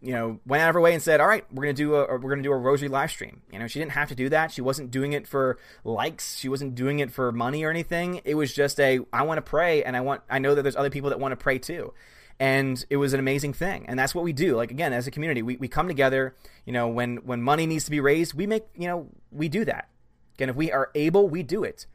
you 0.00 0.12
know, 0.12 0.38
went 0.46 0.62
out 0.62 0.68
of 0.68 0.74
her 0.74 0.80
way 0.80 0.94
and 0.94 1.02
said, 1.02 1.20
"All 1.20 1.26
right, 1.26 1.44
we're 1.52 1.64
gonna 1.64 1.74
do 1.74 1.96
a 1.96 2.18
we're 2.18 2.30
gonna 2.30 2.42
do 2.42 2.52
a 2.52 2.56
rosary 2.56 2.88
live 2.88 3.10
stream." 3.10 3.42
You 3.52 3.58
know, 3.58 3.66
she 3.66 3.80
didn't 3.80 3.92
have 3.92 4.08
to 4.08 4.14
do 4.14 4.28
that. 4.28 4.52
She 4.52 4.60
wasn't 4.60 4.90
doing 4.90 5.12
it 5.12 5.26
for 5.26 5.58
likes. 5.82 6.36
She 6.36 6.48
wasn't 6.48 6.76
doing 6.76 7.00
it 7.00 7.10
for 7.10 7.32
money 7.32 7.64
or 7.64 7.70
anything. 7.70 8.20
It 8.24 8.34
was 8.34 8.54
just 8.54 8.78
a 8.78 9.00
I 9.12 9.22
want 9.22 9.38
to 9.38 9.42
pray, 9.42 9.82
and 9.82 9.96
I 9.96 10.00
want 10.00 10.22
I 10.30 10.38
know 10.38 10.54
that 10.54 10.62
there's 10.62 10.76
other 10.76 10.90
people 10.90 11.10
that 11.10 11.18
want 11.18 11.32
to 11.32 11.36
pray 11.36 11.58
too. 11.58 11.92
And 12.40 12.84
it 12.88 12.96
was 12.98 13.12
an 13.12 13.18
amazing 13.18 13.54
thing, 13.54 13.86
and 13.88 13.98
that's 13.98 14.14
what 14.14 14.22
we 14.22 14.32
do. 14.32 14.54
Like 14.54 14.70
again, 14.70 14.92
as 14.92 15.08
a 15.08 15.10
community, 15.10 15.42
we, 15.42 15.56
we 15.56 15.66
come 15.66 15.88
together. 15.88 16.36
You 16.64 16.72
know, 16.72 16.86
when 16.86 17.16
when 17.18 17.42
money 17.42 17.66
needs 17.66 17.84
to 17.86 17.90
be 17.90 17.98
raised, 17.98 18.34
we 18.34 18.46
make 18.46 18.66
you 18.76 18.86
know 18.86 19.08
we 19.32 19.48
do 19.48 19.64
that. 19.64 19.88
Again, 20.36 20.50
if 20.50 20.54
we 20.54 20.70
are 20.70 20.92
able, 20.94 21.28
we 21.28 21.42
do 21.42 21.64
it, 21.64 21.86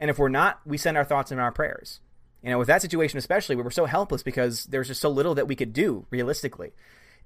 and 0.00 0.10
if 0.10 0.18
we're 0.18 0.28
not, 0.28 0.60
we 0.66 0.76
send 0.76 0.96
our 0.96 1.04
thoughts 1.04 1.30
and 1.30 1.40
our 1.40 1.52
prayers. 1.52 2.00
You 2.42 2.50
know, 2.50 2.58
with 2.58 2.66
that 2.66 2.82
situation 2.82 3.16
especially, 3.16 3.54
we 3.54 3.62
were 3.62 3.70
so 3.70 3.86
helpless 3.86 4.24
because 4.24 4.66
there's 4.66 4.88
just 4.88 5.00
so 5.00 5.08
little 5.08 5.36
that 5.36 5.46
we 5.46 5.54
could 5.54 5.72
do 5.72 6.06
realistically 6.10 6.72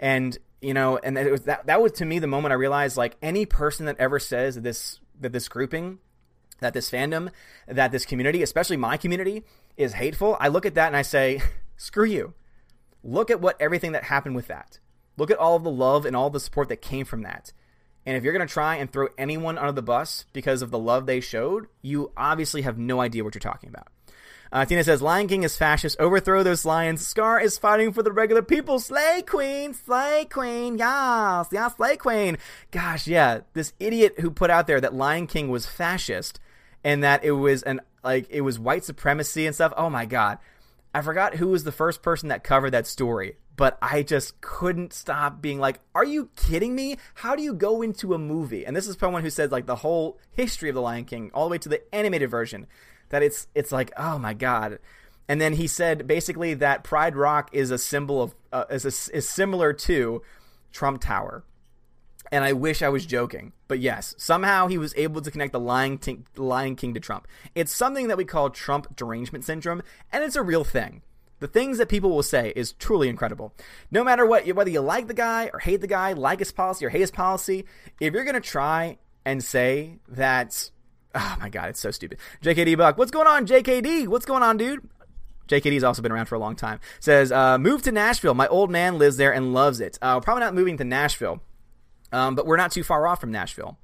and 0.01 0.39
you 0.61 0.75
know 0.75 0.99
and 0.99 1.17
it 1.17 1.31
was 1.31 1.43
that 1.43 1.67
that 1.67 1.81
was 1.81 1.93
to 1.93 2.05
me 2.05 2.19
the 2.19 2.27
moment 2.27 2.53
i 2.53 2.55
realized 2.55 2.97
like 2.97 3.17
any 3.23 3.47
person 3.47 3.87
that 3.87 3.97
ever 3.99 4.19
says 4.19 4.55
that 4.57 4.63
this 4.63 5.01
that 5.21 5.33
this 5.33 5.49
grouping 5.49 5.99
that 6.61 6.75
this 6.75 6.91
fandom 6.91 7.31
that 7.67 7.93
this 7.93 8.05
community 8.05 8.43
especially 8.43 8.77
my 8.77 8.97
community 8.97 9.45
is 9.77 9.93
hateful 9.95 10.37
i 10.41 10.49
look 10.49 10.67
at 10.67 10.75
that 10.75 10.89
and 10.89 10.97
i 10.97 11.03
say 11.03 11.41
screw 11.79 12.05
you. 12.05 12.35
Look 13.03 13.31
at 13.31 13.41
what 13.41 13.57
everything 13.59 13.93
that 13.93 14.05
happened 14.05 14.37
with 14.37 14.49
that. 14.49 14.81
Look 15.17 15.31
at 15.31 15.39
all 15.39 15.57
of 15.57 15.65
the 15.65 15.71
love 15.71 16.05
and 16.05 16.15
all 16.15 16.29
the 16.29 16.41
support 16.41 16.69
that 16.69 16.83
came 16.83 17.07
from 17.07 17.23
that. 17.23 17.53
And 18.05 18.17
if 18.17 18.25
you're 18.25 18.33
going 18.33 18.47
to 18.47 18.53
try 18.53 18.77
and 18.77 18.93
throw 18.93 19.09
anyone 19.17 19.57
under 19.57 19.73
the 19.73 19.83
bus 19.83 20.27
because 20.33 20.61
of 20.61 20.71
the 20.71 20.79
love 20.79 21.07
they 21.07 21.21
showed 21.21 21.69
you 21.83 22.13
obviously 22.17 22.63
have 22.63 22.79
no 22.79 23.01
idea 23.01 23.25
what 23.25 23.35
you're 23.35 23.41
talking 23.41 23.69
about 23.69 23.89
uh, 24.53 24.65
Tina 24.65 24.85
says, 24.85 25.03
Lion 25.03 25.29
King 25.29 25.43
is 25.43 25.57
fascist. 25.57 25.99
Overthrow 25.99 26.43
those 26.43 26.65
lions. 26.65 27.07
Scar 27.07 27.41
is 27.41 27.59
fighting 27.59 27.93
for 27.93 28.03
the 28.03 28.13
regular 28.13 28.43
people. 28.43 28.79
Slay 28.79 29.23
Queen. 29.27 29.75
Slay 29.75 30.27
Queen. 30.31 30.79
Yes. 30.79 31.49
Yes, 31.53 31.77
Slay 31.77 31.97
Queen. 31.97 32.39
Gosh, 32.71 33.07
yeah. 33.07 33.41
This 33.53 33.73
idiot 33.79 34.21
who 34.21 34.31
put 34.31 34.51
out 34.51 34.67
there 34.67 34.81
that 34.81 34.95
Lion 34.95 35.27
King 35.27 35.49
was 35.49 35.67
fascist 35.67 36.41
and 36.83 37.03
that 37.03 37.25
it 37.25 37.33
was 37.33 37.63
an, 37.63 37.81
like, 38.03 38.27
it 38.31 38.41
was 38.43 38.59
white 38.59 38.85
supremacy 38.85 39.47
and 39.47 39.55
stuff. 39.55 39.73
Oh 39.77 39.91
my 39.91 40.07
God. 40.07 40.39
I 40.95 41.03
forgot 41.03 41.35
who 41.35 41.49
was 41.49 41.65
the 41.65 41.73
first 41.73 42.03
person 42.03 42.31
that 42.31 42.43
covered 42.43 42.71
that 42.71 42.87
story, 42.87 43.37
but 43.57 43.77
I 43.83 44.03
just 44.03 44.41
couldn't 44.41 44.95
stop 44.95 45.43
being 45.43 45.59
like, 45.59 45.81
"Are 45.95 46.05
you 46.05 46.31
kidding 46.35 46.75
me? 46.75 46.97
How 47.13 47.37
do 47.37 47.43
you 47.43 47.53
go 47.53 47.83
into 47.83 48.15
a 48.15 48.19
movie?" 48.19 48.65
And 48.65 48.75
this 48.75 48.89
is 48.89 48.97
someone 48.99 49.23
who 49.23 49.29
says 49.29 49.53
like 49.53 49.67
the 49.67 49.77
whole 49.77 50.19
history 50.31 50.71
of 50.71 50.75
the 50.75 50.81
Lion 50.81 51.05
King, 51.05 51.31
all 51.35 51.47
the 51.47 51.53
way 51.53 51.59
to 51.59 51.69
the 51.69 51.95
animated 51.95 52.31
version, 52.31 52.67
that 53.11 53.23
it's 53.23 53.47
it's 53.55 53.73
like 53.73 53.93
oh 53.97 54.19
my 54.19 54.35
god 54.35 54.79
and 55.29 55.41
then 55.41 55.55
he 55.55 55.67
said 55.67 56.07
basically 56.07 56.55
that 56.55 56.85
pride 56.85 57.17
rock 57.17 57.51
is 57.53 57.71
a 57.71 57.79
symbol 57.79 58.23
of 58.23 58.35
uh, 58.53 58.65
is 58.71 58.85
a, 58.85 59.17
is 59.17 59.29
similar 59.29 59.73
to 59.73 60.23
trump 60.73 61.01
tower 61.01 61.45
and 62.31 62.45
I 62.45 62.53
wish 62.53 62.83
I 62.83 62.89
was 62.89 63.07
joking, 63.07 63.53
but 63.69 63.79
yes, 63.79 64.15
somehow 64.19 64.67
he 64.67 64.79
was 64.79 64.95
able 64.97 65.23
to 65.23 65.31
connect 65.31 65.53
the 65.53 65.61
Lion, 65.61 65.99
King, 65.99 66.27
Lion 66.37 66.77
King 66.77 66.95
to 66.95 67.01
Trump. 67.01 67.27
It's 67.55 67.75
something 67.75 68.09
that 68.09 68.17
we 68.17 68.25
call 68.25 68.51
Trump 68.51 68.95
derangement 68.97 69.45
syndrome, 69.45 69.83
and 70.13 70.23
it's 70.23 70.37
a 70.37 70.43
real 70.43 70.65
thing. 70.65 71.03
The 71.41 71.47
things 71.47 71.79
that 71.79 71.89
people 71.89 72.11
will 72.11 72.23
say 72.23 72.53
is 72.57 72.73
truly 72.73 73.09
incredible. 73.09 73.55
No 73.91 74.03
matter 74.03 74.27
what, 74.27 74.47
whether 74.49 74.71
you 74.71 74.81
like 74.81 75.07
the 75.07 75.15
guy 75.15 75.51
or 75.53 75.61
hate 75.61 75.81
the 75.81 75.87
guy, 75.87 76.13
like 76.13 76.41
his 76.41 76.53
policy 76.53 76.85
or 76.85 76.89
hate 76.89 77.01
his 77.01 77.11
policy, 77.11 77.65
if 78.01 78.13
you're 78.13 78.25
going 78.25 78.35
to 78.35 78.41
try 78.41 78.99
and 79.25 79.43
say 79.43 79.99
that 80.09 80.71
Oh 81.21 81.37
my 81.41 81.49
god, 81.49 81.71
it's 81.71 81.81
so 81.81 81.91
stupid. 81.91 82.19
JKD 82.43 82.77
Buck, 82.77 82.97
what's 82.97 83.11
going 83.11 83.27
on, 83.27 83.45
JKD? 83.45 84.07
What's 84.07 84.25
going 84.25 84.45
on, 84.45 84.57
dude? 84.57 84.89
JKD's 85.49 85.83
also 85.83 86.01
been 86.01 86.13
around 86.13 86.27
for 86.27 86.37
a 86.37 86.39
long 86.39 86.55
time. 86.55 86.79
Says, 87.01 87.33
uh, 87.33 87.59
move 87.59 87.83
to 87.83 87.93
Nashville. 87.93 88.35
My 88.35 88.47
old 88.47 88.71
man 88.71 88.99
lives 88.99 89.17
there 89.17 89.33
and 89.33 89.53
loves 89.53 89.81
it. 89.81 89.99
Uh, 90.01 90.21
probably 90.21 90.45
not 90.45 90.55
moving 90.55 90.77
to 90.77 90.85
Nashville, 90.85 91.41
um, 92.13 92.37
but 92.37 92.47
we're 92.47 92.57
not 92.57 92.71
too 92.71 92.85
far 92.85 93.09
off 93.09 93.21
from 93.21 93.33
Nashville. 93.33 93.79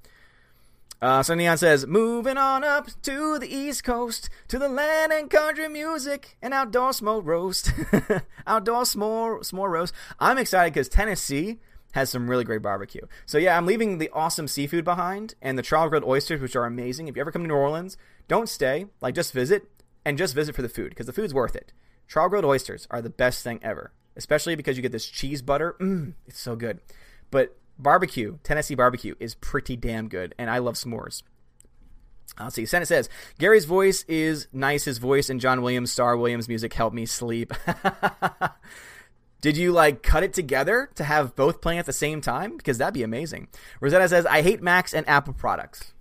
Uh, 1.02 1.24
so 1.24 1.34
Neon 1.34 1.58
says, 1.58 1.86
moving 1.86 2.36
on 2.38 2.62
up 2.62 2.88
to 3.02 3.38
the 3.40 3.52
East 3.52 3.82
Coast, 3.82 4.30
to 4.46 4.58
the 4.58 4.68
land 4.68 5.12
and 5.12 5.28
country 5.28 5.68
music 5.68 6.36
and 6.40 6.54
outdoor 6.54 6.92
smoke 6.92 7.26
roast. 7.26 7.72
outdoor 8.46 8.82
s'more, 8.82 9.40
s'more 9.40 9.70
roast. 9.70 9.92
I'm 10.20 10.38
excited 10.38 10.72
because 10.72 10.88
Tennessee 10.88 11.58
has 11.94 12.10
some 12.10 12.28
really 12.28 12.44
great 12.44 12.60
barbecue. 12.60 13.06
So 13.24 13.38
yeah, 13.38 13.56
I'm 13.56 13.66
leaving 13.66 13.98
the 13.98 14.10
awesome 14.12 14.48
seafood 14.48 14.84
behind 14.84 15.34
and 15.40 15.56
the 15.56 15.62
charbroiled 15.62 16.04
oysters, 16.04 16.40
which 16.40 16.56
are 16.56 16.66
amazing. 16.66 17.06
If 17.06 17.14
you 17.14 17.20
ever 17.20 17.30
come 17.30 17.42
to 17.42 17.48
New 17.48 17.54
Orleans, 17.54 17.96
don't 18.26 18.48
stay. 18.48 18.86
Like 19.00 19.14
just 19.14 19.32
visit 19.32 19.70
and 20.04 20.18
just 20.18 20.34
visit 20.34 20.56
for 20.56 20.62
the 20.62 20.68
food 20.68 20.90
because 20.90 21.06
the 21.06 21.12
food's 21.12 21.32
worth 21.32 21.54
it. 21.54 21.72
Charbroiled 22.08 22.44
oysters 22.44 22.88
are 22.90 23.00
the 23.00 23.10
best 23.10 23.44
thing 23.44 23.60
ever, 23.62 23.92
especially 24.16 24.56
because 24.56 24.76
you 24.76 24.82
get 24.82 24.90
this 24.90 25.06
cheese 25.06 25.40
butter. 25.40 25.76
Mmm, 25.80 26.14
it's 26.26 26.40
so 26.40 26.56
good. 26.56 26.80
But 27.30 27.56
barbecue, 27.78 28.38
Tennessee 28.42 28.74
barbecue, 28.74 29.14
is 29.20 29.36
pretty 29.36 29.76
damn 29.76 30.08
good, 30.08 30.34
and 30.36 30.50
I 30.50 30.58
love 30.58 30.74
s'mores. 30.74 31.22
Let's 32.40 32.56
see. 32.56 32.66
Senate 32.66 32.88
says 32.88 33.08
Gary's 33.38 33.66
voice 33.66 34.04
is 34.08 34.48
nice. 34.52 34.84
His 34.84 34.98
voice 34.98 35.30
and 35.30 35.40
John 35.40 35.62
Williams, 35.62 35.92
Star 35.92 36.16
Williams 36.16 36.48
music 36.48 36.72
help 36.72 36.92
me 36.92 37.06
sleep. 37.06 37.54
Did 39.44 39.58
you 39.58 39.72
like 39.72 40.02
cut 40.02 40.22
it 40.22 40.32
together 40.32 40.88
to 40.94 41.04
have 41.04 41.36
both 41.36 41.60
playing 41.60 41.78
at 41.78 41.84
the 41.84 41.92
same 41.92 42.22
time? 42.22 42.56
Because 42.56 42.78
that'd 42.78 42.94
be 42.94 43.02
amazing. 43.02 43.48
Rosetta 43.78 44.08
says, 44.08 44.24
I 44.24 44.40
hate 44.40 44.62
Macs 44.62 44.94
and 44.94 45.06
Apple 45.06 45.34
products. 45.34 45.92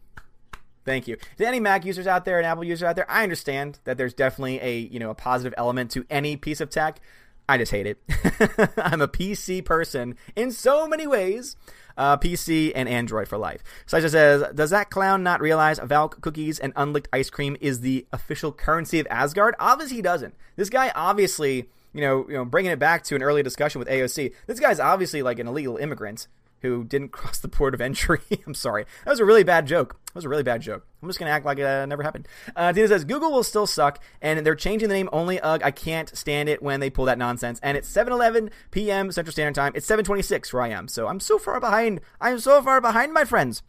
Thank 0.85 1.09
you. 1.09 1.17
To 1.39 1.45
any 1.45 1.59
Mac 1.59 1.83
users 1.83 2.07
out 2.07 2.23
there 2.23 2.37
and 2.37 2.47
Apple 2.47 2.63
users 2.63 2.83
out 2.83 2.95
there, 2.95 3.11
I 3.11 3.21
understand 3.21 3.79
that 3.83 3.97
there's 3.97 4.13
definitely 4.13 4.61
a 4.61 4.77
you 4.77 4.97
know 4.97 5.09
a 5.09 5.13
positive 5.13 5.53
element 5.57 5.91
to 5.91 6.05
any 6.09 6.37
piece 6.37 6.61
of 6.61 6.69
tech. 6.69 7.01
I 7.49 7.57
just 7.57 7.73
hate 7.73 7.85
it. 7.85 8.01
I'm 8.77 9.01
a 9.01 9.09
PC 9.09 9.65
person 9.65 10.15
in 10.37 10.49
so 10.49 10.87
many 10.87 11.05
ways. 11.05 11.57
Uh, 11.97 12.15
PC 12.15 12.71
and 12.73 12.87
Android 12.87 13.27
for 13.27 13.37
life. 13.37 13.61
Sasha 13.85 14.09
says, 14.09 14.45
Does 14.55 14.69
that 14.69 14.89
clown 14.89 15.21
not 15.21 15.41
realize 15.41 15.79
Valk 15.79 16.21
cookies 16.21 16.59
and 16.59 16.71
unlicked 16.77 17.09
ice 17.11 17.29
cream 17.29 17.57
is 17.59 17.81
the 17.81 18.07
official 18.13 18.53
currency 18.53 19.01
of 19.01 19.07
Asgard? 19.09 19.53
Obviously, 19.59 19.97
he 19.97 20.01
doesn't. 20.01 20.33
This 20.55 20.69
guy 20.69 20.93
obviously 20.95 21.67
you 21.93 22.01
know, 22.01 22.25
you 22.27 22.33
know, 22.33 22.45
bringing 22.45 22.71
it 22.71 22.79
back 22.79 23.03
to 23.05 23.15
an 23.15 23.23
earlier 23.23 23.43
discussion 23.43 23.79
with 23.79 23.87
AOC, 23.87 24.33
this 24.47 24.59
guy's 24.59 24.79
obviously 24.79 25.21
like 25.21 25.39
an 25.39 25.47
illegal 25.47 25.77
immigrant 25.77 26.27
who 26.63 26.83
didn't 26.83 27.09
cross 27.11 27.39
the 27.39 27.47
port 27.47 27.73
of 27.73 27.81
entry. 27.81 28.19
I'm 28.47 28.55
sorry. 28.55 28.85
That 29.05 29.11
was 29.11 29.19
a 29.19 29.25
really 29.25 29.43
bad 29.43 29.67
joke. 29.67 29.99
That 30.07 30.15
was 30.15 30.25
a 30.25 30.29
really 30.29 30.43
bad 30.43 30.61
joke. 30.61 30.85
I'm 31.01 31.09
just 31.09 31.19
going 31.19 31.27
to 31.27 31.33
act 31.33 31.45
like 31.45 31.59
it 31.59 31.65
uh, 31.65 31.85
never 31.85 32.01
happened. 32.01 32.27
Uh, 32.55 32.73
Tina 32.73 32.87
says, 32.87 33.03
Google 33.03 33.31
will 33.31 33.43
still 33.43 33.67
suck, 33.67 34.01
and 34.21 34.45
they're 34.45 34.55
changing 34.55 34.89
the 34.89 34.95
name 34.95 35.09
only. 35.11 35.39
Ugh, 35.39 35.61
I 35.63 35.71
can't 35.71 36.15
stand 36.17 36.49
it 36.49 36.63
when 36.63 36.79
they 36.79 36.89
pull 36.89 37.05
that 37.05 37.17
nonsense. 37.17 37.59
And 37.61 37.77
it's 37.77 37.91
7.11 37.91 38.49
p.m. 38.71 39.11
Central 39.11 39.31
Standard 39.31 39.55
Time. 39.55 39.73
It's 39.75 39.87
7.26 39.87 40.53
where 40.53 40.63
I 40.63 40.69
am. 40.69 40.87
So 40.87 41.07
I'm 41.07 41.19
so 41.19 41.37
far 41.37 41.59
behind. 41.59 42.01
I'm 42.21 42.39
so 42.39 42.61
far 42.61 42.79
behind, 42.81 43.13
my 43.13 43.25
friends. 43.25 43.61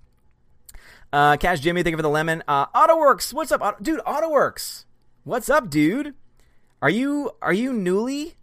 Uh, 1.12 1.36
Cash 1.36 1.60
Jimmy, 1.60 1.82
thank 1.82 1.92
you 1.92 1.98
for 1.98 2.02
the 2.02 2.08
lemon. 2.08 2.42
Uh, 2.46 2.66
AutoWorks, 2.66 3.32
what's 3.32 3.52
up? 3.52 3.60
Auto- 3.60 3.82
dude, 3.82 4.00
AutoWorks. 4.00 4.84
What's 5.24 5.48
up, 5.48 5.70
dude? 5.70 6.14
Are 6.84 6.90
you 6.90 7.30
are 7.40 7.54
you 7.54 7.72
newly? 7.72 8.34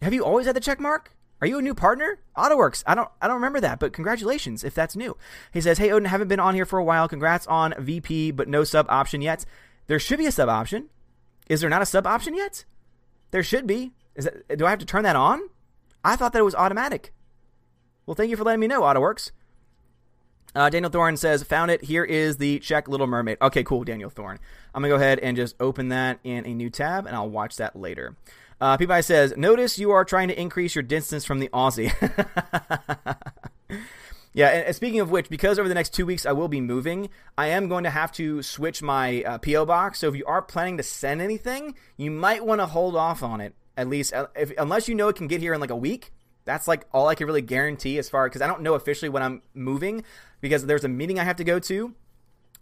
Have 0.00 0.14
you 0.14 0.24
always 0.24 0.46
had 0.46 0.56
the 0.56 0.60
check 0.60 0.80
mark? 0.80 1.12
Are 1.42 1.46
you 1.46 1.58
a 1.58 1.62
new 1.62 1.74
partner? 1.74 2.18
AutoWorks. 2.34 2.82
I 2.86 2.94
don't 2.94 3.10
I 3.20 3.26
don't 3.26 3.34
remember 3.36 3.60
that, 3.60 3.78
but 3.78 3.92
congratulations 3.92 4.64
if 4.64 4.74
that's 4.74 4.96
new. 4.96 5.18
He 5.52 5.60
says, 5.60 5.76
"Hey 5.76 5.90
Odin, 5.90 6.08
haven't 6.08 6.28
been 6.28 6.40
on 6.40 6.54
here 6.54 6.64
for 6.64 6.78
a 6.78 6.84
while. 6.84 7.08
Congrats 7.08 7.46
on 7.46 7.74
VP, 7.78 8.30
but 8.30 8.48
no 8.48 8.64
sub 8.64 8.86
option 8.88 9.20
yet. 9.20 9.44
There 9.86 9.98
should 9.98 10.18
be 10.18 10.24
a 10.24 10.32
sub 10.32 10.48
option. 10.48 10.88
Is 11.46 11.60
there 11.60 11.68
not 11.68 11.82
a 11.82 11.86
sub 11.86 12.06
option 12.06 12.34
yet? 12.34 12.64
There 13.32 13.42
should 13.42 13.66
be. 13.66 13.92
Is 14.14 14.24
that, 14.24 14.56
do 14.56 14.64
I 14.64 14.70
have 14.70 14.78
to 14.78 14.86
turn 14.86 15.02
that 15.02 15.14
on? 15.14 15.42
I 16.02 16.16
thought 16.16 16.32
that 16.32 16.38
it 16.38 16.46
was 16.46 16.54
automatic. 16.54 17.12
Well, 18.06 18.14
thank 18.14 18.30
you 18.30 18.38
for 18.38 18.44
letting 18.44 18.60
me 18.60 18.66
know, 18.66 18.80
AutoWorks. 18.80 19.30
Uh, 20.54 20.68
Daniel 20.68 20.90
Thorne 20.90 21.16
says, 21.16 21.42
found 21.42 21.70
it. 21.70 21.84
Here 21.84 22.04
is 22.04 22.38
the 22.38 22.58
Czech 22.58 22.88
Little 22.88 23.06
Mermaid. 23.06 23.38
Okay, 23.40 23.62
cool, 23.62 23.84
Daniel 23.84 24.10
Thorne. 24.10 24.38
I'm 24.74 24.82
going 24.82 24.90
to 24.90 24.96
go 24.96 25.02
ahead 25.02 25.18
and 25.20 25.36
just 25.36 25.54
open 25.60 25.90
that 25.90 26.18
in 26.24 26.44
a 26.46 26.54
new 26.54 26.70
tab, 26.70 27.06
and 27.06 27.14
I'll 27.14 27.30
watch 27.30 27.56
that 27.56 27.76
later. 27.76 28.16
Uh, 28.60 28.76
Peabody 28.76 29.02
says, 29.02 29.34
"Notice 29.36 29.78
you 29.78 29.90
are 29.90 30.04
trying 30.04 30.28
to 30.28 30.38
increase 30.38 30.74
your 30.74 30.82
distance 30.82 31.24
from 31.24 31.38
the 31.38 31.48
Aussie." 31.48 31.90
yeah, 34.34 34.48
and 34.48 34.76
speaking 34.76 35.00
of 35.00 35.10
which, 35.10 35.30
because 35.30 35.58
over 35.58 35.68
the 35.68 35.74
next 35.74 35.94
two 35.94 36.04
weeks 36.04 36.26
I 36.26 36.32
will 36.32 36.48
be 36.48 36.60
moving, 36.60 37.08
I 37.38 37.46
am 37.46 37.68
going 37.68 37.84
to 37.84 37.90
have 37.90 38.12
to 38.12 38.42
switch 38.42 38.82
my 38.82 39.22
uh, 39.22 39.38
PO 39.38 39.64
box. 39.64 40.00
So 40.00 40.08
if 40.08 40.16
you 40.16 40.26
are 40.26 40.42
planning 40.42 40.76
to 40.76 40.82
send 40.82 41.22
anything, 41.22 41.74
you 41.96 42.10
might 42.10 42.44
want 42.44 42.60
to 42.60 42.66
hold 42.66 42.96
off 42.96 43.22
on 43.22 43.40
it 43.40 43.54
at 43.80 43.88
least, 43.88 44.12
uh, 44.12 44.26
if, 44.36 44.52
unless 44.58 44.88
you 44.88 44.94
know 44.94 45.08
it 45.08 45.16
can 45.16 45.26
get 45.26 45.40
here 45.40 45.54
in 45.54 45.60
like 45.60 45.70
a 45.70 45.76
week. 45.76 46.12
That's 46.50 46.66
like 46.66 46.86
all 46.92 47.08
I 47.08 47.14
can 47.14 47.26
really 47.26 47.42
guarantee 47.42 47.98
as 47.98 48.08
far 48.08 48.28
because 48.28 48.42
I 48.42 48.46
don't 48.46 48.62
know 48.62 48.74
officially 48.74 49.08
when 49.08 49.22
I'm 49.22 49.42
moving 49.54 50.04
because 50.40 50.66
there's 50.66 50.84
a 50.84 50.88
meeting 50.88 51.18
I 51.18 51.24
have 51.24 51.36
to 51.36 51.44
go 51.44 51.58
to 51.60 51.94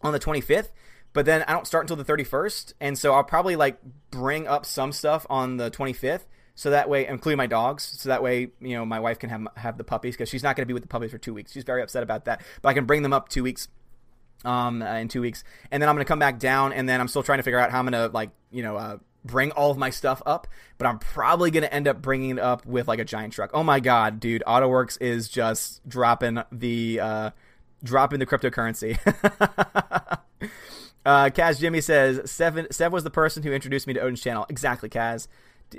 on 0.03 0.13
the 0.13 0.21
25th 0.21 0.69
but 1.13 1.25
then 1.25 1.45
I 1.49 1.53
don't 1.53 1.67
start 1.67 1.85
until 1.85 1.97
the 1.97 2.05
31st, 2.05 2.75
and 2.81 2.99
so 2.99 3.15
I'll 3.15 3.25
probably 3.25 3.57
like 3.57 3.79
bring 4.11 4.47
up 4.47 4.67
some 4.67 4.93
stuff 4.93 5.27
on 5.31 5.57
the 5.57 5.71
25th, 5.71 6.27
so 6.55 6.71
that 6.71 6.89
way, 6.89 7.07
including 7.07 7.39
my 7.39 7.47
dogs, 7.47 7.85
so 7.99 8.09
that 8.09 8.23
way 8.23 8.51
you 8.61 8.77
know 8.77 8.85
my 8.85 9.01
wife 9.01 9.19
can 9.19 9.31
have 9.31 9.47
have 9.57 9.79
the 9.79 9.85
puppies 9.85 10.15
because 10.15 10.29
she's 10.29 10.43
not 10.43 10.57
going 10.57 10.63
to 10.63 10.67
be 10.67 10.75
with 10.75 10.83
the 10.83 10.89
puppies 10.89 11.11
for 11.11 11.19
two 11.19 11.35
weeks. 11.35 11.53
She's 11.53 11.65
very 11.65 11.83
upset 11.83 12.03
about 12.03 12.27
that, 12.27 12.43
but 12.63 12.69
I 12.69 12.75
can 12.75 12.85
bring 12.85 13.03
them 13.03 13.13
up 13.13 13.29
two 13.29 13.43
weeks. 13.43 13.69
Um, 14.45 14.83
uh, 14.83 14.95
in 14.95 15.09
two 15.09 15.21
weeks, 15.21 15.43
and 15.73 15.83
then 15.83 15.89
I'm 15.89 15.97
gonna 15.97 16.05
come 16.05 16.21
back 16.21 16.39
down, 16.39 16.73
and 16.73 16.89
then 16.89 17.01
I'm 17.01 17.09
still 17.09 17.25
trying 17.25 17.41
to 17.41 17.43
figure 17.43 17.59
out 17.59 17.73
how 17.73 17.81
I'm 17.81 17.87
gonna 17.87 18.07
like 18.07 18.31
you 18.53 18.63
know 18.63 18.77
uh, 18.77 18.99
bring 19.29 19.53
all 19.53 19.71
of 19.71 19.79
my 19.79 19.91
stuff 19.91 20.21
up, 20.27 20.49
but 20.79 20.89
I'm 20.89 20.99
probably 20.99 21.53
going 21.53 21.63
to 21.63 21.73
end 21.73 21.87
up 21.87 22.03
bringing 22.03 22.31
it 22.31 22.39
up 22.41 22.67
with 22.67 22.89
like 22.89 22.99
a 22.99 23.05
giant 23.05 23.33
truck. 23.33 23.51
Oh 23.55 23.63
my 23.63 23.79
god, 23.79 24.19
dude, 24.19 24.43
AutoWorks 24.47 24.99
is 25.01 25.29
just 25.29 25.87
dropping 25.89 26.43
the 26.51 26.99
uh, 26.99 27.31
dropping 27.85 28.19
the 28.19 28.27
cryptocurrency. 28.27 28.99
Uh, 31.07 31.31
Kaz 31.31 31.59
Jimmy 31.59 31.81
says 31.81 32.31
Seven 32.31 32.67
Sev 32.71 32.93
was 32.93 33.03
the 33.03 33.11
person 33.11 33.43
who 33.43 33.51
introduced 33.51 33.87
me 33.87 33.95
to 33.95 34.01
Odin's 34.01 34.21
channel. 34.21 34.45
Exactly, 34.51 34.91
Kaz. 34.91 35.27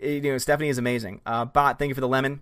You 0.01 0.21
know 0.21 0.37
Stephanie 0.39 0.69
is 0.69 0.79
amazing. 0.79 1.21
Uh, 1.23 1.45
Bot, 1.45 1.77
thank 1.77 1.89
you 1.89 1.93
for 1.93 2.01
the 2.01 2.07
lemon. 2.07 2.41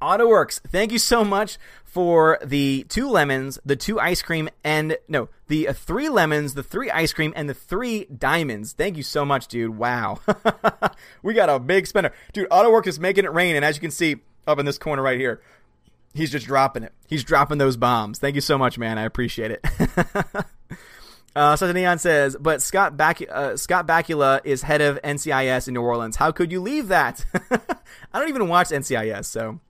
AutoWorks, 0.00 0.60
thank 0.68 0.92
you 0.92 0.98
so 0.98 1.24
much 1.24 1.58
for 1.84 2.38
the 2.44 2.84
two 2.88 3.08
lemons, 3.08 3.58
the 3.64 3.76
two 3.76 3.98
ice 3.98 4.22
cream, 4.22 4.48
and 4.62 4.96
no, 5.08 5.28
the 5.48 5.68
uh, 5.68 5.72
three 5.72 6.08
lemons, 6.08 6.54
the 6.54 6.62
three 6.62 6.90
ice 6.90 7.12
cream, 7.12 7.32
and 7.34 7.48
the 7.48 7.54
three 7.54 8.04
diamonds. 8.06 8.72
Thank 8.72 8.96
you 8.96 9.02
so 9.02 9.24
much, 9.24 9.48
dude. 9.48 9.76
Wow, 9.76 10.20
we 11.22 11.34
got 11.34 11.48
a 11.48 11.58
big 11.58 11.86
spender, 11.86 12.12
dude. 12.32 12.48
AutoWorks 12.50 12.86
is 12.86 13.00
making 13.00 13.24
it 13.24 13.32
rain, 13.32 13.56
and 13.56 13.64
as 13.64 13.76
you 13.76 13.80
can 13.80 13.90
see 13.90 14.16
up 14.46 14.58
in 14.58 14.66
this 14.66 14.78
corner 14.78 15.02
right 15.02 15.18
here, 15.18 15.40
he's 16.14 16.30
just 16.30 16.46
dropping 16.46 16.84
it. 16.84 16.92
He's 17.06 17.24
dropping 17.24 17.58
those 17.58 17.76
bombs. 17.76 18.18
Thank 18.18 18.34
you 18.34 18.40
so 18.40 18.58
much, 18.58 18.78
man. 18.78 18.98
I 18.98 19.02
appreciate 19.02 19.50
it. 19.50 19.64
Uh, 21.36 21.54
Such 21.54 21.72
Neon 21.72 22.00
says, 22.00 22.36
but 22.40 22.60
Scott 22.62 22.96
Bac- 22.96 23.30
uh, 23.30 23.56
Scott 23.56 23.86
Bakula 23.86 24.40
is 24.44 24.62
head 24.62 24.80
of 24.80 25.00
NCIS 25.02 25.68
in 25.68 25.74
New 25.74 25.82
Orleans. 25.82 26.16
How 26.16 26.32
could 26.32 26.50
you 26.50 26.60
leave 26.60 26.88
that? 26.88 27.24
I 28.12 28.18
don't 28.18 28.28
even 28.28 28.48
watch 28.48 28.70
NCIS, 28.70 29.26
so. 29.26 29.60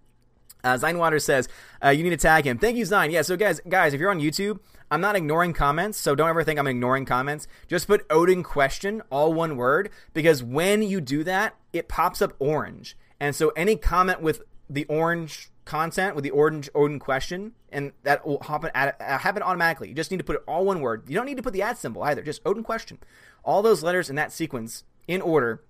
Uh, 0.64 0.74
Zinewater 0.74 1.20
says, 1.20 1.48
uh, 1.84 1.90
you 1.90 2.02
need 2.02 2.10
to 2.10 2.16
tag 2.16 2.46
him. 2.46 2.58
Thank 2.58 2.76
you, 2.76 2.84
Zine. 2.84 3.10
Yeah, 3.10 3.22
so 3.22 3.36
guys, 3.36 3.60
guys, 3.68 3.94
if 3.94 4.00
you're 4.00 4.10
on 4.10 4.20
YouTube, 4.20 4.58
I'm 4.90 5.00
not 5.00 5.16
ignoring 5.16 5.52
comments, 5.52 5.98
so 5.98 6.14
don't 6.14 6.28
ever 6.28 6.42
think 6.44 6.58
I'm 6.58 6.66
ignoring 6.66 7.04
comments. 7.04 7.46
Just 7.68 7.86
put 7.86 8.06
Odin 8.10 8.42
question, 8.42 9.02
all 9.10 9.32
one 9.32 9.56
word, 9.56 9.90
because 10.14 10.42
when 10.42 10.82
you 10.82 11.00
do 11.00 11.22
that, 11.24 11.54
it 11.72 11.88
pops 11.88 12.22
up 12.22 12.34
orange. 12.38 12.96
And 13.20 13.34
so 13.34 13.50
any 13.50 13.76
comment 13.76 14.22
with 14.22 14.42
the 14.70 14.84
orange 14.86 15.50
content 15.64 16.14
with 16.14 16.24
the 16.24 16.30
orange 16.30 16.70
Odin 16.74 16.98
question, 16.98 17.52
and 17.70 17.92
that 18.02 18.26
will 18.26 18.40
happen, 18.40 18.70
uh, 18.74 18.92
happen 19.18 19.42
automatically. 19.42 19.88
You 19.88 19.94
just 19.94 20.10
need 20.10 20.16
to 20.16 20.24
put 20.24 20.36
it 20.36 20.42
all 20.48 20.64
one 20.64 20.80
word. 20.80 21.04
You 21.06 21.14
don't 21.14 21.26
need 21.26 21.36
to 21.36 21.42
put 21.42 21.52
the 21.52 21.62
at 21.62 21.78
symbol 21.78 22.02
either, 22.02 22.22
just 22.22 22.40
Odin 22.46 22.62
question. 22.62 22.98
All 23.44 23.62
those 23.62 23.82
letters 23.82 24.08
in 24.08 24.16
that 24.16 24.32
sequence 24.32 24.84
in 25.06 25.20
order, 25.20 25.62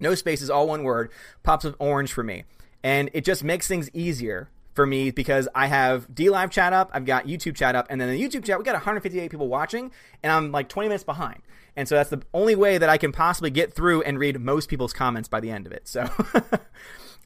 no 0.00 0.14
spaces, 0.14 0.48
all 0.48 0.66
one 0.66 0.82
word, 0.82 1.10
pops 1.42 1.66
up 1.66 1.76
orange 1.78 2.12
for 2.12 2.24
me. 2.24 2.44
And 2.86 3.10
it 3.12 3.24
just 3.24 3.42
makes 3.42 3.66
things 3.66 3.90
easier 3.92 4.48
for 4.74 4.86
me 4.86 5.10
because 5.10 5.48
I 5.54 5.66
have 5.66 6.06
DLive 6.08 6.50
chat 6.50 6.72
up, 6.72 6.90
I've 6.92 7.04
got 7.04 7.26
YouTube 7.26 7.56
chat 7.56 7.74
up, 7.74 7.86
and 7.90 8.00
then 8.00 8.10
the 8.10 8.22
YouTube 8.22 8.44
chat, 8.44 8.58
we 8.58 8.64
got 8.64 8.74
158 8.74 9.30
people 9.30 9.48
watching, 9.48 9.90
and 10.22 10.32
I'm 10.32 10.52
like 10.52 10.68
20 10.68 10.88
minutes 10.88 11.02
behind. 11.02 11.42
And 11.74 11.88
so 11.88 11.96
that's 11.96 12.10
the 12.10 12.22
only 12.32 12.54
way 12.54 12.78
that 12.78 12.88
I 12.88 12.96
can 12.96 13.10
possibly 13.10 13.50
get 13.50 13.72
through 13.72 14.02
and 14.02 14.18
read 14.18 14.38
most 14.40 14.68
people's 14.68 14.92
comments 14.92 15.28
by 15.28 15.40
the 15.40 15.50
end 15.50 15.66
of 15.66 15.72
it. 15.72 15.88
So 15.88 16.08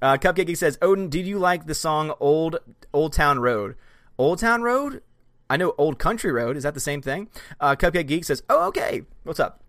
Uh, 0.02 0.16
Cupcake 0.16 0.46
Geek 0.46 0.56
says, 0.56 0.78
Odin, 0.80 1.08
did 1.08 1.26
you 1.26 1.38
like 1.38 1.66
the 1.66 1.74
song 1.74 2.14
Old 2.20 2.56
Old 2.92 3.12
Town 3.12 3.38
Road? 3.38 3.76
Old 4.18 4.38
Town 4.38 4.62
Road? 4.62 5.02
I 5.48 5.56
know 5.56 5.74
Old 5.76 5.98
Country 5.98 6.32
Road. 6.32 6.56
Is 6.56 6.62
that 6.62 6.74
the 6.74 6.80
same 6.80 7.02
thing? 7.02 7.28
Uh, 7.60 7.74
Cupcake 7.74 8.06
Geek 8.06 8.24
says, 8.24 8.42
Oh, 8.48 8.68
okay. 8.68 9.02
What's 9.24 9.40
up? 9.40 9.59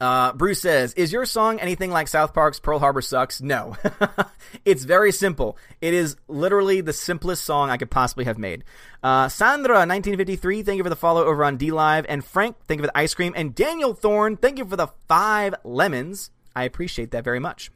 Uh, 0.00 0.32
Bruce 0.32 0.60
says, 0.60 0.92
Is 0.94 1.12
your 1.12 1.26
song 1.26 1.58
anything 1.58 1.90
like 1.90 2.08
South 2.08 2.32
Park's 2.32 2.60
Pearl 2.60 2.78
Harbor 2.78 3.02
Sucks? 3.02 3.40
No. 3.40 3.76
it's 4.64 4.84
very 4.84 5.12
simple. 5.12 5.58
It 5.80 5.94
is 5.94 6.16
literally 6.28 6.80
the 6.80 6.92
simplest 6.92 7.44
song 7.44 7.70
I 7.70 7.76
could 7.76 7.90
possibly 7.90 8.24
have 8.24 8.38
made. 8.38 8.64
Uh, 9.02 9.26
Sandra1953, 9.26 10.64
thank 10.64 10.76
you 10.76 10.84
for 10.84 10.90
the 10.90 10.96
follow 10.96 11.24
over 11.24 11.44
on 11.44 11.58
DLive. 11.58 12.06
And 12.08 12.24
Frank, 12.24 12.56
thank 12.66 12.78
you 12.78 12.82
for 12.82 12.88
the 12.88 12.98
ice 12.98 13.14
cream. 13.14 13.32
And 13.36 13.54
Daniel 13.54 13.94
Thorne, 13.94 14.36
thank 14.36 14.58
you 14.58 14.64
for 14.64 14.76
the 14.76 14.88
five 15.08 15.54
lemons. 15.64 16.30
I 16.54 16.64
appreciate 16.64 17.10
that 17.12 17.24
very 17.24 17.40
much. 17.40 17.70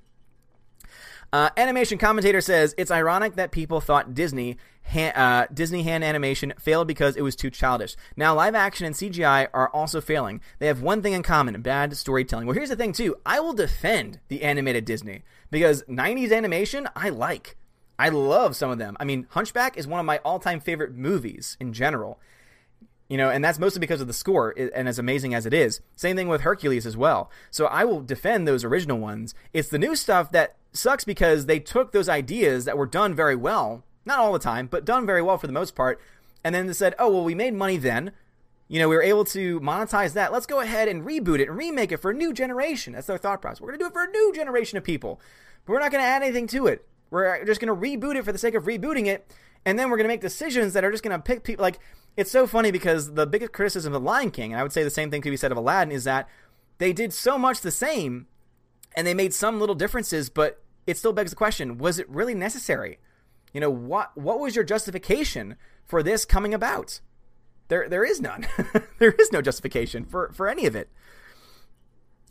Uh, 1.33 1.49
animation 1.57 1.97
commentator 1.97 2.43
says 2.43 2.75
it's 2.77 2.91
ironic 2.91 3.37
that 3.37 3.53
people 3.53 3.81
thought 3.81 4.13
Disney 4.13 4.59
uh, 4.95 5.47
Disney 5.55 5.83
hand 5.83 6.05
animation 6.05 6.53
failed 6.59 6.87
because 6.87 7.17
it 7.17 7.23
was 7.23 7.35
too 7.35 7.49
childish. 7.49 7.97
Now 8.17 8.35
live 8.35 8.55
action 8.55 8.85
and 8.85 8.95
CGI 8.95 9.49
are 9.55 9.71
also 9.71 10.03
failing. 10.03 10.43
They 10.59 10.67
have 10.67 10.83
one 10.83 11.01
thing 11.01 11.15
in 11.15 11.23
common: 11.23 11.63
bad 11.63 11.97
storytelling. 11.97 12.47
Well, 12.47 12.55
here's 12.55 12.69
the 12.69 12.77
thing 12.77 12.93
too. 12.93 13.17
I 13.25 13.41
will 13.41 13.55
defend 13.55 14.21
the 14.29 14.43
animated 14.43 14.85
Disney 14.85 15.23
because 15.51 15.83
'90s 15.85 16.37
animation 16.37 16.87
I 16.95 17.09
like. 17.09 17.57
I 17.99 18.11
love 18.11 18.55
some 18.57 18.71
of 18.71 18.79
them. 18.79 18.97
I 19.01 19.05
mean, 19.05 19.27
Hunchback 19.31 19.79
is 19.79 19.87
one 19.87 20.01
of 20.01 20.07
my 20.07 20.19
all-time 20.25 20.61
favorite 20.61 20.95
movies 20.95 21.57
in 21.61 21.73
general. 21.73 22.19
You 23.13 23.19
know, 23.19 23.29
and 23.29 23.45
that's 23.45 23.59
mostly 23.59 23.79
because 23.79 24.01
of 24.01 24.07
the 24.07 24.15
score, 24.15 24.55
and 24.57 24.89
as 24.89 24.99
amazing 24.99 25.35
as 25.35 25.45
it 25.45 25.53
is. 25.53 25.83
Same 25.97 26.17
thing 26.17 26.29
with 26.29 26.41
Hercules 26.41 26.87
as 26.87 26.97
well. 26.97 27.31
So 27.51 27.67
I 27.67 27.85
will 27.85 28.01
defend 28.01 28.49
those 28.49 28.65
original 28.65 28.99
ones. 28.99 29.35
It's 29.53 29.69
the 29.69 29.79
new 29.79 29.95
stuff 29.95 30.33
that 30.33 30.57
sucks 30.73 31.05
because 31.05 31.45
they 31.45 31.59
took 31.59 31.93
those 31.93 32.09
ideas 32.09 32.65
that 32.65 32.79
were 32.79 32.87
done 32.87 33.15
very 33.15 33.37
well, 33.37 33.85
not 34.07 34.19
all 34.19 34.33
the 34.33 34.39
time, 34.39 34.67
but 34.67 34.87
done 34.87 35.05
very 35.05 35.21
well 35.21 35.37
for 35.37 35.47
the 35.47 35.53
most 35.53 35.75
part, 35.75 36.01
and 36.43 36.55
then 36.55 36.67
they 36.67 36.73
said, 36.73 36.95
oh, 36.99 37.11
well, 37.11 37.23
we 37.23 37.35
made 37.35 37.53
money 37.53 37.77
then. 37.77 38.13
You 38.69 38.79
know, 38.79 38.89
we 38.89 38.97
were 38.97 39.03
able 39.03 39.27
to 39.27 39.61
monetize 39.61 40.15
that. 40.15 40.33
Let's 40.33 40.47
go 40.47 40.61
ahead 40.61 40.89
and 40.89 41.05
reboot 41.05 41.39
it 41.39 41.51
and 41.51 41.59
remake 41.59 41.93
it 41.93 41.99
for 41.99 42.13
a 42.13 42.15
new 42.15 42.33
generation. 42.33 42.95
That's 42.95 43.09
their 43.09 43.19
thought 43.19 43.43
process. 43.43 43.61
We're 43.61 43.77
going 43.77 43.81
to 43.81 43.85
do 43.85 43.89
it 43.89 43.93
for 43.93 44.05
a 44.05 44.11
new 44.11 44.33
generation 44.35 44.79
of 44.79 44.85
people. 44.85 45.21
But 45.67 45.75
we're 45.75 45.81
not 45.81 45.93
going 45.93 46.03
to 46.03 46.09
add 46.09 46.23
anything 46.23 46.47
to 46.47 46.67
it. 46.67 46.89
We're 47.11 47.45
just 47.45 47.61
going 47.61 47.69
to 47.69 47.79
reboot 47.79 48.17
it 48.17 48.25
for 48.25 48.33
the 48.33 48.39
sake 48.39 48.55
of 48.55 48.65
rebooting 48.65 49.07
it. 49.07 49.31
And 49.67 49.79
then 49.79 49.91
we're 49.91 49.99
going 49.99 50.07
to 50.07 50.13
make 50.13 50.23
decisions 50.23 50.73
that 50.73 50.83
are 50.83 50.91
just 50.91 51.05
going 51.05 51.15
to 51.15 51.23
pick 51.23 51.45
people. 51.45 51.63
Like, 51.63 51.79
it's 52.17 52.31
so 52.31 52.47
funny 52.47 52.71
because 52.71 53.15
the 53.15 53.27
biggest 53.27 53.53
criticism 53.53 53.95
of 53.95 54.03
The 54.03 54.07
Lion 54.07 54.31
King, 54.31 54.53
and 54.53 54.61
I 54.61 54.63
would 54.63 54.73
say 54.73 54.83
the 54.83 54.91
same 54.91 55.11
thing 55.11 55.23
could 55.23 55.31
be 55.31 55.37
said 55.37 55.53
of 55.53 55.59
Aladdin, 55.59 55.93
is 55.93 56.05
that 56.05 56.29
they 56.79 56.93
did 56.93 57.13
so 57.13 57.39
much 57.39 57.61
the 57.61 57.71
same 57.71 58.27
and 58.95 59.07
they 59.07 59.15
made 59.15 59.33
some 59.33 59.59
little 59.59 59.75
differences, 59.75 60.29
but 60.29 60.63
it 60.87 60.97
still 60.97 61.13
begs 61.13 61.31
the 61.31 61.37
question: 61.37 61.79
Was 61.79 61.99
it 61.99 62.09
really 62.09 62.35
necessary? 62.35 62.99
You 63.53 63.61
know, 63.61 63.71
what 63.71 64.17
what 64.17 64.41
was 64.41 64.55
your 64.55 64.65
justification 64.65 65.57
for 65.85 66.03
this 66.03 66.25
coming 66.25 66.53
about? 66.55 67.01
There 67.69 67.89
there 67.89 68.05
is 68.05 68.21
none. 68.21 68.47
there 68.99 69.13
is 69.13 69.33
no 69.33 69.41
justification 69.41 70.05
for 70.05 70.31
for 70.33 70.49
any 70.49 70.67
of 70.67 70.77
it. 70.77 70.91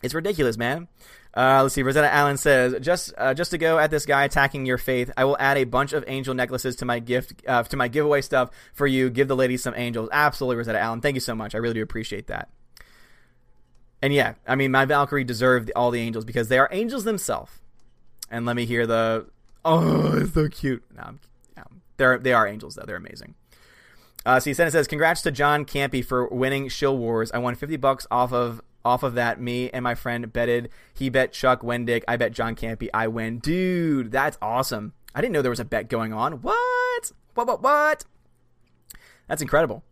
It's 0.02 0.14
ridiculous, 0.14 0.58
man. 0.58 0.88
Uh, 1.36 1.62
let's 1.64 1.76
see. 1.76 1.84
Rosetta 1.84 2.12
Allen 2.12 2.38
says, 2.38 2.76
"Just, 2.82 3.14
uh, 3.18 3.34
just 3.34 3.52
to 3.52 3.58
go 3.58 3.80
at 3.80 3.90
this 3.92 4.06
guy 4.06 4.26
attacking 4.26 4.66
your 4.66 4.78
faith, 4.78 5.12
I 5.16 5.24
will 5.24 5.38
add 5.40 5.58
a 5.58 5.64
bunch 5.64 5.94
of 5.94 6.04
angel 6.08 6.34
necklaces 6.34 6.76
to 6.78 6.86
my 6.86 7.00
gift, 7.00 7.42
uh, 7.48 7.64
to 7.64 7.78
my 7.78 7.88
giveaway 7.88 8.22
stuff 8.22 8.50
for 8.74 8.88
you. 8.88 9.10
Give 9.10 9.28
the 9.28 9.36
ladies 9.36 9.64
some 9.64 9.74
angels." 9.78 10.10
Absolutely, 10.12 10.58
Rosetta 10.58 10.80
Allen. 10.80 11.02
Thank 11.02 11.16
you 11.16 11.22
so 11.22 11.36
much. 11.36 11.56
I 11.56 11.60
really 11.60 11.76
do 11.76 11.84
appreciate 11.84 12.28
that. 12.28 12.50
And 14.02 14.14
yeah, 14.14 14.34
I 14.48 14.56
mean, 14.56 14.72
my 14.72 14.86
Valkyrie 14.86 15.24
deserved 15.24 15.72
all 15.76 15.92
the 15.92 16.02
angels 16.02 16.26
because 16.26 16.48
they 16.50 16.58
are 16.58 16.68
angels 16.72 17.04
themselves 17.04 17.52
and 18.32 18.46
let 18.46 18.56
me 18.56 18.66
hear 18.66 18.88
the 18.88 19.28
oh, 19.64 20.18
it's 20.18 20.34
so 20.34 20.48
cute. 20.48 20.84
No, 20.96 21.16
yeah, 21.56 21.64
they're 21.98 22.18
they 22.18 22.34
are 22.34 22.48
angels 22.48 22.76
though. 22.76 22.86
They're 22.86 22.96
amazing. 22.96 23.36
Uh, 24.26 24.40
see, 24.40 24.54
Senna 24.54 24.72
says, 24.72 24.88
"Congrats 24.88 25.22
to 25.24 25.32
John 25.32 25.66
Campea 25.66 26.04
for 26.06 26.28
winning 26.28 26.70
Shill 26.70 26.98
Wars. 26.98 27.32
I 27.32 27.38
won 27.40 27.56
fifty 27.56 27.78
bucks 27.78 28.08
off 28.10 28.32
of 28.32 28.62
off 28.84 29.04
of 29.04 29.16
that. 29.16 29.40
Me 29.40 29.70
and 29.70 29.84
my 29.84 29.96
friend 29.96 30.32
betted. 30.32 30.70
He 30.94 31.10
bet 31.10 31.34
Chuck 31.34 31.62
Wendig. 31.62 32.04
I 32.08 32.18
bet 32.18 32.32
John 32.32 32.56
Campea. 32.56 32.90
I 32.94 33.08
win, 33.08 33.40
dude. 33.40 34.12
That's 34.12 34.38
awesome. 34.42 34.94
I 35.14 35.22
didn't 35.22 35.34
know 35.34 35.42
there 35.42 35.50
was 35.50 35.60
a 35.60 35.66
bet 35.66 35.90
going 35.90 36.14
on. 36.14 36.42
What? 36.42 37.12
What? 37.34 37.48
What? 37.48 37.62
What? 37.62 38.06
That's 39.28 39.42
incredible." 39.42 39.84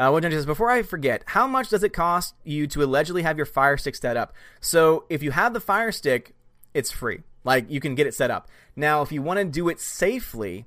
Uh, 0.00 0.08
what 0.08 0.22
says, 0.22 0.46
before 0.46 0.70
I 0.70 0.82
forget, 0.82 1.22
how 1.26 1.46
much 1.46 1.68
does 1.68 1.82
it 1.82 1.92
cost 1.92 2.34
you 2.42 2.66
to 2.68 2.82
allegedly 2.82 3.20
have 3.20 3.36
your 3.36 3.44
Fire 3.44 3.76
Stick 3.76 3.94
set 3.94 4.16
up? 4.16 4.32
So 4.58 5.04
if 5.10 5.22
you 5.22 5.30
have 5.30 5.52
the 5.52 5.60
Fire 5.60 5.92
Stick, 5.92 6.34
it's 6.72 6.90
free. 6.90 7.20
Like 7.44 7.70
you 7.70 7.80
can 7.80 7.94
get 7.94 8.06
it 8.06 8.14
set 8.14 8.30
up. 8.30 8.48
Now, 8.74 9.02
if 9.02 9.12
you 9.12 9.20
want 9.20 9.40
to 9.40 9.44
do 9.44 9.68
it 9.68 9.78
safely, 9.78 10.64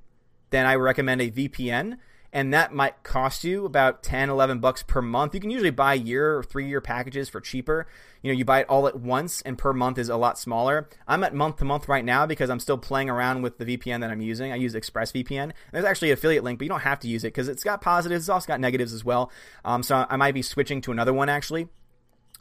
then 0.51 0.67
I 0.67 0.75
recommend 0.75 1.21
a 1.21 1.31
VPN. 1.31 1.97
And 2.33 2.51
that 2.51 2.73
might 2.73 3.03
cost 3.03 3.43
you 3.43 3.63
about 3.63 4.01
10, 4.01 4.29
11 4.29 4.59
bucks 4.59 4.81
per 4.81 5.01
month. 5.03 5.35
You 5.35 5.39
can 5.39 5.51
usually 5.51 5.69
buy 5.69 5.93
year 5.93 6.35
or 6.35 6.43
three 6.43 6.67
year 6.67 6.81
packages 6.81 7.29
for 7.29 7.39
cheaper. 7.39 7.85
You 8.23 8.31
know, 8.31 8.37
you 8.37 8.43
buy 8.43 8.61
it 8.61 8.69
all 8.69 8.87
at 8.87 8.99
once, 8.99 9.41
and 9.41 9.57
per 9.57 9.71
month 9.71 9.99
is 9.99 10.09
a 10.09 10.17
lot 10.17 10.39
smaller. 10.39 10.89
I'm 11.07 11.23
at 11.23 11.35
month 11.35 11.57
to 11.57 11.65
month 11.65 11.87
right 11.87 12.03
now 12.03 12.25
because 12.25 12.49
I'm 12.49 12.59
still 12.59 12.77
playing 12.77 13.09
around 13.09 13.43
with 13.43 13.59
the 13.59 13.65
VPN 13.65 14.01
that 14.01 14.09
I'm 14.09 14.21
using. 14.21 14.51
I 14.51 14.55
use 14.55 14.73
ExpressVPN. 14.73 15.51
There's 15.71 15.85
actually 15.85 16.09
an 16.09 16.13
affiliate 16.13 16.43
link, 16.43 16.57
but 16.57 16.65
you 16.65 16.69
don't 16.69 16.81
have 16.81 16.99
to 17.01 17.07
use 17.07 17.23
it 17.23 17.27
because 17.27 17.47
it's 17.47 17.63
got 17.63 17.81
positives, 17.81 18.23
it's 18.23 18.29
also 18.29 18.47
got 18.47 18.59
negatives 18.59 18.93
as 18.93 19.05
well. 19.05 19.31
Um, 19.63 19.83
so 19.83 20.07
I 20.09 20.15
might 20.17 20.33
be 20.33 20.41
switching 20.41 20.81
to 20.81 20.91
another 20.91 21.13
one 21.13 21.29
actually. 21.29 21.67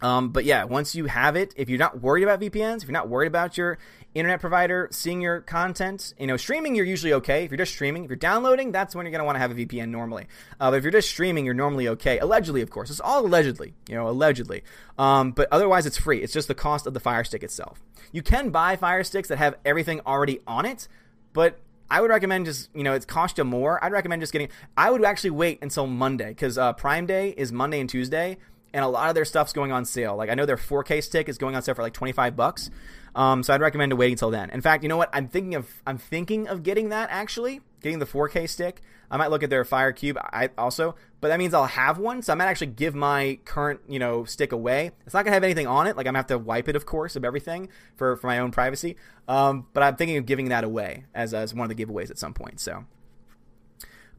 Um, 0.02 0.30
but 0.30 0.44
yeah, 0.44 0.64
once 0.64 0.94
you 0.94 1.06
have 1.06 1.36
it, 1.36 1.54
if 1.56 1.68
you're 1.68 1.78
not 1.78 2.00
worried 2.00 2.24
about 2.24 2.40
VPNs, 2.40 2.78
if 2.78 2.84
you're 2.84 2.92
not 2.92 3.08
worried 3.08 3.28
about 3.28 3.56
your 3.56 3.78
internet 4.14 4.40
provider 4.40 4.88
seeing 4.90 5.20
your 5.20 5.40
content, 5.40 6.12
you 6.18 6.26
know, 6.26 6.36
streaming, 6.36 6.74
you're 6.74 6.84
usually 6.84 7.12
okay. 7.14 7.44
If 7.44 7.50
you're 7.50 7.58
just 7.58 7.72
streaming, 7.72 8.04
if 8.04 8.10
you're 8.10 8.16
downloading, 8.16 8.72
that's 8.72 8.94
when 8.94 9.06
you're 9.06 9.12
going 9.12 9.20
to 9.20 9.24
want 9.24 9.36
to 9.36 9.40
have 9.40 9.52
a 9.52 9.54
VPN 9.54 9.88
normally. 9.88 10.26
Uh, 10.60 10.70
but 10.70 10.76
if 10.76 10.84
you're 10.84 10.92
just 10.92 11.08
streaming, 11.08 11.44
you're 11.44 11.54
normally 11.54 11.88
okay. 11.88 12.18
Allegedly, 12.18 12.60
of 12.60 12.70
course. 12.70 12.90
It's 12.90 13.00
all 13.00 13.24
allegedly, 13.24 13.74
you 13.88 13.94
know, 13.94 14.08
allegedly. 14.08 14.64
Um, 14.98 15.30
but 15.30 15.48
otherwise, 15.52 15.86
it's 15.86 15.96
free. 15.96 16.22
It's 16.22 16.32
just 16.32 16.48
the 16.48 16.54
cost 16.54 16.86
of 16.86 16.94
the 16.94 17.00
Fire 17.00 17.24
Stick 17.24 17.42
itself. 17.42 17.80
You 18.10 18.22
can 18.22 18.50
buy 18.50 18.76
Fire 18.76 19.04
Sticks 19.04 19.28
that 19.28 19.38
have 19.38 19.56
everything 19.64 20.00
already 20.06 20.40
on 20.46 20.66
it, 20.66 20.88
but 21.32 21.58
I 21.92 22.00
would 22.00 22.08
recommend 22.08 22.46
just 22.46 22.70
you 22.74 22.82
know 22.82 22.94
it's 22.94 23.04
cost 23.04 23.36
you 23.36 23.44
more. 23.44 23.82
I'd 23.84 23.92
recommend 23.92 24.22
just 24.22 24.32
getting. 24.32 24.48
I 24.78 24.90
would 24.90 25.04
actually 25.04 25.30
wait 25.30 25.58
until 25.60 25.86
Monday 25.86 26.28
because 26.28 26.56
uh, 26.56 26.72
Prime 26.72 27.04
Day 27.04 27.34
is 27.36 27.52
Monday 27.52 27.80
and 27.80 27.88
Tuesday, 27.88 28.38
and 28.72 28.84
a 28.84 28.88
lot 28.88 29.08
of 29.08 29.14
their 29.14 29.24
stuff's 29.24 29.52
going 29.52 29.72
on 29.72 29.84
sale. 29.84 30.16
Like 30.16 30.30
I 30.30 30.34
know 30.34 30.46
their 30.46 30.56
4K 30.56 31.02
stick 31.02 31.28
is 31.28 31.38
going 31.38 31.54
on 31.54 31.62
sale 31.62 31.74
for 31.74 31.82
like 31.82 31.92
25 31.92 32.36
bucks. 32.36 32.70
Um, 33.14 33.42
so 33.42 33.52
I'd 33.52 33.60
recommend 33.60 33.92
waiting 33.94 34.14
until 34.14 34.30
then. 34.30 34.50
In 34.50 34.62
fact, 34.62 34.82
you 34.82 34.88
know 34.88 34.96
what? 34.96 35.10
I'm 35.12 35.28
thinking 35.28 35.54
of 35.54 35.68
I'm 35.86 35.98
thinking 35.98 36.48
of 36.48 36.62
getting 36.62 36.88
that 36.88 37.10
actually, 37.10 37.60
getting 37.82 37.98
the 37.98 38.06
4K 38.06 38.48
stick. 38.48 38.80
I 39.10 39.18
might 39.18 39.30
look 39.30 39.42
at 39.42 39.50
their 39.50 39.64
Fire 39.64 39.92
Cube 39.92 40.16
I 40.18 40.48
also, 40.56 40.94
but 41.20 41.28
that 41.28 41.38
means 41.38 41.52
I'll 41.52 41.66
have 41.66 41.98
one. 41.98 42.22
So 42.22 42.32
I 42.32 42.36
might 42.36 42.46
actually 42.46 42.68
give 42.68 42.94
my 42.94 43.38
current 43.44 43.80
you 43.86 43.98
know 43.98 44.24
stick 44.24 44.52
away. 44.52 44.92
It's 45.04 45.14
not 45.14 45.24
gonna 45.24 45.34
have 45.34 45.44
anything 45.44 45.66
on 45.66 45.86
it. 45.86 45.96
Like 45.96 46.06
I'm 46.06 46.12
gonna 46.12 46.20
have 46.20 46.26
to 46.28 46.38
wipe 46.38 46.68
it, 46.68 46.76
of 46.76 46.86
course, 46.86 47.16
of 47.16 47.24
everything 47.24 47.68
for 47.96 48.16
for 48.16 48.26
my 48.26 48.38
own 48.38 48.50
privacy. 48.50 48.96
Um, 49.28 49.66
but 49.74 49.82
I'm 49.82 49.96
thinking 49.96 50.16
of 50.16 50.24
giving 50.24 50.48
that 50.48 50.64
away 50.64 51.04
as 51.14 51.34
as 51.34 51.54
one 51.54 51.70
of 51.70 51.76
the 51.76 51.84
giveaways 51.84 52.10
at 52.10 52.18
some 52.18 52.32
point. 52.34 52.60
So. 52.60 52.84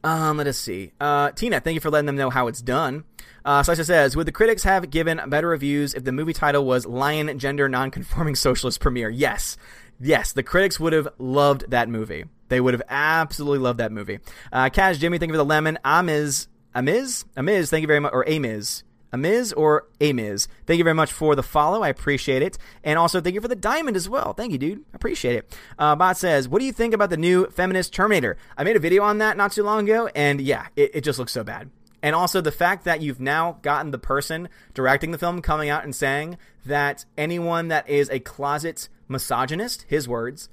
Um, 0.04 0.36
let 0.36 0.46
us 0.46 0.58
see. 0.58 0.92
Uh, 1.00 1.30
Tina, 1.30 1.60
thank 1.60 1.74
you 1.74 1.80
for 1.80 1.88
letting 1.88 2.04
them 2.04 2.16
know 2.16 2.28
how 2.28 2.46
it's 2.46 2.60
done. 2.60 3.04
Uh, 3.44 3.62
Slicer 3.62 3.84
says, 3.84 4.16
would 4.16 4.26
the 4.26 4.32
critics 4.32 4.62
have 4.62 4.90
given 4.90 5.20
better 5.28 5.48
reviews 5.48 5.92
if 5.94 6.04
the 6.04 6.12
movie 6.12 6.32
title 6.32 6.64
was 6.64 6.86
Lion 6.86 7.38
Gender 7.38 7.68
Nonconforming 7.68 8.34
Socialist 8.36 8.80
Premiere? 8.80 9.10
Yes. 9.10 9.56
Yes, 10.00 10.32
the 10.32 10.42
critics 10.42 10.80
would 10.80 10.92
have 10.92 11.08
loved 11.18 11.70
that 11.70 11.88
movie. 11.88 12.24
They 12.48 12.60
would 12.60 12.74
have 12.74 12.82
absolutely 12.88 13.58
loved 13.60 13.80
that 13.80 13.92
movie. 13.92 14.20
Uh, 14.52 14.70
Kaz, 14.70 14.98
Jimmy, 14.98 15.18
thank 15.18 15.28
you 15.28 15.34
for 15.34 15.38
the 15.38 15.44
lemon. 15.44 15.78
Amiz, 15.84 16.48
Amiz? 16.74 17.24
Amiz, 17.36 17.70
thank 17.70 17.82
you 17.82 17.86
very 17.86 18.00
much. 18.00 18.12
Or 18.12 18.24
Amiz. 18.24 18.82
Amiz 19.12 19.54
or 19.56 19.86
Amiz. 20.00 20.48
Thank 20.66 20.78
you 20.78 20.84
very 20.84 20.94
much 20.94 21.12
for 21.12 21.36
the 21.36 21.42
follow. 21.42 21.82
I 21.82 21.88
appreciate 21.88 22.42
it. 22.42 22.58
And 22.82 22.98
also 22.98 23.20
thank 23.20 23.34
you 23.34 23.40
for 23.40 23.48
the 23.48 23.54
diamond 23.54 23.96
as 23.96 24.08
well. 24.08 24.32
Thank 24.32 24.50
you, 24.52 24.58
dude. 24.58 24.80
I 24.92 24.96
appreciate 24.96 25.36
it. 25.36 25.58
Uh, 25.78 25.94
Bot 25.94 26.16
says, 26.16 26.48
What 26.48 26.58
do 26.58 26.64
you 26.64 26.72
think 26.72 26.94
about 26.94 27.10
the 27.10 27.16
new 27.16 27.46
feminist 27.46 27.92
Terminator? 27.94 28.36
I 28.58 28.64
made 28.64 28.74
a 28.74 28.80
video 28.80 29.04
on 29.04 29.18
that 29.18 29.36
not 29.36 29.52
too 29.52 29.62
long 29.62 29.84
ago, 29.84 30.08
and 30.16 30.40
yeah, 30.40 30.66
it, 30.74 30.90
it 30.94 31.00
just 31.02 31.20
looks 31.20 31.32
so 31.32 31.44
bad. 31.44 31.70
And 32.04 32.14
also 32.14 32.42
the 32.42 32.52
fact 32.52 32.84
that 32.84 33.00
you've 33.00 33.18
now 33.18 33.56
gotten 33.62 33.90
the 33.90 33.98
person 33.98 34.50
directing 34.74 35.10
the 35.10 35.16
film 35.16 35.40
coming 35.40 35.70
out 35.70 35.84
and 35.84 35.96
saying 35.96 36.36
that 36.66 37.06
anyone 37.16 37.68
that 37.68 37.88
is 37.88 38.10
a 38.10 38.20
closet 38.20 38.90
misogynist, 39.08 39.86
his 39.88 40.06
words, 40.06 40.50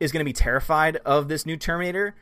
is 0.00 0.12
going 0.12 0.22
to 0.22 0.24
be 0.24 0.32
terrified 0.32 0.96
of 1.04 1.28
this 1.28 1.44
new 1.44 1.58
Terminator 1.58 2.14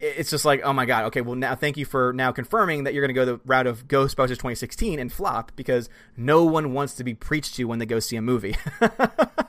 it's 0.00 0.28
just 0.28 0.44
like, 0.44 0.60
oh 0.64 0.72
my 0.72 0.84
god, 0.84 1.06
okay, 1.06 1.22
well 1.22 1.34
now 1.34 1.54
thank 1.54 1.76
you 1.76 1.84
for 1.84 2.12
now 2.12 2.30
confirming 2.30 2.84
that 2.84 2.94
you're 2.94 3.00
going 3.00 3.14
to 3.14 3.14
go 3.14 3.24
the 3.24 3.40
route 3.46 3.66
of 3.66 3.88
Ghostbusters 3.88 4.36
2016 4.36 4.98
and 4.98 5.12
flop 5.12 5.52
because 5.56 5.88
no 6.16 6.44
one 6.44 6.72
wants 6.72 6.94
to 6.94 7.04
be 7.04 7.14
preached 7.14 7.54
to 7.56 7.64
when 7.64 7.78
they 7.78 7.86
go 7.86 8.00
see 8.00 8.16
a 8.16 8.22
movie. 8.22 8.56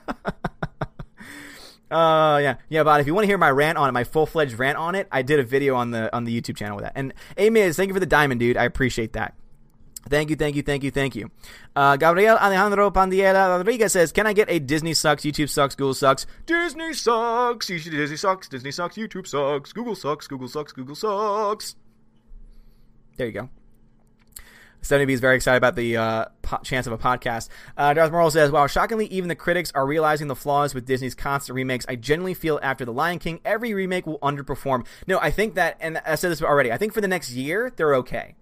Uh 1.90 2.38
yeah 2.42 2.56
yeah 2.68 2.82
but 2.82 3.00
if 3.00 3.06
you 3.06 3.14
want 3.14 3.24
to 3.24 3.28
hear 3.28 3.38
my 3.38 3.50
rant 3.50 3.78
on 3.78 3.88
it 3.88 3.92
my 3.92 4.04
full 4.04 4.26
fledged 4.26 4.58
rant 4.58 4.76
on 4.76 4.94
it 4.94 5.06
I 5.12 5.22
did 5.22 5.38
a 5.38 5.44
video 5.44 5.76
on 5.76 5.92
the 5.92 6.14
on 6.14 6.24
the 6.24 6.40
YouTube 6.40 6.56
channel 6.56 6.76
with 6.76 6.84
that 6.84 6.94
and 6.96 7.14
Amiz 7.36 7.76
thank 7.76 7.88
you 7.88 7.94
for 7.94 8.00
the 8.00 8.06
diamond 8.06 8.40
dude 8.40 8.56
I 8.56 8.64
appreciate 8.64 9.12
that 9.12 9.34
Thank 10.08 10.30
you, 10.30 10.36
thank 10.36 10.54
you, 10.54 10.62
thank 10.62 10.84
you, 10.84 10.90
thank 10.90 11.16
you. 11.16 11.30
Uh, 11.74 11.96
Gabriel 11.96 12.36
Alejandro 12.36 12.90
Pandiela 12.92 13.58
Rodriguez 13.58 13.92
says, 13.92 14.12
"Can 14.12 14.26
I 14.26 14.32
get 14.34 14.48
a 14.48 14.60
Disney 14.60 14.94
sucks, 14.94 15.24
YouTube 15.24 15.48
sucks, 15.48 15.74
Google 15.74 15.94
sucks, 15.94 16.26
Disney 16.46 16.92
sucks, 16.92 17.68
You 17.68 17.78
see 17.80 17.90
Disney 17.90 18.16
sucks, 18.16 18.48
Disney 18.48 18.70
sucks, 18.70 18.96
YouTube 18.96 19.26
sucks, 19.26 19.72
Google 19.72 19.96
sucks, 19.96 20.28
Google 20.28 20.48
sucks, 20.48 20.72
Google 20.72 20.94
sucks." 20.94 21.74
There 23.16 23.26
you 23.26 23.32
go. 23.32 23.50
Stephanie 24.82 25.06
B 25.06 25.12
is 25.12 25.20
very 25.20 25.36
excited 25.36 25.58
about 25.58 25.74
the 25.74 25.96
uh, 25.96 26.24
po- 26.42 26.58
chance 26.62 26.86
of 26.86 26.92
a 26.92 26.98
podcast. 26.98 27.48
Uh, 27.76 27.94
Darth 27.94 28.10
Morrill 28.12 28.30
says, 28.30 28.50
"Wow, 28.50 28.66
shockingly, 28.66 29.06
even 29.06 29.28
the 29.28 29.34
critics 29.34 29.72
are 29.74 29.86
realizing 29.86 30.28
the 30.28 30.36
flaws 30.36 30.74
with 30.74 30.86
Disney's 30.86 31.14
constant 31.14 31.56
remakes. 31.56 31.86
I 31.88 31.96
genuinely 31.96 32.34
feel 32.34 32.60
after 32.62 32.84
The 32.84 32.92
Lion 32.92 33.18
King, 33.18 33.40
every 33.44 33.74
remake 33.74 34.06
will 34.06 34.18
underperform. 34.20 34.86
No, 35.06 35.18
I 35.18 35.30
think 35.30 35.54
that, 35.54 35.76
and 35.80 35.98
I 36.06 36.14
said 36.14 36.30
this 36.30 36.42
already. 36.42 36.72
I 36.72 36.76
think 36.76 36.92
for 36.92 37.00
the 37.00 37.08
next 37.08 37.32
year, 37.32 37.72
they're 37.76 37.96
okay." 37.96 38.36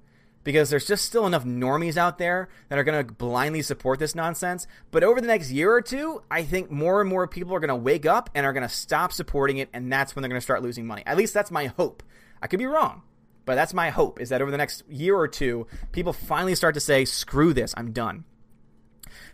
because 0.44 0.70
there's 0.70 0.86
just 0.86 1.04
still 1.04 1.26
enough 1.26 1.44
normies 1.44 1.96
out 1.96 2.18
there 2.18 2.48
that 2.68 2.78
are 2.78 2.84
going 2.84 3.04
to 3.04 3.12
blindly 3.14 3.62
support 3.62 3.98
this 3.98 4.14
nonsense. 4.14 4.66
But 4.90 5.02
over 5.02 5.20
the 5.20 5.26
next 5.26 5.50
year 5.50 5.72
or 5.72 5.80
two, 5.80 6.22
I 6.30 6.44
think 6.44 6.70
more 6.70 7.00
and 7.00 7.08
more 7.10 7.26
people 7.26 7.54
are 7.54 7.60
going 7.60 7.68
to 7.68 7.74
wake 7.74 8.06
up 8.06 8.30
and 8.34 8.46
are 8.46 8.52
going 8.52 8.62
to 8.62 8.68
stop 8.68 9.12
supporting 9.12 9.56
it, 9.56 9.70
and 9.72 9.90
that's 9.90 10.14
when 10.14 10.22
they're 10.22 10.28
going 10.28 10.40
to 10.40 10.44
start 10.44 10.62
losing 10.62 10.86
money. 10.86 11.02
At 11.06 11.16
least 11.16 11.34
that's 11.34 11.50
my 11.50 11.66
hope. 11.66 12.02
I 12.40 12.46
could 12.46 12.58
be 12.58 12.66
wrong, 12.66 13.02
but 13.44 13.54
that's 13.54 13.74
my 13.74 13.90
hope 13.90 14.20
is 14.20 14.28
that 14.30 14.42
over 14.42 14.50
the 14.50 14.56
next 14.56 14.82
year 14.88 15.16
or 15.16 15.28
two, 15.28 15.66
people 15.92 16.12
finally 16.12 16.54
start 16.54 16.74
to 16.74 16.80
say, 16.80 17.04
screw 17.04 17.52
this, 17.52 17.74
I'm 17.76 17.92
done. 17.92 18.24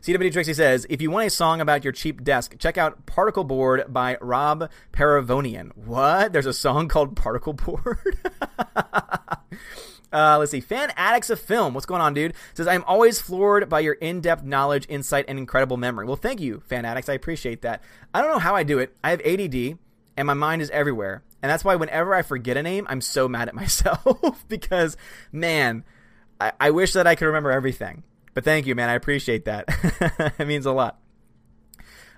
CW 0.02 0.32
Trixie 0.32 0.54
says, 0.54 0.86
if 0.88 1.02
you 1.02 1.10
want 1.10 1.26
a 1.26 1.30
song 1.30 1.60
about 1.60 1.84
your 1.84 1.92
cheap 1.92 2.24
desk, 2.24 2.56
check 2.58 2.78
out 2.78 3.04
Particle 3.06 3.44
Board 3.44 3.84
by 3.88 4.16
Rob 4.20 4.70
Paravonian. 4.92 5.76
What? 5.76 6.32
There's 6.32 6.46
a 6.46 6.52
song 6.52 6.88
called 6.88 7.16
Particle 7.16 7.52
Board? 7.52 8.18
Uh, 10.12 10.36
let's 10.38 10.50
see. 10.50 10.60
Fan 10.60 10.92
addicts 10.96 11.30
of 11.30 11.38
film. 11.40 11.72
What's 11.72 11.86
going 11.86 12.00
on, 12.00 12.14
dude? 12.14 12.34
Says 12.54 12.66
I'm 12.66 12.84
always 12.84 13.20
floored 13.20 13.68
by 13.68 13.80
your 13.80 13.94
in-depth 13.94 14.42
knowledge, 14.42 14.86
insight, 14.88 15.26
and 15.28 15.38
incredible 15.38 15.76
memory. 15.76 16.06
Well, 16.06 16.16
thank 16.16 16.40
you, 16.40 16.62
fan 16.66 16.84
addicts. 16.84 17.08
I 17.08 17.12
appreciate 17.14 17.62
that. 17.62 17.82
I 18.12 18.20
don't 18.20 18.32
know 18.32 18.38
how 18.38 18.56
I 18.56 18.64
do 18.64 18.80
it. 18.80 18.92
I 19.04 19.10
have 19.10 19.20
ADD, 19.20 19.78
and 20.16 20.26
my 20.26 20.34
mind 20.34 20.62
is 20.62 20.70
everywhere, 20.70 21.22
and 21.42 21.50
that's 21.50 21.64
why 21.64 21.76
whenever 21.76 22.14
I 22.14 22.22
forget 22.22 22.56
a 22.56 22.62
name, 22.62 22.86
I'm 22.88 23.00
so 23.00 23.28
mad 23.28 23.48
at 23.48 23.54
myself 23.54 24.44
because, 24.48 24.96
man, 25.32 25.84
I, 26.40 26.52
I 26.60 26.70
wish 26.70 26.92
that 26.94 27.06
I 27.06 27.14
could 27.14 27.26
remember 27.26 27.50
everything. 27.50 28.02
But 28.34 28.44
thank 28.44 28.66
you, 28.66 28.74
man. 28.74 28.88
I 28.88 28.94
appreciate 28.94 29.46
that. 29.46 29.64
it 30.38 30.46
means 30.46 30.66
a 30.66 30.72
lot. 30.72 30.98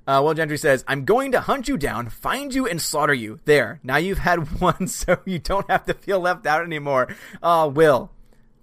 Uh, 0.07 0.21
Will 0.23 0.35
Gentry 0.35 0.59
says, 0.59 0.85
I'm 0.89 1.05
going 1.05 1.33
to 1.33 1.41
hunt 1.41 1.69
you 1.69 1.77
down, 1.77 2.09
find 2.09 2.53
you, 2.53 2.67
and 2.67 2.83
slaughter 2.83 3.15
you. 3.15 3.39
There. 3.45 3.81
Now 3.83 3.97
you've 3.97 4.19
had 4.19 4.61
one, 4.61 4.89
so 4.89 5.19
you 5.25 5.39
don't 5.39 5.71
have 5.71 5.87
to 5.87 5.95
feel 5.95 6.21
left 6.21 6.47
out 6.47 6.65
anymore. 6.65 7.15
Oh, 7.43 7.69
Will. 7.69 8.11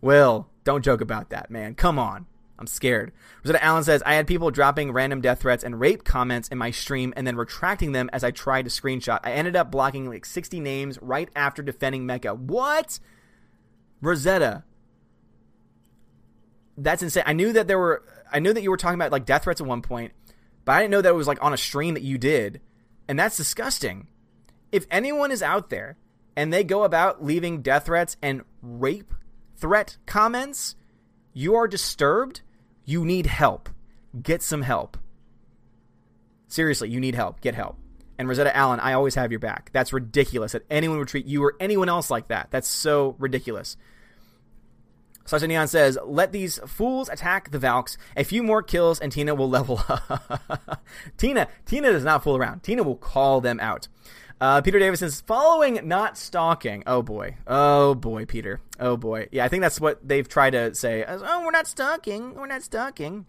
Will. 0.01 0.49
Don't 0.63 0.83
joke 0.83 1.01
about 1.01 1.29
that, 1.29 1.49
man. 1.49 1.75
Come 1.75 1.97
on. 1.97 2.27
I'm 2.59 2.67
scared. 2.67 3.13
Rosetta 3.43 3.63
Allen 3.63 3.85
says, 3.85 4.03
I 4.05 4.15
had 4.15 4.27
people 4.27 4.51
dropping 4.51 4.91
random 4.91 5.21
death 5.21 5.39
threats 5.39 5.63
and 5.63 5.79
rape 5.79 6.03
comments 6.03 6.49
in 6.49 6.57
my 6.57 6.71
stream 6.71 7.13
and 7.15 7.25
then 7.25 7.37
retracting 7.37 7.93
them 7.93 8.09
as 8.11 8.23
I 8.23 8.31
tried 8.31 8.65
to 8.65 8.69
screenshot. 8.69 9.19
I 9.23 9.31
ended 9.31 9.55
up 9.55 9.71
blocking 9.71 10.09
like 10.09 10.25
60 10.25 10.59
names 10.59 10.99
right 11.01 11.29
after 11.35 11.63
defending 11.63 12.05
Mecca. 12.05 12.35
What? 12.35 12.99
Rosetta. 14.01 14.65
That's 16.77 17.01
insane. 17.01 17.23
I 17.25 17.33
knew 17.33 17.53
that 17.53 17.67
there 17.67 17.79
were 17.79 18.03
I 18.31 18.39
knew 18.39 18.53
that 18.53 18.61
you 18.61 18.69
were 18.69 18.77
talking 18.77 18.95
about 18.95 19.11
like 19.11 19.25
death 19.25 19.43
threats 19.43 19.61
at 19.61 19.67
one 19.67 19.81
point, 19.81 20.13
but 20.65 20.73
I 20.73 20.81
didn't 20.81 20.91
know 20.91 21.01
that 21.01 21.09
it 21.09 21.15
was 21.15 21.27
like 21.27 21.43
on 21.43 21.53
a 21.53 21.57
stream 21.57 21.93
that 21.93 22.03
you 22.03 22.17
did. 22.17 22.61
And 23.07 23.17
that's 23.17 23.37
disgusting. 23.37 24.07
If 24.71 24.85
anyone 24.91 25.31
is 25.31 25.41
out 25.41 25.69
there 25.69 25.97
and 26.35 26.53
they 26.53 26.63
go 26.63 26.83
about 26.83 27.23
leaving 27.23 27.61
death 27.61 27.87
threats 27.87 28.17
and 28.21 28.43
rape 28.61 29.13
threat 29.57 29.97
comments, 30.05 30.75
you 31.33 31.55
are 31.55 31.67
disturbed. 31.67 32.41
You 32.89 33.05
need 33.05 33.27
help. 33.27 33.69
Get 34.19 34.41
some 34.41 34.63
help. 34.63 34.97
Seriously, 36.47 36.89
you 36.89 36.99
need 36.99 37.13
help. 37.13 37.39
Get 37.39 37.53
help. 37.53 37.77
And 38.17 38.27
Rosetta 38.27 38.55
Allen, 38.57 38.79
I 38.79 38.93
always 38.93 39.13
have 39.13 39.31
your 39.31 39.39
back. 39.39 39.69
That's 39.73 39.93
ridiculous 39.93 40.53
that 40.53 40.65
anyone 40.71 40.97
would 40.97 41.07
treat 41.07 41.27
you 41.27 41.43
or 41.43 41.53
anyone 41.59 41.87
else 41.87 42.09
like 42.09 42.29
that. 42.29 42.47
That's 42.49 42.67
so 42.67 43.15
ridiculous. 43.19 43.77
Sasha 45.23 45.45
Neon 45.45 45.67
says, 45.67 45.99
"Let 46.03 46.31
these 46.31 46.57
fools 46.65 47.09
attack 47.09 47.51
the 47.51 47.59
Valks. 47.59 47.95
A 48.17 48.23
few 48.23 48.41
more 48.41 48.63
kills, 48.63 48.99
and 48.99 49.11
Tina 49.11 49.35
will 49.35 49.51
level 49.51 49.83
up." 49.87 50.83
Tina, 51.15 51.47
Tina 51.67 51.91
does 51.91 52.03
not 52.03 52.23
fool 52.23 52.37
around. 52.37 52.63
Tina 52.63 52.81
will 52.81 52.95
call 52.95 53.39
them 53.39 53.59
out. 53.59 53.87
Uh, 54.41 54.61
Peter 54.61 54.79
Davis 54.79 55.01
says, 55.01 55.21
"Following, 55.21 55.81
not 55.87 56.17
stalking." 56.17 56.83
Oh 56.87 57.01
boy, 57.01 57.35
oh 57.45 57.93
boy, 57.95 58.25
Peter. 58.25 58.61
Oh 58.79 58.95
boy. 58.95 59.27
Yeah, 59.31 59.43
I 59.43 59.49
think 59.49 59.61
that's 59.61 59.81
what 59.81 59.99
they've 60.07 60.27
tried 60.27 60.51
to 60.51 60.73
say. 60.75 61.03
Oh, 61.05 61.41
we're 61.43 61.51
not 61.51 61.67
stalking. 61.67 62.35
We're 62.35 62.47
not 62.47 62.63
stalking. 62.63 63.25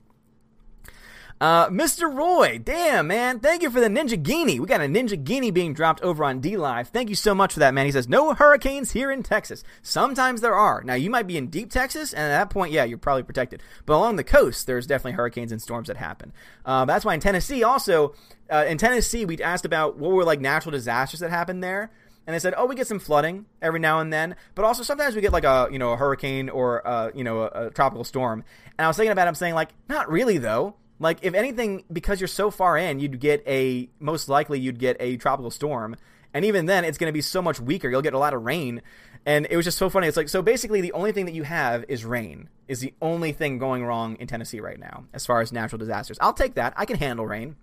Uh, 1.40 1.68
Mr. 1.70 2.14
Roy, 2.14 2.60
damn, 2.62 3.06
man. 3.06 3.40
Thank 3.40 3.62
you 3.62 3.70
for 3.70 3.80
the 3.80 3.88
Ninjaghini. 3.88 4.58
We 4.58 4.66
got 4.66 4.82
a 4.82 4.84
Ninjaghini 4.84 5.54
being 5.54 5.72
dropped 5.72 6.02
over 6.02 6.22
on 6.22 6.42
DLive. 6.42 6.88
Thank 6.88 7.08
you 7.08 7.14
so 7.14 7.34
much 7.34 7.54
for 7.54 7.60
that, 7.60 7.72
man. 7.72 7.86
He 7.86 7.92
says, 7.92 8.10
no 8.10 8.34
hurricanes 8.34 8.90
here 8.90 9.10
in 9.10 9.22
Texas. 9.22 9.64
Sometimes 9.80 10.42
there 10.42 10.54
are. 10.54 10.82
Now, 10.84 10.94
you 10.94 11.08
might 11.08 11.26
be 11.26 11.38
in 11.38 11.46
deep 11.46 11.70
Texas, 11.70 12.12
and 12.12 12.24
at 12.24 12.38
that 12.38 12.50
point, 12.50 12.72
yeah, 12.72 12.84
you're 12.84 12.98
probably 12.98 13.22
protected. 13.22 13.62
But 13.86 13.94
along 13.94 14.16
the 14.16 14.24
coast, 14.24 14.66
there's 14.66 14.86
definitely 14.86 15.12
hurricanes 15.12 15.50
and 15.50 15.62
storms 15.62 15.88
that 15.88 15.96
happen. 15.96 16.34
Uh, 16.66 16.84
that's 16.84 17.06
why 17.06 17.14
in 17.14 17.20
Tennessee, 17.20 17.62
also, 17.62 18.14
uh, 18.50 18.66
in 18.68 18.76
Tennessee, 18.76 19.24
we 19.24 19.38
asked 19.38 19.64
about 19.64 19.96
what 19.96 20.10
were 20.10 20.24
like 20.24 20.40
natural 20.40 20.72
disasters 20.72 21.20
that 21.20 21.30
happened 21.30 21.64
there 21.64 21.90
and 22.26 22.34
they 22.34 22.38
said, 22.38 22.54
"Oh, 22.56 22.66
we 22.66 22.76
get 22.76 22.86
some 22.86 22.98
flooding 22.98 23.46
every 23.60 23.80
now 23.80 23.98
and 23.98 24.12
then, 24.12 24.36
but 24.54 24.64
also 24.64 24.82
sometimes 24.82 25.16
we 25.16 25.20
get 25.20 25.32
like 25.32 25.44
a 25.44 25.68
you 25.72 25.78
know 25.78 25.92
a 25.92 25.96
hurricane 25.96 26.48
or 26.48 26.86
uh, 26.86 27.10
you 27.14 27.24
know 27.24 27.40
a, 27.40 27.66
a, 27.66 27.70
tropical 27.70 28.04
storm." 28.04 28.44
And 28.78 28.84
I 28.84 28.88
was 28.88 28.96
thinking 28.96 29.10
about, 29.10 29.26
it, 29.26 29.28
I'm 29.28 29.34
saying 29.34 29.54
like, 29.54 29.70
not 29.88 30.10
really 30.10 30.38
though. 30.38 30.76
Like 31.00 31.18
if 31.22 31.34
anything, 31.34 31.84
because 31.90 32.20
you're 32.20 32.28
so 32.28 32.50
far 32.50 32.76
in, 32.76 33.00
you'd 33.00 33.18
get 33.18 33.42
a 33.46 33.88
most 33.98 34.28
likely 34.28 34.60
you'd 34.60 34.78
get 34.78 34.98
a 35.00 35.16
tropical 35.16 35.50
storm, 35.50 35.96
and 36.32 36.44
even 36.44 36.66
then, 36.66 36.84
it's 36.84 36.98
going 36.98 37.08
to 37.08 37.12
be 37.12 37.22
so 37.22 37.42
much 37.42 37.58
weaker. 37.58 37.88
You'll 37.88 38.02
get 38.02 38.12
a 38.12 38.18
lot 38.18 38.34
of 38.34 38.44
rain, 38.44 38.82
and 39.26 39.48
it 39.50 39.56
was 39.56 39.64
just 39.64 39.78
so 39.78 39.88
funny. 39.88 40.06
It's 40.06 40.16
like 40.16 40.28
so 40.28 40.42
basically 40.42 40.82
the 40.82 40.92
only 40.92 41.12
thing 41.12 41.24
that 41.24 41.32
you 41.32 41.42
have 41.42 41.86
is 41.88 42.04
rain 42.04 42.50
is 42.68 42.80
the 42.80 42.92
only 43.00 43.32
thing 43.32 43.58
going 43.58 43.84
wrong 43.84 44.16
in 44.20 44.26
Tennessee 44.26 44.60
right 44.60 44.78
now 44.78 45.06
as 45.14 45.24
far 45.24 45.40
as 45.40 45.52
natural 45.52 45.78
disasters. 45.78 46.18
I'll 46.20 46.34
take 46.34 46.54
that. 46.54 46.74
I 46.76 46.84
can 46.84 46.96
handle 46.98 47.26
rain. 47.26 47.56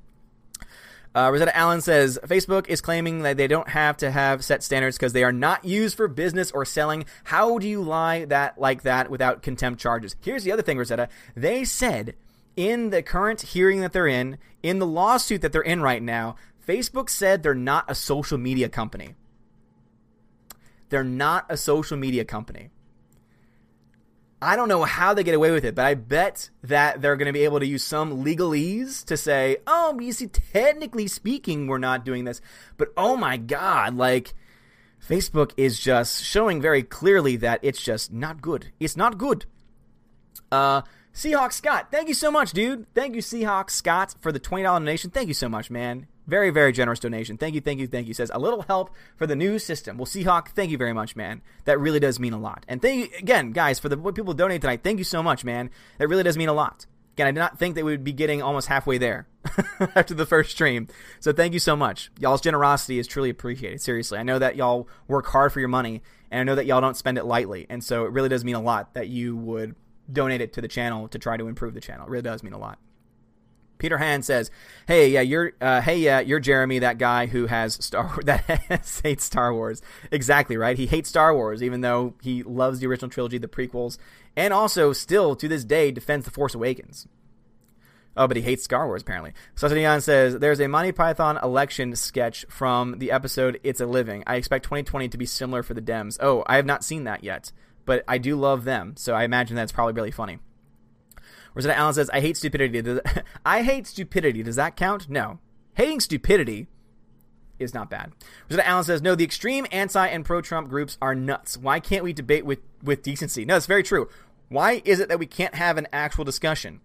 Uh, 1.15 1.31
Rosetta 1.31 1.55
Allen 1.55 1.81
says 1.81 2.19
Facebook 2.26 2.68
is 2.68 2.81
claiming 2.81 3.23
that 3.23 3.38
they 3.38 3.47
don't 3.47 3.69
have 3.69 3.97
to 3.97 4.11
have 4.11 4.43
set 4.43 4.61
standards 4.61 4.97
because 4.97 5.14
they 5.14 5.23
are 5.23 5.31
not 5.31 5.64
used 5.64 5.95
for 5.95 6.07
business 6.07 6.51
or 6.51 6.65
selling. 6.65 7.05
How 7.23 7.57
do 7.59 7.68
you 7.68 7.81
lie 7.81 8.26
that 8.26 8.59
like 8.59 8.81
that 8.84 9.09
without 9.09 9.41
contempt 9.41 9.80
charges? 9.80 10.15
Here's 10.22 10.43
the 10.43 10.51
other 10.51 10.61
thing, 10.61 10.77
Rosetta. 10.77 11.07
They 11.35 11.64
said 11.64 12.15
in 12.57 12.89
the 12.89 13.01
current 13.01 13.41
hearing 13.41 13.79
that 13.79 13.93
they're 13.93 14.07
in, 14.07 14.38
in 14.61 14.79
the 14.79 14.85
lawsuit 14.85 15.41
that 15.41 15.53
they're 15.53 15.61
in 15.61 15.81
right 15.81 16.03
now, 16.03 16.35
Facebook 16.67 17.09
said 17.09 17.41
they're 17.41 17.55
not 17.55 17.85
a 17.88 17.95
social 17.95 18.38
media 18.38 18.67
company. 18.67 19.15
They're 20.89 21.03
not 21.03 21.45
a 21.47 21.55
social 21.55 21.95
media 21.95 22.25
company. 22.25 22.71
I 24.41 24.55
don't 24.55 24.67
know 24.67 24.84
how 24.84 25.13
they 25.13 25.23
get 25.23 25.34
away 25.34 25.51
with 25.51 25.65
it, 25.65 25.73
but 25.73 25.85
I 25.85 25.95
bet 25.95 26.49
that 26.63 27.01
they're 27.01 27.15
going 27.15 27.27
to 27.27 27.34
be 27.34 27.43
able 27.43 27.59
to 27.59 27.65
use 27.65 27.84
some 27.84 28.23
legalese 28.23 29.03
to 29.05 29.17
say, 29.17 29.57
oh, 29.65 29.99
you 29.99 30.11
see, 30.11 30.27
technically 30.27 31.07
speaking, 31.07 31.67
we're 31.67 31.79
not 31.79 32.05
doing 32.05 32.25
this. 32.25 32.41
But 32.77 32.89
oh 32.97 33.15
my 33.15 33.38
God, 33.38 33.95
like, 33.95 34.34
Facebook 35.07 35.53
is 35.57 35.79
just 35.79 36.23
showing 36.23 36.61
very 36.61 36.84
clearly 36.84 37.35
that 37.38 37.59
it's 37.63 37.81
just 37.81 38.11
not 38.11 38.41
good. 38.41 38.71
It's 38.79 38.97
not 38.97 39.17
good. 39.17 39.45
Uh, 40.51 40.81
Seahawk 41.18 41.52
Scott, 41.52 41.88
thank 41.89 42.07
you 42.07 42.14
so 42.14 42.30
much, 42.30 42.52
dude. 42.52 42.85
Thank 42.94 43.15
you, 43.15 43.23
Seahawk 43.23 43.72
Scott, 43.72 44.14
for 44.22 44.31
the 44.31 44.39
$20 44.39 44.61
donation. 44.65 45.10
Thank 45.10 45.27
you 45.27 45.34
so 45.34 45.49
much, 45.49 45.72
man. 45.72 46.06
Very, 46.27 46.52
very 46.52 46.72
generous 46.72 46.99
donation. 46.99 47.38
Thank 47.38 47.56
you, 47.56 47.61
thank 47.61 47.80
you, 47.80 47.88
thank 47.88 48.07
you. 48.07 48.14
Says 48.14 48.30
a 48.31 48.38
little 48.38 48.61
help 48.61 48.91
for 49.15 49.26
the 49.26 49.35
new 49.35 49.57
system. 49.57 49.98
Well, 49.98 50.06
Seahawk, 50.06 50.49
thank 50.49 50.69
you 50.69 50.77
very 50.77 50.94
much, 50.94 51.15
man. 51.15 51.41
That 51.65 51.80
really 51.80 51.99
does 51.99 52.19
mean 52.19 52.34
a 52.34 52.39
lot. 52.39 52.68
And 52.68 52.84
thank 52.84 53.11
you 53.11 53.18
again, 53.18 53.52
guys, 53.52 53.80
for 53.80 53.89
the 53.89 53.98
people 53.98 54.35
donate 54.35 54.61
tonight. 54.61 54.81
Thank 54.84 54.99
you 54.99 55.03
so 55.03 55.23
much, 55.23 55.44
man. 55.44 55.72
That 55.98 56.07
really 56.07 56.22
does 56.22 56.38
mean 56.38 56.49
a 56.49 56.53
lot. 56.53 56.85
Again, 57.14 57.26
I 57.26 57.31
did 57.31 57.39
not 57.39 57.57
think 57.57 57.73
that 57.73 57.84
we 57.84 57.94
would 57.94 58.03
be 58.03 58.14
getting 58.14 58.44
almost 58.44 58.68
halfway 58.68 58.99
there 58.99 59.27
after 59.95 60.14
the 60.14 60.27
first 60.27 60.52
stream. 60.52 60.88
So 61.19 61.34
thank 61.34 61.53
you 61.53 61.60
so 61.60 61.76
much. 61.76 62.11
Y'all's 62.19 62.41
generosity 62.41 62.99
is 62.99 63.07
truly 63.07 63.31
appreciated. 63.31 63.81
Seriously, 63.81 64.19
I 64.19 64.23
know 64.23 64.38
that 64.38 64.56
y'all 64.56 64.88
work 65.07 65.26
hard 65.26 65.52
for 65.52 65.61
your 65.61 65.69
money, 65.69 66.03
and 66.30 66.41
I 66.41 66.44
know 66.44 66.53
that 66.53 66.68
y'all 66.68 66.80
don't 66.80 66.95
spend 66.95 67.18
it 67.18 67.26
lightly. 67.26 67.65
And 67.72 67.84
so 67.84 68.06
it 68.06 68.11
really 68.11 68.30
does 68.30 68.45
mean 68.45 68.53
a 68.53 68.61
lot 68.61 68.94
that 68.94 69.07
you 69.07 69.35
would 69.35 69.73
donate 70.11 70.41
it 70.41 70.53
to 70.53 70.61
the 70.61 70.67
channel 70.67 71.07
to 71.09 71.19
try 71.19 71.38
to 71.38 71.47
improve 71.47 71.73
the 71.73 71.81
channel. 71.81 72.05
It 72.05 72.09
really 72.09 72.23
does 72.23 72.43
mean 72.43 72.53
a 72.53 72.57
lot. 72.57 72.79
Peter 73.77 73.97
Han 73.97 74.23
says, 74.23 74.49
"Hey, 74.88 75.09
yeah, 75.09 75.21
you're, 75.21 75.53
uh, 75.61 75.81
hey, 75.81 75.97
yeah, 75.99 76.19
you're 76.19 76.39
Jeremy, 76.39 76.79
that 76.79 76.97
guy 76.97 77.27
who 77.27 77.45
has 77.45 77.73
Star 77.84 78.19
that 78.23 78.41
hates 79.03 79.23
Star 79.23 79.53
Wars. 79.53 79.81
Exactly 80.11 80.57
right. 80.57 80.77
He 80.77 80.88
hates 80.88 81.09
Star 81.09 81.34
Wars, 81.34 81.61
even 81.61 81.81
though 81.81 82.15
he 82.21 82.43
loves 82.43 82.79
the 82.79 82.88
original 82.88 83.09
trilogy, 83.09 83.38
the 83.38 83.47
prequels, 83.47 83.97
and 84.35 84.53
also 84.53 84.93
still 84.93 85.35
to 85.35 85.47
this 85.47 85.63
day 85.63 85.91
defends 85.91 86.25
the 86.25 86.31
Force 86.31 86.55
Awakens. 86.55 87.07
Oh, 88.15 88.27
but 88.27 88.35
he 88.35 88.41
hates 88.41 88.63
Star 88.63 88.88
Wars 88.88 89.03
apparently. 89.03 89.34
Sasanian 89.55 90.01
says 90.01 90.39
there's 90.39 90.59
a 90.59 90.67
Monty 90.67 90.91
Python 90.91 91.38
election 91.43 91.95
sketch 91.95 92.45
from 92.49 92.97
the 92.97 93.11
episode 93.11 93.59
"It's 93.63 93.79
a 93.79 93.85
Living." 93.85 94.23
I 94.25 94.35
expect 94.38 94.65
2020 94.65 95.09
to 95.09 95.17
be 95.17 95.27
similar 95.27 95.61
for 95.61 95.75
the 95.75 95.81
Dems. 95.81 96.17
Oh, 96.19 96.43
I 96.47 96.55
have 96.55 96.65
not 96.65 96.84
seen 96.84 97.03
that 97.03 97.23
yet, 97.23 97.51
but 97.88 98.03
I 98.07 98.19
do 98.19 98.35
love 98.35 98.65
them, 98.65 98.93
so 98.97 99.15
I 99.15 99.23
imagine 99.23 99.55
that's 99.55 99.72
probably 99.72 99.93
really 99.93 100.11
funny. 100.11 100.38
Rosetta 101.55 101.76
Allen 101.76 101.95
says, 101.95 102.11
I 102.11 102.19
hate 102.19 102.38
stupidity. 102.38 102.84
Does, 102.84 102.99
I 103.45 103.64
hate 103.64 103.88
stupidity. 103.88 104.43
Does 104.43 104.57
that 104.57 104.76
count? 104.76 105.09
No. 105.09 105.39
Hating 105.73 106.01
stupidity 106.01 106.68
is 107.57 107.73
not 107.73 107.89
bad. 107.89 108.11
Rosetta 108.47 108.68
Allen 108.68 108.84
says, 108.84 109.01
no, 109.01 109.15
the 109.15 109.23
extreme 109.23 109.65
anti 109.72 110.05
and 110.05 110.23
pro 110.23 110.41
Trump 110.41 110.69
groups 110.69 110.99
are 111.01 111.15
nuts. 111.15 111.57
Why 111.57 111.80
can't 111.80 112.03
we 112.03 112.14
debate 112.14 112.45
with, 112.45 112.59
with 112.84 113.01
decency? 113.01 113.45
No, 113.45 113.55
it's 113.55 113.65
very 113.65 113.81
true. 113.81 114.07
Why 114.49 114.84
is 114.85 114.99
it 114.99 115.09
that 115.09 115.18
we 115.18 115.26
can't 115.26 115.55
have 115.55 115.77
an 115.77 115.88
actual 115.91 116.26
discussion? 116.26 116.81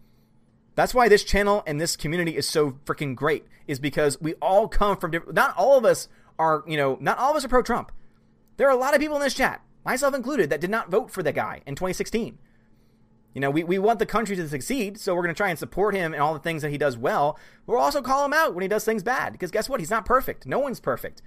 That's 0.75 0.95
why 0.95 1.09
this 1.09 1.25
channel 1.25 1.63
and 1.67 1.81
this 1.81 1.97
community 1.97 2.37
is 2.37 2.49
so 2.49 2.79
freaking 2.87 3.15
great, 3.15 3.45
is 3.67 3.79
because 3.79 4.19
we 4.21 4.35
all 4.35 4.69
come 4.69 4.97
from 4.97 5.11
different. 5.11 5.35
Not 5.35 5.55
all 5.57 5.77
of 5.77 5.85
us 5.85 6.09
are, 6.39 6.65
you 6.67 6.77
know, 6.77 6.97
not 7.01 7.19
all 7.19 7.33
of 7.33 7.37
us 7.37 7.45
are 7.45 7.49
pro 7.49 7.63
Trump. 7.63 7.93
There 8.57 8.69
are 8.69 8.73
a 8.73 8.81
lot 8.81 8.95
of 8.95 9.01
people 9.01 9.17
in 9.17 9.23
this 9.23 9.35
chat, 9.35 9.61
myself 9.85 10.15
included, 10.15 10.51
that 10.51 10.61
did 10.61 10.71
not 10.71 10.91
vote 10.91 11.11
for 11.11 11.23
the 11.23 11.33
guy 11.33 11.63
in 11.67 11.75
2016. 11.75 12.39
You 13.35 13.41
know, 13.41 13.51
we, 13.51 13.65
we 13.65 13.79
want 13.79 13.99
the 13.99 14.07
country 14.07 14.37
to 14.37 14.49
succeed, 14.49 14.99
so 14.99 15.15
we're 15.15 15.23
going 15.23 15.35
to 15.35 15.39
try 15.39 15.49
and 15.49 15.59
support 15.59 15.95
him 15.95 16.13
in 16.13 16.21
all 16.21 16.35
the 16.35 16.41
things 16.41 16.63
that 16.63 16.71
he 16.71 16.79
does 16.79 16.99
well. 16.99 17.39
We'll 17.67 17.79
also 17.79 18.03
call 18.03 18.27
him 18.27 18.35
out 18.35 18.55
when 18.55 18.63
he 18.63 18.69
does 18.69 18.85
things 18.85 19.03
bad, 19.03 19.33
because 19.33 19.51
guess 19.51 19.69
what? 19.69 19.81
He's 19.81 19.91
not 19.91 20.05
perfect. 20.05 20.47
No 20.47 20.59
one's 20.59 20.81
perfect. 20.81 21.23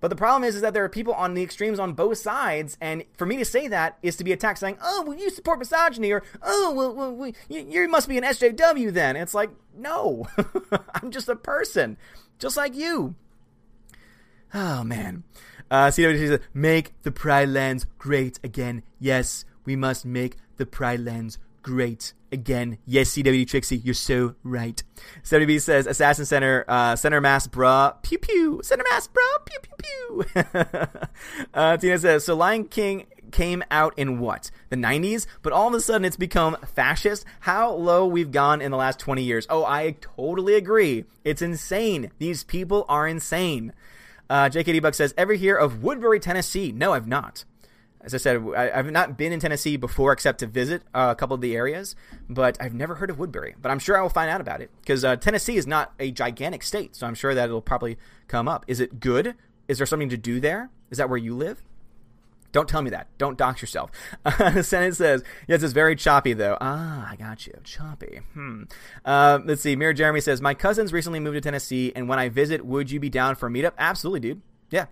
But 0.00 0.08
the 0.08 0.16
problem 0.16 0.44
is, 0.44 0.54
is 0.56 0.62
that 0.62 0.72
there 0.72 0.82
are 0.82 0.88
people 0.88 1.12
on 1.12 1.34
the 1.34 1.42
extremes 1.42 1.78
on 1.78 1.92
both 1.92 2.18
sides, 2.18 2.78
and 2.80 3.04
for 3.16 3.26
me 3.26 3.36
to 3.36 3.44
say 3.44 3.68
that 3.68 3.98
is 4.02 4.16
to 4.16 4.24
be 4.24 4.32
attacked, 4.32 4.58
saying, 4.58 4.78
"Oh, 4.82 5.04
well, 5.06 5.16
you 5.16 5.28
support 5.28 5.58
misogyny," 5.58 6.10
or 6.10 6.22
"Oh, 6.42 6.72
well, 6.74 6.94
well, 6.94 7.12
well 7.12 7.32
you, 7.50 7.66
you, 7.68 7.88
must 7.88 8.08
be 8.08 8.16
an 8.16 8.24
SJW 8.24 8.92
then." 8.92 9.14
And 9.14 9.22
it's 9.22 9.34
like, 9.34 9.50
no, 9.76 10.26
I'm 10.94 11.10
just 11.10 11.28
a 11.28 11.36
person, 11.36 11.98
just 12.38 12.56
like 12.56 12.74
you. 12.74 13.14
Oh 14.54 14.82
man, 14.82 15.24
uh, 15.70 15.90
says, 15.90 16.40
"Make 16.52 16.92
the 17.02 17.12
Pride 17.12 17.48
Lands 17.48 17.86
great 17.98 18.38
again." 18.42 18.82
Yes, 18.98 19.44
we 19.64 19.76
must 19.76 20.04
make 20.04 20.36
the 20.56 20.66
Pride 20.66 21.00
Lands 21.00 21.38
great 21.62 22.12
again. 22.32 22.78
Yes, 22.86 23.10
CW 23.10 23.46
Trixie, 23.46 23.78
you're 23.78 23.94
so 23.94 24.34
right. 24.42 24.82
CWB 25.22 25.60
says 25.60 25.86
Assassin 25.86 26.24
Center, 26.24 26.64
uh, 26.68 26.96
Center 26.96 27.20
Mass 27.20 27.46
Bruh, 27.46 28.02
pew 28.02 28.18
pew. 28.18 28.60
Center 28.62 28.84
Mass 28.90 29.08
Bruh, 29.08 29.44
pew 29.44 29.58
pew 29.62 30.24
pew. 30.34 31.44
uh, 31.54 31.76
Tina 31.76 31.98
says, 31.98 32.24
so 32.24 32.34
Lion 32.34 32.64
King 32.64 33.06
came 33.30 33.62
out 33.70 33.96
in 33.96 34.18
what? 34.18 34.50
The 34.70 34.76
90s? 34.76 35.26
But 35.42 35.52
all 35.52 35.68
of 35.68 35.74
a 35.74 35.80
sudden 35.80 36.04
it's 36.04 36.16
become 36.16 36.56
fascist? 36.74 37.24
How 37.40 37.72
low 37.72 38.06
we've 38.06 38.32
gone 38.32 38.60
in 38.60 38.70
the 38.70 38.76
last 38.76 38.98
20 38.98 39.22
years. 39.22 39.46
Oh, 39.48 39.64
I 39.64 39.96
totally 40.00 40.54
agree. 40.54 41.04
It's 41.24 41.42
insane. 41.42 42.10
These 42.18 42.44
people 42.44 42.84
are 42.88 43.06
insane. 43.06 43.72
Uh, 44.30 44.48
JKD 44.48 44.80
Buck 44.80 44.94
says, 44.94 45.12
ever 45.18 45.34
hear 45.34 45.56
of 45.56 45.82
Woodbury, 45.82 46.20
Tennessee? 46.20 46.72
No, 46.72 46.94
I've 46.94 47.06
not 47.06 47.44
as 48.02 48.14
I 48.14 48.16
said, 48.16 48.42
I, 48.56 48.76
have 48.76 48.90
not 48.90 49.18
been 49.18 49.32
in 49.32 49.40
Tennessee 49.40 49.76
before 49.76 50.12
except 50.12 50.40
to 50.40 50.46
visit 50.46 50.82
uh, 50.94 51.08
a 51.10 51.14
couple 51.14 51.34
of 51.34 51.40
the 51.40 51.54
areas, 51.54 51.94
but 52.28 52.56
I've 52.60 52.74
never 52.74 52.94
heard 52.94 53.10
of 53.10 53.18
Woodbury. 53.18 53.54
But 53.60 53.70
I'm 53.70 53.78
sure 53.78 53.96
I 53.98 54.02
will 54.02 54.08
find 54.08 54.30
out 54.30 54.40
about 54.40 54.62
it 54.62 54.70
because 54.80 55.04
uh, 55.04 55.16
Tennessee 55.16 55.56
is 55.56 55.66
not 55.66 55.92
a 56.00 56.10
gigantic 56.10 56.62
state, 56.62 56.96
so 56.96 57.06
I'm 57.06 57.14
sure 57.14 57.34
that 57.34 57.44
it'll 57.44 57.60
probably 57.60 57.98
come 58.26 58.48
up. 58.48 58.64
Is 58.66 58.80
it 58.80 59.00
good? 59.00 59.34
Is 59.68 59.78
there 59.78 59.86
something 59.86 60.08
to 60.08 60.16
do 60.16 60.40
there? 60.40 60.70
Is 60.90 60.98
that 60.98 61.08
where 61.08 61.18
you 61.18 61.36
live? 61.36 61.62
Don't 62.52 62.68
tell 62.68 62.82
me 62.82 62.90
that. 62.90 63.06
Don't 63.18 63.38
dox 63.38 63.60
yourself. 63.62 63.90
Uh, 64.24 64.62
Senate 64.62 64.94
says, 64.94 65.22
yes, 65.48 65.62
it's 65.62 65.72
very 65.72 65.94
choppy, 65.94 66.32
though. 66.32 66.56
Ah, 66.60 67.08
I 67.10 67.16
got 67.16 67.46
you. 67.46 67.54
Choppy. 67.62 68.20
Hmm. 68.34 68.64
Uh, 69.04 69.38
let's 69.44 69.62
see. 69.62 69.76
Mirror 69.76 69.94
Jeremy 69.94 70.20
says, 70.20 70.40
my 70.40 70.54
cousins 70.54 70.92
recently 70.92 71.20
moved 71.20 71.34
to 71.34 71.40
Tennessee, 71.40 71.92
and 71.94 72.08
when 72.08 72.18
I 72.18 72.28
visit, 72.28 72.64
would 72.64 72.90
you 72.90 73.00
be 73.00 73.10
down 73.10 73.34
for 73.34 73.46
a 73.48 73.50
meetup? 73.50 73.72
Absolutely, 73.78 74.20
dude. 74.20 74.42
Yeah, 74.70 74.86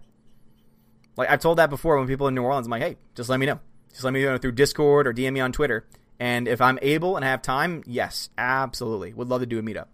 like 1.19 1.29
I've 1.29 1.41
told 1.41 1.59
that 1.59 1.69
before 1.69 1.99
when 1.99 2.07
people 2.07 2.29
in 2.29 2.35
New 2.37 2.45
Orleans, 2.45 2.69
I'm 2.69 2.71
like, 2.71 2.81
hey, 2.81 2.97
just 3.17 3.29
let 3.29 3.41
me 3.41 3.45
know. 3.45 3.59
Just 3.91 4.05
let 4.05 4.13
me 4.13 4.23
know 4.23 4.39
through 4.39 4.53
Discord 4.53 5.07
or 5.07 5.13
DM 5.13 5.33
me 5.33 5.41
on 5.41 5.51
Twitter. 5.51 5.85
And 6.21 6.47
if 6.47 6.61
I'm 6.61 6.79
able 6.81 7.17
and 7.17 7.25
I 7.25 7.29
have 7.29 7.43
time, 7.43 7.83
yes, 7.87 8.31
absolutely. 8.39 9.13
Would 9.13 9.29
love 9.29 9.41
to 9.41 9.47
do 9.47 9.59
a 9.59 9.63
meetup. 9.63 9.87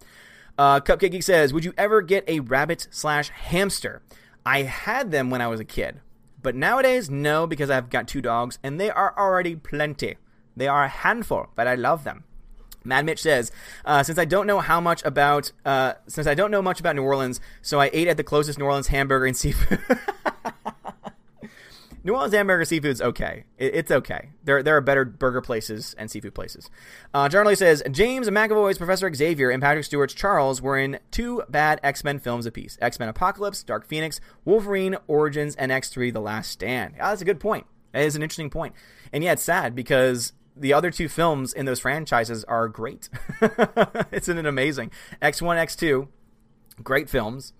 Uh, 0.57 0.79
Cupcake 0.79 1.11
Geek 1.11 1.23
says, 1.23 1.51
Would 1.51 1.65
you 1.65 1.73
ever 1.77 2.03
get 2.03 2.29
a 2.29 2.41
rabbit 2.41 2.87
slash 2.91 3.29
hamster? 3.29 4.03
I 4.45 4.61
had 4.61 5.09
them 5.09 5.31
when 5.31 5.41
I 5.41 5.47
was 5.47 5.59
a 5.59 5.65
kid. 5.65 5.99
But 6.45 6.53
nowadays, 6.53 7.09
no, 7.09 7.47
because 7.47 7.71
I've 7.71 7.89
got 7.89 8.07
two 8.07 8.21
dogs 8.21 8.59
and 8.61 8.79
they 8.79 8.91
are 8.91 9.17
already 9.17 9.55
plenty. 9.55 10.17
They 10.55 10.67
are 10.67 10.83
a 10.83 10.87
handful, 10.87 11.47
but 11.55 11.67
I 11.67 11.73
love 11.73 12.03
them. 12.03 12.23
Mad 12.83 13.03
Mitch 13.03 13.23
says, 13.23 13.51
uh, 13.83 14.03
since 14.03 14.19
I 14.19 14.25
don't 14.25 14.45
know 14.45 14.59
how 14.59 14.79
much 14.79 15.03
about, 15.03 15.51
uh, 15.65 15.93
since 16.05 16.27
I 16.27 16.35
don't 16.35 16.51
know 16.51 16.61
much 16.61 16.79
about 16.79 16.95
New 16.95 17.01
Orleans, 17.01 17.41
so 17.63 17.79
I 17.79 17.89
ate 17.93 18.07
at 18.07 18.17
the 18.17 18.23
closest 18.23 18.59
New 18.59 18.65
Orleans 18.65 18.89
hamburger 18.89 19.25
and 19.25 19.35
seafood. 19.35 19.79
New 22.05 22.13
Orleans 22.13 22.35
Hamburger 22.35 22.65
Seafood's 22.65 23.01
okay. 23.01 23.45
It, 23.57 23.73
it's 23.73 23.91
okay. 23.91 24.29
There, 24.43 24.61
there 24.61 24.77
are 24.77 24.81
better 24.81 25.05
burger 25.05 25.41
places 25.41 25.95
and 25.97 26.09
seafood 26.09 26.35
places. 26.35 26.69
Uh, 27.15 27.27
Generally 27.27 27.55
says 27.55 27.81
James 27.89 28.29
McAvoy's 28.29 28.77
Professor 28.77 29.11
Xavier 29.11 29.49
and 29.49 29.59
Patrick 29.59 29.85
Stewart's 29.85 30.13
Charles 30.13 30.61
were 30.61 30.77
in 30.77 30.99
two 31.09 31.41
bad 31.49 31.79
X 31.81 32.03
Men 32.03 32.19
films 32.19 32.45
apiece: 32.45 32.77
X 32.79 32.99
Men 32.99 33.09
Apocalypse, 33.09 33.63
Dark 33.63 33.87
Phoenix, 33.87 34.21
Wolverine 34.45 34.97
Origins, 35.07 35.55
and 35.55 35.71
X 35.71 35.89
Three: 35.89 36.11
The 36.11 36.19
Last 36.19 36.51
Stand. 36.51 36.93
that's 36.99 37.23
a 37.23 37.25
good 37.25 37.39
point. 37.39 37.65
That 37.91 38.03
is 38.03 38.15
an 38.15 38.21
interesting 38.21 38.51
point. 38.51 38.75
And 39.11 39.23
yeah, 39.23 39.31
it's 39.31 39.41
sad 39.41 39.73
because 39.73 40.33
the 40.55 40.73
other 40.73 40.91
two 40.91 41.09
films 41.09 41.53
in 41.53 41.65
those 41.65 41.79
franchises 41.79 42.43
are 42.43 42.67
great. 42.67 43.09
it's 44.11 44.27
an, 44.27 44.45
amazing? 44.45 44.91
X1, 45.23 45.57
X2, 45.57 46.07
great 46.83 47.09
films. 47.09 47.53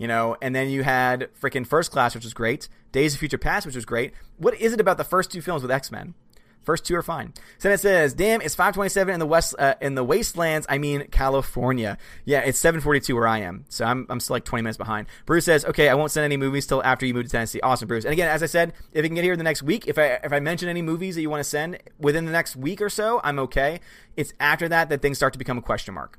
You 0.00 0.08
know, 0.08 0.34
and 0.40 0.54
then 0.56 0.70
you 0.70 0.82
had 0.82 1.28
freaking 1.38 1.66
First 1.66 1.92
Class, 1.92 2.14
which 2.14 2.24
was 2.24 2.32
great. 2.32 2.70
Days 2.90 3.12
of 3.12 3.20
Future 3.20 3.36
Past, 3.36 3.66
which 3.66 3.74
was 3.74 3.84
great. 3.84 4.14
What 4.38 4.58
is 4.58 4.72
it 4.72 4.80
about 4.80 4.96
the 4.96 5.04
first 5.04 5.30
two 5.30 5.42
films 5.42 5.60
with 5.60 5.70
X 5.70 5.92
Men? 5.92 6.14
First 6.62 6.86
two 6.86 6.96
are 6.96 7.02
fine. 7.02 7.34
Then 7.60 7.72
it 7.72 7.80
says, 7.80 8.14
"Damn, 8.14 8.40
it's 8.40 8.56
5:27 8.56 9.12
in 9.12 9.20
the 9.20 9.26
west 9.26 9.54
uh, 9.58 9.74
in 9.82 9.96
the 9.96 10.02
wastelands. 10.02 10.66
I 10.70 10.78
mean 10.78 11.06
California. 11.10 11.98
Yeah, 12.24 12.40
it's 12.40 12.58
7:42 12.58 13.14
where 13.14 13.28
I 13.28 13.40
am, 13.40 13.66
so 13.68 13.84
I'm 13.84 14.06
I'm 14.08 14.20
still 14.20 14.36
like 14.36 14.44
20 14.46 14.62
minutes 14.62 14.78
behind." 14.78 15.06
Bruce 15.26 15.44
says, 15.44 15.66
"Okay, 15.66 15.90
I 15.90 15.94
won't 15.94 16.12
send 16.12 16.24
any 16.24 16.38
movies 16.38 16.66
till 16.66 16.82
after 16.82 17.04
you 17.04 17.12
move 17.12 17.26
to 17.26 17.30
Tennessee." 17.30 17.60
Awesome, 17.60 17.86
Bruce. 17.86 18.04
And 18.04 18.12
again, 18.14 18.30
as 18.30 18.42
I 18.42 18.46
said, 18.46 18.72
if 18.92 19.02
you 19.02 19.08
can 19.10 19.16
get 19.16 19.24
here 19.24 19.34
in 19.34 19.38
the 19.38 19.44
next 19.44 19.62
week, 19.62 19.86
if 19.86 19.98
I 19.98 20.18
if 20.24 20.32
I 20.32 20.40
mention 20.40 20.70
any 20.70 20.80
movies 20.80 21.14
that 21.16 21.20
you 21.20 21.28
want 21.28 21.40
to 21.40 21.48
send 21.48 21.78
within 21.98 22.24
the 22.24 22.32
next 22.32 22.56
week 22.56 22.80
or 22.80 22.88
so, 22.88 23.20
I'm 23.22 23.38
okay. 23.40 23.80
It's 24.16 24.32
after 24.40 24.66
that 24.68 24.88
that 24.88 25.02
things 25.02 25.18
start 25.18 25.34
to 25.34 25.38
become 25.38 25.58
a 25.58 25.62
question 25.62 25.92
mark. 25.92 26.18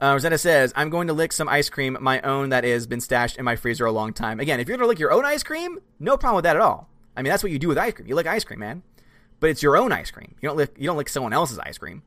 Uh, 0.00 0.12
Rosetta 0.12 0.38
says, 0.38 0.72
I'm 0.76 0.90
going 0.90 1.08
to 1.08 1.12
lick 1.12 1.32
some 1.32 1.48
ice 1.48 1.68
cream, 1.68 1.96
my 2.00 2.20
own 2.20 2.50
that 2.50 2.64
is 2.64 2.86
been 2.86 3.00
stashed 3.00 3.36
in 3.36 3.44
my 3.44 3.56
freezer 3.56 3.84
a 3.84 3.92
long 3.92 4.12
time. 4.12 4.38
Again, 4.38 4.60
if 4.60 4.68
you're 4.68 4.76
going 4.76 4.86
to 4.86 4.88
lick 4.88 5.00
your 5.00 5.12
own 5.12 5.24
ice 5.24 5.42
cream, 5.42 5.78
no 5.98 6.16
problem 6.16 6.36
with 6.36 6.44
that 6.44 6.56
at 6.56 6.62
all. 6.62 6.88
I 7.16 7.22
mean, 7.22 7.30
that's 7.30 7.42
what 7.42 7.50
you 7.50 7.58
do 7.58 7.68
with 7.68 7.78
ice 7.78 7.94
cream. 7.94 8.06
You 8.06 8.14
lick 8.14 8.26
ice 8.26 8.44
cream, 8.44 8.60
man 8.60 8.82
but 9.40 9.50
it's 9.50 9.62
your 9.62 9.76
own 9.76 9.92
ice 9.92 10.10
cream. 10.10 10.34
You 10.40 10.48
don't 10.48 10.56
lick 10.56 10.74
you 10.76 10.86
don't 10.86 10.96
lick 10.96 11.08
someone 11.08 11.32
else's 11.32 11.58
ice 11.58 11.78
cream. 11.78 12.02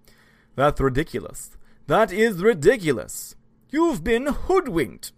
That's 0.55 0.79
ridiculous. 0.79 1.57
That 1.87 2.11
is 2.11 2.41
ridiculous. 2.41 3.35
You've 3.69 4.03
been 4.03 4.27
hoodwinked. 4.27 5.11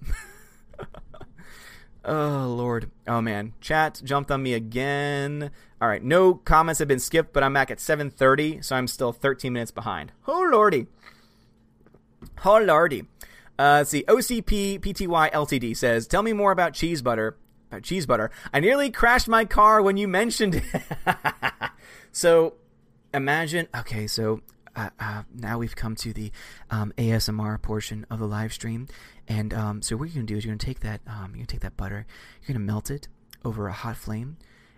oh 2.06 2.54
lord. 2.56 2.92
Oh 3.08 3.22
man. 3.22 3.54
Chat 3.62 4.02
jumped 4.04 4.32
on 4.32 4.44
me 4.44 4.54
again. 4.54 5.52
All 5.82 5.88
right. 5.88 6.04
No 6.04 6.36
comments 6.36 6.80
have 6.80 6.88
been 6.88 7.00
skipped, 7.00 7.34
but 7.34 7.44
I'm 7.44 7.54
back 7.54 7.72
at 7.72 7.80
7:30, 7.80 8.64
so 8.64 8.76
I'm 8.76 8.88
still 8.88 9.12
13 9.12 9.54
minutes 9.54 9.72
behind. 9.72 10.12
Oh 10.28 10.48
lordy. 10.52 10.88
Lordy. 12.46 13.04
Uh, 13.58 13.80
let's 13.80 13.90
see. 13.90 14.04
OCP 14.08 14.80
PTY 14.80 15.32
LTD 15.32 15.76
says, 15.76 16.08
"Tell 16.08 16.24
me 16.24 16.34
more 16.34 16.52
about 16.52 16.74
cheese 16.74 17.02
butter." 17.02 17.38
About 17.72 17.84
cheese 17.84 18.06
butter. 18.06 18.30
I 18.54 18.60
nearly 18.60 18.92
crashed 18.92 19.28
my 19.28 19.46
car 19.46 19.82
when 19.82 19.98
you 19.98 20.08
mentioned 20.08 20.56
it. 20.56 20.64
So 22.14 22.54
imagine, 23.12 23.68
okay, 23.76 24.06
so 24.06 24.42
uh, 24.76 24.92
uh, 25.00 25.24
now 25.34 25.58
we've 25.58 25.76
come 25.76 25.96
to 25.98 26.14
the 26.14 26.32
um, 26.70 26.94
ASMR 26.96 27.60
portion 27.60 28.06
of 28.10 28.20
the 28.20 28.28
live 28.28 28.54
stream, 28.54 28.88
and 29.28 29.52
um, 29.52 29.82
so 29.82 29.98
what 29.98 30.10
you're 30.10 30.16
gonna 30.16 30.28
do 30.28 30.38
is 30.38 30.46
you're 30.46 30.52
gonna 30.54 30.60
take 30.60 30.82
that, 30.82 31.02
um, 31.08 31.32
you're 31.32 31.38
gonna 31.38 31.48
take 31.48 31.62
that 31.62 31.76
butter, 31.76 32.06
you're 32.42 32.54
gonna 32.54 32.66
melt 32.66 32.92
it 32.92 33.08
over 33.44 33.68
a 33.68 33.74
hot 33.74 33.98
flame, 33.98 34.38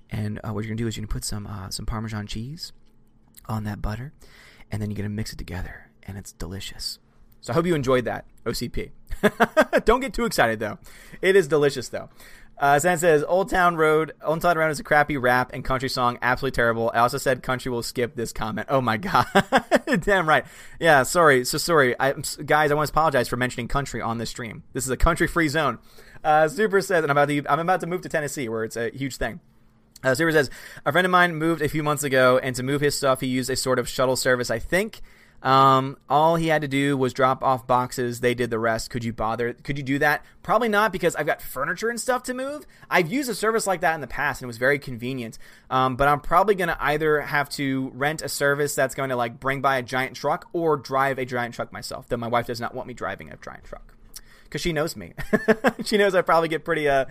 and 0.10 0.40
uh, 0.40 0.54
what 0.54 0.64
you're 0.64 0.70
gonna 0.70 0.78
do 0.78 0.88
is 0.88 0.96
you're 0.96 1.06
gonna 1.06 1.12
put 1.12 1.26
some 1.26 1.46
uh, 1.46 1.70
some 1.70 1.86
Parmesan 1.86 2.26
cheese 2.26 2.72
on 3.48 3.66
that 3.66 3.82
butter, 3.82 4.14
and 4.72 4.82
then 4.82 4.90
you're 4.90 4.98
gonna 4.98 5.10
mix 5.10 5.34
it 5.34 5.38
together, 5.38 5.92
and 6.04 6.18
it's 6.18 6.32
delicious. 6.32 7.00
So 7.46 7.54
I 7.54 7.54
hope 7.54 7.68
you 7.68 7.76
enjoyed 7.76 8.06
that 8.06 8.26
OCP. 8.44 8.90
Don't 9.86 10.00
get 10.00 10.16
too 10.16 10.26
excited 10.26 10.60
though. 10.60 10.80
It 11.22 11.36
is 11.36 11.48
delicious 11.48 11.90
though. 11.90 12.10
Uh, 12.58 12.80
says 12.80 13.24
Old 13.24 13.52
Town 13.52 13.76
Road. 13.76 14.14
Old 14.24 14.42
Town 14.42 14.58
Road 14.58 14.72
is 14.72 14.80
a 14.80 14.84
crappy 14.84 15.16
rap 15.16 15.52
and 15.54 15.64
country 15.64 15.88
song, 15.88 16.18
absolutely 16.24 16.56
terrible. 16.56 16.90
I 16.92 17.00
also 17.02 17.20
said 17.20 17.44
country 17.44 17.70
will 17.70 17.84
skip 17.84 18.16
this 18.16 18.34
comment. 18.34 18.66
Oh 18.72 18.82
my 18.82 18.98
god, 18.98 19.28
damn 20.00 20.28
right. 20.28 20.44
Yeah, 20.80 21.04
sorry. 21.04 21.46
So 21.46 21.60
sorry, 21.60 21.94
I, 22.00 22.14
guys. 22.14 22.72
I 22.72 22.74
want 22.74 22.88
to 22.88 22.94
apologize 22.94 23.28
for 23.28 23.38
mentioning 23.38 23.68
country 23.68 24.02
on 24.02 24.18
this 24.18 24.32
stream. 24.32 24.64
This 24.74 24.86
is 24.86 24.90
a 24.90 24.98
country-free 24.98 25.50
zone. 25.50 25.78
Uh, 26.24 26.48
Super 26.48 26.82
says, 26.82 27.04
and 27.04 27.12
I'm 27.12 27.18
about 27.18 27.30
to 27.30 27.46
I'm 27.48 27.60
about 27.60 27.82
to 27.82 27.88
move 27.88 28.02
to 28.02 28.10
Tennessee, 28.10 28.50
where 28.50 28.64
it's 28.64 28.76
a 28.76 28.90
huge 28.90 29.18
thing. 29.18 29.40
Uh, 30.04 30.16
Super 30.16 30.32
says, 30.32 30.50
a 30.84 30.92
friend 30.92 31.06
of 31.06 31.12
mine 31.12 31.36
moved 31.36 31.62
a 31.62 31.70
few 31.70 31.84
months 31.84 32.04
ago, 32.04 32.40
and 32.40 32.56
to 32.56 32.64
move 32.64 32.82
his 32.82 32.98
stuff, 32.98 33.22
he 33.22 33.28
used 33.28 33.52
a 33.52 33.56
sort 33.56 33.78
of 33.78 33.88
shuttle 33.88 34.16
service, 34.16 34.50
I 34.50 34.58
think. 34.58 35.02
Um, 35.46 35.98
all 36.10 36.38
he 36.38 36.48
had 36.48 36.64
to 36.64 36.68
do 36.68 36.98
was 36.98 37.14
drop 37.14 37.44
off 37.44 37.68
boxes. 37.68 38.20
They 38.20 38.34
did 38.34 38.50
the 38.50 38.58
rest. 38.58 38.90
Could 38.90 39.04
you 39.04 39.14
bother? 39.14 39.54
Could 39.54 39.78
you 39.78 39.84
do 39.84 40.00
that? 40.00 40.26
Probably 40.42 40.70
not 40.70 40.92
because 40.92 41.16
I've 41.16 41.28
got 41.28 41.40
furniture 41.40 41.90
and 41.90 42.02
stuff 42.02 42.24
to 42.24 42.34
move. 42.34 42.66
I've 42.90 43.12
used 43.12 43.30
a 43.30 43.36
service 43.36 43.68
like 43.68 43.82
that 43.82 43.94
in 43.94 44.02
the 44.02 44.08
past 44.08 44.42
and 44.42 44.48
it 44.48 44.50
was 44.50 44.58
very 44.58 44.80
convenient. 44.80 45.38
Um, 45.70 45.98
but 45.98 46.08
I'm 46.08 46.20
probably 46.20 46.56
going 46.56 46.70
to 46.70 46.84
either 46.84 47.22
have 47.22 47.48
to 47.52 47.92
rent 47.94 48.24
a 48.24 48.30
service 48.30 48.74
that's 48.74 48.96
going 48.96 49.12
to 49.12 49.16
like 49.16 49.40
bring 49.40 49.62
by 49.62 49.78
a 49.78 49.84
giant 49.84 50.16
truck 50.16 50.50
or 50.52 50.78
drive 50.78 51.20
a 51.20 51.26
giant 51.26 51.54
truck 51.54 51.72
myself. 51.72 52.10
Though 52.10 52.18
my 52.18 52.28
wife 52.28 52.48
does 52.48 52.60
not 52.60 52.74
want 52.74 52.88
me 52.88 52.96
driving 52.96 53.32
a 53.32 53.38
giant 53.38 53.66
truck 53.66 53.94
because 54.46 54.62
she 54.62 54.74
knows 54.74 54.96
me. 54.96 55.14
she 55.86 55.98
knows 55.98 56.16
I 56.16 56.24
probably 56.24 56.50
get 56.50 56.66
pretty 56.66 56.90
uh, 56.90 57.06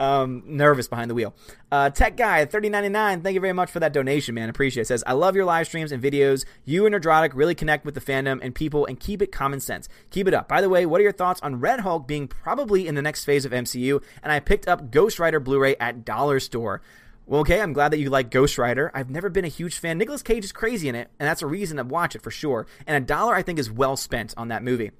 um, 0.00 0.42
nervous 0.46 0.88
behind 0.88 1.10
the 1.10 1.14
wheel. 1.14 1.34
Uh, 1.70 1.90
Tech 1.90 2.16
Guy, 2.16 2.44
thirty 2.46 2.68
ninety 2.68 2.88
nine. 2.88 3.20
Thank 3.20 3.34
you 3.34 3.40
very 3.40 3.52
much 3.52 3.70
for 3.70 3.78
that 3.80 3.92
donation, 3.92 4.34
man. 4.34 4.48
Appreciate 4.48 4.82
it. 4.82 4.86
Says, 4.86 5.04
I 5.06 5.12
love 5.12 5.36
your 5.36 5.44
live 5.44 5.66
streams 5.66 5.92
and 5.92 6.02
videos. 6.02 6.44
You 6.64 6.86
and 6.86 6.94
Nerdrotic 6.94 7.32
really 7.34 7.54
connect 7.54 7.84
with 7.84 7.94
the 7.94 8.00
fandom 8.00 8.40
and 8.42 8.54
people 8.54 8.86
and 8.86 8.98
keep 8.98 9.22
it 9.22 9.30
common 9.30 9.60
sense. 9.60 9.88
Keep 10.10 10.26
it 10.26 10.34
up. 10.34 10.48
By 10.48 10.60
the 10.60 10.68
way, 10.68 10.86
what 10.86 11.00
are 11.00 11.04
your 11.04 11.12
thoughts 11.12 11.40
on 11.42 11.60
Red 11.60 11.80
Hulk 11.80 12.08
being 12.08 12.26
probably 12.26 12.88
in 12.88 12.94
the 12.94 13.02
next 13.02 13.24
phase 13.24 13.44
of 13.44 13.52
MCU? 13.52 14.02
And 14.22 14.32
I 14.32 14.40
picked 14.40 14.66
up 14.66 14.90
Ghost 14.90 15.18
Rider 15.18 15.38
Blu 15.38 15.60
ray 15.60 15.76
at 15.78 16.04
Dollar 16.04 16.40
Store. 16.40 16.80
Well, 17.26 17.42
okay, 17.42 17.60
I'm 17.60 17.72
glad 17.72 17.92
that 17.92 18.00
you 18.00 18.10
like 18.10 18.30
Ghost 18.30 18.58
Rider. 18.58 18.90
I've 18.92 19.10
never 19.10 19.28
been 19.28 19.44
a 19.44 19.48
huge 19.48 19.78
fan. 19.78 19.98
Nicolas 19.98 20.22
Cage 20.22 20.44
is 20.44 20.50
crazy 20.50 20.88
in 20.88 20.96
it, 20.96 21.10
and 21.20 21.28
that's 21.28 21.42
a 21.42 21.46
reason 21.46 21.76
to 21.76 21.84
watch 21.84 22.16
it 22.16 22.22
for 22.22 22.30
sure. 22.32 22.66
And 22.88 22.96
a 22.96 23.06
dollar, 23.06 23.34
I 23.34 23.42
think, 23.42 23.60
is 23.60 23.70
well 23.70 23.96
spent 23.96 24.34
on 24.36 24.48
that 24.48 24.64
movie. 24.64 24.90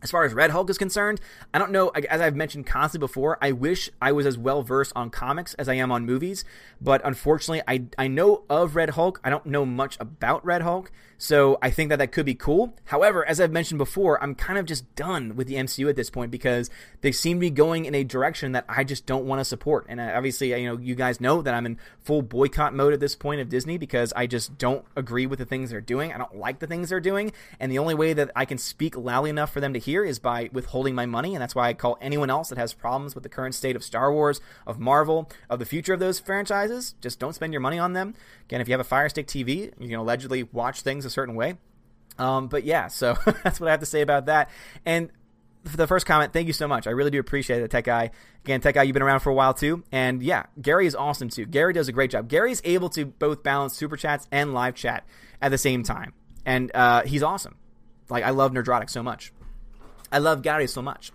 As 0.00 0.12
far 0.12 0.24
as 0.24 0.32
Red 0.32 0.50
Hulk 0.50 0.70
is 0.70 0.78
concerned, 0.78 1.20
I 1.52 1.58
don't 1.58 1.72
know. 1.72 1.88
As 1.88 2.20
I've 2.20 2.36
mentioned 2.36 2.66
constantly 2.66 3.04
before, 3.04 3.36
I 3.42 3.50
wish 3.50 3.90
I 4.00 4.12
was 4.12 4.26
as 4.26 4.38
well 4.38 4.62
versed 4.62 4.92
on 4.94 5.10
comics 5.10 5.54
as 5.54 5.68
I 5.68 5.74
am 5.74 5.90
on 5.90 6.06
movies. 6.06 6.44
But 6.80 7.00
unfortunately, 7.04 7.62
I, 7.66 7.86
I 7.98 8.06
know 8.06 8.44
of 8.48 8.76
Red 8.76 8.90
Hulk. 8.90 9.20
I 9.24 9.30
don't 9.30 9.46
know 9.46 9.66
much 9.66 9.96
about 10.00 10.44
Red 10.44 10.62
Hulk. 10.62 10.92
So 11.20 11.58
I 11.60 11.70
think 11.70 11.90
that 11.90 11.96
that 11.96 12.12
could 12.12 12.24
be 12.24 12.36
cool. 12.36 12.76
However, 12.84 13.28
as 13.28 13.40
I've 13.40 13.50
mentioned 13.50 13.78
before, 13.78 14.22
I'm 14.22 14.36
kind 14.36 14.56
of 14.56 14.66
just 14.66 14.94
done 14.94 15.34
with 15.34 15.48
the 15.48 15.56
MCU 15.56 15.88
at 15.90 15.96
this 15.96 16.10
point 16.10 16.30
because 16.30 16.70
they 17.00 17.10
seem 17.10 17.38
to 17.38 17.40
be 17.40 17.50
going 17.50 17.86
in 17.86 17.94
a 17.96 18.04
direction 18.04 18.52
that 18.52 18.64
I 18.68 18.84
just 18.84 19.04
don't 19.04 19.26
want 19.26 19.40
to 19.40 19.44
support. 19.44 19.86
And 19.88 19.98
uh, 19.98 20.12
obviously, 20.14 20.50
you 20.50 20.68
know, 20.68 20.78
you 20.78 20.94
guys 20.94 21.20
know 21.20 21.42
that 21.42 21.54
I'm 21.54 21.66
in 21.66 21.76
full 22.00 22.22
boycott 22.22 22.72
mode 22.72 22.92
at 22.92 23.00
this 23.00 23.16
point 23.16 23.40
of 23.40 23.48
Disney 23.48 23.78
because 23.78 24.12
I 24.14 24.28
just 24.28 24.58
don't 24.58 24.84
agree 24.94 25.26
with 25.26 25.40
the 25.40 25.44
things 25.44 25.70
they're 25.70 25.80
doing. 25.80 26.12
I 26.12 26.18
don't 26.18 26.36
like 26.36 26.60
the 26.60 26.68
things 26.68 26.90
they're 26.90 27.00
doing. 27.00 27.32
And 27.58 27.72
the 27.72 27.80
only 27.80 27.96
way 27.96 28.12
that 28.12 28.30
I 28.36 28.44
can 28.44 28.58
speak 28.58 28.96
loudly 28.96 29.30
enough 29.30 29.52
for 29.52 29.60
them 29.60 29.72
to 29.72 29.80
hear 29.88 30.04
is 30.04 30.18
by 30.18 30.50
withholding 30.52 30.94
my 30.94 31.06
money. 31.06 31.34
And 31.34 31.42
that's 31.42 31.54
why 31.54 31.68
I 31.68 31.74
call 31.74 31.96
anyone 32.00 32.28
else 32.28 32.50
that 32.50 32.58
has 32.58 32.74
problems 32.74 33.14
with 33.14 33.22
the 33.22 33.30
current 33.30 33.54
state 33.54 33.74
of 33.74 33.82
Star 33.82 34.12
Wars, 34.12 34.40
of 34.66 34.78
Marvel, 34.78 35.30
of 35.48 35.58
the 35.58 35.64
future 35.64 35.94
of 35.94 36.00
those 36.00 36.20
franchises, 36.20 36.94
just 37.00 37.18
don't 37.18 37.34
spend 37.34 37.52
your 37.52 37.60
money 37.60 37.78
on 37.78 37.94
them. 37.94 38.14
Again, 38.44 38.60
if 38.60 38.68
you 38.68 38.72
have 38.72 38.80
a 38.80 38.84
Fire 38.84 39.08
Stick 39.08 39.26
TV, 39.26 39.72
you 39.78 39.88
can 39.88 39.98
allegedly 39.98 40.42
watch 40.42 40.82
things 40.82 41.04
a 41.04 41.10
certain 41.10 41.34
way. 41.34 41.56
Um, 42.18 42.48
but 42.48 42.64
yeah, 42.64 42.88
so 42.88 43.16
that's 43.44 43.60
what 43.60 43.68
I 43.68 43.70
have 43.70 43.80
to 43.80 43.86
say 43.86 44.02
about 44.02 44.26
that. 44.26 44.50
And 44.84 45.10
for 45.64 45.76
the 45.76 45.86
first 45.86 46.06
comment, 46.06 46.32
thank 46.32 46.46
you 46.46 46.52
so 46.52 46.68
much. 46.68 46.86
I 46.86 46.90
really 46.90 47.10
do 47.10 47.18
appreciate 47.18 47.62
it, 47.62 47.70
Tech 47.70 47.84
Guy. 47.84 48.10
Again, 48.44 48.60
Tech 48.60 48.74
Guy, 48.74 48.82
you've 48.82 48.94
been 48.94 49.02
around 49.02 49.20
for 49.20 49.30
a 49.30 49.34
while 49.34 49.54
too. 49.54 49.84
And 49.90 50.22
yeah, 50.22 50.44
Gary 50.60 50.86
is 50.86 50.94
awesome 50.94 51.28
too. 51.28 51.46
Gary 51.46 51.72
does 51.72 51.88
a 51.88 51.92
great 51.92 52.10
job. 52.10 52.28
Gary's 52.28 52.60
able 52.64 52.90
to 52.90 53.06
both 53.06 53.42
balance 53.42 53.74
super 53.74 53.96
chats 53.96 54.28
and 54.30 54.52
live 54.52 54.74
chat 54.74 55.06
at 55.40 55.50
the 55.50 55.58
same 55.58 55.82
time. 55.82 56.12
And 56.44 56.70
uh, 56.74 57.02
he's 57.02 57.22
awesome. 57.22 57.56
Like, 58.08 58.24
I 58.24 58.30
love 58.30 58.52
Nerdrotic 58.52 58.90
so 58.90 59.02
much. 59.02 59.32
I 60.10 60.18
love 60.18 60.42
Gary 60.42 60.66
so 60.66 60.82
much. 60.82 61.12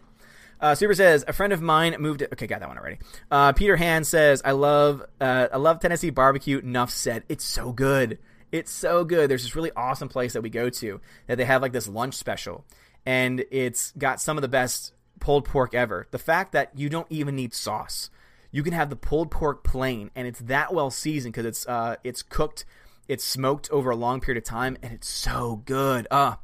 Uh, 0.64 0.74
Super 0.76 0.94
says 0.94 1.26
a 1.28 1.34
friend 1.34 1.52
of 1.52 1.61
mine 1.61 1.95
moved. 1.99 2.20
To, 2.20 2.32
okay, 2.34 2.48
got 2.48 2.61
that 2.61 2.70
one 2.70 2.78
already. 2.78 2.98
Uh, 3.30 3.52
Peter 3.52 3.76
Han 3.76 4.06
says 4.06 4.41
I 4.45 4.52
love 4.52 5.03
uh, 5.20 5.48
I 5.52 5.57
love 5.57 5.82
Tennessee 5.82 6.10
barbecue. 6.10 6.60
Enough 6.60 6.90
said. 6.90 7.24
It's 7.28 7.44
so 7.44 7.74
good. 7.74 8.18
It's 8.49 8.72
so 8.72 9.03
good. 9.03 9.30
There's 9.30 9.44
this 9.44 9.57
really 9.57 9.72
awesome 9.76 10.07
place 10.07 10.34
that 10.34 10.41
we 10.41 10.49
go 10.49 10.70
to 10.70 11.02
that 11.28 11.38
they 11.38 11.44
have 11.44 11.61
like 11.61 11.74
this 11.74 11.88
lunch 11.90 12.14
special, 12.14 12.64
and 13.06 13.44
it's 13.52 13.91
got 13.98 14.22
some 14.22 14.38
of 14.38 14.41
the 14.41 14.48
best 14.48 14.94
pulled 15.20 15.44
pork 15.44 15.74
ever. 15.74 16.07
The 16.11 16.20
fact 16.20 16.53
that 16.53 16.72
you 16.76 16.88
don't 16.88 17.07
even 17.10 17.36
need 17.36 17.53
sauce. 17.53 18.10
You 18.49 18.64
can 18.64 18.74
have 18.74 18.90
the 18.90 18.95
pulled 18.95 19.32
pork 19.32 19.65
plain, 19.65 20.11
and 20.15 20.28
it's 20.28 20.40
that 20.41 20.74
well 20.74 20.91
seasoned 20.91 21.34
because 21.34 21.45
it's 21.45 21.68
uh, 21.68 21.98
it's 22.06 22.22
cooked, 22.22 22.64
it's 23.10 23.26
smoked 23.26 23.70
over 23.70 23.90
a 23.90 23.98
long 23.98 24.22
period 24.22 24.41
of 24.41 24.48
time, 24.48 24.78
and 24.82 24.94
it's 24.94 25.10
so 25.10 25.61
good. 25.65 26.07
Ah. 26.10 26.34
Uh, 26.34 26.36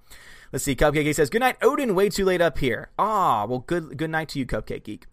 Let's 0.52 0.66
see. 0.66 0.76
Cupcake 0.76 1.04
Geek 1.04 1.16
says, 1.16 1.30
"Good 1.30 1.42
night, 1.42 1.58
Odin. 1.62 1.96
Way 1.96 2.10
too 2.10 2.26
late 2.26 2.42
up 2.42 2.58
here. 2.58 2.90
Ah, 2.98 3.46
well, 3.46 3.60
good 3.60 3.98
good 3.98 4.10
night 4.10 4.30
to 4.30 4.40
you, 4.40 4.46
Cupcake 4.46 4.84
Geek." 4.84 5.06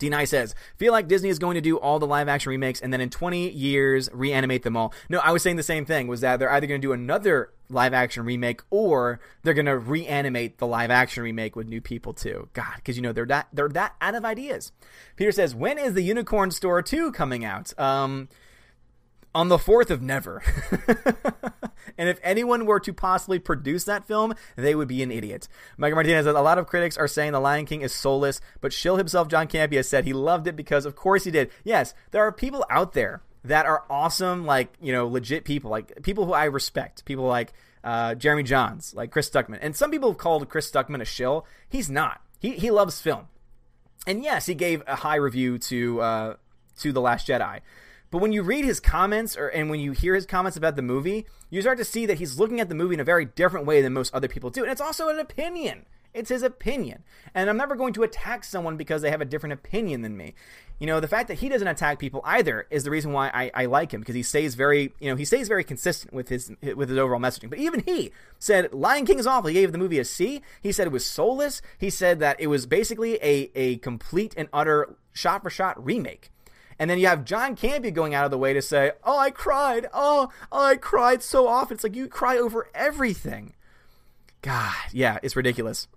D9 0.00 0.26
says, 0.26 0.54
feel 0.76 0.92
like 0.92 1.06
Disney 1.06 1.28
is 1.28 1.38
going 1.38 1.54
to 1.54 1.60
do 1.60 1.76
all 1.76 1.98
the 1.98 2.06
live 2.06 2.26
action 2.26 2.50
remakes 2.50 2.80
and 2.80 2.92
then 2.92 3.00
in 3.00 3.10
20 3.10 3.50
years 3.50 4.08
reanimate 4.12 4.62
them 4.62 4.76
all. 4.76 4.92
No, 5.08 5.18
I 5.18 5.30
was 5.30 5.42
saying 5.42 5.56
the 5.56 5.62
same 5.62 5.84
thing, 5.84 6.08
was 6.08 6.22
that 6.22 6.38
they're 6.38 6.50
either 6.50 6.66
going 6.66 6.80
to 6.80 6.86
do 6.86 6.92
another 6.92 7.52
live 7.68 7.92
action 7.92 8.24
remake 8.24 8.62
or 8.70 9.20
they're 9.42 9.54
going 9.54 9.66
to 9.66 9.78
reanimate 9.78 10.58
the 10.58 10.66
live 10.66 10.90
action 10.90 11.22
remake 11.22 11.54
with 11.54 11.68
new 11.68 11.80
people 11.80 12.14
too. 12.14 12.48
God, 12.54 12.76
because 12.76 12.96
you 12.96 13.02
know 13.02 13.12
they're 13.12 13.26
that 13.26 13.48
they're 13.52 13.68
that 13.68 13.94
out 14.00 14.14
of 14.14 14.24
ideas. 14.24 14.72
Peter 15.16 15.32
says, 15.32 15.54
when 15.54 15.78
is 15.78 15.94
the 15.94 16.02
Unicorn 16.02 16.50
Store 16.50 16.82
2 16.82 17.12
coming 17.12 17.44
out? 17.44 17.78
Um, 17.78 18.28
on 19.34 19.48
the 19.48 19.58
4th 19.58 19.90
of 19.90 20.02
never. 20.02 20.42
and 21.98 22.08
if 22.08 22.18
anyone 22.22 22.66
were 22.66 22.80
to 22.80 22.92
possibly 22.92 23.38
produce 23.38 23.84
that 23.84 24.06
film, 24.06 24.34
they 24.56 24.74
would 24.74 24.88
be 24.88 25.02
an 25.02 25.10
idiot. 25.10 25.48
Michael 25.76 25.96
Martinez 25.96 26.24
says, 26.24 26.34
a 26.34 26.40
lot 26.40 26.58
of 26.58 26.66
critics 26.66 26.96
are 26.96 27.08
saying 27.08 27.32
The 27.32 27.40
Lion 27.40 27.66
King 27.66 27.82
is 27.82 27.94
soulless, 27.94 28.40
but 28.60 28.72
Shill 28.72 28.96
himself, 28.96 29.28
John 29.28 29.48
Campea, 29.48 29.84
said 29.84 30.04
he 30.04 30.12
loved 30.12 30.46
it 30.46 30.56
because 30.56 30.84
of 30.84 30.96
course 30.96 31.24
he 31.24 31.30
did. 31.30 31.50
Yes, 31.64 31.94
there 32.10 32.22
are 32.22 32.32
people 32.32 32.64
out 32.68 32.92
there 32.92 33.22
that 33.44 33.66
are 33.66 33.84
awesome, 33.88 34.44
like, 34.44 34.74
you 34.80 34.92
know, 34.92 35.06
legit 35.06 35.44
people, 35.44 35.70
like 35.70 36.02
people 36.02 36.26
who 36.26 36.32
I 36.32 36.44
respect, 36.44 37.04
people 37.04 37.24
like 37.24 37.52
uh, 37.82 38.14
Jeremy 38.14 38.44
Jahns, 38.44 38.94
like 38.94 39.10
Chris 39.10 39.30
Stuckman. 39.30 39.58
And 39.62 39.74
some 39.74 39.90
people 39.90 40.10
have 40.10 40.18
called 40.18 40.48
Chris 40.48 40.70
Stuckman 40.70 41.00
a 41.00 41.04
shill. 41.04 41.46
He's 41.68 41.88
not. 41.88 42.20
He, 42.38 42.50
he 42.52 42.70
loves 42.70 43.00
film. 43.00 43.28
And 44.06 44.22
yes, 44.22 44.46
he 44.46 44.54
gave 44.54 44.82
a 44.86 44.96
high 44.96 45.16
review 45.16 45.58
to 45.58 46.00
uh, 46.00 46.34
to 46.78 46.92
The 46.92 47.00
Last 47.00 47.28
Jedi. 47.28 47.60
But 48.10 48.18
when 48.18 48.32
you 48.32 48.42
read 48.42 48.64
his 48.64 48.80
comments 48.80 49.36
or 49.36 49.48
and 49.48 49.70
when 49.70 49.80
you 49.80 49.92
hear 49.92 50.14
his 50.14 50.26
comments 50.26 50.56
about 50.56 50.76
the 50.76 50.82
movie, 50.82 51.26
you 51.48 51.60
start 51.60 51.78
to 51.78 51.84
see 51.84 52.06
that 52.06 52.18
he's 52.18 52.38
looking 52.38 52.60
at 52.60 52.68
the 52.68 52.74
movie 52.74 52.94
in 52.94 53.00
a 53.00 53.04
very 53.04 53.24
different 53.24 53.66
way 53.66 53.82
than 53.82 53.92
most 53.92 54.12
other 54.12 54.28
people 54.28 54.50
do. 54.50 54.62
And 54.62 54.72
it's 54.72 54.80
also 54.80 55.08
an 55.08 55.18
opinion. 55.18 55.86
It's 56.12 56.30
his 56.30 56.42
opinion. 56.42 57.04
And 57.34 57.48
I'm 57.48 57.56
never 57.56 57.76
going 57.76 57.92
to 57.92 58.02
attack 58.02 58.42
someone 58.42 58.76
because 58.76 59.02
they 59.02 59.10
have 59.10 59.20
a 59.20 59.24
different 59.24 59.52
opinion 59.52 60.02
than 60.02 60.16
me. 60.16 60.34
You 60.80 60.86
know, 60.86 60.98
the 60.98 61.06
fact 61.06 61.28
that 61.28 61.38
he 61.38 61.48
doesn't 61.48 61.68
attack 61.68 62.00
people 62.00 62.20
either 62.24 62.66
is 62.70 62.82
the 62.82 62.90
reason 62.90 63.12
why 63.12 63.30
I, 63.32 63.50
I 63.54 63.66
like 63.66 63.92
him 63.92 64.00
because 64.00 64.14
he 64.16 64.22
stays 64.22 64.54
very, 64.56 64.92
you 64.98 65.08
know, 65.10 65.14
he 65.14 65.24
stays 65.24 65.46
very 65.46 65.62
consistent 65.62 66.12
with 66.12 66.28
his 66.28 66.50
with 66.74 66.88
his 66.88 66.98
overall 66.98 67.20
messaging. 67.20 67.50
But 67.50 67.58
even 67.58 67.84
he 67.86 68.12
said 68.38 68.72
Lion 68.72 69.06
King 69.06 69.20
is 69.20 69.26
awful. 69.26 69.48
He 69.48 69.54
gave 69.54 69.70
the 69.70 69.78
movie 69.78 70.00
a 70.00 70.04
C. 70.04 70.42
He 70.60 70.72
said 70.72 70.86
it 70.86 70.92
was 70.92 71.06
soulless. 71.06 71.62
He 71.78 71.90
said 71.90 72.18
that 72.20 72.40
it 72.40 72.48
was 72.48 72.66
basically 72.66 73.14
a 73.22 73.50
a 73.54 73.76
complete 73.76 74.34
and 74.36 74.48
utter 74.52 74.96
shot 75.12 75.42
for 75.42 75.50
shot 75.50 75.82
remake. 75.84 76.30
And 76.80 76.88
then 76.88 76.98
you 76.98 77.08
have 77.08 77.26
John 77.26 77.56
Campea 77.56 77.92
going 77.92 78.14
out 78.14 78.24
of 78.24 78.30
the 78.30 78.38
way 78.38 78.54
to 78.54 78.62
say, 78.62 78.92
"Oh, 79.04 79.18
I 79.18 79.30
cried. 79.30 79.86
Oh, 79.92 80.30
oh, 80.50 80.64
I 80.64 80.76
cried 80.76 81.22
so 81.22 81.46
often." 81.46 81.74
It's 81.74 81.84
like 81.84 81.94
you 81.94 82.08
cry 82.08 82.38
over 82.38 82.70
everything. 82.74 83.52
God, 84.40 84.74
yeah, 84.90 85.18
it's 85.22 85.36
ridiculous. 85.36 85.88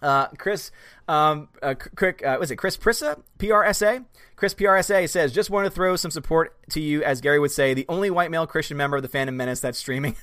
Uh, 0.00 0.28
Chris, 0.38 0.70
um, 1.06 1.48
uh, 1.62 1.74
quick, 1.74 2.24
uh, 2.24 2.38
was 2.40 2.50
it 2.50 2.56
Chris 2.56 2.78
Prissa, 2.78 3.22
PRSA? 3.38 4.06
Chris 4.36 4.54
PRSA 4.54 5.08
says, 5.08 5.32
just 5.32 5.48
want 5.48 5.66
to 5.66 5.70
throw 5.70 5.96
some 5.96 6.10
support 6.10 6.54
to 6.70 6.80
you, 6.80 7.02
as 7.02 7.22
Gary 7.22 7.38
would 7.38 7.50
say, 7.50 7.72
the 7.72 7.86
only 7.88 8.10
white 8.10 8.30
male 8.30 8.46
Christian 8.46 8.76
member 8.76 8.98
of 8.98 9.02
the 9.02 9.08
Fandom 9.08 9.34
Menace 9.34 9.60
that's 9.60 9.78
streaming. 9.78 10.14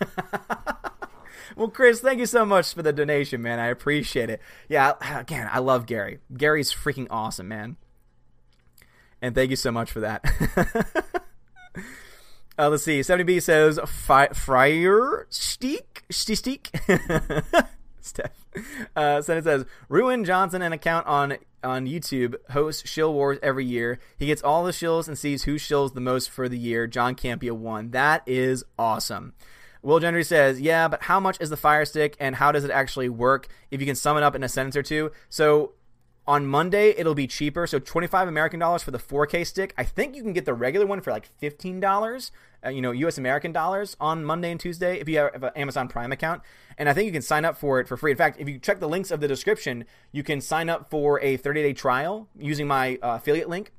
well, 1.55 1.69
Chris, 1.69 2.01
thank 2.01 2.19
you 2.19 2.27
so 2.27 2.45
much 2.45 2.73
for 2.75 2.83
the 2.83 2.93
donation, 2.93 3.41
man. 3.41 3.59
I 3.59 3.67
appreciate 3.67 4.29
it. 4.29 4.41
Yeah, 4.69 4.93
again, 5.19 5.49
I 5.51 5.57
love 5.57 5.87
Gary. 5.87 6.19
Gary's 6.35 6.71
freaking 6.71 7.07
awesome, 7.09 7.47
man 7.47 7.77
and 9.23 9.33
thank 9.33 9.49
you 9.49 9.55
so 9.55 9.71
much 9.71 9.89
for 9.89 10.01
that. 10.01 10.21
uh, 12.59 12.69
let's 12.69 12.83
see. 12.83 12.99
70B 12.99 13.41
says 13.41 13.79
Friar 13.87 15.25
Steak 15.29 16.03
Steak. 16.11 16.69
Steph. 18.01 18.31
Uh, 18.97 19.21
so 19.21 19.37
it 19.37 19.45
says 19.45 19.65
Ruin 19.87 20.25
Johnson 20.25 20.61
an 20.61 20.73
account 20.73 21.07
on 21.07 21.37
on 21.63 21.87
YouTube 21.87 22.35
hosts 22.51 22.87
shill 22.87 23.13
wars 23.13 23.39
every 23.41 23.65
year. 23.65 23.97
He 24.17 24.27
gets 24.27 24.43
all 24.43 24.65
the 24.65 24.71
shills 24.71 25.07
and 25.07 25.17
sees 25.17 25.43
who 25.43 25.55
shills 25.55 25.93
the 25.93 26.01
most 26.01 26.29
for 26.29 26.49
the 26.49 26.57
year. 26.57 26.85
John 26.85 27.15
Campea 27.15 27.53
won. 27.53 27.91
That 27.91 28.23
is 28.27 28.65
awesome. 28.77 29.33
Will 29.81 30.01
Gendry 30.01 30.25
says, 30.25 30.59
"Yeah, 30.59 30.89
but 30.89 31.03
how 31.03 31.21
much 31.21 31.37
is 31.39 31.49
the 31.49 31.57
Fire 31.57 31.85
Stick, 31.85 32.17
and 32.19 32.35
how 32.35 32.51
does 32.51 32.65
it 32.65 32.71
actually 32.71 33.07
work? 33.07 33.47
If 33.71 33.79
you 33.79 33.87
can 33.87 33.95
sum 33.95 34.17
it 34.17 34.23
up 34.23 34.35
in 34.35 34.43
a 34.43 34.49
sentence 34.49 34.75
or 34.75 34.83
two. 34.83 35.11
So 35.29 35.71
on 36.25 36.47
Monday, 36.47 36.93
it'll 36.97 37.15
be 37.15 37.27
cheaper. 37.27 37.67
So 37.67 37.79
25 37.79 38.27
American 38.27 38.59
dollars 38.59 38.83
for 38.83 38.91
the 38.91 38.99
4K 38.99 39.45
stick. 39.45 39.73
I 39.77 39.83
think 39.83 40.15
you 40.15 40.23
can 40.23 40.33
get 40.33 40.45
the 40.45 40.53
regular 40.53 40.85
one 40.85 41.01
for 41.01 41.11
like 41.11 41.29
$15, 41.41 42.31
uh, 42.65 42.69
you 42.69 42.81
know, 42.81 42.91
US 42.91 43.17
American 43.17 43.51
dollars 43.51 43.97
on 43.99 44.23
Monday 44.23 44.51
and 44.51 44.59
Tuesday 44.59 44.99
if 44.99 45.09
you 45.09 45.17
have 45.17 45.43
an 45.43 45.51
Amazon 45.55 45.87
Prime 45.87 46.11
account. 46.11 46.41
And 46.77 46.87
I 46.87 46.93
think 46.93 47.07
you 47.07 47.11
can 47.11 47.21
sign 47.21 47.43
up 47.43 47.57
for 47.57 47.79
it 47.79 47.87
for 47.87 47.97
free. 47.97 48.11
In 48.11 48.17
fact, 48.17 48.39
if 48.39 48.47
you 48.47 48.57
check 48.57 48.79
the 48.79 48.87
links 48.87 49.11
of 49.11 49.19
the 49.19 49.27
description, 49.27 49.85
you 50.11 50.23
can 50.23 50.39
sign 50.39 50.69
up 50.69 50.89
for 50.89 51.19
a 51.21 51.37
30-day 51.37 51.73
trial 51.73 52.29
using 52.37 52.67
my 52.67 52.97
uh, 53.01 53.17
affiliate 53.17 53.49
link. 53.49 53.71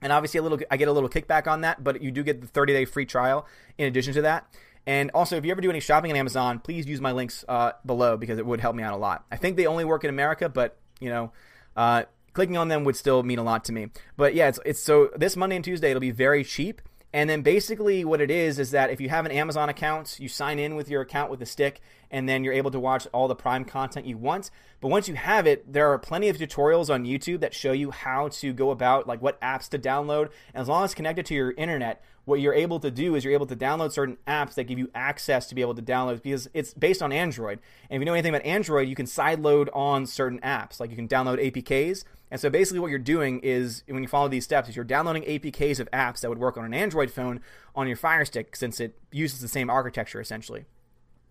And 0.00 0.12
obviously 0.12 0.38
a 0.38 0.42
little 0.42 0.58
I 0.70 0.76
get 0.76 0.88
a 0.88 0.92
little 0.92 1.08
kickback 1.08 1.46
on 1.46 1.62
that, 1.62 1.82
but 1.82 2.02
you 2.02 2.10
do 2.10 2.22
get 2.22 2.40
the 2.40 2.46
30-day 2.46 2.84
free 2.84 3.06
trial 3.06 3.46
in 3.78 3.86
addition 3.86 4.12
to 4.14 4.22
that. 4.22 4.46
And 4.86 5.10
also, 5.12 5.36
if 5.36 5.44
you 5.44 5.50
ever 5.50 5.60
do 5.60 5.68
any 5.68 5.80
shopping 5.80 6.10
on 6.10 6.16
Amazon, 6.16 6.60
please 6.60 6.86
use 6.86 7.00
my 7.00 7.12
links 7.12 7.44
uh, 7.48 7.72
below 7.84 8.16
because 8.16 8.38
it 8.38 8.46
would 8.46 8.60
help 8.60 8.74
me 8.74 8.82
out 8.82 8.94
a 8.94 8.96
lot. 8.96 9.24
I 9.30 9.36
think 9.36 9.56
they 9.56 9.66
only 9.66 9.84
work 9.84 10.04
in 10.04 10.08
America, 10.08 10.48
but 10.48 10.78
you 11.00 11.10
know, 11.10 11.32
uh, 11.78 12.02
clicking 12.34 12.56
on 12.56 12.68
them 12.68 12.84
would 12.84 12.96
still 12.96 13.22
mean 13.22 13.38
a 13.38 13.42
lot 13.42 13.64
to 13.64 13.72
me. 13.72 13.88
But 14.16 14.34
yeah, 14.34 14.48
it's, 14.48 14.58
it's 14.66 14.82
so 14.82 15.10
this 15.16 15.36
Monday 15.36 15.56
and 15.56 15.64
Tuesday 15.64 15.90
it'll 15.90 16.00
be 16.00 16.10
very 16.10 16.44
cheap. 16.44 16.82
And 17.12 17.30
then 17.30 17.40
basically 17.40 18.04
what 18.04 18.20
it 18.20 18.30
is 18.30 18.58
is 18.58 18.72
that 18.72 18.90
if 18.90 19.00
you 19.00 19.08
have 19.08 19.24
an 19.24 19.32
Amazon 19.32 19.68
account, 19.70 20.16
you 20.20 20.28
sign 20.28 20.58
in 20.58 20.76
with 20.76 20.90
your 20.90 21.00
account 21.00 21.30
with 21.30 21.40
the 21.40 21.46
stick, 21.46 21.80
and 22.10 22.28
then 22.28 22.44
you're 22.44 22.52
able 22.52 22.70
to 22.70 22.80
watch 22.80 23.06
all 23.12 23.28
the 23.28 23.34
Prime 23.34 23.64
content 23.64 24.04
you 24.06 24.18
want. 24.18 24.50
But 24.80 24.88
once 24.88 25.08
you 25.08 25.14
have 25.14 25.46
it, 25.46 25.72
there 25.72 25.90
are 25.90 25.98
plenty 25.98 26.28
of 26.28 26.36
tutorials 26.36 26.92
on 26.92 27.04
YouTube 27.04 27.40
that 27.40 27.54
show 27.54 27.72
you 27.72 27.90
how 27.90 28.28
to 28.28 28.52
go 28.52 28.70
about 28.70 29.06
like 29.06 29.22
what 29.22 29.40
apps 29.40 29.68
to 29.70 29.78
download. 29.78 30.30
And 30.52 30.60
as 30.60 30.68
long 30.68 30.84
as 30.84 30.94
connected 30.94 31.24
to 31.26 31.34
your 31.34 31.52
internet, 31.52 32.02
what 32.26 32.40
you're 32.40 32.54
able 32.54 32.78
to 32.80 32.90
do 32.90 33.14
is 33.14 33.24
you're 33.24 33.32
able 33.32 33.46
to 33.46 33.56
download 33.56 33.90
certain 33.90 34.18
apps 34.26 34.54
that 34.54 34.64
give 34.64 34.78
you 34.78 34.90
access 34.94 35.46
to 35.48 35.54
be 35.54 35.62
able 35.62 35.74
to 35.74 35.82
download 35.82 36.22
because 36.22 36.48
it's 36.52 36.74
based 36.74 37.00
on 37.00 37.10
Android. 37.10 37.58
And 37.88 37.96
if 37.96 38.00
you 38.00 38.04
know 38.04 38.12
anything 38.12 38.34
about 38.34 38.44
Android, 38.44 38.86
you 38.86 38.94
can 38.94 39.06
sideload 39.06 39.68
on 39.72 40.04
certain 40.04 40.38
apps. 40.40 40.78
Like 40.78 40.90
you 40.90 40.96
can 40.96 41.08
download 41.08 41.42
APKs. 41.42 42.04
And 42.30 42.40
so 42.40 42.50
basically 42.50 42.80
what 42.80 42.90
you're 42.90 42.98
doing 42.98 43.40
is 43.40 43.82
when 43.86 44.02
you 44.02 44.08
follow 44.08 44.28
these 44.28 44.44
steps 44.44 44.68
is 44.68 44.76
you're 44.76 44.84
downloading 44.84 45.22
APKs 45.22 45.80
of 45.80 45.90
apps 45.90 46.20
that 46.20 46.28
would 46.28 46.38
work 46.38 46.56
on 46.56 46.64
an 46.64 46.74
Android 46.74 47.10
phone 47.10 47.40
on 47.74 47.86
your 47.86 47.96
Fire 47.96 48.24
Stick 48.24 48.54
since 48.56 48.80
it 48.80 48.98
uses 49.10 49.40
the 49.40 49.48
same 49.48 49.70
architecture 49.70 50.20
essentially 50.20 50.66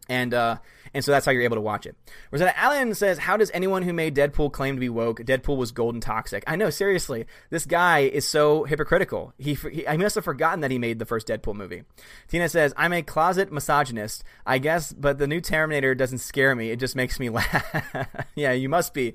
and 0.09 0.33
uh, 0.33 0.57
and 0.93 1.03
so 1.03 1.11
that's 1.11 1.25
how 1.25 1.31
you're 1.31 1.43
able 1.43 1.57
to 1.57 1.61
watch 1.61 1.85
it. 1.85 1.95
Rosetta 2.31 2.57
Allen 2.57 2.93
says, 2.95 3.17
"How 3.19 3.37
does 3.37 3.51
anyone 3.53 3.83
who 3.83 3.93
made 3.93 4.15
Deadpool 4.15 4.51
claim 4.51 4.75
to 4.75 4.79
be 4.79 4.89
woke? 4.89 5.19
Deadpool 5.19 5.57
was 5.57 5.71
golden 5.71 6.01
toxic." 6.01 6.43
I 6.47 6.55
know, 6.55 6.69
seriously, 6.69 7.25
this 7.49 7.65
guy 7.65 7.99
is 7.99 8.27
so 8.27 8.63
hypocritical. 8.63 9.33
He, 9.37 9.53
he 9.53 9.87
I 9.87 9.97
must 9.97 10.15
have 10.15 10.23
forgotten 10.23 10.61
that 10.61 10.71
he 10.71 10.79
made 10.79 10.99
the 10.99 11.05
first 11.05 11.27
Deadpool 11.27 11.55
movie. 11.55 11.83
Tina 12.27 12.49
says, 12.49 12.73
"I'm 12.77 12.93
a 12.93 13.03
closet 13.03 13.51
misogynist, 13.51 14.23
I 14.45 14.57
guess, 14.57 14.93
but 14.93 15.17
the 15.17 15.27
new 15.27 15.41
Terminator 15.41 15.95
doesn't 15.95 16.19
scare 16.19 16.55
me. 16.55 16.71
It 16.71 16.79
just 16.79 16.95
makes 16.95 17.19
me 17.19 17.29
laugh." 17.29 18.25
yeah, 18.35 18.51
you 18.53 18.69
must 18.69 18.93
be. 18.93 19.13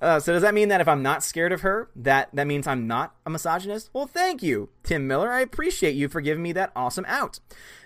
Uh, 0.00 0.18
so 0.18 0.32
does 0.32 0.42
that 0.42 0.54
mean 0.54 0.68
that 0.68 0.80
if 0.80 0.88
I'm 0.88 1.02
not 1.02 1.22
scared 1.22 1.52
of 1.52 1.60
her, 1.60 1.90
that 1.96 2.30
that 2.32 2.46
means 2.46 2.66
I'm 2.66 2.86
not 2.86 3.14
a 3.26 3.30
misogynist? 3.30 3.90
Well, 3.92 4.06
thank 4.06 4.42
you, 4.42 4.70
Tim 4.82 5.06
Miller. 5.06 5.30
I 5.30 5.40
appreciate 5.40 5.94
you 5.94 6.08
for 6.08 6.20
giving 6.20 6.42
me 6.42 6.52
that 6.52 6.72
awesome 6.74 7.04
out. 7.06 7.40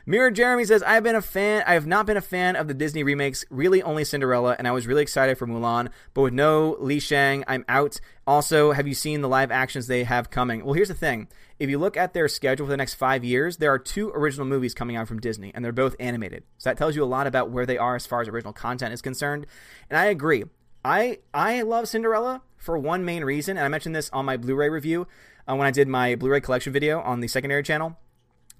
Mirror 0.06 0.32
Jeremy 0.32 0.66
says, 0.66 0.82
I've 0.82 1.02
been 1.02 1.16
a 1.16 1.22
fan, 1.22 1.62
I 1.66 1.72
have 1.72 1.86
not 1.86 2.04
been 2.04 2.18
a 2.18 2.20
fan 2.20 2.56
of 2.56 2.68
the 2.68 2.74
Disney 2.74 3.02
remakes, 3.02 3.42
really 3.48 3.82
only 3.82 4.04
Cinderella, 4.04 4.54
and 4.58 4.68
I 4.68 4.72
was 4.72 4.86
really 4.86 5.00
excited 5.00 5.38
for 5.38 5.46
Mulan, 5.46 5.88
but 6.12 6.20
with 6.20 6.34
no 6.34 6.76
Li 6.78 7.00
Shang, 7.00 7.42
I'm 7.48 7.64
out. 7.70 8.00
Also, 8.26 8.72
have 8.72 8.86
you 8.86 8.92
seen 8.92 9.22
the 9.22 9.30
live 9.30 9.50
actions 9.50 9.86
they 9.86 10.04
have 10.04 10.28
coming? 10.28 10.62
Well, 10.62 10.74
here's 10.74 10.88
the 10.88 10.94
thing. 10.94 11.28
If 11.58 11.70
you 11.70 11.78
look 11.78 11.96
at 11.96 12.12
their 12.12 12.28
schedule 12.28 12.66
for 12.66 12.70
the 12.70 12.76
next 12.76 12.94
five 12.94 13.24
years, 13.24 13.56
there 13.56 13.72
are 13.72 13.78
two 13.78 14.10
original 14.10 14.46
movies 14.46 14.74
coming 14.74 14.94
out 14.94 15.08
from 15.08 15.20
Disney, 15.20 15.52
and 15.54 15.64
they're 15.64 15.72
both 15.72 15.96
animated. 15.98 16.44
So 16.58 16.68
that 16.68 16.76
tells 16.76 16.94
you 16.94 17.02
a 17.02 17.06
lot 17.06 17.26
about 17.26 17.48
where 17.48 17.64
they 17.64 17.78
are 17.78 17.96
as 17.96 18.06
far 18.06 18.20
as 18.20 18.28
original 18.28 18.52
content 18.52 18.92
is 18.92 19.00
concerned. 19.00 19.46
And 19.88 19.98
I 19.98 20.06
agree. 20.06 20.44
I 20.84 21.20
I 21.32 21.62
love 21.62 21.88
Cinderella 21.88 22.42
for 22.58 22.76
one 22.76 23.06
main 23.06 23.24
reason, 23.24 23.56
and 23.56 23.64
I 23.64 23.68
mentioned 23.68 23.96
this 23.96 24.10
on 24.10 24.26
my 24.26 24.36
Blu-ray 24.36 24.68
review 24.68 25.06
uh, 25.48 25.56
when 25.56 25.66
I 25.66 25.70
did 25.70 25.88
my 25.88 26.14
Blu-ray 26.14 26.42
collection 26.42 26.74
video 26.74 27.00
on 27.00 27.20
the 27.20 27.28
secondary 27.28 27.62
channel 27.62 27.96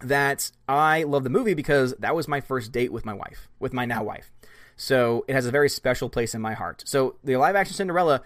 that 0.01 0.51
I 0.69 1.03
love 1.05 1.25
the 1.25 1.31
movie 1.31 1.55
because 1.55 1.95
that 1.99 2.15
was 2.15 2.29
my 2.29 2.41
first 2.41 2.73
date 2.73 2.93
with 2.93 3.05
my 3.05 3.15
wife, 3.15 3.49
with 3.59 3.73
my 3.73 3.85
now 3.85 4.03
wife. 4.03 4.31
So 4.77 5.25
it 5.29 5.35
has 5.35 5.47
a 5.47 5.51
very 5.51 5.69
special 5.69 6.09
place 6.09 6.35
in 6.35 6.41
my 6.41 6.55
heart. 6.55 6.83
So 6.87 7.17
the 7.23 7.37
live 7.37 7.57
action 7.57 7.75
Cinderella, 7.75 8.23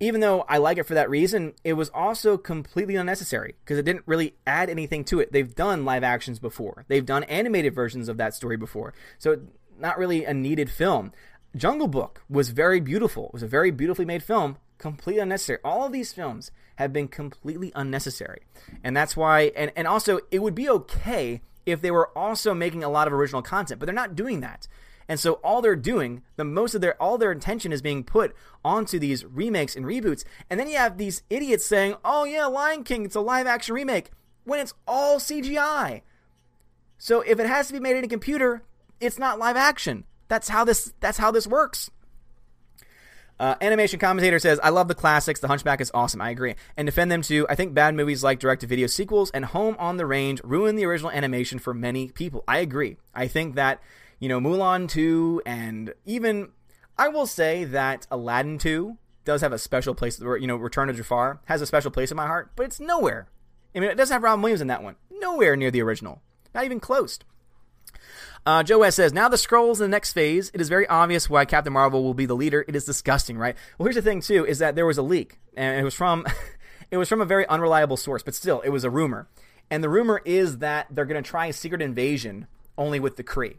even 0.00 0.20
though 0.20 0.42
I 0.48 0.58
like 0.58 0.78
it 0.78 0.84
for 0.84 0.94
that 0.94 1.08
reason, 1.08 1.54
it 1.62 1.74
was 1.74 1.88
also 1.90 2.36
completely 2.36 2.96
unnecessary 2.96 3.54
because 3.64 3.78
it 3.78 3.84
didn't 3.84 4.02
really 4.06 4.34
add 4.46 4.68
anything 4.68 5.04
to 5.04 5.20
it. 5.20 5.32
They've 5.32 5.54
done 5.54 5.84
live 5.84 6.02
actions 6.02 6.38
before, 6.38 6.84
they've 6.88 7.06
done 7.06 7.24
animated 7.24 7.74
versions 7.74 8.08
of 8.08 8.16
that 8.16 8.34
story 8.34 8.56
before. 8.56 8.92
So 9.18 9.40
not 9.78 9.98
really 9.98 10.24
a 10.24 10.34
needed 10.34 10.70
film. 10.70 11.12
Jungle 11.56 11.88
Book 11.88 12.22
was 12.28 12.50
very 12.50 12.80
beautiful. 12.80 13.26
It 13.26 13.32
was 13.32 13.42
a 13.44 13.48
very 13.48 13.70
beautifully 13.70 14.04
made 14.04 14.24
film, 14.24 14.56
completely 14.84 15.22
unnecessary. 15.22 15.60
All 15.64 15.86
of 15.86 15.92
these 15.92 16.12
films 16.12 16.50
have 16.76 16.92
been 16.92 17.08
completely 17.08 17.72
unnecessary. 17.74 18.42
And 18.84 18.94
that's 18.94 19.16
why, 19.16 19.50
and, 19.56 19.72
and 19.74 19.88
also, 19.88 20.20
it 20.30 20.40
would 20.40 20.54
be 20.54 20.68
okay 20.68 21.40
if 21.64 21.80
they 21.80 21.90
were 21.90 22.10
also 22.10 22.52
making 22.52 22.84
a 22.84 22.90
lot 22.90 23.06
of 23.06 23.14
original 23.14 23.40
content, 23.40 23.80
but 23.80 23.86
they're 23.86 23.94
not 23.94 24.14
doing 24.14 24.40
that. 24.40 24.68
And 25.08 25.18
so 25.18 25.34
all 25.42 25.62
they're 25.62 25.74
doing, 25.74 26.22
the 26.36 26.44
most 26.44 26.74
of 26.74 26.82
their 26.82 27.00
all 27.00 27.16
their 27.16 27.30
attention 27.30 27.72
is 27.72 27.80
being 27.80 28.04
put 28.04 28.36
onto 28.62 28.98
these 28.98 29.24
remakes 29.24 29.74
and 29.74 29.86
reboots. 29.86 30.22
And 30.50 30.60
then 30.60 30.68
you 30.68 30.76
have 30.76 30.98
these 30.98 31.22
idiots 31.30 31.64
saying, 31.64 31.94
"Oh 32.04 32.24
yeah, 32.24 32.44
Lion 32.44 32.84
King, 32.84 33.06
it's 33.06 33.14
a 33.14 33.20
live 33.20 33.46
action 33.46 33.74
remake," 33.74 34.10
when 34.44 34.60
it's 34.60 34.74
all 34.86 35.18
CGI. 35.18 36.02
So 36.98 37.22
if 37.22 37.38
it 37.38 37.46
has 37.46 37.68
to 37.68 37.72
be 37.72 37.80
made 37.80 37.96
in 37.96 38.04
a 38.04 38.08
computer, 38.08 38.62
it's 39.00 39.18
not 39.18 39.38
live 39.38 39.56
action. 39.56 40.04
That's 40.28 40.48
how 40.48 40.64
this 40.64 40.92
that's 41.00 41.18
how 41.18 41.30
this 41.30 41.46
works. 41.46 41.90
Uh, 43.38 43.56
animation 43.60 43.98
commentator 43.98 44.38
says, 44.38 44.60
I 44.62 44.70
love 44.70 44.88
the 44.88 44.94
classics. 44.94 45.40
The 45.40 45.48
Hunchback 45.48 45.80
is 45.80 45.90
awesome. 45.92 46.20
I 46.20 46.30
agree. 46.30 46.54
And 46.76 46.86
defend 46.86 47.10
them 47.10 47.22
too. 47.22 47.46
I 47.48 47.54
think 47.54 47.74
bad 47.74 47.94
movies 47.94 48.22
like 48.22 48.38
direct 48.38 48.60
to 48.60 48.66
video 48.66 48.86
sequels 48.86 49.30
and 49.32 49.44
Home 49.46 49.76
on 49.78 49.96
the 49.96 50.06
Range 50.06 50.40
ruin 50.44 50.76
the 50.76 50.86
original 50.86 51.10
animation 51.10 51.58
for 51.58 51.74
many 51.74 52.08
people. 52.08 52.44
I 52.46 52.58
agree. 52.58 52.96
I 53.14 53.26
think 53.26 53.56
that, 53.56 53.80
you 54.20 54.28
know, 54.28 54.40
Mulan 54.40 54.88
2 54.88 55.42
and 55.44 55.94
even, 56.04 56.50
I 56.96 57.08
will 57.08 57.26
say 57.26 57.64
that 57.64 58.06
Aladdin 58.10 58.58
2 58.58 58.96
does 59.24 59.40
have 59.40 59.52
a 59.52 59.58
special 59.58 59.94
place, 59.94 60.20
you 60.20 60.46
know, 60.46 60.56
Return 60.56 60.88
of 60.88 60.96
Jafar 60.96 61.40
has 61.46 61.60
a 61.60 61.66
special 61.66 61.90
place 61.90 62.10
in 62.10 62.16
my 62.16 62.26
heart, 62.26 62.52
but 62.54 62.66
it's 62.66 62.78
nowhere. 62.78 63.28
I 63.74 63.80
mean, 63.80 63.90
it 63.90 63.96
doesn't 63.96 64.14
have 64.14 64.22
Robin 64.22 64.42
Williams 64.42 64.60
in 64.60 64.68
that 64.68 64.82
one. 64.82 64.96
Nowhere 65.10 65.56
near 65.56 65.70
the 65.70 65.82
original. 65.82 66.22
Not 66.54 66.64
even 66.64 66.78
close. 66.78 67.18
Uh, 68.46 68.62
Joe 68.62 68.80
West 68.80 68.96
says, 68.96 69.14
now 69.14 69.28
the 69.28 69.38
scrolls 69.38 69.80
in 69.80 69.84
the 69.84 69.94
next 69.94 70.12
phase. 70.12 70.50
It 70.52 70.60
is 70.60 70.68
very 70.68 70.86
obvious 70.86 71.30
why 71.30 71.46
Captain 71.46 71.72
Marvel 71.72 72.02
will 72.02 72.14
be 72.14 72.26
the 72.26 72.36
leader. 72.36 72.64
It 72.68 72.76
is 72.76 72.84
disgusting, 72.84 73.38
right? 73.38 73.56
Well, 73.78 73.86
here's 73.86 73.96
the 73.96 74.02
thing 74.02 74.20
too: 74.20 74.44
is 74.44 74.58
that 74.58 74.74
there 74.74 74.86
was 74.86 74.98
a 74.98 75.02
leak, 75.02 75.38
and 75.56 75.80
it 75.80 75.84
was 75.84 75.94
from, 75.94 76.26
it 76.90 76.98
was 76.98 77.08
from 77.08 77.22
a 77.22 77.24
very 77.24 77.46
unreliable 77.48 77.96
source, 77.96 78.22
but 78.22 78.34
still, 78.34 78.60
it 78.60 78.68
was 78.68 78.84
a 78.84 78.90
rumor. 78.90 79.28
And 79.70 79.82
the 79.82 79.88
rumor 79.88 80.20
is 80.26 80.58
that 80.58 80.88
they're 80.90 81.06
going 81.06 81.22
to 81.22 81.28
try 81.28 81.46
a 81.46 81.52
secret 81.54 81.80
invasion 81.80 82.46
only 82.76 83.00
with 83.00 83.16
the 83.16 83.24
Kree, 83.24 83.56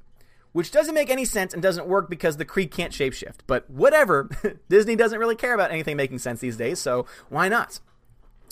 which 0.52 0.70
doesn't 0.70 0.94
make 0.94 1.10
any 1.10 1.26
sense 1.26 1.52
and 1.52 1.64
doesn't 1.64 1.88
work 1.88 2.08
because 2.08 2.38
the 2.38 2.46
Kree 2.46 2.70
can't 2.70 2.94
shapeshift. 2.94 3.40
But 3.48 3.68
whatever, 3.70 4.30
Disney 4.70 4.96
doesn't 4.96 5.18
really 5.18 5.36
care 5.36 5.56
about 5.56 5.72
anything 5.72 5.98
making 5.98 6.20
sense 6.20 6.42
these 6.42 6.58
days, 6.58 6.80
so 6.80 7.08
why 7.30 7.50
not? 7.50 7.80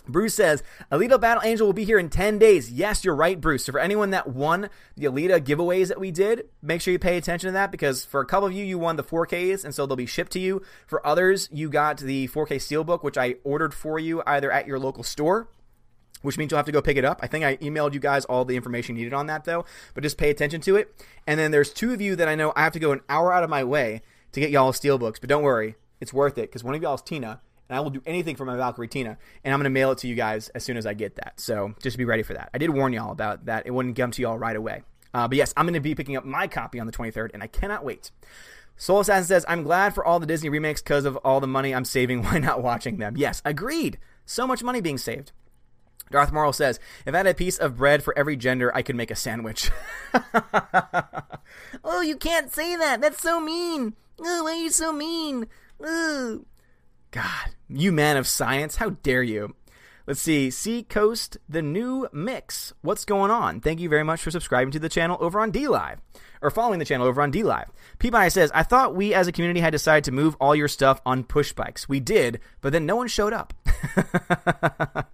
Bruce 0.07 0.35
says, 0.35 0.63
Alita 0.91 1.19
Battle 1.19 1.43
Angel 1.43 1.65
will 1.65 1.73
be 1.73 1.85
here 1.85 1.99
in 1.99 2.09
10 2.09 2.38
days. 2.38 2.71
Yes, 2.71 3.05
you're 3.05 3.15
right, 3.15 3.39
Bruce. 3.39 3.65
So, 3.65 3.71
for 3.71 3.80
anyone 3.80 4.09
that 4.09 4.27
won 4.27 4.69
the 4.95 5.05
Alita 5.05 5.39
giveaways 5.39 5.88
that 5.88 5.99
we 5.99 6.11
did, 6.11 6.49
make 6.61 6.81
sure 6.81 6.91
you 6.91 6.99
pay 6.99 7.17
attention 7.17 7.47
to 7.47 7.51
that 7.53 7.71
because 7.71 8.03
for 8.03 8.19
a 8.19 8.25
couple 8.25 8.47
of 8.47 8.53
you, 8.53 8.65
you 8.65 8.77
won 8.77 8.95
the 8.95 9.03
4Ks, 9.03 9.63
and 9.63 9.73
so 9.73 9.85
they'll 9.85 9.95
be 9.95 10.05
shipped 10.05 10.31
to 10.34 10.39
you. 10.39 10.61
For 10.85 11.05
others, 11.05 11.49
you 11.51 11.69
got 11.69 11.97
the 11.97 12.27
4K 12.27 12.57
Steelbook, 12.57 13.03
which 13.03 13.17
I 13.17 13.35
ordered 13.43 13.73
for 13.73 13.97
you 13.99 14.21
either 14.25 14.51
at 14.51 14.67
your 14.67 14.80
local 14.80 15.03
store 15.03 15.47
which 16.23 16.38
means 16.38 16.51
you'll 16.51 16.57
have 16.57 16.65
to 16.65 16.71
go 16.71 16.81
pick 16.81 16.97
it 16.97 17.05
up. 17.05 17.19
I 17.21 17.27
think 17.27 17.45
I 17.45 17.57
emailed 17.57 17.93
you 17.93 17.99
guys 17.99 18.25
all 18.25 18.45
the 18.45 18.55
information 18.55 18.95
needed 18.95 19.13
on 19.13 19.27
that 19.27 19.43
though, 19.43 19.65
but 19.93 20.03
just 20.03 20.17
pay 20.17 20.30
attention 20.30 20.61
to 20.61 20.77
it. 20.77 20.95
And 21.27 21.39
then 21.39 21.51
there's 21.51 21.71
two 21.71 21.93
of 21.93 22.01
you 22.01 22.15
that 22.15 22.27
I 22.27 22.35
know 22.35 22.51
I 22.55 22.63
have 22.63 22.73
to 22.73 22.80
go 22.80 22.91
an 22.91 23.01
hour 23.09 23.31
out 23.31 23.43
of 23.43 23.49
my 23.49 23.63
way 23.63 24.01
to 24.31 24.39
get 24.39 24.49
y'all 24.49 24.71
steelbooks, 24.71 25.19
but 25.19 25.30
don't 25.30 25.43
worry, 25.43 25.75
it's 25.99 26.13
worth 26.13 26.38
it 26.38 26.49
because 26.49 26.63
one 26.63 26.73
of 26.75 26.81
y'all 26.81 26.95
is 26.95 27.01
Tina, 27.01 27.41
and 27.73 27.79
I 27.79 27.81
will 27.81 27.89
do 27.89 28.03
anything 28.05 28.35
for 28.35 28.45
my 28.45 28.55
Valkyrie 28.55 28.87
Tina, 28.87 29.17
and 29.43 29.51
I'm 29.51 29.59
going 29.59 29.63
to 29.63 29.71
mail 29.71 29.91
it 29.91 29.97
to 29.99 30.07
you 30.07 30.13
guys 30.13 30.49
as 30.49 30.63
soon 30.63 30.77
as 30.77 30.85
I 30.85 30.93
get 30.93 31.15
that. 31.15 31.39
So 31.39 31.73
just 31.81 31.97
be 31.97 32.05
ready 32.05 32.21
for 32.21 32.35
that. 32.35 32.51
I 32.53 32.59
did 32.59 32.69
warn 32.69 32.93
y'all 32.93 33.11
about 33.11 33.45
that; 33.45 33.65
it 33.65 33.71
wouldn't 33.71 33.95
come 33.95 34.11
to 34.11 34.21
y'all 34.21 34.37
right 34.37 34.55
away. 34.55 34.83
Uh, 35.11 35.27
but 35.27 35.37
yes, 35.37 35.55
I'm 35.57 35.65
going 35.65 35.73
to 35.73 35.79
be 35.79 35.95
picking 35.95 36.15
up 36.15 36.23
my 36.23 36.47
copy 36.47 36.79
on 36.79 36.85
the 36.85 36.93
23rd, 36.93 37.31
and 37.33 37.41
I 37.41 37.47
cannot 37.47 37.83
wait. 37.83 38.11
Soul 38.77 38.99
Assassin 38.99 39.25
says, 39.25 39.43
"I'm 39.47 39.63
glad 39.63 39.95
for 39.95 40.05
all 40.05 40.19
the 40.19 40.27
Disney 40.27 40.49
remakes 40.49 40.83
because 40.83 41.05
of 41.05 41.17
all 41.17 41.39
the 41.39 41.47
money 41.47 41.73
I'm 41.73 41.83
saving. 41.83 42.21
Why 42.23 42.37
not 42.37 42.61
watching 42.61 42.97
them?" 42.97 43.15
Yes, 43.17 43.41
agreed. 43.43 43.97
So 44.23 44.45
much 44.45 44.61
money 44.61 44.79
being 44.79 44.99
saved. 44.99 45.31
Darth 46.11 46.31
Morrill 46.31 46.53
says, 46.53 46.79
if 47.07 47.13
I 47.15 47.17
had 47.17 47.27
a 47.27 47.33
piece 47.33 47.57
of 47.57 47.77
bread 47.77 48.03
for 48.03 48.15
every 48.15 48.35
gender, 48.35 48.71
I 48.75 48.83
could 48.83 48.95
make 48.95 49.09
a 49.09 49.15
sandwich. 49.15 49.71
oh, 51.83 52.01
you 52.01 52.17
can't 52.17 52.53
say 52.53 52.75
that. 52.75 53.01
That's 53.01 53.19
so 53.19 53.39
mean. 53.39 53.95
Oh, 54.19 54.43
why 54.43 54.51
are 54.51 54.55
you 54.55 54.69
so 54.69 54.93
mean? 54.93 55.47
Oh. 55.81 56.45
God, 57.14 57.52
you 57.69 57.91
man 57.91 58.18
of 58.18 58.26
science, 58.26 58.77
how 58.77 58.90
dare 58.90 59.22
you? 59.22 59.56
Let's 60.07 60.19
see, 60.19 60.49
Sea 60.49 60.81
Coast, 60.81 61.38
the 61.48 61.61
new 61.61 62.07
mix. 62.11 62.73
What's 62.81 63.06
going 63.06 63.30
on? 63.30 63.61
Thank 63.61 63.80
you 63.80 63.88
very 63.88 64.03
much 64.03 64.23
for 64.23 64.31
subscribing 64.31 64.72
to 64.72 64.80
the 64.80 64.90
channel 64.90 65.18
over 65.19 65.40
on 65.40 65.52
DLive, 65.52 65.99
or 66.41 66.49
following 66.49 66.80
the 66.80 66.85
channel 66.85 67.06
over 67.06 67.22
on 67.22 67.30
D 67.30 67.44
DLive. 67.44 67.68
Peabody 67.99 68.31
says, 68.31 68.49
I 68.56 68.64
thought 68.64 68.95
we 68.95 69.14
as 69.14 69.27
a 69.27 69.31
community 69.31 69.60
had 69.60 69.69
decided 69.69 70.06
to 70.06 70.11
move 70.11 70.35
all 70.41 70.56
your 70.56 70.68
stuff 70.68 71.02
on 71.06 71.23
push 71.23 71.53
bikes. 71.53 71.88
We 71.88 71.99
did, 71.99 72.40
but 72.61 72.73
then 72.73 72.88
no 72.88 72.95
one 72.95 73.07
showed 73.07 73.31
up. 73.31 73.53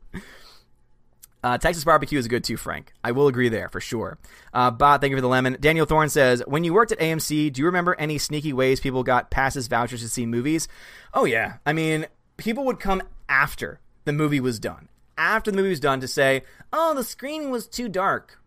Uh, 1.41 1.57
Texas 1.57 1.83
barbecue 1.83 2.19
is 2.19 2.27
good 2.27 2.43
too, 2.43 2.57
Frank. 2.57 2.91
I 3.03 3.11
will 3.11 3.27
agree 3.27 3.49
there 3.49 3.69
for 3.69 3.79
sure. 3.79 4.17
Uh, 4.53 4.71
thank 4.97 5.11
you 5.11 5.17
for 5.17 5.21
the 5.21 5.27
lemon. 5.27 5.57
Daniel 5.59 5.85
Thorne 5.85 6.09
says, 6.09 6.43
when 6.45 6.63
you 6.63 6.73
worked 6.73 6.91
at 6.91 6.99
AMC, 6.99 7.53
do 7.53 7.61
you 7.61 7.65
remember 7.65 7.95
any 7.95 8.17
sneaky 8.17 8.51
ways 8.51 8.79
people 8.79 9.03
got 9.03 9.31
passes, 9.31 9.67
vouchers 9.67 10.01
to 10.01 10.09
see 10.09 10.25
movies? 10.25 10.67
Oh 11.13 11.25
yeah, 11.25 11.57
I 11.65 11.73
mean, 11.73 12.07
people 12.37 12.65
would 12.65 12.79
come 12.79 13.01
after 13.29 13.79
the 14.05 14.11
movie 14.13 14.39
was 14.41 14.59
done, 14.59 14.89
after 15.17 15.51
the 15.51 15.57
movie 15.57 15.69
was 15.69 15.79
done, 15.79 15.99
to 16.01 16.07
say, 16.07 16.43
"Oh, 16.73 16.93
the 16.93 17.03
screening 17.03 17.51
was 17.51 17.67
too 17.67 17.87
dark. 17.87 18.41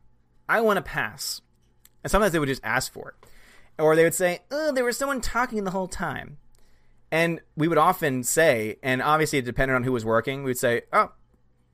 I 0.49 0.61
want 0.61 0.77
to 0.77 0.83
pass." 0.83 1.41
And 2.03 2.11
sometimes 2.11 2.33
they 2.33 2.39
would 2.39 2.49
just 2.49 2.65
ask 2.65 2.93
for 2.93 3.11
it, 3.11 3.29
or 3.79 3.95
they 3.97 4.05
would 4.05 4.15
say, 4.15 4.41
"Oh, 4.51 4.73
there 4.73 4.85
was 4.85 4.99
someone 4.99 5.21
talking 5.21 5.65
the 5.65 5.71
whole 5.71 5.89
time." 5.89 6.39
And 7.11 7.41
we 7.57 7.69
would 7.69 7.79
often 7.79 8.23
say, 8.23 8.77
and 8.83 9.03
obviously 9.03 9.39
it 9.39 9.45
depended 9.45 9.75
on 9.75 9.85
who 9.85 9.93
was 9.93 10.05
working, 10.05 10.43
we 10.43 10.51
would 10.51 10.59
say, 10.59 10.83
"Oh, 10.93 11.13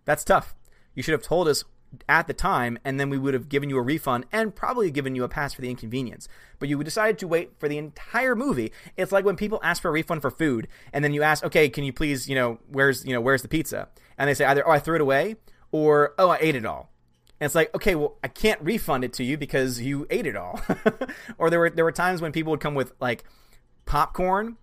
that's 0.04 0.24
tough." 0.24 0.54
You 0.98 1.04
should 1.04 1.12
have 1.12 1.22
told 1.22 1.46
us 1.46 1.62
at 2.08 2.26
the 2.26 2.34
time, 2.34 2.76
and 2.84 2.98
then 2.98 3.08
we 3.08 3.18
would 3.18 3.32
have 3.32 3.48
given 3.48 3.70
you 3.70 3.78
a 3.78 3.82
refund 3.82 4.26
and 4.32 4.52
probably 4.52 4.90
given 4.90 5.14
you 5.14 5.22
a 5.22 5.28
pass 5.28 5.54
for 5.54 5.60
the 5.60 5.70
inconvenience. 5.70 6.26
But 6.58 6.68
you 6.68 6.82
decided 6.82 7.20
to 7.20 7.28
wait 7.28 7.52
for 7.60 7.68
the 7.68 7.78
entire 7.78 8.34
movie. 8.34 8.72
It's 8.96 9.12
like 9.12 9.24
when 9.24 9.36
people 9.36 9.60
ask 9.62 9.80
for 9.80 9.90
a 9.90 9.92
refund 9.92 10.22
for 10.22 10.32
food, 10.32 10.66
and 10.92 11.04
then 11.04 11.14
you 11.14 11.22
ask, 11.22 11.44
"Okay, 11.44 11.68
can 11.68 11.84
you 11.84 11.92
please, 11.92 12.28
you 12.28 12.34
know, 12.34 12.58
where's, 12.66 13.04
you 13.04 13.12
know, 13.12 13.20
where's 13.20 13.42
the 13.42 13.48
pizza?" 13.48 13.86
And 14.18 14.28
they 14.28 14.34
say 14.34 14.44
either, 14.44 14.66
"Oh, 14.66 14.72
I 14.72 14.80
threw 14.80 14.96
it 14.96 15.00
away," 15.00 15.36
or 15.70 16.14
"Oh, 16.18 16.30
I 16.30 16.38
ate 16.40 16.56
it 16.56 16.66
all." 16.66 16.90
And 17.38 17.46
it's 17.46 17.54
like, 17.54 17.72
okay, 17.76 17.94
well, 17.94 18.18
I 18.24 18.26
can't 18.26 18.60
refund 18.60 19.04
it 19.04 19.12
to 19.12 19.22
you 19.22 19.38
because 19.38 19.80
you 19.80 20.04
ate 20.10 20.26
it 20.26 20.34
all. 20.34 20.60
or 21.38 21.48
there 21.48 21.60
were 21.60 21.70
there 21.70 21.84
were 21.84 21.92
times 21.92 22.20
when 22.20 22.32
people 22.32 22.50
would 22.50 22.60
come 22.60 22.74
with 22.74 22.92
like 22.98 23.22
popcorn, 23.86 24.56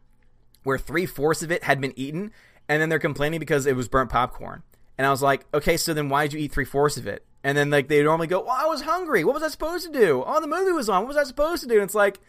where 0.63 0.77
three 0.77 1.05
fourths 1.05 1.43
of 1.43 1.49
it 1.49 1.63
had 1.63 1.79
been 1.79 1.93
eaten, 1.95 2.33
and 2.67 2.81
then 2.81 2.89
they're 2.89 2.99
complaining 2.99 3.39
because 3.39 3.65
it 3.65 3.77
was 3.77 3.87
burnt 3.87 4.09
popcorn. 4.09 4.63
And 4.97 5.05
I 5.05 5.11
was 5.11 5.21
like, 5.21 5.45
okay, 5.53 5.77
so 5.77 5.93
then 5.93 6.09
why 6.09 6.25
did 6.25 6.33
you 6.33 6.39
eat 6.39 6.51
three 6.51 6.65
fourths 6.65 6.97
of 6.97 7.07
it? 7.07 7.25
And 7.43 7.57
then 7.57 7.69
like 7.69 7.87
they 7.87 8.01
normally 8.01 8.27
go, 8.27 8.41
well, 8.41 8.55
I 8.57 8.65
was 8.65 8.81
hungry. 8.81 9.23
What 9.23 9.35
was 9.35 9.43
I 9.43 9.49
supposed 9.49 9.85
to 9.85 9.91
do? 9.91 10.23
Oh, 10.25 10.41
the 10.41 10.47
movie 10.47 10.71
was 10.71 10.89
on. 10.89 11.03
What 11.03 11.09
was 11.09 11.17
I 11.17 11.23
supposed 11.23 11.61
to 11.63 11.69
do? 11.69 11.75
And 11.75 11.83
it's 11.83 11.95
like, 11.95 12.19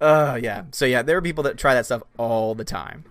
uh, 0.00 0.38
yeah. 0.42 0.64
So 0.72 0.84
yeah, 0.84 1.02
there 1.02 1.16
are 1.16 1.22
people 1.22 1.44
that 1.44 1.56
try 1.56 1.74
that 1.74 1.86
stuff 1.86 2.02
all 2.18 2.54
the 2.54 2.64
time. 2.64 3.04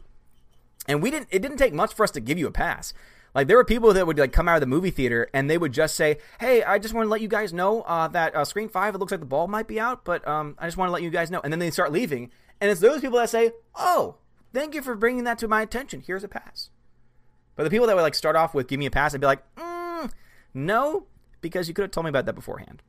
And 0.87 1.01
we 1.01 1.09
didn't. 1.11 1.29
It 1.31 1.41
didn't 1.41 1.57
take 1.57 1.73
much 1.73 1.93
for 1.93 2.03
us 2.03 2.11
to 2.11 2.19
give 2.19 2.37
you 2.37 2.47
a 2.47 2.51
pass. 2.51 2.93
Like 3.33 3.47
there 3.47 3.57
were 3.57 3.65
people 3.65 3.93
that 3.93 4.07
would 4.07 4.17
like 4.17 4.31
come 4.31 4.47
out 4.47 4.55
of 4.55 4.61
the 4.61 4.67
movie 4.67 4.91
theater 4.91 5.29
and 5.33 5.49
they 5.49 5.57
would 5.57 5.73
just 5.73 5.95
say, 5.95 6.17
"Hey, 6.39 6.63
I 6.63 6.77
just 6.77 6.93
want 6.93 7.05
to 7.05 7.09
let 7.09 7.21
you 7.21 7.27
guys 7.27 7.51
know 7.53 7.81
uh, 7.81 8.07
that 8.09 8.35
uh, 8.35 8.45
screen 8.45 8.69
five. 8.69 8.95
It 8.95 8.99
looks 8.99 9.11
like 9.11 9.19
the 9.19 9.25
ball 9.25 9.47
might 9.47 9.67
be 9.67 9.79
out, 9.79 10.05
but 10.05 10.25
um, 10.27 10.55
I 10.59 10.67
just 10.67 10.77
want 10.77 10.89
to 10.89 10.93
let 10.93 11.01
you 11.01 11.09
guys 11.09 11.31
know." 11.31 11.41
And 11.43 11.51
then 11.51 11.59
they 11.59 11.71
start 11.71 11.91
leaving, 11.91 12.31
and 12.61 12.71
it's 12.71 12.81
those 12.81 13.01
people 13.01 13.19
that 13.19 13.29
say, 13.29 13.51
"Oh, 13.75 14.15
thank 14.53 14.75
you 14.75 14.81
for 14.81 14.95
bringing 14.95 15.25
that 15.25 15.37
to 15.39 15.47
my 15.47 15.61
attention. 15.61 16.01
Here's 16.05 16.23
a 16.23 16.27
pass." 16.27 16.69
But 17.55 17.63
the 17.63 17.69
people 17.69 17.87
that 17.87 17.95
would 17.95 18.01
like 18.01 18.15
start 18.15 18.35
off 18.35 18.53
with 18.53 18.67
give 18.67 18.79
me 18.79 18.85
a 18.85 18.91
pass, 18.91 19.13
I'd 19.13 19.21
be 19.21 19.27
like, 19.27 19.43
mm, 19.55 20.11
no, 20.53 21.07
because 21.41 21.67
you 21.67 21.73
could 21.73 21.83
have 21.83 21.91
told 21.91 22.05
me 22.05 22.09
about 22.09 22.25
that 22.25 22.33
beforehand. 22.33 22.81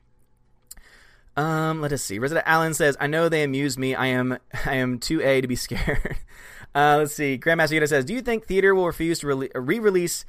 Um, 1.36 1.82
let 1.82 1.92
us 1.92 2.02
see. 2.02 2.18
Resident 2.18 2.46
Allen 2.48 2.72
says, 2.72 2.96
"I 2.98 3.06
know 3.06 3.28
they 3.28 3.42
amuse 3.42 3.76
me. 3.76 3.94
I 3.94 4.06
am, 4.06 4.38
I 4.66 4.76
am 4.76 4.98
too 4.98 5.20
a 5.20 5.40
to 5.40 5.48
be 5.48 5.56
scared." 5.56 6.16
uh, 6.74 6.96
let's 6.98 7.14
see. 7.14 7.38
Grandmaster 7.38 7.78
Yoda 7.78 7.88
says, 7.88 8.04
"Do 8.04 8.14
you 8.14 8.22
think 8.22 8.46
theater 8.46 8.74
will 8.74 8.86
refuse 8.86 9.18
to 9.20 9.26
re- 9.26 9.50
re-release 9.54 10.24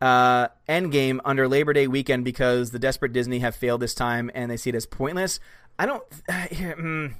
uh, 0.00 0.48
Endgame 0.68 1.20
under 1.24 1.46
Labor 1.46 1.72
Day 1.72 1.86
weekend 1.86 2.24
because 2.24 2.72
the 2.72 2.80
desperate 2.80 3.12
Disney 3.12 3.38
have 3.38 3.54
failed 3.54 3.80
this 3.80 3.94
time 3.94 4.30
and 4.34 4.50
they 4.50 4.56
see 4.56 4.70
it 4.70 4.76
as 4.76 4.86
pointless?" 4.86 5.38
I 5.78 5.86
don't. 5.86 6.02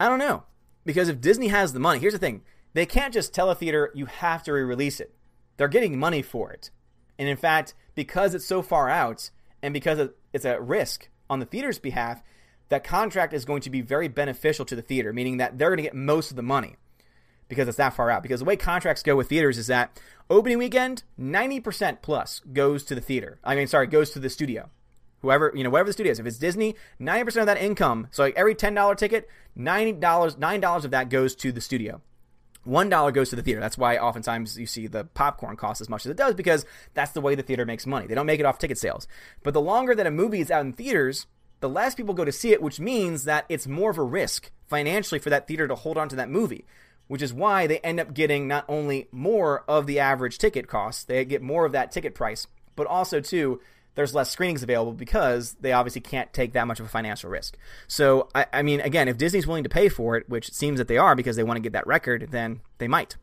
I 0.00 0.08
don't 0.08 0.18
know 0.18 0.42
because 0.84 1.08
if 1.08 1.20
Disney 1.20 1.48
has 1.48 1.72
the 1.72 1.78
money, 1.78 2.00
here's 2.00 2.12
the 2.12 2.18
thing: 2.18 2.42
they 2.72 2.84
can't 2.84 3.14
just 3.14 3.32
tell 3.32 3.48
a 3.48 3.54
theater 3.54 3.92
you 3.94 4.06
have 4.06 4.42
to 4.42 4.52
re-release 4.52 4.98
it 4.98 5.14
they're 5.56 5.68
getting 5.68 5.98
money 5.98 6.22
for 6.22 6.52
it. 6.52 6.70
And 7.18 7.28
in 7.28 7.36
fact, 7.36 7.74
because 7.94 8.34
it's 8.34 8.44
so 8.44 8.62
far 8.62 8.88
out 8.88 9.30
and 9.62 9.72
because 9.72 10.10
it's 10.32 10.44
a 10.44 10.60
risk 10.60 11.08
on 11.30 11.38
the 11.38 11.46
theater's 11.46 11.78
behalf, 11.78 12.22
that 12.68 12.84
contract 12.84 13.32
is 13.32 13.44
going 13.44 13.60
to 13.62 13.70
be 13.70 13.80
very 13.80 14.08
beneficial 14.08 14.64
to 14.64 14.76
the 14.76 14.82
theater, 14.82 15.12
meaning 15.12 15.36
that 15.36 15.58
they're 15.58 15.68
going 15.68 15.78
to 15.78 15.82
get 15.82 15.94
most 15.94 16.30
of 16.30 16.36
the 16.36 16.42
money 16.42 16.76
because 17.48 17.68
it's 17.68 17.76
that 17.76 17.94
far 17.94 18.10
out. 18.10 18.22
Because 18.22 18.40
the 18.40 18.46
way 18.46 18.56
contracts 18.56 19.02
go 19.02 19.16
with 19.16 19.28
theaters 19.28 19.58
is 19.58 19.66
that 19.68 20.00
opening 20.30 20.58
weekend, 20.58 21.02
90% 21.20 22.02
plus 22.02 22.40
goes 22.52 22.84
to 22.84 22.94
the 22.94 23.00
theater. 23.00 23.38
I 23.44 23.54
mean, 23.54 23.66
sorry, 23.66 23.86
goes 23.86 24.10
to 24.10 24.18
the 24.18 24.30
studio. 24.30 24.70
Whoever, 25.20 25.52
you 25.54 25.64
know, 25.64 25.70
whatever 25.70 25.88
the 25.88 25.94
studio 25.94 26.12
is. 26.12 26.18
If 26.18 26.26
it's 26.26 26.38
Disney, 26.38 26.74
90% 27.00 27.40
of 27.40 27.46
that 27.46 27.60
income, 27.60 28.08
so 28.10 28.24
like 28.24 28.36
every 28.36 28.54
$10 28.54 28.96
ticket, 28.96 29.28
$90, 29.56 30.00
$9 30.00 30.84
of 30.84 30.90
that 30.90 31.08
goes 31.08 31.34
to 31.36 31.52
the 31.52 31.60
studio. 31.60 32.02
One 32.64 32.88
dollar 32.88 33.12
goes 33.12 33.30
to 33.30 33.36
the 33.36 33.42
theater. 33.42 33.60
That's 33.60 33.78
why 33.78 33.98
oftentimes 33.98 34.58
you 34.58 34.66
see 34.66 34.86
the 34.86 35.04
popcorn 35.04 35.56
cost 35.56 35.80
as 35.80 35.88
much 35.88 36.06
as 36.06 36.10
it 36.10 36.16
does 36.16 36.34
because 36.34 36.64
that's 36.94 37.12
the 37.12 37.20
way 37.20 37.34
the 37.34 37.42
theater 37.42 37.66
makes 37.66 37.86
money. 37.86 38.06
They 38.06 38.14
don't 38.14 38.26
make 38.26 38.40
it 38.40 38.46
off 38.46 38.58
ticket 38.58 38.78
sales. 38.78 39.06
But 39.42 39.54
the 39.54 39.60
longer 39.60 39.94
that 39.94 40.06
a 40.06 40.10
movie 40.10 40.40
is 40.40 40.50
out 40.50 40.64
in 40.64 40.72
theaters, 40.72 41.26
the 41.60 41.68
less 41.68 41.94
people 41.94 42.14
go 42.14 42.24
to 42.24 42.32
see 42.32 42.52
it, 42.52 42.62
which 42.62 42.80
means 42.80 43.24
that 43.24 43.44
it's 43.48 43.66
more 43.66 43.90
of 43.90 43.98
a 43.98 44.02
risk 44.02 44.50
financially 44.66 45.18
for 45.18 45.30
that 45.30 45.46
theater 45.46 45.68
to 45.68 45.74
hold 45.74 45.98
on 45.98 46.08
to 46.08 46.16
that 46.16 46.30
movie, 46.30 46.64
which 47.06 47.22
is 47.22 47.32
why 47.32 47.66
they 47.66 47.78
end 47.78 48.00
up 48.00 48.14
getting 48.14 48.48
not 48.48 48.64
only 48.68 49.08
more 49.12 49.64
of 49.68 49.86
the 49.86 50.00
average 50.00 50.38
ticket 50.38 50.66
cost, 50.66 51.06
they 51.06 51.24
get 51.24 51.42
more 51.42 51.64
of 51.64 51.72
that 51.72 51.92
ticket 51.92 52.14
price, 52.14 52.46
but 52.76 52.86
also 52.86 53.20
too 53.20 53.60
there's 53.94 54.14
less 54.14 54.30
screenings 54.30 54.62
available 54.62 54.92
because 54.92 55.54
they 55.60 55.72
obviously 55.72 56.00
can't 56.00 56.32
take 56.32 56.52
that 56.52 56.66
much 56.66 56.80
of 56.80 56.86
a 56.86 56.88
financial 56.88 57.30
risk. 57.30 57.56
So, 57.86 58.28
I, 58.34 58.46
I, 58.52 58.62
mean, 58.62 58.80
again, 58.80 59.08
if 59.08 59.16
Disney's 59.16 59.46
willing 59.46 59.64
to 59.64 59.68
pay 59.68 59.88
for 59.88 60.16
it, 60.16 60.28
which 60.28 60.48
it 60.48 60.54
seems 60.54 60.78
that 60.78 60.88
they 60.88 60.98
are 60.98 61.14
because 61.14 61.36
they 61.36 61.44
want 61.44 61.56
to 61.56 61.62
get 61.62 61.72
that 61.72 61.86
record, 61.86 62.28
then 62.30 62.60
they 62.78 62.88
might. 62.88 63.16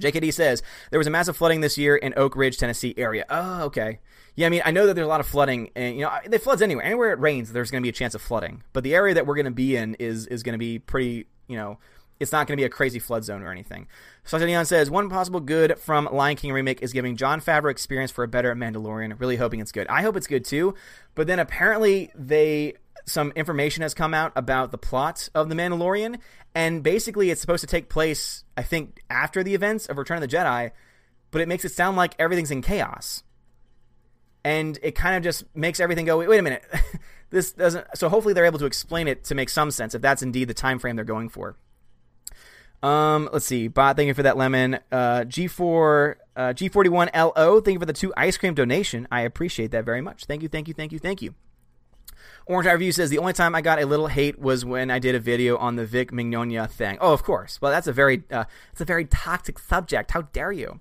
JKD 0.00 0.32
says 0.32 0.62
there 0.90 0.98
was 0.98 1.06
a 1.06 1.10
massive 1.10 1.36
flooding 1.36 1.60
this 1.60 1.76
year 1.76 1.96
in 1.96 2.14
Oak 2.16 2.34
Ridge, 2.34 2.56
Tennessee 2.56 2.94
area. 2.96 3.26
Oh, 3.28 3.64
okay. 3.64 4.00
Yeah, 4.34 4.46
I 4.46 4.50
mean, 4.50 4.62
I 4.64 4.70
know 4.70 4.86
that 4.86 4.94
there's 4.94 5.04
a 5.04 5.08
lot 5.08 5.20
of 5.20 5.26
flooding, 5.26 5.70
and 5.76 5.94
you 5.96 6.02
know, 6.02 6.10
they 6.26 6.38
floods 6.38 6.62
anywhere. 6.62 6.84
Anywhere 6.84 7.12
it 7.12 7.18
rains, 7.18 7.52
there's 7.52 7.70
going 7.70 7.82
to 7.82 7.84
be 7.84 7.90
a 7.90 7.92
chance 7.92 8.14
of 8.14 8.22
flooding. 8.22 8.62
But 8.72 8.84
the 8.84 8.94
area 8.94 9.12
that 9.14 9.26
we're 9.26 9.34
going 9.34 9.44
to 9.44 9.50
be 9.50 9.76
in 9.76 9.94
is 9.96 10.26
is 10.26 10.42
going 10.42 10.54
to 10.54 10.58
be 10.58 10.78
pretty, 10.78 11.26
you 11.46 11.56
know, 11.56 11.78
it's 12.20 12.32
not 12.32 12.46
going 12.46 12.56
to 12.56 12.60
be 12.60 12.64
a 12.64 12.68
crazy 12.68 12.98
flood 12.98 13.24
zone 13.24 13.42
or 13.42 13.50
anything. 13.50 13.86
Leon 14.32 14.66
says 14.66 14.90
one 14.90 15.08
possible 15.08 15.40
good 15.40 15.78
from 15.78 16.08
Lion 16.12 16.36
King 16.36 16.52
remake 16.52 16.82
is 16.82 16.92
giving 16.92 17.16
Jon 17.16 17.40
Favreau 17.40 17.70
experience 17.70 18.10
for 18.10 18.24
a 18.24 18.28
better 18.28 18.54
Mandalorian. 18.54 19.18
Really 19.18 19.36
hoping 19.36 19.60
it's 19.60 19.72
good. 19.72 19.86
I 19.88 20.02
hope 20.02 20.16
it's 20.16 20.26
good 20.26 20.44
too. 20.44 20.74
But 21.14 21.26
then 21.26 21.38
apparently 21.38 22.10
they 22.14 22.74
some 23.04 23.32
information 23.34 23.82
has 23.82 23.94
come 23.94 24.14
out 24.14 24.32
about 24.36 24.70
the 24.70 24.78
plot 24.78 25.28
of 25.34 25.48
the 25.48 25.56
Mandalorian, 25.56 26.18
and 26.54 26.84
basically 26.84 27.30
it's 27.30 27.40
supposed 27.40 27.62
to 27.62 27.66
take 27.66 27.88
place, 27.88 28.44
I 28.56 28.62
think, 28.62 29.02
after 29.10 29.42
the 29.42 29.54
events 29.54 29.86
of 29.86 29.98
Return 29.98 30.22
of 30.22 30.28
the 30.28 30.36
Jedi. 30.36 30.70
But 31.32 31.40
it 31.40 31.48
makes 31.48 31.64
it 31.64 31.72
sound 31.72 31.96
like 31.96 32.14
everything's 32.18 32.50
in 32.50 32.62
chaos 32.62 33.24
and 34.44 34.78
it 34.82 34.94
kind 34.94 35.16
of 35.16 35.22
just 35.22 35.44
makes 35.54 35.80
everything 35.80 36.06
go. 36.06 36.18
Wait, 36.18 36.28
wait 36.28 36.38
a 36.38 36.42
minute, 36.42 36.64
this 37.30 37.52
doesn't. 37.52 37.86
So 37.94 38.08
hopefully 38.08 38.34
they're 38.34 38.44
able 38.44 38.58
to 38.58 38.66
explain 38.66 39.08
it 39.08 39.24
to 39.24 39.34
make 39.34 39.48
some 39.48 39.70
sense 39.70 39.94
if 39.94 40.02
that's 40.02 40.22
indeed 40.22 40.48
the 40.48 40.54
time 40.54 40.78
frame 40.78 40.96
they're 40.96 41.04
going 41.04 41.28
for. 41.28 41.56
Um, 42.82 43.28
let's 43.32 43.46
see. 43.46 43.68
Bot, 43.68 43.96
thank 43.96 44.08
you 44.08 44.14
for 44.14 44.24
that 44.24 44.36
lemon. 44.36 44.78
Uh, 44.90 45.24
G4, 45.26 46.16
uh, 46.34 46.40
G41LO, 46.48 47.64
thank 47.64 47.74
you 47.74 47.78
for 47.78 47.86
the 47.86 47.92
two 47.92 48.12
ice 48.16 48.36
cream 48.36 48.54
donation. 48.54 49.06
I 49.10 49.20
appreciate 49.20 49.70
that 49.70 49.84
very 49.84 50.00
much. 50.00 50.24
Thank 50.24 50.42
you, 50.42 50.48
thank 50.48 50.68
you, 50.68 50.74
thank 50.74 50.92
you, 50.92 50.98
thank 50.98 51.22
you. 51.22 51.34
Orange 52.46 52.66
Eye 52.66 52.72
Review 52.72 52.90
says 52.90 53.08
the 53.10 53.18
only 53.18 53.32
time 53.32 53.54
I 53.54 53.60
got 53.60 53.80
a 53.80 53.86
little 53.86 54.08
hate 54.08 54.38
was 54.38 54.64
when 54.64 54.90
I 54.90 54.98
did 54.98 55.14
a 55.14 55.20
video 55.20 55.56
on 55.56 55.76
the 55.76 55.86
Vic 55.86 56.10
Mignogna 56.10 56.68
thing. 56.68 56.98
Oh, 57.00 57.12
of 57.12 57.22
course. 57.22 57.60
Well, 57.60 57.70
that's 57.70 57.86
a 57.86 57.92
very, 57.92 58.24
uh, 58.32 58.44
it's 58.72 58.80
a 58.80 58.84
very 58.84 59.04
toxic 59.04 59.60
subject. 59.60 60.10
How 60.10 60.22
dare 60.22 60.50
you? 60.50 60.80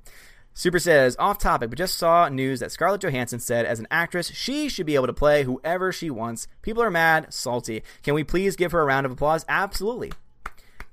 Super 0.53 0.79
says, 0.79 1.15
off 1.17 1.37
topic, 1.37 1.69
but 1.69 1.77
just 1.77 1.97
saw 1.97 2.27
news 2.27 2.59
that 2.59 2.71
Scarlett 2.71 3.01
Johansson 3.01 3.39
said 3.39 3.65
as 3.65 3.79
an 3.79 3.87
actress, 3.89 4.31
she 4.31 4.67
should 4.67 4.85
be 4.85 4.95
able 4.95 5.07
to 5.07 5.13
play 5.13 5.43
whoever 5.43 5.91
she 5.91 6.09
wants. 6.09 6.47
People 6.61 6.83
are 6.83 6.91
mad, 6.91 7.31
salty. 7.31 7.83
Can 8.03 8.15
we 8.15 8.23
please 8.23 8.55
give 8.55 8.71
her 8.71 8.81
a 8.81 8.85
round 8.85 9.05
of 9.05 9.11
applause? 9.11 9.45
Absolutely. 9.47 10.11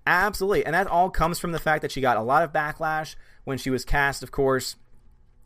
Absolutely. 0.08 0.64
And 0.64 0.74
that 0.74 0.86
all 0.86 1.10
comes 1.10 1.38
from 1.38 1.52
the 1.52 1.58
fact 1.58 1.82
that 1.82 1.92
she 1.92 2.00
got 2.00 2.16
a 2.16 2.22
lot 2.22 2.42
of 2.42 2.50
backlash 2.50 3.14
when 3.44 3.58
she 3.58 3.68
was 3.68 3.84
cast, 3.84 4.22
of 4.22 4.30
course, 4.30 4.76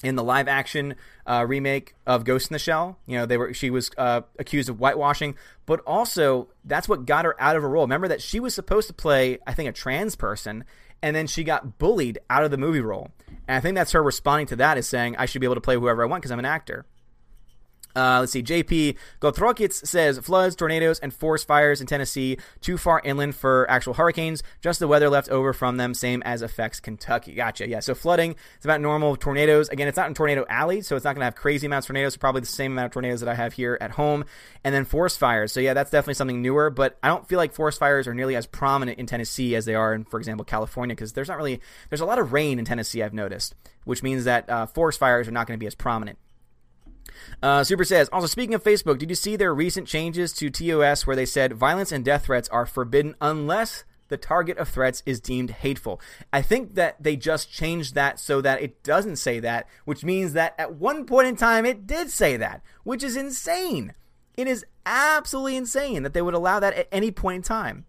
in 0.04 0.14
the 0.14 0.22
live 0.22 0.46
action 0.46 0.94
uh, 1.26 1.44
remake 1.48 1.96
of 2.06 2.22
Ghost 2.22 2.48
in 2.48 2.54
the 2.54 2.60
Shell. 2.60 2.96
You 3.06 3.18
know, 3.18 3.26
they 3.26 3.36
were 3.36 3.52
she 3.52 3.70
was 3.70 3.90
uh, 3.98 4.20
accused 4.38 4.68
of 4.68 4.78
whitewashing, 4.78 5.34
but 5.66 5.80
also 5.80 6.46
that's 6.64 6.88
what 6.88 7.06
got 7.06 7.24
her 7.24 7.34
out 7.42 7.56
of 7.56 7.64
a 7.64 7.66
role. 7.66 7.82
Remember 7.82 8.06
that 8.06 8.22
she 8.22 8.38
was 8.38 8.54
supposed 8.54 8.86
to 8.86 8.94
play, 8.94 9.38
I 9.48 9.52
think, 9.52 9.68
a 9.68 9.72
trans 9.72 10.14
person, 10.14 10.62
and 11.02 11.16
then 11.16 11.26
she 11.26 11.42
got 11.42 11.78
bullied 11.78 12.20
out 12.30 12.44
of 12.44 12.52
the 12.52 12.56
movie 12.56 12.80
role. 12.80 13.10
And 13.48 13.56
I 13.56 13.60
think 13.60 13.74
that's 13.74 13.92
her 13.92 14.02
responding 14.02 14.46
to 14.46 14.56
that 14.56 14.78
is 14.78 14.88
saying, 14.88 15.16
I 15.16 15.26
should 15.26 15.40
be 15.40 15.46
able 15.46 15.56
to 15.56 15.60
play 15.60 15.74
whoever 15.74 16.04
I 16.04 16.06
want 16.06 16.22
because 16.22 16.30
I'm 16.30 16.38
an 16.38 16.44
actor. 16.44 16.86
Uh, 17.94 18.20
let's 18.20 18.32
see. 18.32 18.42
JP 18.42 18.96
Gotrokits 19.20 19.86
says 19.86 20.18
floods, 20.18 20.56
tornadoes, 20.56 20.98
and 21.00 21.12
forest 21.12 21.46
fires 21.46 21.80
in 21.80 21.86
Tennessee 21.86 22.38
too 22.60 22.78
far 22.78 23.00
inland 23.04 23.34
for 23.34 23.70
actual 23.70 23.94
hurricanes. 23.94 24.42
Just 24.60 24.80
the 24.80 24.88
weather 24.88 25.08
left 25.08 25.28
over 25.28 25.52
from 25.52 25.76
them, 25.76 25.94
same 25.94 26.22
as 26.22 26.42
affects 26.42 26.80
Kentucky. 26.80 27.34
Gotcha. 27.34 27.68
Yeah. 27.68 27.80
So 27.80 27.94
flooding, 27.94 28.34
it's 28.56 28.64
about 28.64 28.80
normal. 28.80 29.16
Tornadoes, 29.16 29.68
again, 29.68 29.88
it's 29.88 29.96
not 29.96 30.08
in 30.08 30.14
Tornado 30.14 30.44
Alley, 30.48 30.82
so 30.82 30.96
it's 30.96 31.04
not 31.04 31.14
going 31.14 31.20
to 31.20 31.26
have 31.26 31.34
crazy 31.34 31.66
amounts 31.66 31.86
of 31.86 31.88
tornadoes. 31.88 32.16
Probably 32.16 32.40
the 32.40 32.46
same 32.46 32.72
amount 32.72 32.86
of 32.86 32.92
tornadoes 32.92 33.20
that 33.20 33.28
I 33.28 33.34
have 33.34 33.52
here 33.52 33.78
at 33.80 33.92
home. 33.92 34.24
And 34.64 34.74
then 34.74 34.84
forest 34.84 35.18
fires. 35.18 35.52
So 35.52 35.60
yeah, 35.60 35.74
that's 35.74 35.90
definitely 35.90 36.14
something 36.14 36.42
newer. 36.42 36.70
But 36.70 36.98
I 37.02 37.08
don't 37.08 37.28
feel 37.28 37.38
like 37.38 37.52
forest 37.52 37.78
fires 37.78 38.06
are 38.06 38.14
nearly 38.14 38.36
as 38.36 38.46
prominent 38.46 38.98
in 38.98 39.06
Tennessee 39.06 39.54
as 39.54 39.64
they 39.64 39.74
are 39.74 39.94
in, 39.94 40.04
for 40.04 40.18
example, 40.18 40.44
California, 40.44 40.94
because 40.94 41.12
there's 41.12 41.28
not 41.28 41.36
really 41.36 41.60
there's 41.90 42.00
a 42.00 42.06
lot 42.06 42.18
of 42.18 42.32
rain 42.32 42.58
in 42.58 42.64
Tennessee. 42.64 43.02
I've 43.02 43.14
noticed, 43.14 43.54
which 43.84 44.02
means 44.02 44.24
that 44.24 44.48
uh, 44.48 44.66
forest 44.66 44.98
fires 44.98 45.28
are 45.28 45.32
not 45.32 45.46
going 45.46 45.58
to 45.58 45.62
be 45.62 45.66
as 45.66 45.74
prominent. 45.74 46.18
Uh, 47.42 47.64
Super 47.64 47.84
says, 47.84 48.08
also 48.12 48.26
speaking 48.26 48.54
of 48.54 48.62
Facebook, 48.62 48.98
did 48.98 49.10
you 49.10 49.16
see 49.16 49.36
their 49.36 49.54
recent 49.54 49.88
changes 49.88 50.32
to 50.34 50.50
TOS 50.50 51.06
where 51.06 51.16
they 51.16 51.26
said 51.26 51.54
violence 51.54 51.92
and 51.92 52.04
death 52.04 52.26
threats 52.26 52.48
are 52.48 52.66
forbidden 52.66 53.14
unless 53.20 53.84
the 54.08 54.16
target 54.16 54.58
of 54.58 54.68
threats 54.68 55.02
is 55.06 55.20
deemed 55.20 55.50
hateful? 55.50 56.00
I 56.32 56.42
think 56.42 56.74
that 56.74 57.02
they 57.02 57.16
just 57.16 57.52
changed 57.52 57.94
that 57.94 58.18
so 58.18 58.40
that 58.40 58.62
it 58.62 58.82
doesn't 58.82 59.16
say 59.16 59.40
that, 59.40 59.66
which 59.84 60.04
means 60.04 60.32
that 60.34 60.54
at 60.58 60.74
one 60.74 61.06
point 61.06 61.28
in 61.28 61.36
time 61.36 61.64
it 61.64 61.86
did 61.86 62.10
say 62.10 62.36
that, 62.36 62.62
which 62.84 63.02
is 63.02 63.16
insane. 63.16 63.94
It 64.36 64.48
is 64.48 64.64
absolutely 64.86 65.56
insane 65.56 66.02
that 66.02 66.14
they 66.14 66.22
would 66.22 66.34
allow 66.34 66.60
that 66.60 66.74
at 66.74 66.88
any 66.90 67.10
point 67.10 67.36
in 67.36 67.42
time. 67.42 67.84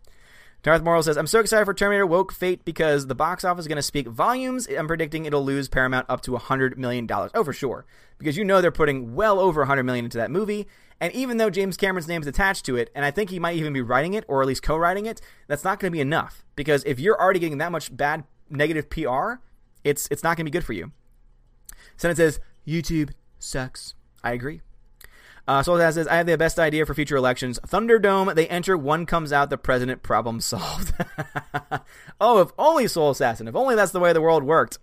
Darth 0.64 0.81
Morrill 0.81 1.03
says, 1.03 1.18
I'm 1.18 1.27
so 1.27 1.41
excited 1.41 1.65
for 1.65 1.73
Terminator 1.73 2.06
Woke 2.06 2.31
Fate 2.31 2.64
because 2.64 3.07
the 3.07 3.15
box 3.15 3.44
office 3.44 3.64
is 3.64 3.68
going 3.68 3.76
to 3.76 3.81
speak 3.81 4.07
volumes. 4.07 4.65
I'm 4.68 4.88
predicting 4.88 5.26
it'll 5.26 5.44
lose 5.44 5.68
Paramount 5.68 6.06
up 6.07 6.22
to 6.22 6.31
$100 6.31 6.77
million. 6.77 7.06
Oh, 7.11 7.44
for 7.44 7.52
sure. 7.52 7.85
Because 8.18 8.38
you 8.38 8.45
know 8.45 8.61
they're 8.61 8.72
putting 8.72 9.14
well 9.14 9.41
over 9.41 9.60
100 9.61 9.84
million 9.84 10.06
into 10.06 10.18
that 10.19 10.31
movie. 10.31 10.65
And 11.02 11.11
even 11.11 11.35
though 11.35 11.49
James 11.49 11.76
Cameron's 11.76 12.07
name 12.07 12.22
is 12.22 12.27
attached 12.27 12.65
to 12.68 12.77
it, 12.77 12.90
and 12.95 13.03
I 13.03 13.11
think 13.11 13.30
he 13.30 13.40
might 13.40 13.57
even 13.57 13.73
be 13.73 13.81
writing 13.81 14.14
it 14.14 14.23
or 14.30 14.41
at 14.41 14.48
least 14.48 14.64
co 14.64 14.77
writing 14.77 15.06
it, 15.06 15.19
that's 15.48 15.65
not 15.65 15.81
going 15.81 15.91
to 15.91 15.95
be 15.95 15.99
enough. 15.99 16.45
Because 16.56 16.81
if 16.85 16.98
you're 16.98 17.22
already 17.22 17.40
getting 17.40 17.57
that 17.57 17.73
much 17.73 17.95
bad 17.95 18.23
negative 18.49 18.90
PR, 18.90 19.34
it's, 19.84 20.07
it's 20.11 20.23
not 20.23 20.38
going 20.38 20.45
to 20.45 20.49
be 20.49 20.57
good 20.57 20.65
for 20.65 20.72
you. 20.72 20.94
Senate 21.98 22.15
says, 22.15 22.40
YouTube 22.65 23.11
sucks. 23.38 23.95
I 24.23 24.31
agree. 24.31 24.61
Uh, 25.45 25.61
Soul 25.61 25.76
Assassin 25.76 26.03
says, 26.03 26.07
I 26.07 26.15
have 26.15 26.26
the 26.26 26.38
best 26.38 26.57
idea 26.57 26.86
for 26.86 26.94
future 26.94 27.18
elections. 27.18 27.60
Thunderdome, 27.68 28.34
they 28.34 28.48
enter, 28.48 28.78
one 28.78 29.06
comes 29.06 29.34
out, 29.34 29.49
the 29.49 29.57
president, 29.57 30.02
problem 30.02 30.40
solved. 30.40 30.94
oh, 32.22 32.40
if 32.40 32.52
only 32.57 32.88
Soul 32.88 33.10
Assassin. 33.10 33.49
If 33.49 33.56
only 33.56 33.76
that's 33.76 33.91
the 33.91 33.99
way 33.99 34.14
the 34.14 34.22
world 34.22 34.44
worked. 34.44 34.80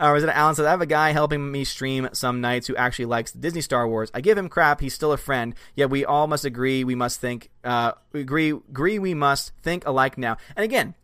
Uh, 0.00 0.12
Resident 0.12 0.38
Allen 0.38 0.54
says, 0.54 0.66
I 0.66 0.70
have 0.70 0.80
a 0.80 0.86
guy 0.86 1.10
helping 1.10 1.50
me 1.50 1.64
stream 1.64 2.08
some 2.12 2.40
nights 2.40 2.68
who 2.68 2.76
actually 2.76 3.06
likes 3.06 3.32
Disney 3.32 3.60
Star 3.60 3.88
Wars. 3.88 4.10
I 4.14 4.20
give 4.20 4.38
him 4.38 4.48
crap. 4.48 4.80
He's 4.80 4.94
still 4.94 5.12
a 5.12 5.16
friend. 5.16 5.54
Yet 5.74 5.90
we 5.90 6.04
all 6.04 6.28
must 6.28 6.44
agree 6.44 6.84
we 6.84 6.94
must 6.94 7.20
think, 7.20 7.50
uh, 7.64 7.92
agree, 8.14 8.50
agree 8.50 9.00
we 9.00 9.14
must 9.14 9.52
think 9.62 9.84
alike 9.86 10.16
now. 10.16 10.36
And 10.54 10.62
again, 10.62 10.94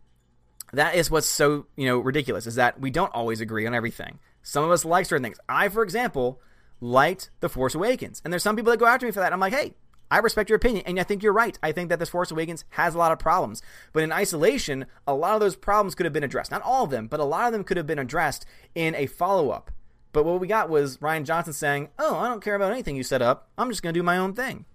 that 0.73 0.95
is 0.95 1.11
what's 1.11 1.27
so, 1.27 1.67
you 1.77 1.87
know, 1.87 1.99
ridiculous 1.99 2.47
is 2.47 2.55
that 2.55 2.81
we 2.81 2.91
don't 2.91 3.13
always 3.13 3.41
agree 3.41 3.67
on 3.67 3.75
everything. 3.75 4.21
Some 4.43 4.63
of 4.63 4.71
us 4.71 4.85
like 4.85 5.07
certain 5.07 5.25
things. 5.25 5.39
I, 5.49 5.69
for 5.69 5.83
example, 5.83 6.41
liked 6.83 7.31
The 7.41 7.49
Force 7.49 7.75
Awakens. 7.75 8.21
And 8.25 8.33
there's 8.33 8.43
some 8.43 8.57
people 8.57 8.73
that 8.73 8.79
go 8.79 8.87
after 8.87 9.07
me 9.07 9.13
for 9.13 9.21
that. 9.21 9.33
I'm 9.33 9.41
like, 9.41 9.55
hey, 9.55 9.75
I 10.11 10.19
respect 10.19 10.51
your 10.51 10.59
opinion, 10.59 10.85
and 10.87 11.01
I 11.01 11.05
think 11.05 11.23
you're 11.23 11.33
right. 11.33 11.59
I 11.63 11.73
think 11.73 11.89
that 11.89 11.99
this 11.99 12.11
Force 12.11 12.31
Awakens 12.31 12.67
has 12.71 12.95
a 12.95 12.99
lot 12.99 13.13
of 13.13 13.19
problems. 13.19 13.63
But 13.95 14.03
in 14.03 14.13
isolation, 14.13 14.85
a 15.07 15.15
lot 15.15 15.35
of 15.35 15.41
those 15.41 15.57
problems 15.57 15.95
could 15.95 16.05
have 16.05 16.13
been 16.13 16.25
addressed. 16.25 16.51
Not 16.51 16.61
all 16.61 16.85
of 16.85 16.91
them, 16.91 17.07
but 17.07 17.21
a 17.21 17.25
lot 17.25 17.47
of 17.47 17.53
them 17.53 17.65
could 17.65 17.79
have 17.79 17.87
been 17.87 17.99
addressed 17.99 18.45
in 18.75 18.95
a 18.95 19.07
follow 19.07 19.51
up. 19.51 19.71
But 20.13 20.25
what 20.25 20.41
we 20.41 20.47
got 20.47 20.69
was 20.69 20.99
Rian 20.99 21.25
Johnson 21.25 21.55
saying, 21.55 21.89
Oh, 21.99 22.19
I 22.19 22.29
don't 22.29 22.45
care 22.45 22.55
about 22.55 22.73
anything 22.73 22.97
you 22.97 23.03
set 23.03 23.23
up. 23.23 23.49
I'm 23.57 23.71
just 23.71 23.83
going 23.83 23.95
to 23.95 23.99
do 23.99 24.05
my 24.05 24.19
own 24.19 24.35
thing. 24.35 24.67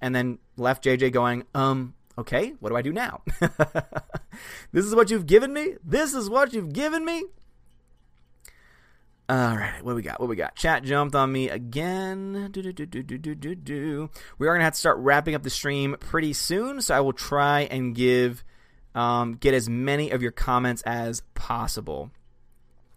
And 0.00 0.14
then 0.14 0.38
left 0.56 0.82
JJ 0.82 1.12
going, 1.12 1.44
Um, 1.54 1.94
okay, 2.18 2.54
what 2.58 2.70
do 2.70 2.76
I 2.76 2.82
do 2.82 2.92
now? 2.92 3.22
this 4.72 4.84
is 4.84 4.96
what 4.96 5.10
you've 5.10 5.26
given 5.26 5.52
me? 5.52 5.74
This 5.84 6.12
is 6.12 6.28
what 6.28 6.52
you've 6.52 6.72
given 6.72 7.04
me? 7.04 7.22
All 9.28 9.56
right, 9.56 9.82
what 9.82 9.96
we 9.96 10.02
got? 10.02 10.20
What 10.20 10.28
we 10.28 10.36
got? 10.36 10.54
Chat 10.54 10.84
jumped 10.84 11.16
on 11.16 11.32
me 11.32 11.48
again. 11.48 12.48
Do, 12.52 12.62
do, 12.62 12.72
do, 12.72 12.86
do, 12.86 13.02
do, 13.02 13.34
do, 13.34 13.54
do. 13.56 14.10
We 14.38 14.46
are 14.46 14.54
gonna 14.54 14.62
have 14.62 14.74
to 14.74 14.78
start 14.78 14.98
wrapping 14.98 15.34
up 15.34 15.42
the 15.42 15.50
stream 15.50 15.96
pretty 15.98 16.32
soon, 16.32 16.80
so 16.80 16.94
I 16.94 17.00
will 17.00 17.12
try 17.12 17.62
and 17.62 17.92
give 17.92 18.44
um, 18.94 19.34
get 19.34 19.52
as 19.52 19.68
many 19.68 20.10
of 20.10 20.22
your 20.22 20.30
comments 20.30 20.82
as 20.82 21.22
possible. 21.34 22.12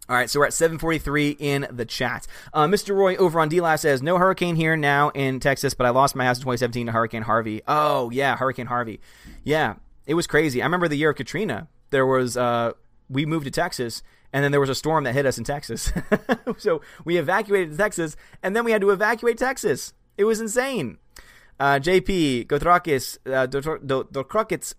All 0.08 0.16
right, 0.16 0.30
so 0.30 0.38
we're 0.38 0.46
at 0.46 0.52
7:43 0.52 1.36
in 1.40 1.66
the 1.68 1.84
chat. 1.84 2.28
Uh, 2.54 2.66
Mr. 2.66 2.94
Roy 2.94 3.16
over 3.16 3.40
on 3.40 3.50
DLive 3.50 3.80
says 3.80 4.00
no 4.00 4.16
hurricane 4.16 4.54
here 4.54 4.76
now 4.76 5.08
in 5.08 5.40
Texas, 5.40 5.74
but 5.74 5.84
I 5.84 5.90
lost 5.90 6.14
my 6.14 6.26
house 6.26 6.36
in 6.36 6.42
2017 6.42 6.86
to 6.86 6.92
Hurricane 6.92 7.22
Harvey. 7.22 7.62
Oh 7.66 8.10
yeah, 8.10 8.36
Hurricane 8.36 8.66
Harvey. 8.66 9.00
Yeah, 9.42 9.74
it 10.06 10.14
was 10.14 10.28
crazy. 10.28 10.62
I 10.62 10.66
remember 10.66 10.86
the 10.86 10.96
year 10.96 11.10
of 11.10 11.16
Katrina. 11.16 11.66
There 11.90 12.06
was 12.06 12.36
uh, 12.36 12.74
we 13.08 13.26
moved 13.26 13.46
to 13.46 13.50
Texas 13.50 14.04
and 14.32 14.44
then 14.44 14.50
there 14.50 14.60
was 14.60 14.70
a 14.70 14.74
storm 14.74 15.04
that 15.04 15.14
hit 15.14 15.26
us 15.26 15.38
in 15.38 15.44
Texas. 15.44 15.92
so 16.58 16.80
we 17.04 17.16
evacuated 17.16 17.76
Texas, 17.76 18.16
and 18.42 18.54
then 18.54 18.64
we 18.64 18.72
had 18.72 18.80
to 18.80 18.90
evacuate 18.90 19.38
Texas. 19.38 19.92
It 20.16 20.24
was 20.24 20.40
insane. 20.40 20.98
Uh, 21.58 21.78
JP 21.78 22.46
Gotrakis 22.46 23.18
uh, 23.26 23.46
Dotrokits 23.46 24.72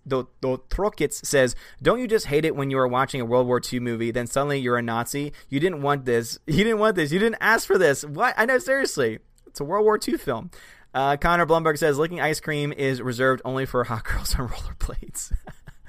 says, 1.24 1.54
"Don't 1.80 2.00
you 2.00 2.08
just 2.08 2.26
hate 2.26 2.44
it 2.44 2.56
when 2.56 2.70
you 2.70 2.78
are 2.78 2.88
watching 2.88 3.20
a 3.20 3.24
World 3.24 3.46
War 3.46 3.60
II 3.72 3.78
movie, 3.78 4.10
then 4.10 4.26
suddenly 4.26 4.58
you're 4.58 4.78
a 4.78 4.82
Nazi? 4.82 5.32
You 5.48 5.60
didn't 5.60 5.82
want 5.82 6.06
this. 6.06 6.38
You 6.46 6.64
didn't 6.64 6.80
want 6.80 6.96
this. 6.96 7.12
You 7.12 7.20
didn't 7.20 7.38
ask 7.40 7.66
for 7.66 7.78
this. 7.78 8.04
What? 8.04 8.34
I 8.36 8.46
know 8.46 8.58
seriously. 8.58 9.20
It's 9.46 9.60
a 9.60 9.64
World 9.64 9.84
War 9.84 9.98
II 10.06 10.16
film. 10.16 10.50
Uh, 10.92 11.16
Connor 11.16 11.46
Blumberg 11.46 11.78
says 11.78 11.98
licking 11.98 12.20
ice 12.20 12.40
cream 12.40 12.72
is 12.72 13.00
reserved 13.00 13.42
only 13.44 13.64
for 13.64 13.84
hot 13.84 14.04
girls 14.04 14.34
on 14.34 14.48
rollerblades. 14.48 15.32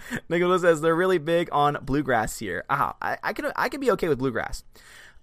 Nicholas 0.30 0.62
says 0.62 0.82
they're 0.82 0.96
really 0.96 1.18
big 1.18 1.50
on 1.52 1.78
bluegrass 1.82 2.40
here. 2.40 2.64
Ah, 2.70 2.96
I, 3.02 3.18
I 3.24 3.34
can 3.34 3.52
I 3.56 3.70
can 3.70 3.80
be 3.80 3.92
okay 3.92 4.08
with 4.08 4.20
bluegrass. 4.20 4.64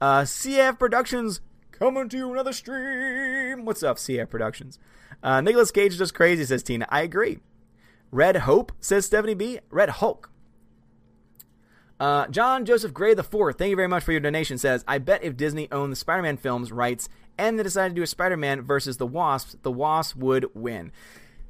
Uh, 0.00 0.22
CF 0.22 0.78
Productions 0.78 1.40
coming 1.72 2.08
to 2.08 2.16
you 2.16 2.32
another 2.32 2.52
stream. 2.52 3.64
What's 3.64 3.82
up, 3.82 3.96
CF 3.96 4.30
Productions? 4.30 4.78
Uh, 5.22 5.40
Nicolas 5.40 5.70
Cage 5.70 5.92
is 5.92 5.98
just 5.98 6.14
crazy, 6.14 6.44
says 6.44 6.62
Tina. 6.62 6.86
I 6.88 7.02
agree. 7.02 7.38
Red 8.10 8.36
Hope 8.38 8.72
says 8.80 9.06
Stephanie 9.06 9.34
B. 9.34 9.60
Red 9.70 9.90
Hulk. 9.90 10.30
Uh, 11.98 12.26
John 12.28 12.64
Joseph 12.64 12.94
Gray 12.94 13.12
the 13.12 13.22
Fourth, 13.22 13.58
thank 13.58 13.68
you 13.68 13.76
very 13.76 13.88
much 13.88 14.02
for 14.02 14.12
your 14.12 14.22
donation. 14.22 14.56
Says, 14.56 14.84
I 14.88 14.96
bet 14.96 15.22
if 15.22 15.36
Disney 15.36 15.68
owned 15.70 15.92
the 15.92 15.96
Spider-Man 15.96 16.38
films 16.38 16.72
rights 16.72 17.10
and 17.36 17.58
they 17.58 17.62
decided 17.62 17.90
to 17.90 17.94
do 17.96 18.02
a 18.02 18.06
Spider-Man 18.06 18.62
versus 18.62 18.96
the 18.96 19.06
Wasps, 19.06 19.56
the 19.62 19.70
Wasps 19.70 20.16
would 20.16 20.46
win. 20.54 20.92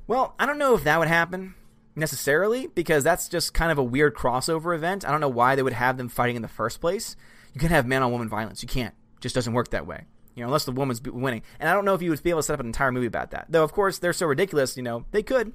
Well, 0.09 0.35
I 0.41 0.47
don't 0.47 0.59
know 0.59 0.75
if 0.75 0.83
that 0.83 0.99
would 0.99 1.07
happen 1.07 1.55
necessarily 1.95 2.69
because 2.69 3.05
that's 3.05 3.29
just 3.29 3.55
kind 3.55 3.73
of 3.73 3.79
a 3.79 3.83
weird 3.83 4.15
crossover 4.15 4.75
event. 4.75 5.07
I 5.07 5.11
don't 5.11 5.21
know 5.21 5.29
why 5.29 5.57
they 5.57 5.63
would 5.63 5.73
have 5.73 5.97
them 5.97 6.09
fighting 6.09 6.37
in 6.37 6.43
the 6.43 6.49
first 6.49 6.81
place. 6.81 7.17
You 7.53 7.61
can't 7.61 7.73
have 7.73 7.87
man-on-woman 7.87 8.29
violence. 8.29 8.63
You 8.63 8.69
can't. 8.69 8.95
It 9.17 9.21
just 9.21 9.35
doesn't 9.35 9.53
work 9.53 9.71
that 9.71 9.87
way. 9.87 10.05
You 10.35 10.43
know, 10.43 10.49
unless 10.49 10.65
the 10.65 10.73
woman's 10.73 11.03
winning. 11.03 11.43
And 11.59 11.69
I 11.69 11.75
don't 11.75 11.85
know 11.85 11.95
if 11.95 12.03
you 12.03 12.11
would 12.11 12.23
be 12.23 12.31
able 12.31 12.41
to 12.41 12.45
set 12.45 12.55
up 12.55 12.61
an 12.61 12.67
entire 12.67 12.93
movie 12.93 13.07
about 13.07 13.33
that. 13.33 13.47
Though, 13.49 13.65
of 13.65 13.73
course, 13.73 13.99
they're 13.99 14.13
so 14.13 14.27
ridiculous. 14.27 14.77
You 14.77 14.83
know, 14.83 15.05
they 15.11 15.23
could. 15.23 15.53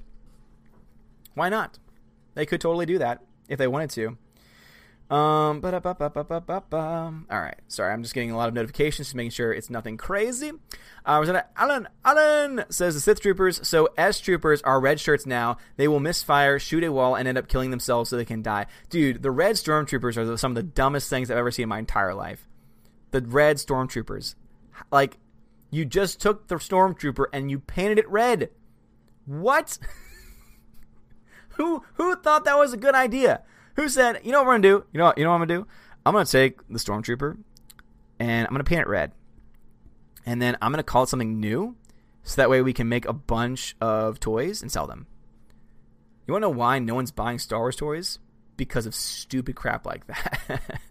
Why 1.34 1.48
not? 1.48 1.78
They 2.34 2.46
could 2.46 2.60
totally 2.60 2.86
do 2.86 2.98
that 2.98 3.22
if 3.48 3.58
they 3.58 3.66
wanted 3.66 3.90
to. 3.90 4.18
Um, 5.08 5.60
all 7.30 7.40
right. 7.40 7.58
Sorry, 7.68 7.92
I'm 7.92 8.02
just 8.02 8.14
getting 8.14 8.32
a 8.32 8.36
lot 8.36 8.48
of 8.48 8.54
notifications, 8.54 9.08
just 9.08 9.14
making 9.14 9.30
sure 9.30 9.52
it's 9.52 9.70
nothing 9.70 9.96
crazy. 9.96 10.50
Uh, 11.04 11.18
was 11.20 11.28
that 11.28 11.52
Alan? 11.56 11.88
Alan 12.04 12.64
says 12.70 12.94
the 12.94 13.00
Sith 13.00 13.20
troopers. 13.20 13.66
So 13.66 13.88
S 13.96 14.18
troopers 14.18 14.62
are 14.62 14.80
red 14.80 14.98
shirts 14.98 15.24
now. 15.24 15.58
They 15.76 15.86
will 15.86 16.00
misfire, 16.00 16.58
shoot 16.58 16.82
a 16.82 16.90
wall, 16.90 17.14
and 17.14 17.28
end 17.28 17.38
up 17.38 17.46
killing 17.46 17.70
themselves 17.70 18.10
so 18.10 18.16
they 18.16 18.24
can 18.24 18.42
die. 18.42 18.66
Dude, 18.90 19.22
the 19.22 19.30
red 19.30 19.54
stormtroopers 19.54 20.16
are 20.16 20.36
some 20.36 20.52
of 20.52 20.56
the 20.56 20.62
dumbest 20.64 21.08
things 21.08 21.30
I've 21.30 21.38
ever 21.38 21.52
seen 21.52 21.64
in 21.64 21.68
my 21.68 21.78
entire 21.78 22.14
life. 22.14 22.48
The 23.12 23.22
red 23.22 23.58
stormtroopers, 23.58 24.34
like, 24.90 25.18
you 25.70 25.84
just 25.84 26.20
took 26.20 26.48
the 26.48 26.56
stormtrooper 26.56 27.26
and 27.32 27.50
you 27.50 27.60
painted 27.60 27.98
it 27.98 28.08
red. 28.10 28.50
What? 29.24 29.78
who 31.50 31.84
who 31.94 32.16
thought 32.16 32.44
that 32.44 32.58
was 32.58 32.72
a 32.72 32.76
good 32.76 32.94
idea? 32.94 33.42
Who 33.76 33.88
said, 33.88 34.20
you 34.24 34.32
know 34.32 34.38
what 34.38 34.46
we're 34.46 34.52
gonna 34.54 34.62
do? 34.62 34.84
You 34.92 34.98
know, 34.98 35.12
you 35.16 35.24
know 35.24 35.30
what 35.30 35.36
I'm 35.36 35.46
gonna 35.46 35.60
do? 35.60 35.66
I'm 36.04 36.12
gonna 36.12 36.24
take 36.24 36.66
the 36.68 36.78
stormtrooper, 36.78 37.36
and 38.18 38.46
I'm 38.46 38.52
gonna 38.52 38.64
paint 38.64 38.82
it 38.82 38.88
red, 38.88 39.12
and 40.24 40.40
then 40.40 40.56
I'm 40.60 40.72
gonna 40.72 40.82
call 40.82 41.04
it 41.04 41.08
something 41.08 41.40
new, 41.40 41.76
so 42.22 42.36
that 42.36 42.50
way 42.50 42.62
we 42.62 42.72
can 42.72 42.88
make 42.88 43.06
a 43.06 43.12
bunch 43.12 43.76
of 43.80 44.18
toys 44.18 44.62
and 44.62 44.72
sell 44.72 44.86
them. 44.86 45.06
You 46.26 46.32
wanna 46.32 46.46
know 46.46 46.50
why 46.50 46.78
no 46.78 46.94
one's 46.94 47.12
buying 47.12 47.38
Star 47.38 47.60
Wars 47.60 47.76
toys? 47.76 48.18
Because 48.56 48.86
of 48.86 48.94
stupid 48.94 49.54
crap 49.56 49.84
like 49.86 50.06
that. 50.06 50.80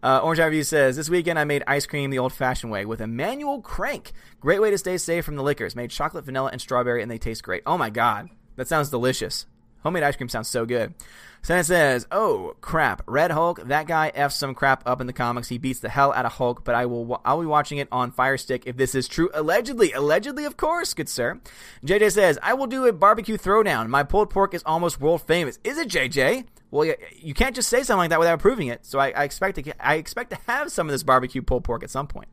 Uh, 0.00 0.20
Orange 0.22 0.38
Ivy 0.38 0.62
says, 0.62 0.96
This 0.96 1.10
weekend 1.10 1.38
I 1.38 1.44
made 1.44 1.64
ice 1.66 1.86
cream 1.86 2.10
the 2.10 2.20
old 2.20 2.32
fashioned 2.32 2.70
way 2.70 2.84
with 2.84 3.00
a 3.00 3.08
manual 3.08 3.60
crank. 3.60 4.12
Great 4.40 4.60
way 4.60 4.70
to 4.70 4.78
stay 4.78 4.96
safe 4.96 5.24
from 5.24 5.34
the 5.34 5.42
liquors. 5.42 5.74
Made 5.74 5.90
chocolate, 5.90 6.24
vanilla, 6.24 6.50
and 6.52 6.60
strawberry, 6.60 7.02
and 7.02 7.10
they 7.10 7.18
taste 7.18 7.42
great. 7.42 7.64
Oh 7.66 7.76
my 7.76 7.90
god. 7.90 8.28
That 8.54 8.68
sounds 8.68 8.90
delicious. 8.90 9.46
Homemade 9.82 10.02
ice 10.02 10.16
cream 10.16 10.28
sounds 10.28 10.48
so 10.48 10.66
good. 10.66 10.94
Santa 11.42 11.64
says, 11.64 12.06
"Oh 12.10 12.56
crap, 12.60 13.02
Red 13.06 13.30
Hulk. 13.30 13.62
That 13.68 13.86
guy 13.86 14.10
f's 14.14 14.34
some 14.34 14.54
crap 14.54 14.82
up 14.86 15.00
in 15.00 15.06
the 15.06 15.12
comics. 15.12 15.48
He 15.48 15.58
beats 15.58 15.80
the 15.80 15.88
hell 15.88 16.12
out 16.12 16.26
of 16.26 16.32
Hulk. 16.32 16.64
But 16.64 16.74
I 16.74 16.86
will. 16.86 17.20
I'll 17.24 17.40
be 17.40 17.46
watching 17.46 17.78
it 17.78 17.88
on 17.92 18.10
Fire 18.10 18.36
Stick 18.36 18.64
if 18.66 18.76
this 18.76 18.94
is 18.94 19.08
true. 19.08 19.30
Allegedly, 19.34 19.92
allegedly, 19.92 20.44
of 20.44 20.56
course, 20.56 20.94
good 20.94 21.08
sir." 21.08 21.40
JJ 21.84 22.12
says, 22.12 22.38
"I 22.42 22.54
will 22.54 22.66
do 22.66 22.86
a 22.86 22.92
barbecue 22.92 23.38
throwdown. 23.38 23.88
My 23.88 24.02
pulled 24.02 24.30
pork 24.30 24.52
is 24.52 24.62
almost 24.66 25.00
world 25.00 25.22
famous. 25.22 25.58
Is 25.64 25.78
it, 25.78 25.88
JJ?" 25.88 26.46
Well, 26.70 26.84
you, 26.84 26.96
you 27.16 27.32
can't 27.32 27.56
just 27.56 27.70
say 27.70 27.82
something 27.82 27.98
like 27.98 28.10
that 28.10 28.18
without 28.18 28.40
proving 28.40 28.68
it. 28.68 28.84
So 28.84 28.98
I, 28.98 29.10
I 29.10 29.24
expect 29.24 29.62
to. 29.62 29.86
I 29.86 29.94
expect 29.94 30.30
to 30.30 30.38
have 30.46 30.72
some 30.72 30.88
of 30.88 30.92
this 30.92 31.02
barbecue 31.02 31.40
pulled 31.40 31.64
pork 31.64 31.82
at 31.82 31.90
some 31.90 32.06
point. 32.06 32.28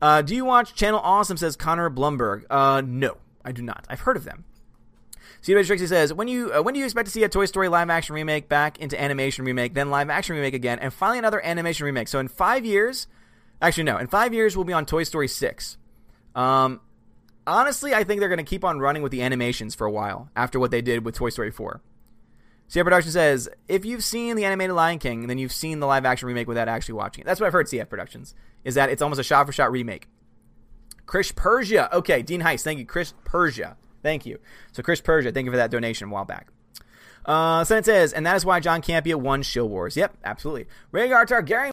Uh, 0.00 0.22
do 0.22 0.34
you 0.34 0.44
watch 0.44 0.74
Channel 0.74 1.00
Awesome? 1.00 1.36
Says 1.36 1.56
Connor 1.56 1.90
Blumberg. 1.90 2.44
Uh, 2.48 2.80
no, 2.84 3.18
I 3.44 3.52
do 3.52 3.62
not. 3.62 3.84
I've 3.88 4.00
heard 4.00 4.16
of 4.16 4.24
them. 4.24 4.44
CW 5.42 5.66
Trixie 5.66 5.86
says, 5.86 6.12
when 6.12 6.28
you 6.28 6.52
uh, 6.52 6.62
when 6.62 6.74
do 6.74 6.80
you 6.80 6.84
expect 6.84 7.06
to 7.06 7.12
see 7.12 7.24
a 7.24 7.28
Toy 7.28 7.46
Story 7.46 7.68
live 7.68 7.88
action 7.88 8.14
remake 8.14 8.48
back 8.48 8.78
into 8.78 9.00
animation 9.00 9.44
remake, 9.44 9.72
then 9.72 9.90
live 9.90 10.10
action 10.10 10.36
remake 10.36 10.54
again, 10.54 10.78
and 10.78 10.92
finally 10.92 11.18
another 11.18 11.44
animation 11.44 11.86
remake? 11.86 12.08
So 12.08 12.18
in 12.18 12.28
five 12.28 12.66
years, 12.66 13.06
actually 13.62 13.84
no, 13.84 13.96
in 13.96 14.06
five 14.06 14.34
years 14.34 14.56
we'll 14.56 14.66
be 14.66 14.74
on 14.74 14.84
Toy 14.84 15.02
Story 15.04 15.28
six. 15.28 15.78
Um, 16.34 16.80
honestly, 17.46 17.94
I 17.94 18.04
think 18.04 18.20
they're 18.20 18.28
going 18.28 18.38
to 18.38 18.44
keep 18.44 18.64
on 18.64 18.80
running 18.80 19.02
with 19.02 19.12
the 19.12 19.22
animations 19.22 19.74
for 19.74 19.86
a 19.86 19.90
while 19.90 20.28
after 20.36 20.60
what 20.60 20.70
they 20.70 20.82
did 20.82 21.04
with 21.04 21.14
Toy 21.14 21.30
Story 21.30 21.50
four. 21.50 21.80
CF 22.68 22.84
Production 22.84 23.10
says, 23.10 23.48
if 23.66 23.84
you've 23.84 24.04
seen 24.04 24.36
the 24.36 24.44
animated 24.44 24.76
Lion 24.76 25.00
King, 25.00 25.26
then 25.26 25.38
you've 25.38 25.52
seen 25.52 25.80
the 25.80 25.86
live 25.86 26.04
action 26.04 26.28
remake 26.28 26.46
without 26.46 26.68
actually 26.68 26.94
watching 26.94 27.22
it. 27.22 27.26
That's 27.26 27.40
what 27.40 27.48
I've 27.48 27.52
heard. 27.52 27.66
CF 27.66 27.88
Productions 27.88 28.32
is 28.62 28.76
that 28.76 28.90
it's 28.90 29.02
almost 29.02 29.18
a 29.18 29.24
shot 29.24 29.46
for 29.46 29.52
shot 29.52 29.72
remake. 29.72 30.06
Chris 31.04 31.32
Persia, 31.32 31.92
okay, 31.96 32.22
Dean 32.22 32.42
Heist, 32.42 32.62
thank 32.62 32.78
you, 32.78 32.86
Chris 32.86 33.12
Persia. 33.24 33.76
Thank 34.02 34.26
you. 34.26 34.38
So 34.72 34.82
Chris 34.82 35.00
Persia, 35.00 35.32
thank 35.32 35.44
you 35.44 35.50
for 35.50 35.56
that 35.56 35.70
donation 35.70 36.08
a 36.08 36.10
while 36.10 36.24
back. 36.24 36.48
Uh, 37.24 37.62
so 37.64 37.80
says, 37.82 38.12
and 38.12 38.24
that 38.24 38.36
is 38.36 38.46
why 38.46 38.60
John 38.60 38.80
Campea 38.80 39.14
won 39.14 39.42
Shield 39.42 39.70
Wars. 39.70 39.96
Yep, 39.96 40.16
absolutely. 40.24 40.66
Rhaegar 40.92 41.26
Targaryen 41.26 41.68